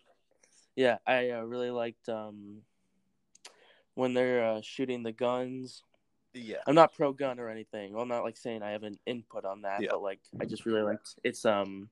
Yeah, 0.75 0.97
I 1.07 1.29
uh, 1.29 1.41
really 1.41 1.71
liked 1.71 2.09
um 2.09 2.61
when 3.93 4.13
they're 4.13 4.43
uh, 4.43 4.61
shooting 4.61 5.03
the 5.03 5.13
guns. 5.13 5.83
Yeah. 6.35 6.57
I'm 6.67 6.75
not 6.75 6.93
pro 6.93 7.13
gun 7.13 7.39
or 7.39 7.49
anything. 7.49 7.93
Well, 7.93 8.01
I'm 8.03 8.09
not 8.09 8.23
like 8.23 8.37
saying 8.37 8.61
I 8.61 8.71
have 8.71 8.83
an 8.83 8.99
input 9.05 9.45
on 9.45 9.61
that, 9.61 9.81
Yeah. 9.81 9.89
but 9.91 10.01
like 10.03 10.19
I 10.39 10.45
just 10.45 10.65
really 10.65 10.81
liked 10.81 11.15
it's 11.23 11.45
um 11.45 11.89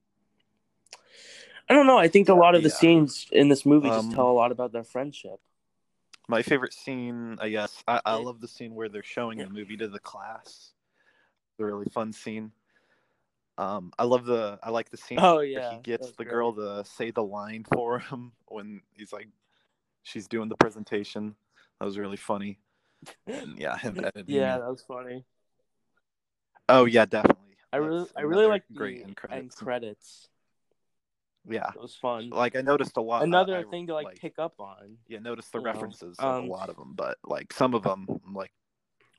I 1.69 1.73
don't 1.73 1.87
know, 1.87 1.97
I 1.97 2.09
think 2.09 2.27
a 2.27 2.33
lot 2.33 2.55
of 2.55 2.63
the 2.63 2.69
scenes 2.69 3.25
in 3.31 3.47
this 3.47 3.65
movie 3.65 3.89
Um, 3.89 4.03
just 4.05 4.15
tell 4.15 4.29
a 4.29 4.33
lot 4.33 4.51
about 4.51 4.73
their 4.73 4.83
friendship. 4.83 5.39
My 6.27 6.41
favorite 6.41 6.73
scene, 6.73 7.37
I 7.41 7.49
guess, 7.49 7.83
I, 7.87 8.01
I 8.05 8.15
love 8.15 8.41
the 8.41 8.47
scene 8.47 8.75
where 8.75 8.89
they're 8.89 9.03
showing 9.03 9.37
the 9.37 9.49
movie 9.49 9.77
to 9.77 9.87
the 9.87 9.99
class. 9.99 10.45
It's 11.51 11.59
a 11.59 11.65
really 11.65 11.85
fun 11.85 12.11
scene. 12.13 12.51
Um, 13.57 13.93
I 13.99 14.03
love 14.03 14.25
the, 14.25 14.59
I 14.63 14.71
like 14.71 14.89
the 14.89 14.97
scene 14.97 15.19
Oh 15.21 15.35
where 15.35 15.45
yeah. 15.45 15.71
he 15.71 15.77
gets 15.77 16.07
the 16.11 16.23
great. 16.23 16.29
girl 16.29 16.53
to 16.53 16.83
say 16.85 17.11
the 17.11 17.23
line 17.23 17.65
for 17.73 17.99
him 17.99 18.31
when 18.47 18.81
he's 18.93 19.13
like, 19.13 19.27
she's 20.01 20.27
doing 20.27 20.49
the 20.49 20.55
presentation. 20.57 21.35
That 21.79 21.85
was 21.85 21.97
really 21.97 22.17
funny. 22.17 22.57
And 23.27 23.57
yeah. 23.57 23.77
Yeah, 24.27 24.59
that 24.59 24.69
was 24.69 24.83
funny. 24.87 25.25
Oh 26.69 26.85
yeah, 26.85 27.05
definitely. 27.05 27.55
I 27.71 27.77
really 27.77 28.07
I 28.15 28.21
really 28.21 28.45
like 28.45 28.63
great 28.73 28.99
the 28.99 29.03
end 29.03 29.09
end 29.09 29.15
credits. 29.15 29.55
credits. 29.55 30.29
Yeah, 31.49 31.69
It 31.75 31.81
was 31.81 31.95
fun. 31.95 32.29
like 32.29 32.55
I 32.55 32.61
noticed 32.61 32.95
a 32.97 33.01
lot. 33.01 33.23
Another 33.23 33.57
I, 33.57 33.63
thing 33.63 33.87
to 33.87 33.93
like, 33.93 34.19
pick 34.19 34.39
up 34.39 34.53
on. 34.59 34.97
Yeah, 35.07 35.19
notice 35.19 35.49
the 35.49 35.59
references 35.59 36.17
of 36.19 36.25
um, 36.25 36.45
a 36.45 36.47
lot 36.47 36.69
of 36.69 36.77
them, 36.77 36.93
but 36.95 37.17
like 37.25 37.51
some 37.51 37.73
of 37.73 37.83
them, 37.83 38.07
like 38.33 38.51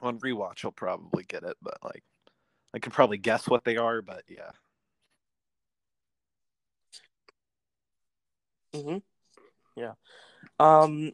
on 0.01 0.19
rewatch, 0.21 0.65
I'll 0.65 0.73
probably 0.73 1.25
get 1.25 1.43
it, 1.43 1.57
but 1.61 1.77
like 1.85 2.03
I 2.73 2.79
can 2.79 2.93
probably 2.93 3.19
guess 3.19 3.47
what 3.47 3.65
they 3.65 3.77
are, 3.77 4.01
but 4.01 4.23
yeah, 4.29 4.51
hmm 8.73 8.99
Yeah. 9.77 9.93
Um, 10.59 11.13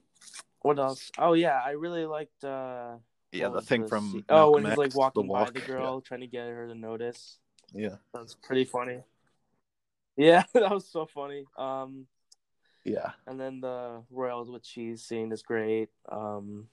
what 0.62 0.78
else? 0.78 1.10
Oh 1.18 1.32
yeah, 1.32 1.60
I 1.64 1.70
really 1.72 2.06
liked. 2.06 2.44
uh 2.44 2.96
yeah, 3.32 3.48
the 3.48 3.60
thing 3.60 3.86
from 3.86 4.24
oh 4.28 4.50
when 4.50 4.64
he's 4.64 4.76
like 4.76 4.86
X, 4.86 4.96
walking 4.96 5.26
the 5.26 5.32
by 5.32 5.50
the 5.50 5.60
girl 5.60 6.00
trying 6.00 6.20
to 6.20 6.26
get 6.26 6.48
her 6.48 6.66
to 6.66 6.74
notice. 6.74 7.38
Yeah, 7.72 7.96
That 8.12 8.22
was 8.22 8.34
pretty 8.34 8.64
funny. 8.64 9.02
Yeah, 10.16 10.44
that 10.54 10.70
was 10.70 10.88
so 10.88 11.06
funny. 11.06 11.44
Um, 11.56 12.06
yeah, 12.84 12.94
yeah. 12.94 13.10
and 13.26 13.40
then 13.40 13.60
the 13.60 14.02
Royals 14.10 14.50
with 14.50 14.64
cheese 14.64 15.02
scene 15.02 15.30
is 15.30 15.42
great. 15.42 15.90
Um, 16.10 16.68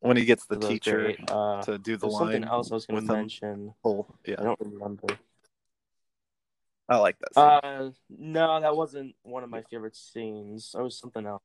When 0.00 0.16
he 0.16 0.26
gets 0.26 0.44
the 0.44 0.58
teacher. 0.58 1.14
Uh, 1.28 1.62
to 1.62 1.78
do 1.78 1.96
the 1.96 2.06
line 2.06 2.32
something 2.32 2.44
else 2.44 2.70
I 2.70 2.74
was 2.74 2.86
going 2.86 3.06
to 3.06 3.12
mention. 3.12 3.74
Oh, 3.84 4.06
yeah, 4.26 4.36
I 4.38 4.42
don't 4.44 4.60
remember. 4.60 5.06
I 6.88 6.98
like 6.98 7.16
that. 7.18 7.34
Scene. 7.34 7.44
Uh, 7.44 7.90
no, 8.10 8.60
that 8.60 8.76
wasn't 8.76 9.16
one 9.22 9.42
of 9.42 9.50
my 9.50 9.62
favorite 9.62 9.96
scenes. 9.96 10.74
It 10.78 10.82
was 10.82 10.98
something 10.98 11.26
else. 11.26 11.42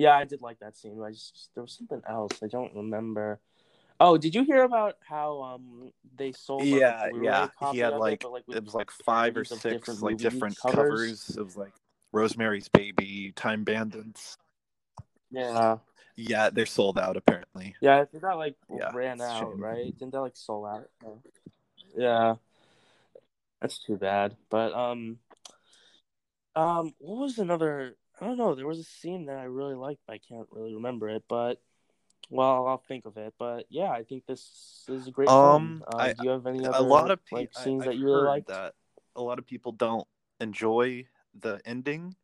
Yeah, 0.00 0.16
I 0.16 0.24
did 0.24 0.40
like 0.40 0.58
that 0.60 0.78
scene. 0.78 0.96
but 0.96 1.04
I 1.04 1.10
just 1.10 1.50
there 1.54 1.62
was 1.62 1.74
something 1.74 2.00
else 2.08 2.42
I 2.42 2.46
don't 2.46 2.74
remember. 2.74 3.38
Oh, 4.00 4.16
did 4.16 4.34
you 4.34 4.44
hear 4.44 4.62
about 4.62 4.94
how 5.06 5.42
um 5.42 5.92
they 6.16 6.32
sold? 6.32 6.62
like, 6.62 6.80
yeah, 6.80 7.10
yeah. 7.22 7.48
He 7.70 7.76
had 7.76 7.92
of 7.92 7.96
it, 7.96 8.00
like 8.00 8.20
but, 8.22 8.32
like, 8.32 8.44
it 8.50 8.64
was 8.64 8.72
like 8.72 8.90
five 8.90 9.36
or 9.36 9.44
six 9.44 9.62
different 9.62 10.02
like 10.02 10.16
different 10.16 10.56
covers. 10.56 10.86
covers. 10.86 11.36
It 11.36 11.44
was 11.44 11.56
like 11.58 11.74
Rosemary's 12.12 12.68
Baby, 12.68 13.34
Time 13.36 13.62
Bandits. 13.62 14.38
Yeah, 15.30 15.76
Yeah, 16.16 16.48
they're 16.48 16.64
sold 16.64 16.98
out 16.98 17.18
apparently. 17.18 17.76
yeah. 17.82 18.00
I 18.00 18.04
think 18.06 18.22
that 18.22 18.38
like 18.38 18.56
Yeah, 18.74 18.92
ran 18.94 19.20
out, 19.20 19.50
shame. 19.50 19.60
right? 19.60 19.98
Didn't 19.98 20.12
that 20.12 20.20
like 20.22 20.36
sold 20.36 20.66
out? 20.66 20.88
Yeah, 21.94 22.36
that's 23.60 23.78
too 23.78 23.98
bad. 23.98 24.34
But 24.48 24.72
um, 24.72 25.18
um, 26.56 26.94
what 27.00 27.18
was 27.20 27.38
another? 27.38 27.96
I 28.20 28.26
don't 28.26 28.36
know. 28.36 28.54
There 28.54 28.66
was 28.66 28.78
a 28.78 28.84
scene 28.84 29.26
that 29.26 29.38
I 29.38 29.44
really 29.44 29.74
liked, 29.74 30.00
but 30.06 30.14
I 30.14 30.18
can't 30.18 30.46
really 30.50 30.74
remember 30.74 31.08
it. 31.08 31.24
But 31.28 31.60
well, 32.28 32.66
I'll 32.66 32.82
think 32.86 33.06
of 33.06 33.16
it. 33.16 33.34
But 33.38 33.66
yeah, 33.70 33.90
I 33.90 34.02
think 34.04 34.26
this 34.26 34.84
is 34.88 35.06
a 35.08 35.10
great 35.10 35.28
Um. 35.30 35.82
Uh, 35.88 35.98
I- 35.98 36.12
do 36.12 36.24
you 36.24 36.30
have 36.30 36.46
any 36.46 36.64
other 36.66 36.78
a 36.78 36.82
lot 36.82 37.10
of 37.10 37.24
pe- 37.24 37.36
like 37.36 37.54
scenes 37.54 37.82
I've 37.82 37.88
that 37.88 37.96
you 37.96 38.06
really 38.06 38.26
liked? 38.26 38.48
that 38.48 38.74
a 39.16 39.22
lot 39.22 39.38
of 39.38 39.46
people 39.46 39.72
don't 39.72 40.06
enjoy 40.40 41.06
the 41.40 41.60
ending, 41.64 42.14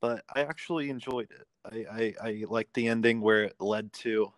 but 0.00 0.24
I 0.34 0.42
actually 0.42 0.90
enjoyed 0.90 1.30
it. 1.30 1.46
I 1.64 2.14
I, 2.22 2.28
I 2.28 2.44
like 2.48 2.72
the 2.74 2.88
ending 2.88 3.20
where 3.20 3.44
it 3.44 3.56
led 3.60 3.92
to. 3.94 4.32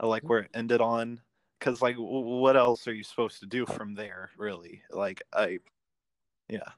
I 0.00 0.06
like 0.06 0.22
Mm-hmm. 0.22 0.28
where 0.28 0.40
it 0.40 0.50
ended 0.54 0.80
on 0.80 1.20
because 1.58 1.82
like 1.82 1.96
what 1.98 2.56
else 2.56 2.86
are 2.88 2.92
you 2.94 3.04
supposed 3.04 3.40
to 3.40 3.46
do 3.46 3.64
from 3.66 3.94
there? 3.94 4.30
Really, 4.36 4.82
like 4.90 5.22
I, 5.32 5.58
yeah, 6.48 6.70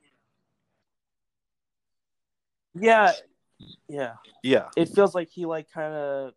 Yeah, 2.75 3.13
yeah. 3.89 4.15
yeah, 4.43 4.69
It 4.77 4.89
feels 4.89 5.15
like 5.15 5.29
he 5.31 5.47
like 5.47 5.71
kind 5.71 5.95
of 5.95 6.33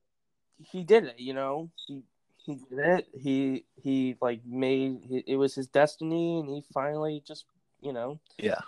he 0.57 0.83
did 0.83 1.05
it. 1.05 1.19
You 1.19 1.33
know, 1.33 1.69
he 1.87 2.03
he 2.37 2.55
did 2.55 2.79
it. 2.79 3.07
He 3.13 3.65
he 3.81 4.15
like 4.21 4.41
made 4.45 5.23
it, 5.27 5.35
was 5.35 5.55
his 5.55 5.67
destiny, 5.67 6.39
and 6.39 6.49
he 6.49 6.63
finally 6.73 7.23
just 7.25 7.45
you 7.81 7.93
know 7.93 8.19
yeah, 8.37 8.59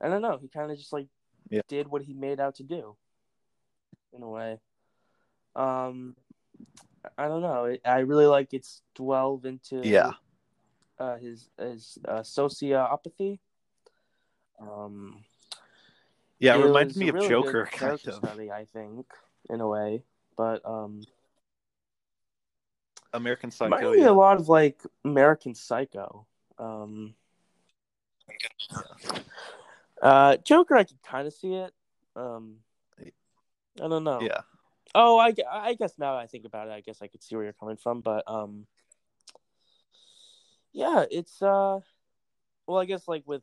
I 0.00 0.08
don't 0.08 0.22
know. 0.22 0.38
He 0.40 0.48
kind 0.48 0.70
of 0.70 0.78
just 0.78 0.92
like 0.92 1.08
Yeah. 1.50 1.62
did 1.68 1.88
what 1.88 2.02
he 2.02 2.12
made 2.14 2.40
out 2.40 2.56
to 2.56 2.62
do, 2.62 2.96
in 4.12 4.22
a 4.22 4.28
way. 4.28 4.58
Um, 5.54 6.16
I 7.16 7.28
don't 7.28 7.42
know. 7.42 7.76
I 7.84 7.98
really 8.00 8.26
like 8.26 8.52
its 8.52 8.82
delve 8.94 9.44
into 9.44 9.82
Yeah. 9.82 10.12
uh, 10.98 11.16
his 11.16 11.48
his 11.58 11.98
uh, 12.06 12.20
sociopathy. 12.20 13.38
Um, 14.60 15.24
yeah. 16.38 16.54
It, 16.56 16.60
it 16.60 16.64
reminds 16.64 16.96
me 16.96 17.08
of 17.08 17.14
really 17.14 17.28
Joker, 17.28 17.66
kind 17.72 17.92
of. 17.92 18.00
study, 18.00 18.50
I 18.50 18.64
think, 18.64 19.06
in 19.50 19.60
a 19.60 19.68
way. 19.68 20.02
But 20.36 20.62
um, 20.64 21.02
American 23.12 23.50
Psycho. 23.50 23.92
me 23.92 24.00
Yeah. 24.00 24.10
a 24.10 24.12
lot 24.12 24.36
of 24.36 24.48
like 24.48 24.80
American 25.04 25.54
Psycho. 25.54 26.26
Um, 26.58 27.14
uh, 30.02 30.36
Joker, 30.38 30.76
I 30.76 30.84
could 30.84 31.02
kind 31.02 31.26
of 31.26 31.32
see 31.32 31.54
it. 31.54 31.72
Um, 32.14 32.56
I 33.00 33.88
don't 33.88 34.04
know. 34.04 34.22
yeah, 34.22 34.40
Oh, 34.98 35.18
I, 35.18 35.34
I 35.50 35.74
guess 35.74 35.92
now 35.98 36.16
I 36.16 36.26
think 36.26 36.46
about 36.46 36.68
it, 36.68 36.70
I 36.70 36.80
guess 36.80 37.02
I 37.02 37.06
could 37.06 37.22
see 37.22 37.34
where 37.36 37.44
you're 37.44 37.52
coming 37.52 37.76
from, 37.76 38.00
but 38.00 38.24
um, 38.26 38.66
yeah, 40.72 41.04
it's 41.10 41.42
uh, 41.42 41.80
well, 42.66 42.78
I 42.78 42.86
guess 42.86 43.06
like 43.06 43.22
with, 43.26 43.42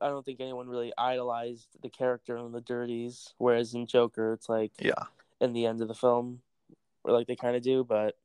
I 0.00 0.08
don't 0.08 0.24
think 0.24 0.40
anyone 0.40 0.68
really 0.68 0.92
idolized 0.96 1.68
the 1.82 1.88
character 1.90 2.36
in 2.38 2.52
the 2.52 2.60
Dirties, 2.60 3.34
whereas 3.38 3.74
in 3.74 3.86
Joker, 3.86 4.32
it's 4.32 4.48
like 4.48 4.72
yeah. 4.78 4.94
in 5.40 5.52
the 5.52 5.66
end 5.66 5.80
of 5.82 5.88
the 5.88 5.94
film, 5.94 6.40
or 7.04 7.12
like 7.12 7.26
they 7.26 7.36
kind 7.36 7.56
of 7.56 7.62
do, 7.62 7.84
but 7.84 8.16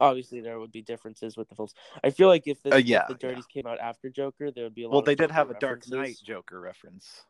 obviously 0.00 0.40
there 0.40 0.58
would 0.58 0.72
be 0.72 0.82
differences 0.82 1.36
with 1.36 1.48
the 1.48 1.54
films. 1.54 1.74
I 2.02 2.10
feel 2.10 2.26
like 2.28 2.46
if, 2.46 2.62
this, 2.62 2.72
Uh, 2.72 2.78
if 2.78 2.86
yeah, 2.86 3.04
the 3.08 3.14
Dirties 3.14 3.46
came 3.46 3.66
out 3.66 3.78
after 3.78 4.10
Joker, 4.10 4.50
there 4.50 4.64
would 4.64 4.74
be 4.74 4.82
a 4.82 4.88
lot. 4.88 4.92
Well, 4.94 5.02
they 5.02 5.14
did 5.14 5.28
Joker 5.28 5.34
have 5.34 5.50
a 5.50 5.58
Dark. 5.58 5.88
Knight 5.88 6.18
Joker 6.24 6.60
reference, 6.60 7.22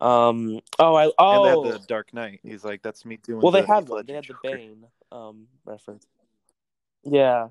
Um. 0.00 0.60
Oh, 0.78 0.94
I. 0.96 1.04
and 1.04 1.12
Oh. 1.18 1.62
they 1.64 1.70
had 1.70 1.82
the 1.82 1.86
Dark 1.86 2.12
Knight. 2.12 2.40
He's 2.42 2.64
like, 2.64 2.82
"That's 2.82 3.04
me 3.04 3.16
doing." 3.18 3.40
well, 3.40 3.52
they 3.52 3.60
the 3.60 3.66
had 3.68 3.88
one. 3.88 4.04
They 4.06 4.14
had 4.14 4.24
the 4.24 4.34
Joker." 4.34 4.56
Bane 4.56 4.84
um 5.12 5.46
reference. 5.64 6.06
Yeah. 7.04 7.48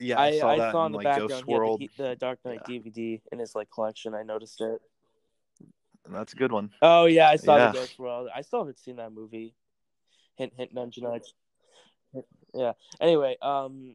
Yeah, 0.00 0.18
I, 0.18 0.26
I, 0.28 0.38
saw 0.38 0.48
I 0.50 0.56
that 0.58 0.72
saw 0.72 0.80
in 0.82 0.86
in 0.86 0.92
the 0.92 0.96
like 0.98 1.04
background 1.04 1.28
Ghost 1.30 1.44
he 1.46 1.52
had 1.52 1.58
World. 1.58 1.80
the, 1.80 1.90
the 1.96 2.16
Dark 2.16 2.38
Knight 2.44 2.64
DVD 2.64 3.20
in 3.30 3.38
his 3.38 3.54
like 3.54 3.70
collection. 3.70 4.14
I 4.14 4.22
noticed 4.22 4.60
it. 4.62 4.80
and 6.06 6.14
That's 6.14 6.32
a 6.32 6.36
good 6.36 6.52
one. 6.52 6.70
Oh 6.80 7.04
yeah, 7.04 7.28
I 7.28 7.36
saw 7.36 7.56
Yeah. 7.56 7.66
the 7.68 7.78
Ghost 7.78 7.98
World. 7.98 8.28
I 8.34 8.40
still 8.40 8.60
haven't 8.60 8.78
seen 8.78 8.96
that 8.96 9.12
movie. 9.12 9.54
Hint, 10.36 10.54
hint, 10.56 10.72
nudge, 10.72 10.98
nudge. 10.98 11.34
Yeah. 12.54 12.72
Anyway, 13.00 13.36
um, 13.42 13.94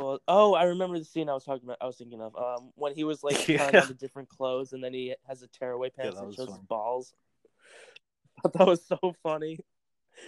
well, 0.00 0.20
oh, 0.28 0.54
I 0.54 0.64
remember 0.64 0.98
the 0.98 1.04
scene 1.04 1.28
I 1.28 1.34
was 1.34 1.44
talking 1.44 1.64
about. 1.64 1.78
I 1.80 1.86
was 1.86 1.96
thinking 1.96 2.20
of 2.20 2.36
um 2.36 2.70
when 2.76 2.94
he 2.94 3.02
was 3.04 3.24
like 3.24 3.38
trying 3.44 3.74
Yeah. 3.74 3.82
on 3.82 3.88
the 3.88 3.94
different 3.94 4.28
clothes, 4.28 4.72
and 4.72 4.82
then 4.82 4.94
he 4.94 5.14
has 5.26 5.42
a 5.42 5.48
tearaway 5.48 5.90
pants 5.90 6.14
that 6.14 6.20
and 6.20 6.28
was 6.28 6.36
shows 6.36 6.48
his 6.48 6.58
balls. 6.58 7.12
That 8.54 8.66
was 8.66 8.84
so 8.84 8.98
funny 9.22 9.58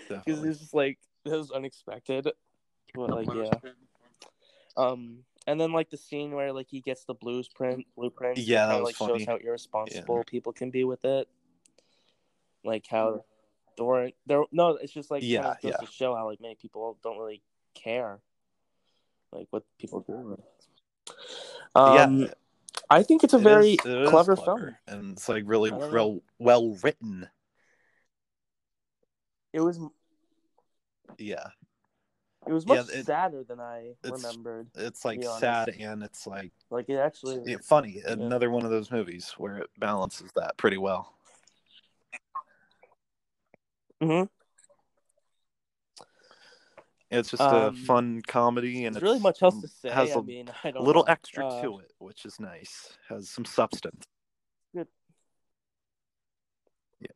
because 0.09 0.25
Definitely. 0.25 0.49
it's 0.51 0.59
just 0.61 0.75
like 0.75 0.99
it 1.25 1.31
was 1.31 1.51
unexpected. 1.51 2.29
But 2.95 3.11
like 3.11 3.27
yeah. 3.35 3.51
Um, 4.77 5.25
and 5.47 5.61
then 5.61 5.73
like 5.73 5.91
the 5.91 5.97
scene 5.97 6.33
where 6.33 6.53
like 6.53 6.69
he 6.69 6.81
gets 6.81 7.05
the 7.05 7.15
blues 7.15 7.49
print 7.49 7.87
blueprint. 7.97 8.39
Yeah, 8.39 8.67
that 8.67 8.73
kind 8.73 8.73
of 8.77 8.81
was 8.81 8.87
like 8.89 8.97
funny. 8.97 9.19
shows 9.21 9.27
how 9.27 9.37
irresponsible 9.37 10.25
people 10.25 10.53
can 10.53 10.71
be 10.71 10.85
with 10.85 11.05
it. 11.05 11.29
Like 12.65 12.87
how 12.89 13.25
there 13.77 14.11
there 14.27 14.45
no, 14.53 14.71
it's 14.71 14.93
just 14.93 15.11
like 15.11 15.23
Yeah, 15.23 15.55
yeah. 15.63 15.77
to 15.77 15.87
show 15.87 16.15
how 16.15 16.27
like 16.27 16.41
many 16.41 16.55
people 16.55 16.99
don't 17.03 17.19
really 17.19 17.43
care, 17.75 18.21
like 19.33 19.47
what 19.51 19.65
people 19.79 20.01
do. 20.01 20.43
Um, 21.75 22.21
yeah, 22.23 22.29
I 22.89 23.03
think 23.03 23.23
it's 23.25 23.35
a 23.35 23.39
it 23.39 23.43
very 23.43 23.73
is- 23.73 23.85
it 23.85 24.09
clever, 24.09 24.37
clever, 24.37 24.79
film. 24.89 24.99
and 25.01 25.13
it's 25.13 25.29
like 25.29 25.43
really 25.47 25.71
I 25.71 25.79
don't 25.79 25.81
know. 25.81 25.95
real 25.95 26.23
well 26.39 26.77
written. 26.83 27.29
It 29.53 29.61
was 29.61 29.79
Yeah, 31.19 31.49
it 32.47 32.53
was 32.53 32.65
Yeah, 32.67 32.75
much 32.77 32.91
it- 32.91 33.07
sadder 33.07 33.43
than 33.45 33.61
I 33.61 33.95
it's- 34.03 34.23
remembered. 34.23 34.69
it's 34.75 35.05
like 35.05 35.23
sad 35.23 35.69
and 35.71 36.03
it's 36.03 36.27
like 36.27 36.53
Like 36.71 36.89
it 36.89 36.97
actually. 36.99 37.43
yeah, 37.51 37.57
funny. 37.63 38.03
Another 38.05 38.51
one 38.51 38.65
of 38.65 38.71
those 38.71 38.91
movies 38.91 39.33
where 39.39 39.59
it 39.59 39.71
balances 39.79 40.31
that 40.35 40.57
pretty 40.57 40.77
well. 40.79 41.15
Mhm. 44.03 44.29
It's 47.11 47.31
just 47.31 47.41
Um, 47.43 47.75
a 47.75 47.79
fun 47.87 48.23
comedy, 48.23 48.85
and 48.87 48.95
There's 48.95 49.03
really 49.03 49.21
much 49.21 49.41
else 49.43 49.61
to 49.61 49.69
say. 49.69 49.89
Has 49.91 50.11
I 50.17 50.19
a 50.19 50.23
mean, 50.23 50.51
I 50.65 50.73
don't 50.73 50.83
little 50.85 51.05
know. 51.05 51.13
extra 51.13 51.47
Uh, 51.47 51.63
to 51.63 51.79
it, 51.79 51.93
which 51.99 52.25
is 52.25 52.41
nice. 52.41 52.97
Has 53.09 53.31
some 53.31 53.45
substance. 53.45 54.05
Good. 54.75 54.89
Yeah. 56.99 57.09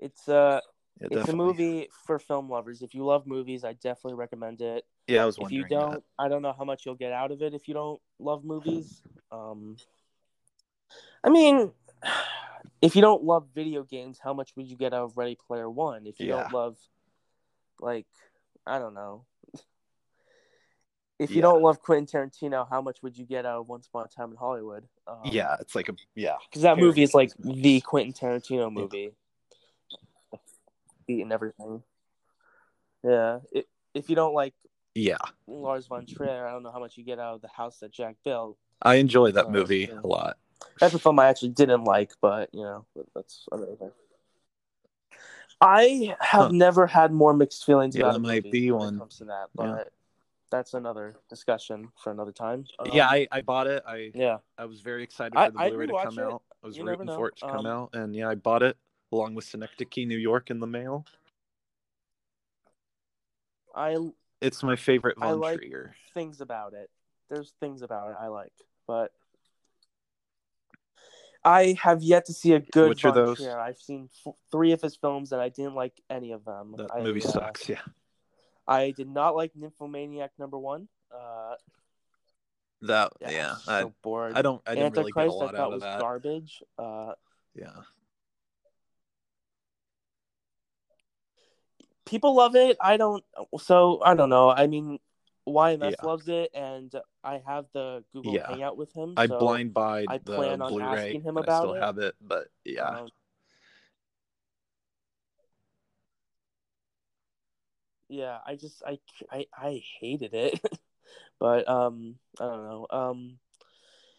It's 0.00 0.28
uh 0.28 0.60
Yeah, 1.00 1.08
it's 1.10 1.26
definitely. 1.26 1.32
a 1.32 1.36
movie 1.46 1.88
for 2.06 2.18
film 2.18 2.50
lovers. 2.50 2.82
If 2.82 2.94
you 2.94 3.04
love 3.04 3.26
movies, 3.26 3.64
I 3.64 3.74
definitely 3.74 4.14
recommend 4.14 4.60
it. 4.60 4.84
Yeah, 5.06 5.22
I 5.22 5.26
was 5.26 5.38
If 5.38 5.52
you 5.52 5.64
don't, 5.64 6.02
I 6.18 6.28
don't 6.28 6.42
know 6.42 6.54
how 6.56 6.64
much 6.64 6.84
you'll 6.84 6.94
get 6.96 7.12
out 7.12 7.30
of 7.30 7.40
it 7.42 7.54
if 7.54 7.68
you 7.68 7.74
don't 7.74 8.00
love 8.18 8.44
movies. 8.44 9.02
Um 9.30 9.76
I 11.24 11.30
mean, 11.30 11.72
if 12.82 12.96
you 12.96 13.02
don't 13.02 13.24
love 13.24 13.48
video 13.54 13.82
games, 13.82 14.18
how 14.22 14.34
much 14.34 14.52
would 14.56 14.66
you 14.66 14.76
get 14.76 14.92
out 14.92 15.04
of 15.04 15.16
Ready 15.16 15.36
Player 15.46 15.68
One? 15.70 16.06
If 16.06 16.20
you 16.20 16.26
Yeah. 16.26 16.42
don't 16.42 16.52
love, 16.52 16.76
like, 17.80 18.06
I 18.66 18.78
don't 18.78 18.94
know. 18.94 19.24
If 21.18 21.30
you 21.30 21.36
Yeah. 21.36 21.42
don't 21.42 21.62
love 21.62 21.80
Quentin 21.80 22.06
Tarantino, 22.06 22.68
how 22.68 22.80
much 22.80 23.02
would 23.02 23.18
you 23.18 23.26
get 23.26 23.44
out 23.44 23.60
of 23.60 23.68
Once 23.68 23.88
Upon 23.88 24.04
a 24.04 24.08
Time 24.08 24.30
in 24.30 24.36
Hollywood? 24.36 24.88
Um, 25.06 25.22
Yeah, 25.24 25.56
it's 25.58 25.74
like 25.74 25.88
a 25.88 25.96
yeah. 26.14 26.36
because 26.48 26.62
that 26.62 26.78
movie 26.78 27.02
is 27.02 27.12
like 27.14 27.32
the. 27.38 27.80
Quentin 27.80 28.12
Tarantino 28.12 28.72
movie, 28.72 29.14
beat 31.08 31.22
and 31.22 31.32
everything. 31.32 31.82
Yeah, 33.02 33.40
it, 33.50 33.66
if 33.94 34.08
you 34.08 34.14
don't 34.14 34.34
like 34.34 34.54
Yeah, 34.94 35.16
Lars 35.48 35.86
von 35.88 36.06
Trier, 36.06 36.46
I 36.46 36.52
don't 36.52 36.62
know 36.62 36.70
how 36.70 36.78
much 36.78 36.96
you 36.96 37.04
get 37.04 37.18
out 37.18 37.34
of 37.34 37.40
the 37.40 37.48
house 37.48 37.78
that 37.80 37.90
Jack 37.90 38.16
built. 38.24 38.56
I 38.82 38.96
enjoy 38.96 39.32
that 39.32 39.48
Uh, 39.48 39.52
movie 39.52 39.88
yeah. 39.90 40.00
a 40.04 40.06
lot. 40.06 40.36
That's 40.80 40.94
a 40.94 40.98
film 41.00 41.18
I 41.18 41.26
actually 41.26 41.50
didn't 41.50 41.84
like, 41.84 42.12
but 42.20 42.50
you 42.52 42.62
know, 42.62 42.86
that's 43.14 43.46
another 43.50 43.74
thing. 43.74 43.90
I 45.60 46.14
have 46.20 46.46
Huh. 46.46 46.50
never 46.52 46.86
had 46.86 47.12
more 47.12 47.34
mixed 47.34 47.64
feelings 47.64 47.96
Yeah, 47.96 48.04
about 48.04 48.12
that 48.14 48.18
might 48.20 48.44
be 48.44 48.70
when 48.70 48.80
one. 48.80 48.94
it 48.94 48.98
comes 48.98 49.16
to 49.18 49.24
that, 49.24 49.48
Yeah. 49.58 49.70
but 49.72 49.92
that's 50.50 50.74
another 50.74 51.16
discussion 51.28 51.90
for 52.02 52.10
another 52.12 52.32
time. 52.32 52.64
Um, 52.78 52.90
yeah, 52.92 53.06
I, 53.08 53.26
I 53.32 53.40
bought 53.40 53.66
it. 53.66 53.82
I 53.86 54.12
yeah, 54.14 54.38
I 54.56 54.66
was 54.66 54.80
very 54.82 55.02
excited 55.02 55.34
for 55.34 55.50
the 55.50 55.58
I'd 55.58 55.68
Blu-ray 55.70 55.86
to 55.86 55.94
come 56.02 56.18
it. 56.18 56.22
out. 56.22 56.42
I 56.62 56.66
was 56.66 56.78
You 56.78 56.84
rooting 56.84 57.06
for 57.08 57.28
it 57.28 57.36
to 57.36 57.46
come 57.46 57.66
Um, 57.66 57.66
out, 57.66 57.90
and 57.94 58.14
yeah, 58.14 58.28
I 58.28 58.34
bought 58.36 58.62
it 58.62 58.76
along 59.12 59.34
with 59.34 59.44
Synecdoche, 59.44 60.06
New 60.06 60.16
York, 60.18 60.50
in 60.50 60.60
the 60.60 60.66
mail. 60.66 61.04
I 63.74 63.96
It's 64.40 64.62
my 64.62 64.76
favorite 64.76 65.16
I 65.20 65.32
like- 65.32 65.60
Trier. 65.60 65.94
things 66.14 66.40
about 66.40 66.74
it. 66.74 66.90
There's 67.28 67.52
things 67.60 67.82
about 67.82 68.10
it 68.10 68.16
I 68.18 68.28
like, 68.28 68.52
but 68.86 69.12
I 71.44 71.76
have 71.80 72.02
yet 72.02 72.24
to 72.26 72.32
see 72.32 72.54
a 72.54 72.60
good 72.60 72.88
Which 72.88 73.04
are 73.04 73.12
those? 73.12 73.38
Trier. 73.38 73.58
I've 73.58 73.78
seen 73.78 74.08
f- 74.26 74.34
three 74.50 74.72
of 74.72 74.80
his 74.82 74.96
films, 74.96 75.32
and 75.32 75.40
I 75.40 75.48
didn't 75.50 75.74
like 75.74 75.92
any 76.10 76.32
of 76.32 76.44
them. 76.44 76.74
That 76.76 76.90
I, 76.92 77.00
movie 77.02 77.22
uh, 77.22 77.28
sucks. 77.28 77.68
Yeah, 77.68 77.82
I 78.66 78.90
did 78.92 79.08
not 79.08 79.36
like 79.36 79.54
Nymphomaniac 79.54 80.32
number 80.38 80.58
one. 80.58 80.88
Uh, 81.14 81.54
that 82.82 83.12
yeah, 83.20 83.30
yeah. 83.30 83.54
I 83.68 83.84
was 83.84 83.92
I, 83.92 83.94
bored. 84.02 84.32
I 84.36 84.42
don't 84.42 84.62
I 84.66 84.74
didn't 84.74 84.96
really 84.96 85.12
get 85.12 85.26
a 85.28 85.30
lot 85.32 85.54
I 85.54 85.58
thought 85.58 85.60
out 85.60 85.66
of 85.68 85.72
was 85.74 85.82
that. 85.82 86.00
garbage. 86.00 86.62
Uh, 86.78 87.12
Yeah, 87.54 87.72
people 92.08 92.34
love 92.34 92.54
it. 92.56 92.76
I 92.80 92.96
don't. 92.96 93.24
So 93.58 94.00
I 94.04 94.14
don't 94.14 94.30
know. 94.30 94.50
I 94.50 94.66
mean, 94.66 94.98
YMS 95.46 95.90
Yeah. 96.00 96.06
loves 96.06 96.28
it, 96.28 96.50
and 96.54 96.92
I 97.24 97.42
have 97.46 97.66
the 97.72 98.04
Google 98.12 98.34
Yeah. 98.34 98.46
Hangout 98.48 98.76
with 98.76 98.92
him. 98.92 99.14
I 99.16 99.26
so, 99.26 99.38
blind 99.38 99.74
buy 99.74 100.06
I 100.08 100.18
the 100.18 100.32
plan 100.32 100.62
on 100.62 100.72
Blu-ray. 100.72 100.90
asking 100.96 101.22
him 101.22 101.36
about 101.36 101.48
I 101.48 101.58
still 101.58 101.74
it. 101.74 101.82
have 101.82 101.98
it, 101.98 102.14
but 102.20 102.48
yeah, 102.64 102.90
um, 103.00 103.08
yeah, 108.08 108.38
I 108.46 108.56
just 108.56 108.82
I 108.86 108.98
I, 109.30 109.46
I 109.56 109.82
hated 110.00 110.34
it, 110.34 110.60
but 111.40 111.68
um 111.68 112.16
I 112.40 112.44
don't 112.44 112.64
know 112.64 112.86
um 112.90 113.38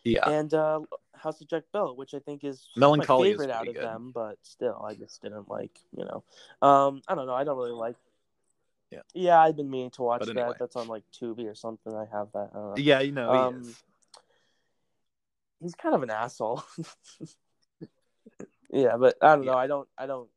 yeah. 0.03 0.29
and 0.29 0.53
uh 0.53 0.79
House 1.19 1.41
of 1.41 1.47
Jack 1.47 1.63
Bell, 1.71 1.95
which 1.95 2.13
I 2.13 2.19
think 2.19 2.43
is 2.43 2.67
Melancholy 2.75 3.29
my 3.29 3.33
favorite 3.33 3.51
out 3.51 3.67
of 3.67 3.75
good. 3.75 3.83
them, 3.83 4.11
but 4.13 4.37
still 4.43 4.83
I 4.87 4.93
just 4.95 5.21
didn't 5.21 5.49
like 5.49 5.77
you 5.95 6.05
know 6.05 6.23
um 6.67 7.01
I 7.07 7.15
don't 7.15 7.27
know 7.27 7.33
I 7.35 7.43
don't 7.43 7.57
really 7.57 7.71
like 7.71 7.95
Yeah. 8.91 9.01
yeah 9.13 9.39
I've 9.39 9.55
been 9.55 9.69
meaning 9.69 9.91
to 9.91 10.01
watch 10.01 10.23
anyway. 10.27 10.47
that 10.47 10.59
that's 10.59 10.75
on 10.75 10.87
like 10.87 11.03
Tubi 11.19 11.45
or 11.49 11.55
something 11.55 11.93
I 11.93 12.05
have 12.11 12.31
that 12.33 12.49
I 12.53 12.57
don't 12.57 12.69
know. 12.69 12.75
Yeah, 12.77 12.99
you 13.01 13.11
know 13.11 13.31
Um, 13.33 13.63
he 13.63 13.73
he's 15.61 15.75
kind 15.75 15.95
of 15.95 16.03
an 16.03 16.09
asshole. 16.09 16.63
yeah, 18.71 18.97
but 18.97 19.15
I 19.21 19.35
don't 19.35 19.45
Yeah. 19.45 19.51
know 19.51 19.57
I 19.57 19.67
don't 19.67 19.87
I 19.97 20.05
don't 20.05 20.29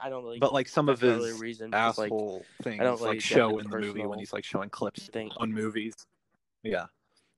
I 0.00 0.08
don't 0.08 0.24
really 0.24 0.38
But 0.38 0.52
like 0.52 0.68
some 0.68 0.88
of 0.88 1.02
not 1.02 1.16
really 1.16 1.30
his 1.30 1.40
reason 1.40 1.70
just, 1.70 1.98
like 1.98 2.08
asshole 2.08 2.46
things, 2.62 2.78
don't 2.80 3.00
really 3.00 3.08
like 3.16 3.20
show 3.20 3.58
in 3.58 3.68
the 3.68 3.78
movie 3.78 4.06
when 4.06 4.18
he's 4.18 4.32
like 4.32 4.44
showing 4.44 4.70
clips 4.70 5.08
thing. 5.12 5.30
on 5.36 5.52
movies. 5.52 5.94
Yeah, 6.62 6.86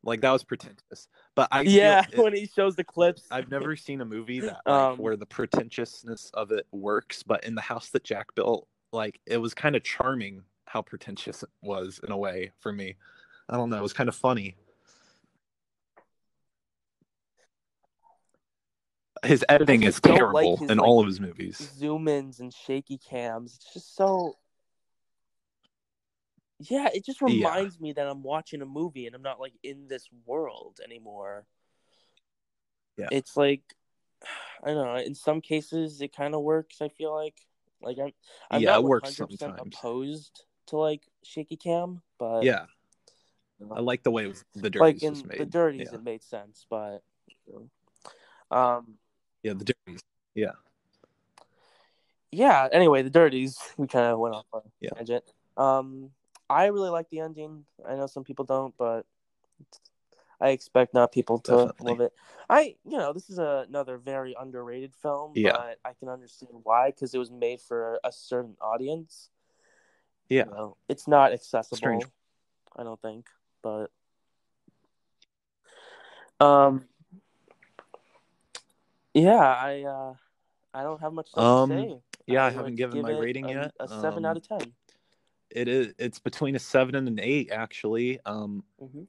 like 0.04 0.20
that 0.20 0.30
was 0.32 0.44
pretentious. 0.44 1.08
But 1.34 1.48
I 1.50 1.62
yeah 1.62 2.04
it- 2.12 2.18
when 2.18 2.34
he 2.34 2.46
shows 2.46 2.76
the 2.76 2.84
clips 2.84 3.22
I've 3.30 3.50
never 3.50 3.74
seen 3.76 4.00
a 4.00 4.04
movie 4.04 4.40
that 4.40 4.60
like 4.66 4.74
Um, 4.74 4.98
where 4.98 5.16
the 5.16 5.26
pretentiousness 5.26 6.30
of 6.34 6.52
it 6.52 6.66
works, 6.72 7.22
but 7.22 7.44
in 7.44 7.54
the 7.54 7.60
house 7.62 7.90
that 7.90 8.04
Jack 8.04 8.34
built, 8.34 8.68
like 8.92 9.20
it 9.26 9.38
was 9.38 9.54
kind 9.54 9.76
of 9.76 9.82
charming 9.82 10.42
how 10.66 10.82
pretentious 10.82 11.42
it 11.42 11.50
was 11.62 12.00
in 12.04 12.12
a 12.12 12.16
way 12.16 12.52
for 12.60 12.72
me. 12.72 12.96
I 13.48 13.56
don't 13.56 13.70
know, 13.70 13.78
it 13.78 13.82
was 13.82 13.92
kind 13.92 14.08
of 14.08 14.14
funny. 14.14 14.56
His 19.24 19.44
editing 19.48 19.84
is 19.84 20.00
don't 20.00 20.12
like 20.12 20.18
terrible 20.18 20.56
his, 20.58 20.70
in 20.70 20.78
like, 20.78 20.86
all 20.86 21.00
of 21.00 21.06
his 21.06 21.18
movies. 21.20 21.70
zoom 21.78 22.08
ins 22.08 22.40
and 22.40 22.52
shaky 22.52 22.98
cams. 22.98 23.54
It's 23.56 23.72
just 23.72 23.96
so. 23.96 24.36
Yeah, 26.60 26.88
it 26.92 27.04
just 27.04 27.20
Yeah. 27.20 27.26
reminds 27.26 27.80
me 27.80 27.92
that 27.92 28.06
I'm 28.06 28.22
watching 28.22 28.62
a 28.62 28.66
movie 28.66 29.06
and 29.06 29.14
I'm 29.14 29.22
not 29.22 29.40
like 29.40 29.54
in 29.62 29.88
this 29.88 30.08
world 30.24 30.78
anymore. 30.84 31.46
Yeah. 32.96 33.08
It's 33.10 33.36
like, 33.36 33.62
I 34.64 34.68
don't 34.68 34.86
know. 34.86 34.96
In 34.96 35.14
some 35.14 35.40
cases, 35.40 36.00
it 36.00 36.14
kind 36.14 36.34
of 36.34 36.42
works. 36.42 36.80
I 36.80 36.88
feel 36.88 37.14
like, 37.14 37.34
like 37.82 37.98
I'm, 37.98 38.12
I'm 38.50 38.62
Yeah, 38.62 38.70
not 38.72 38.80
it 38.80 38.84
works 38.84 39.10
100% 39.10 39.38
sometimes. 39.38 39.60
opposed 39.74 40.44
to 40.68 40.76
like 40.76 41.02
shaky 41.22 41.56
cam, 41.56 42.02
but 42.18 42.44
Yeah, 42.44 42.66
I 43.70 43.80
like 43.80 44.02
the 44.02 44.10
way 44.10 44.32
the 44.54 44.70
dirties 44.70 44.80
like 44.80 45.02
in 45.02 45.28
made. 45.28 45.38
the 45.38 45.46
dirties, 45.46 45.88
Yeah. 45.90 45.98
it 45.98 46.02
made 46.02 46.22
sense, 46.22 46.66
but, 46.70 47.02
um, 48.50 48.94
yeah, 49.42 49.52
the 49.52 49.64
dirties. 49.64 50.00
Yeah, 50.34 50.52
yeah 52.34 52.68
anyway 52.72 53.02
the 53.02 53.10
dirties 53.10 53.56
we 53.76 53.86
kind 53.86 54.06
of 54.06 54.18
went 54.18 54.34
off 54.34 54.46
on 54.52 54.62
a 54.64 54.70
Yeah. 54.80 54.90
tangent 54.96 55.24
um 55.56 56.10
i 56.54 56.66
really 56.66 56.88
like 56.90 57.08
the 57.10 57.18
ending 57.20 57.64
i 57.88 57.94
know 57.94 58.06
some 58.06 58.22
people 58.24 58.44
don't 58.44 58.74
but 58.78 59.04
i 60.40 60.50
expect 60.50 60.94
not 60.94 61.10
people 61.10 61.38
to 61.40 61.50
Definitely. 61.50 61.90
love 61.90 62.00
it 62.00 62.12
i 62.48 62.76
you 62.84 62.96
know 62.96 63.12
this 63.12 63.28
is 63.28 63.38
a, 63.38 63.64
another 63.68 63.98
very 63.98 64.34
underrated 64.38 64.94
film 64.94 65.32
Yeah. 65.34 65.52
but 65.52 65.78
i 65.84 65.92
can 65.98 66.08
understand 66.08 66.52
why 66.62 66.90
because 66.90 67.12
it 67.14 67.18
was 67.18 67.30
made 67.30 67.60
for 67.60 67.98
a 68.04 68.12
certain 68.12 68.56
audience 68.60 69.30
yeah. 70.28 70.44
you 70.46 70.50
know, 70.52 70.76
it's 70.88 71.06
not 71.08 71.32
accessible 71.32 71.76
Strange. 71.76 72.04
i 72.76 72.82
don't 72.84 73.00
think 73.02 73.26
but 73.62 73.90
um 76.40 76.84
yeah 79.12 79.38
i 79.38 79.82
uh 79.82 80.14
i 80.72 80.82
don't 80.82 81.00
have 81.00 81.12
much 81.12 81.28
Um, 81.34 81.70
to 81.70 81.76
say 81.76 82.00
Yeah, 82.26 82.44
I, 82.44 82.46
would 82.46 82.54
haven't 82.56 82.76
given 82.76 83.02
my 83.02 83.10
rating 83.10 83.44
a, 83.46 83.52
yet. 83.52 83.74
A 83.80 83.86
seven 83.88 84.24
Um, 84.24 84.30
out 84.30 84.36
of 84.38 84.48
ten. 84.48 84.72
It 85.54 85.68
is. 85.68 85.94
It's 85.98 86.18
between 86.18 86.56
a 86.56 86.58
seven 86.58 86.96
and 86.96 87.06
an 87.06 87.20
eight, 87.20 87.50
actually. 87.52 88.18
Um, 88.26 88.64
Mhm. 88.82 89.06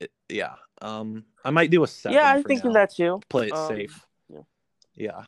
it- 0.00 0.12
yeah. 0.28 0.56
Um, 0.82 1.24
I 1.44 1.50
might 1.50 1.70
do 1.70 1.84
a 1.84 1.86
seven. 1.86 2.14
Yeah, 2.16 2.32
I'm 2.32 2.42
thinking 2.42 2.72
now. 2.72 2.80
that 2.80 2.90
too. 2.90 3.20
Play 3.28 3.46
it 3.46 3.52
Um, 3.52 3.68
safe. 3.68 4.06
yeah. 4.28 4.42
Yeah. 4.94 5.24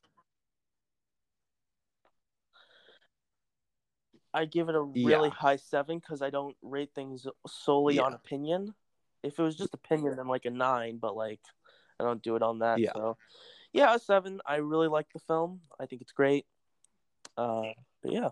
I 4.35 4.45
give 4.45 4.69
it 4.69 4.75
a 4.75 4.81
really 4.83 5.29
Yeah. 5.29 5.35
high 5.35 5.57
seven 5.57 5.99
because 6.01 6.21
I 6.21 6.31
don't 6.31 6.57
rate 6.61 6.93
things 6.95 7.27
solely 7.47 7.99
on 7.99 8.13
opinion. 8.13 8.75
If 9.23 9.39
it 9.39 9.43
was 9.43 9.57
just 9.57 9.73
opinion, 9.73 10.17
then 10.17 10.29
like 10.29 10.45
a 10.45 10.51
nine, 10.51 10.99
but 10.99 11.17
like 11.17 11.41
I 11.99 12.05
don't 12.05 12.23
do 12.23 12.37
it 12.37 12.43
on 12.43 12.59
that. 12.59 12.79
Yeah. 12.79 12.93
So 12.93 13.17
yeah, 13.73 13.95
a 13.95 13.99
seven. 13.99 14.41
I 14.45 14.57
really 14.57 14.89
like 14.89 15.13
the 15.13 15.19
film. 15.21 15.63
I 15.81 15.87
think 15.87 16.03
it's 16.03 16.13
great. 16.13 16.47
Uh, 17.37 17.73
but 18.09 18.15
yeah. 18.15 18.29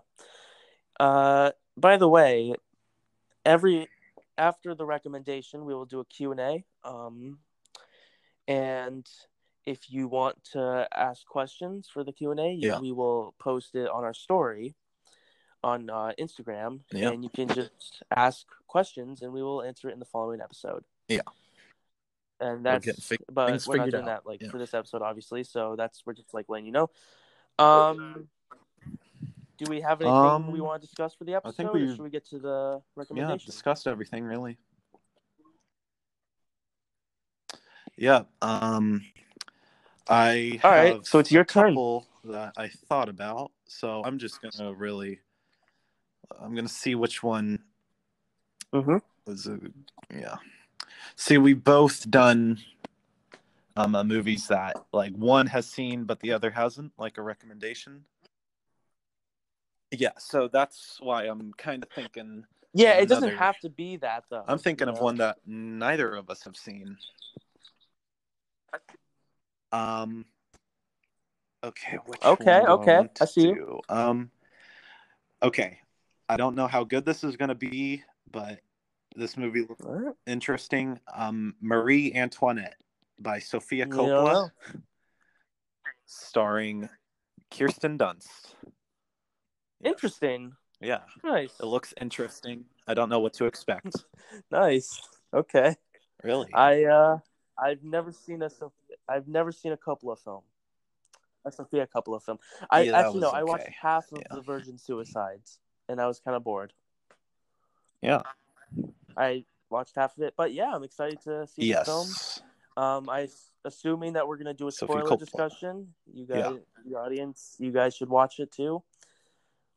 Uh, 0.99 1.51
by 1.75 1.97
the 1.97 2.07
way, 2.09 2.53
every 3.45 3.87
after 4.37 4.75
the 4.75 4.85
recommendation, 4.85 5.65
we 5.65 5.73
will 5.73 5.85
do 5.85 5.99
a 5.99 6.05
Q 6.05 6.31
and 6.31 6.39
A. 6.39 6.63
Um, 6.83 7.39
and 8.47 9.07
if 9.65 9.91
you 9.91 10.07
want 10.07 10.43
to 10.53 10.87
ask 10.95 11.25
questions 11.25 11.89
for 11.91 12.03
the 12.03 12.11
Q 12.13 12.31
and 12.31 12.39
A, 12.39 12.51
Yeah. 12.51 12.79
we 12.79 12.91
will 12.91 13.35
post 13.39 13.75
it 13.75 13.89
on 13.89 14.03
our 14.03 14.13
story 14.13 14.75
on 15.63 15.89
uh, 15.89 16.13
Instagram, 16.19 16.81
Yeah. 16.91 17.09
and 17.09 17.23
you 17.23 17.29
can 17.29 17.47
just 17.47 18.03
ask 18.15 18.45
questions, 18.67 19.21
and 19.21 19.33
we 19.33 19.41
will 19.43 19.61
answer 19.63 19.89
it 19.89 19.93
in 19.93 19.99
the 19.99 20.05
following 20.05 20.39
episode. 20.39 20.83
Yeah. 21.07 21.21
And 22.39 22.63
We're 22.63 22.79
that's 22.79 23.11
but 23.31 23.67
we're 23.67 23.77
not 23.77 23.89
doing 23.89 24.03
out. 24.03 24.23
that 24.23 24.25
like 24.27 24.41
Yeah. 24.41 24.49
for 24.49 24.59
this 24.59 24.73
episode, 24.75 25.01
obviously. 25.01 25.43
So 25.43 25.75
that's 25.75 26.05
we're 26.05 26.13
just 26.13 26.33
like 26.33 26.45
letting 26.47 26.67
you 26.67 26.71
know. 26.71 26.89
Um, 27.59 28.29
do 29.57 29.65
we 29.69 29.81
have 29.81 30.01
anything 30.01 30.15
Um, 30.15 30.51
we 30.51 30.61
want 30.61 30.81
to 30.81 30.87
discuss 30.87 31.13
for 31.15 31.23
the 31.23 31.35
episode? 31.35 31.49
I 31.49 31.55
think 31.55 31.69
or 31.69 31.73
we- 31.79 31.87
should 31.89 32.01
we 32.01 32.09
get 32.09 32.25
to 32.27 32.39
the 32.39 32.81
Yeah, 32.81 32.81
recommendation? 32.95 33.45
discussed 33.45 33.87
everything 33.87 34.23
really. 34.23 34.57
Yeah. 37.95 38.23
Um, 38.41 39.05
I 40.07 40.59
All 40.63 40.71
right, 40.71 40.93
have 40.95 41.05
so 41.05 41.19
it's 41.19 41.31
your 41.31 41.41
a 41.41 41.45
turn. 41.45 41.71
couple 41.73 42.07
that 42.25 42.53
I 42.57 42.69
thought 42.69 43.09
about. 43.09 43.51
So 43.65 44.03
I'm 44.05 44.19
just 44.19 44.39
gonna 44.41 44.73
really, 44.73 45.19
I'm 46.39 46.55
gonna 46.55 46.67
see 46.69 46.95
which 46.95 47.23
one 47.23 47.63
mm-hmm. 48.73 48.97
was 49.25 49.47
a, 49.47 49.59
yeah. 50.13 50.35
See, 51.15 51.37
we've 51.37 51.63
both 51.63 52.09
done 52.09 52.59
um 53.75 53.95
uh, 53.95 54.03
movies 54.03 54.47
that 54.47 54.75
like 54.91 55.13
one 55.13 55.47
has 55.47 55.67
seen 55.67 56.03
but 56.05 56.19
the 56.21 56.31
other 56.31 56.51
hasn't, 56.51 56.93
like 56.97 57.17
a 57.17 57.21
recommendation. 57.21 58.05
Yeah, 59.91 60.11
so 60.17 60.49
that's 60.51 60.97
why 60.99 61.23
I'm 61.23 61.53
kind 61.57 61.83
of 61.83 61.89
thinking. 61.89 62.45
Yeah, 62.73 62.93
it 62.93 63.07
doesn't 63.07 63.37
have 63.37 63.57
to 63.59 63.69
be 63.69 63.97
that 63.97 64.25
though. 64.29 64.43
I'm 64.47 64.57
thinking 64.57 64.87
you 64.87 64.93
of 64.93 64.99
one 64.99 65.17
that 65.17 65.37
neither 65.45 66.13
of 66.15 66.29
us 66.29 66.43
have 66.43 66.55
seen. 66.55 66.97
Um. 69.71 70.25
Okay. 71.63 71.97
Which 72.05 72.23
Okay, 72.23 72.61
okay, 72.61 73.07
I 73.19 73.25
see 73.25 73.41
you. 73.41 73.79
Um. 73.89 74.31
Okay, 75.41 75.79
I 76.27 76.37
don't 76.37 76.55
know 76.55 76.67
how 76.67 76.83
good 76.83 77.05
this 77.05 77.23
is 77.23 77.37
going 77.37 77.49
to 77.49 77.55
be, 77.55 78.03
but 78.31 78.59
this 79.15 79.37
movie 79.37 79.61
looks 79.61 79.85
right. 79.85 80.13
interesting. 80.25 80.99
Um, 81.13 81.55
Marie 81.61 82.13
Antoinette 82.13 82.75
by 83.19 83.39
Sofia 83.39 83.85
Coppola, 83.85 84.33
know. 84.33 84.49
starring 86.05 86.89
Kirsten 87.51 87.97
Dunst. 87.97 88.53
Yeah. 89.81 89.89
Interesting. 89.89 90.53
Yeah, 90.79 90.99
Nice. 91.23 91.59
it 91.59 91.65
looks 91.65 91.93
interesting. 91.99 92.65
I 92.87 92.93
don't 92.93 93.09
know 93.09 93.19
what 93.19 93.33
to 93.33 93.45
expect. 93.45 93.95
Nice. 94.51 95.01
Okay. 95.33 95.75
really? 96.23 96.49
I 96.53 96.83
uh 96.85 97.17
I've 97.57 97.83
never 97.83 98.11
seen 98.11 98.41
a 98.43 98.49
Soph- 98.49 98.73
I've 99.09 99.27
never 99.27 99.51
seen 99.51 99.71
a 99.71 99.77
couple 99.77 100.09
Coppola 100.13 100.19
film. 100.23 100.41
A 101.45 101.51
Sofia 101.51 101.87
Coppola 101.87 102.21
film. 102.21 102.37
I 102.69 102.81
Yeah, 102.81 102.99
actually 102.99 103.21
no, 103.21 103.27
was 103.27 103.33
I 103.33 103.43
watched 103.43 103.69
half 103.69 104.11
of 104.11 104.19
Yeah. 104.19 104.35
the 104.35 104.41
Virgin 104.41 104.77
Suicides 104.77 105.59
and 105.89 105.99
I 106.01 106.05
was 106.07 106.19
kind 106.19 106.35
of 106.35 106.43
bored. 106.43 106.73
yeah. 108.01 108.21
I 109.15 109.45
watched 109.69 109.95
half 109.95 110.15
of 110.17 110.23
it, 110.23 110.33
but 110.37 110.53
yeah, 110.53 110.71
I'm 110.75 110.83
excited 110.83 111.19
to 111.23 111.47
see 111.47 111.73
the 111.73 111.83
film. 111.85 112.07
Yes. 112.07 112.41
Um, 112.75 113.09
I 113.09 113.27
assuming 113.65 114.13
that 114.13 114.27
we're 114.27 114.37
gonna 114.37 114.53
do 114.53 114.67
a 114.67 114.71
spoiler 114.71 115.17
discussion. 115.17 115.93
You 116.13 116.27
Yeah. 116.29 116.41
guys, 116.51 116.59
the 116.85 116.95
audience, 116.95 117.55
you 117.57 117.71
guys 117.71 117.95
should 117.95 118.09
watch 118.09 118.39
it 118.39 118.51
too. 118.51 118.83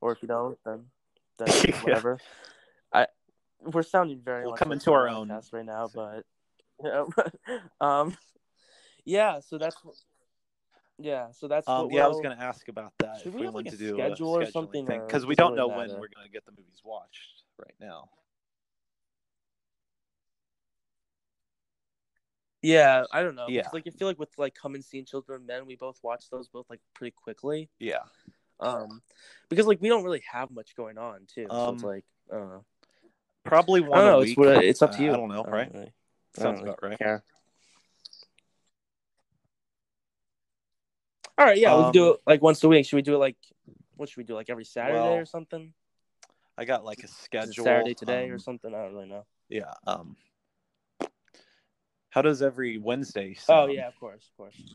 Or 0.01 0.13
if 0.13 0.23
you 0.23 0.29
don't, 0.29 0.59
then 0.65 0.87
then 1.39 1.49
Yeah. 1.67 1.81
whatever. 1.83 2.19
I 2.93 3.07
we're 3.61 3.83
sounding 3.83 4.21
very 4.25 4.43
We'll 4.43 4.53
much 4.53 4.61
come 4.61 4.73
into 4.73 4.93
our 4.93 5.09
own. 5.09 5.29
right 5.53 5.65
now, 5.65 5.89
but 5.95 6.25
you 6.83 6.89
know, 6.91 7.09
um, 7.81 8.17
yeah. 9.05 9.41
So 9.41 9.59
that's 9.59 9.77
yeah. 10.99 11.29
So 11.33 11.49
that's 11.49 11.69
Um, 11.69 11.91
yeah, 11.91 12.05
I 12.05 12.09
was 12.09 12.21
going 12.21 12.37
to 12.37 12.43
ask 12.43 12.69
about 12.69 12.93
that. 12.99 13.19
Should 13.19 13.29
if 13.29 13.35
we 13.35 13.41
we 13.41 13.47
have, 13.47 13.55
want 13.55 13.67
like, 13.67 13.77
to 13.77 13.85
a 13.85 13.89
do 13.89 13.95
schedule 13.95 14.37
or 14.37 14.47
something, 14.47 14.87
because 14.87 15.27
we 15.27 15.35
don't 15.35 15.57
know 15.57 15.69
when 15.69 15.89
matter? 15.89 15.93
we're 15.93 16.09
going 16.09 16.27
to 16.27 16.31
get 16.33 16.45
the 16.47 16.53
movies 16.53 16.81
watched 16.85 17.43
right 17.59 17.75
now. 17.81 18.09
Yeah, 22.63 23.05
I 23.11 23.23
don't 23.23 23.37
know. 23.37 23.47
Yeah. 23.49 23.69
Like 23.73 23.85
I 23.87 23.91
feel 23.91 24.07
like 24.07 24.19
with 24.19 24.37
like 24.37 24.55
Come 24.55 24.75
and 24.75 24.85
Seen 24.85 25.07
Children 25.07 25.41
of 25.43 25.47
Men, 25.47 25.67
we 25.67 25.77
both 25.77 25.99
watched 26.03 26.31
those 26.31 26.49
both 26.49 26.69
like 26.69 26.81
pretty 26.95 27.13
quickly. 27.13 27.71
Yeah. 27.79 28.01
Um, 28.61 29.03
because 29.49 29.67
like 29.67 29.81
we 29.81 29.89
don't 29.89 30.05
really 30.05 30.23
have 30.31 30.51
much 30.51 30.77
going 30.77 30.99
on 30.99 31.21
too. 31.27 31.47
so 31.51 31.73
it's 31.73 31.83
Um, 31.83 31.89
like 31.89 32.05
I. 32.33 32.61
Probably 33.45 33.81
one 33.81 33.99
know. 34.05 34.21
week. 34.21 34.37
It's 34.39 34.65
it's 34.67 34.83
up 34.83 34.93
to 34.93 34.99
Uh, 34.99 35.01
you. 35.01 35.13
I 35.13 35.17
don't 35.17 35.29
know, 35.29 35.45
right? 35.45 35.73
really- 35.73 35.93
Sounds 36.37 36.45
don't 36.45 36.55
really 36.57 36.69
about 36.69 36.83
right. 36.83 36.99
care. 36.99 37.25
All 41.39 41.47
right, 41.47 41.57
yeah, 41.59 41.75
we 41.77 41.83
can 41.85 41.93
do 41.93 42.05
Um, 42.09 42.15
it 42.15 42.21
like 42.27 42.43
once 42.43 42.63
a 42.63 42.69
week. 42.69 42.85
Should 42.87 42.97
we 42.97 43.03
do 43.03 43.15
it 43.15 43.19
like 43.19 43.37
what 43.97 44.09
should 44.09 44.19
we 44.19 44.25
do 44.25 44.35
like 44.35 44.51
every 44.51 44.65
Saturday 44.65 44.99
Well, 44.99 45.15
or 45.15 45.25
something? 45.25 45.73
I 46.59 46.65
got 46.67 46.85
like 46.85 47.03
a 47.03 47.09
schedule. 47.09 47.65
Saturday 47.65 47.95
today 47.95 48.29
or 48.29 48.35
um, 48.35 48.39
something? 48.39 48.75
I 48.75 48.83
don't 48.83 48.93
really 48.95 49.09
know. 49.09 49.25
Yeah. 49.49 49.73
Um. 49.87 50.17
How 52.11 52.23
does 52.23 52.43
every 52.43 52.77
Wednesday? 52.79 53.37
Oh 53.49 53.67
yeah, 53.69 53.89
of 53.89 53.99
course, 53.99 54.29
of 54.31 54.37
course. 54.37 54.75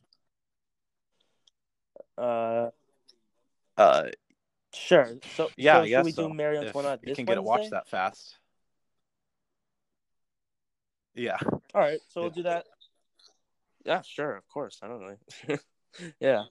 Uh, 2.17 2.71
Uh. 3.77 4.09
sure. 4.73 5.17
So 5.35 5.49
Yeah. 5.57 5.81
so 5.81 5.85
should 5.87 6.05
we 6.05 6.11
so. 6.11 6.27
do 6.27 6.33
Marie 6.33 6.57
If 6.57 6.75
you 7.03 7.15
can 7.15 7.25
get 7.25 7.37
it 7.37 7.43
watched 7.43 7.61
Wednesday? 7.61 7.77
that 7.77 7.87
fast. 7.87 8.37
Yeah. 11.13 11.37
All 11.73 11.81
right, 11.81 11.99
so 12.09 12.21
we'll 12.21 12.29
do 12.29 12.43
that. 12.43 12.65
Yeah, 13.85 14.01
sure, 14.01 14.35
of 14.35 14.47
course. 14.47 14.79
I 14.81 14.87
don't 14.87 15.01
know. 15.01 15.57
yeah. 16.19 16.43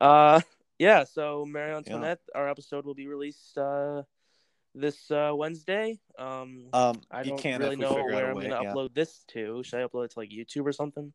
Uh 0.00 0.40
yeah, 0.78 1.04
so 1.04 1.44
Marie 1.46 1.72
Antoinette, 1.74 2.20
our 2.34 2.48
episode 2.48 2.84
will 2.84 2.94
be 2.94 3.06
released 3.08 3.56
uh 3.58 4.02
this 4.74 5.10
uh 5.10 5.32
Wednesday. 5.34 5.98
Um 6.18 6.68
Um. 6.72 7.00
I 7.10 7.22
don't 7.24 7.42
really 7.44 7.76
know 7.76 7.94
where 7.94 8.30
I'm 8.30 8.36
way. 8.36 8.48
gonna 8.48 8.62
yeah. 8.62 8.72
upload 8.72 8.94
this 8.94 9.24
to. 9.28 9.62
Should 9.64 9.80
I 9.80 9.86
upload 9.86 10.06
it 10.06 10.10
to 10.12 10.18
like 10.18 10.30
YouTube 10.30 10.66
or 10.66 10.72
something? 10.72 11.12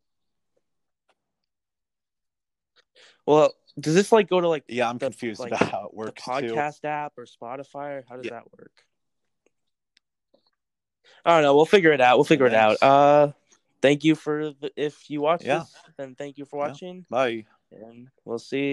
Well, 3.26 3.54
does 3.80 3.95
this 3.95 4.12
like 4.12 4.30
go 4.30 4.40
to 4.41 4.48
like 4.48 4.64
Yeah, 4.68 4.90
I'm 4.90 4.98
the- 4.98 5.08
confused 5.08 5.40
like, 5.40 5.52
about 5.52 5.70
how 5.70 5.86
it 5.88 5.94
works 5.94 6.24
too. 6.24 6.32
podcast 6.32 6.84
app 6.86 7.14
or 7.18 7.26
Spotify? 7.26 8.00
Or 8.00 8.06
how 8.08 8.16
does 8.18 8.26
Yeah. 8.26 8.32
that 8.32 8.52
work? 8.58 8.72
I 11.26 11.36
don't 11.36 11.44
know. 11.44 11.56
We'll 11.56 11.66
figure 11.66 11.91
it 11.91 12.02
out. 12.02 12.18
We'll 12.18 12.26
figure 12.26 12.45
it 12.48 12.54
out. 12.54 12.78
Uh, 12.82 13.32
thank 13.82 14.04
you 14.04 14.16
for 14.16 14.52
the, 14.52 14.72
if 14.76 15.10
you 15.10 15.22
watch 15.22 15.44
Yeah. 15.45 15.60
this, 15.60 15.74
then 15.98 16.16
thank 16.16 16.38
you 16.38 16.45
for 16.45 16.60
Yeah. 16.60 16.68
watching, 16.68 17.06
Bye. 17.10 17.45
and 17.72 18.10
we'll 18.26 18.40
see. 18.40 18.72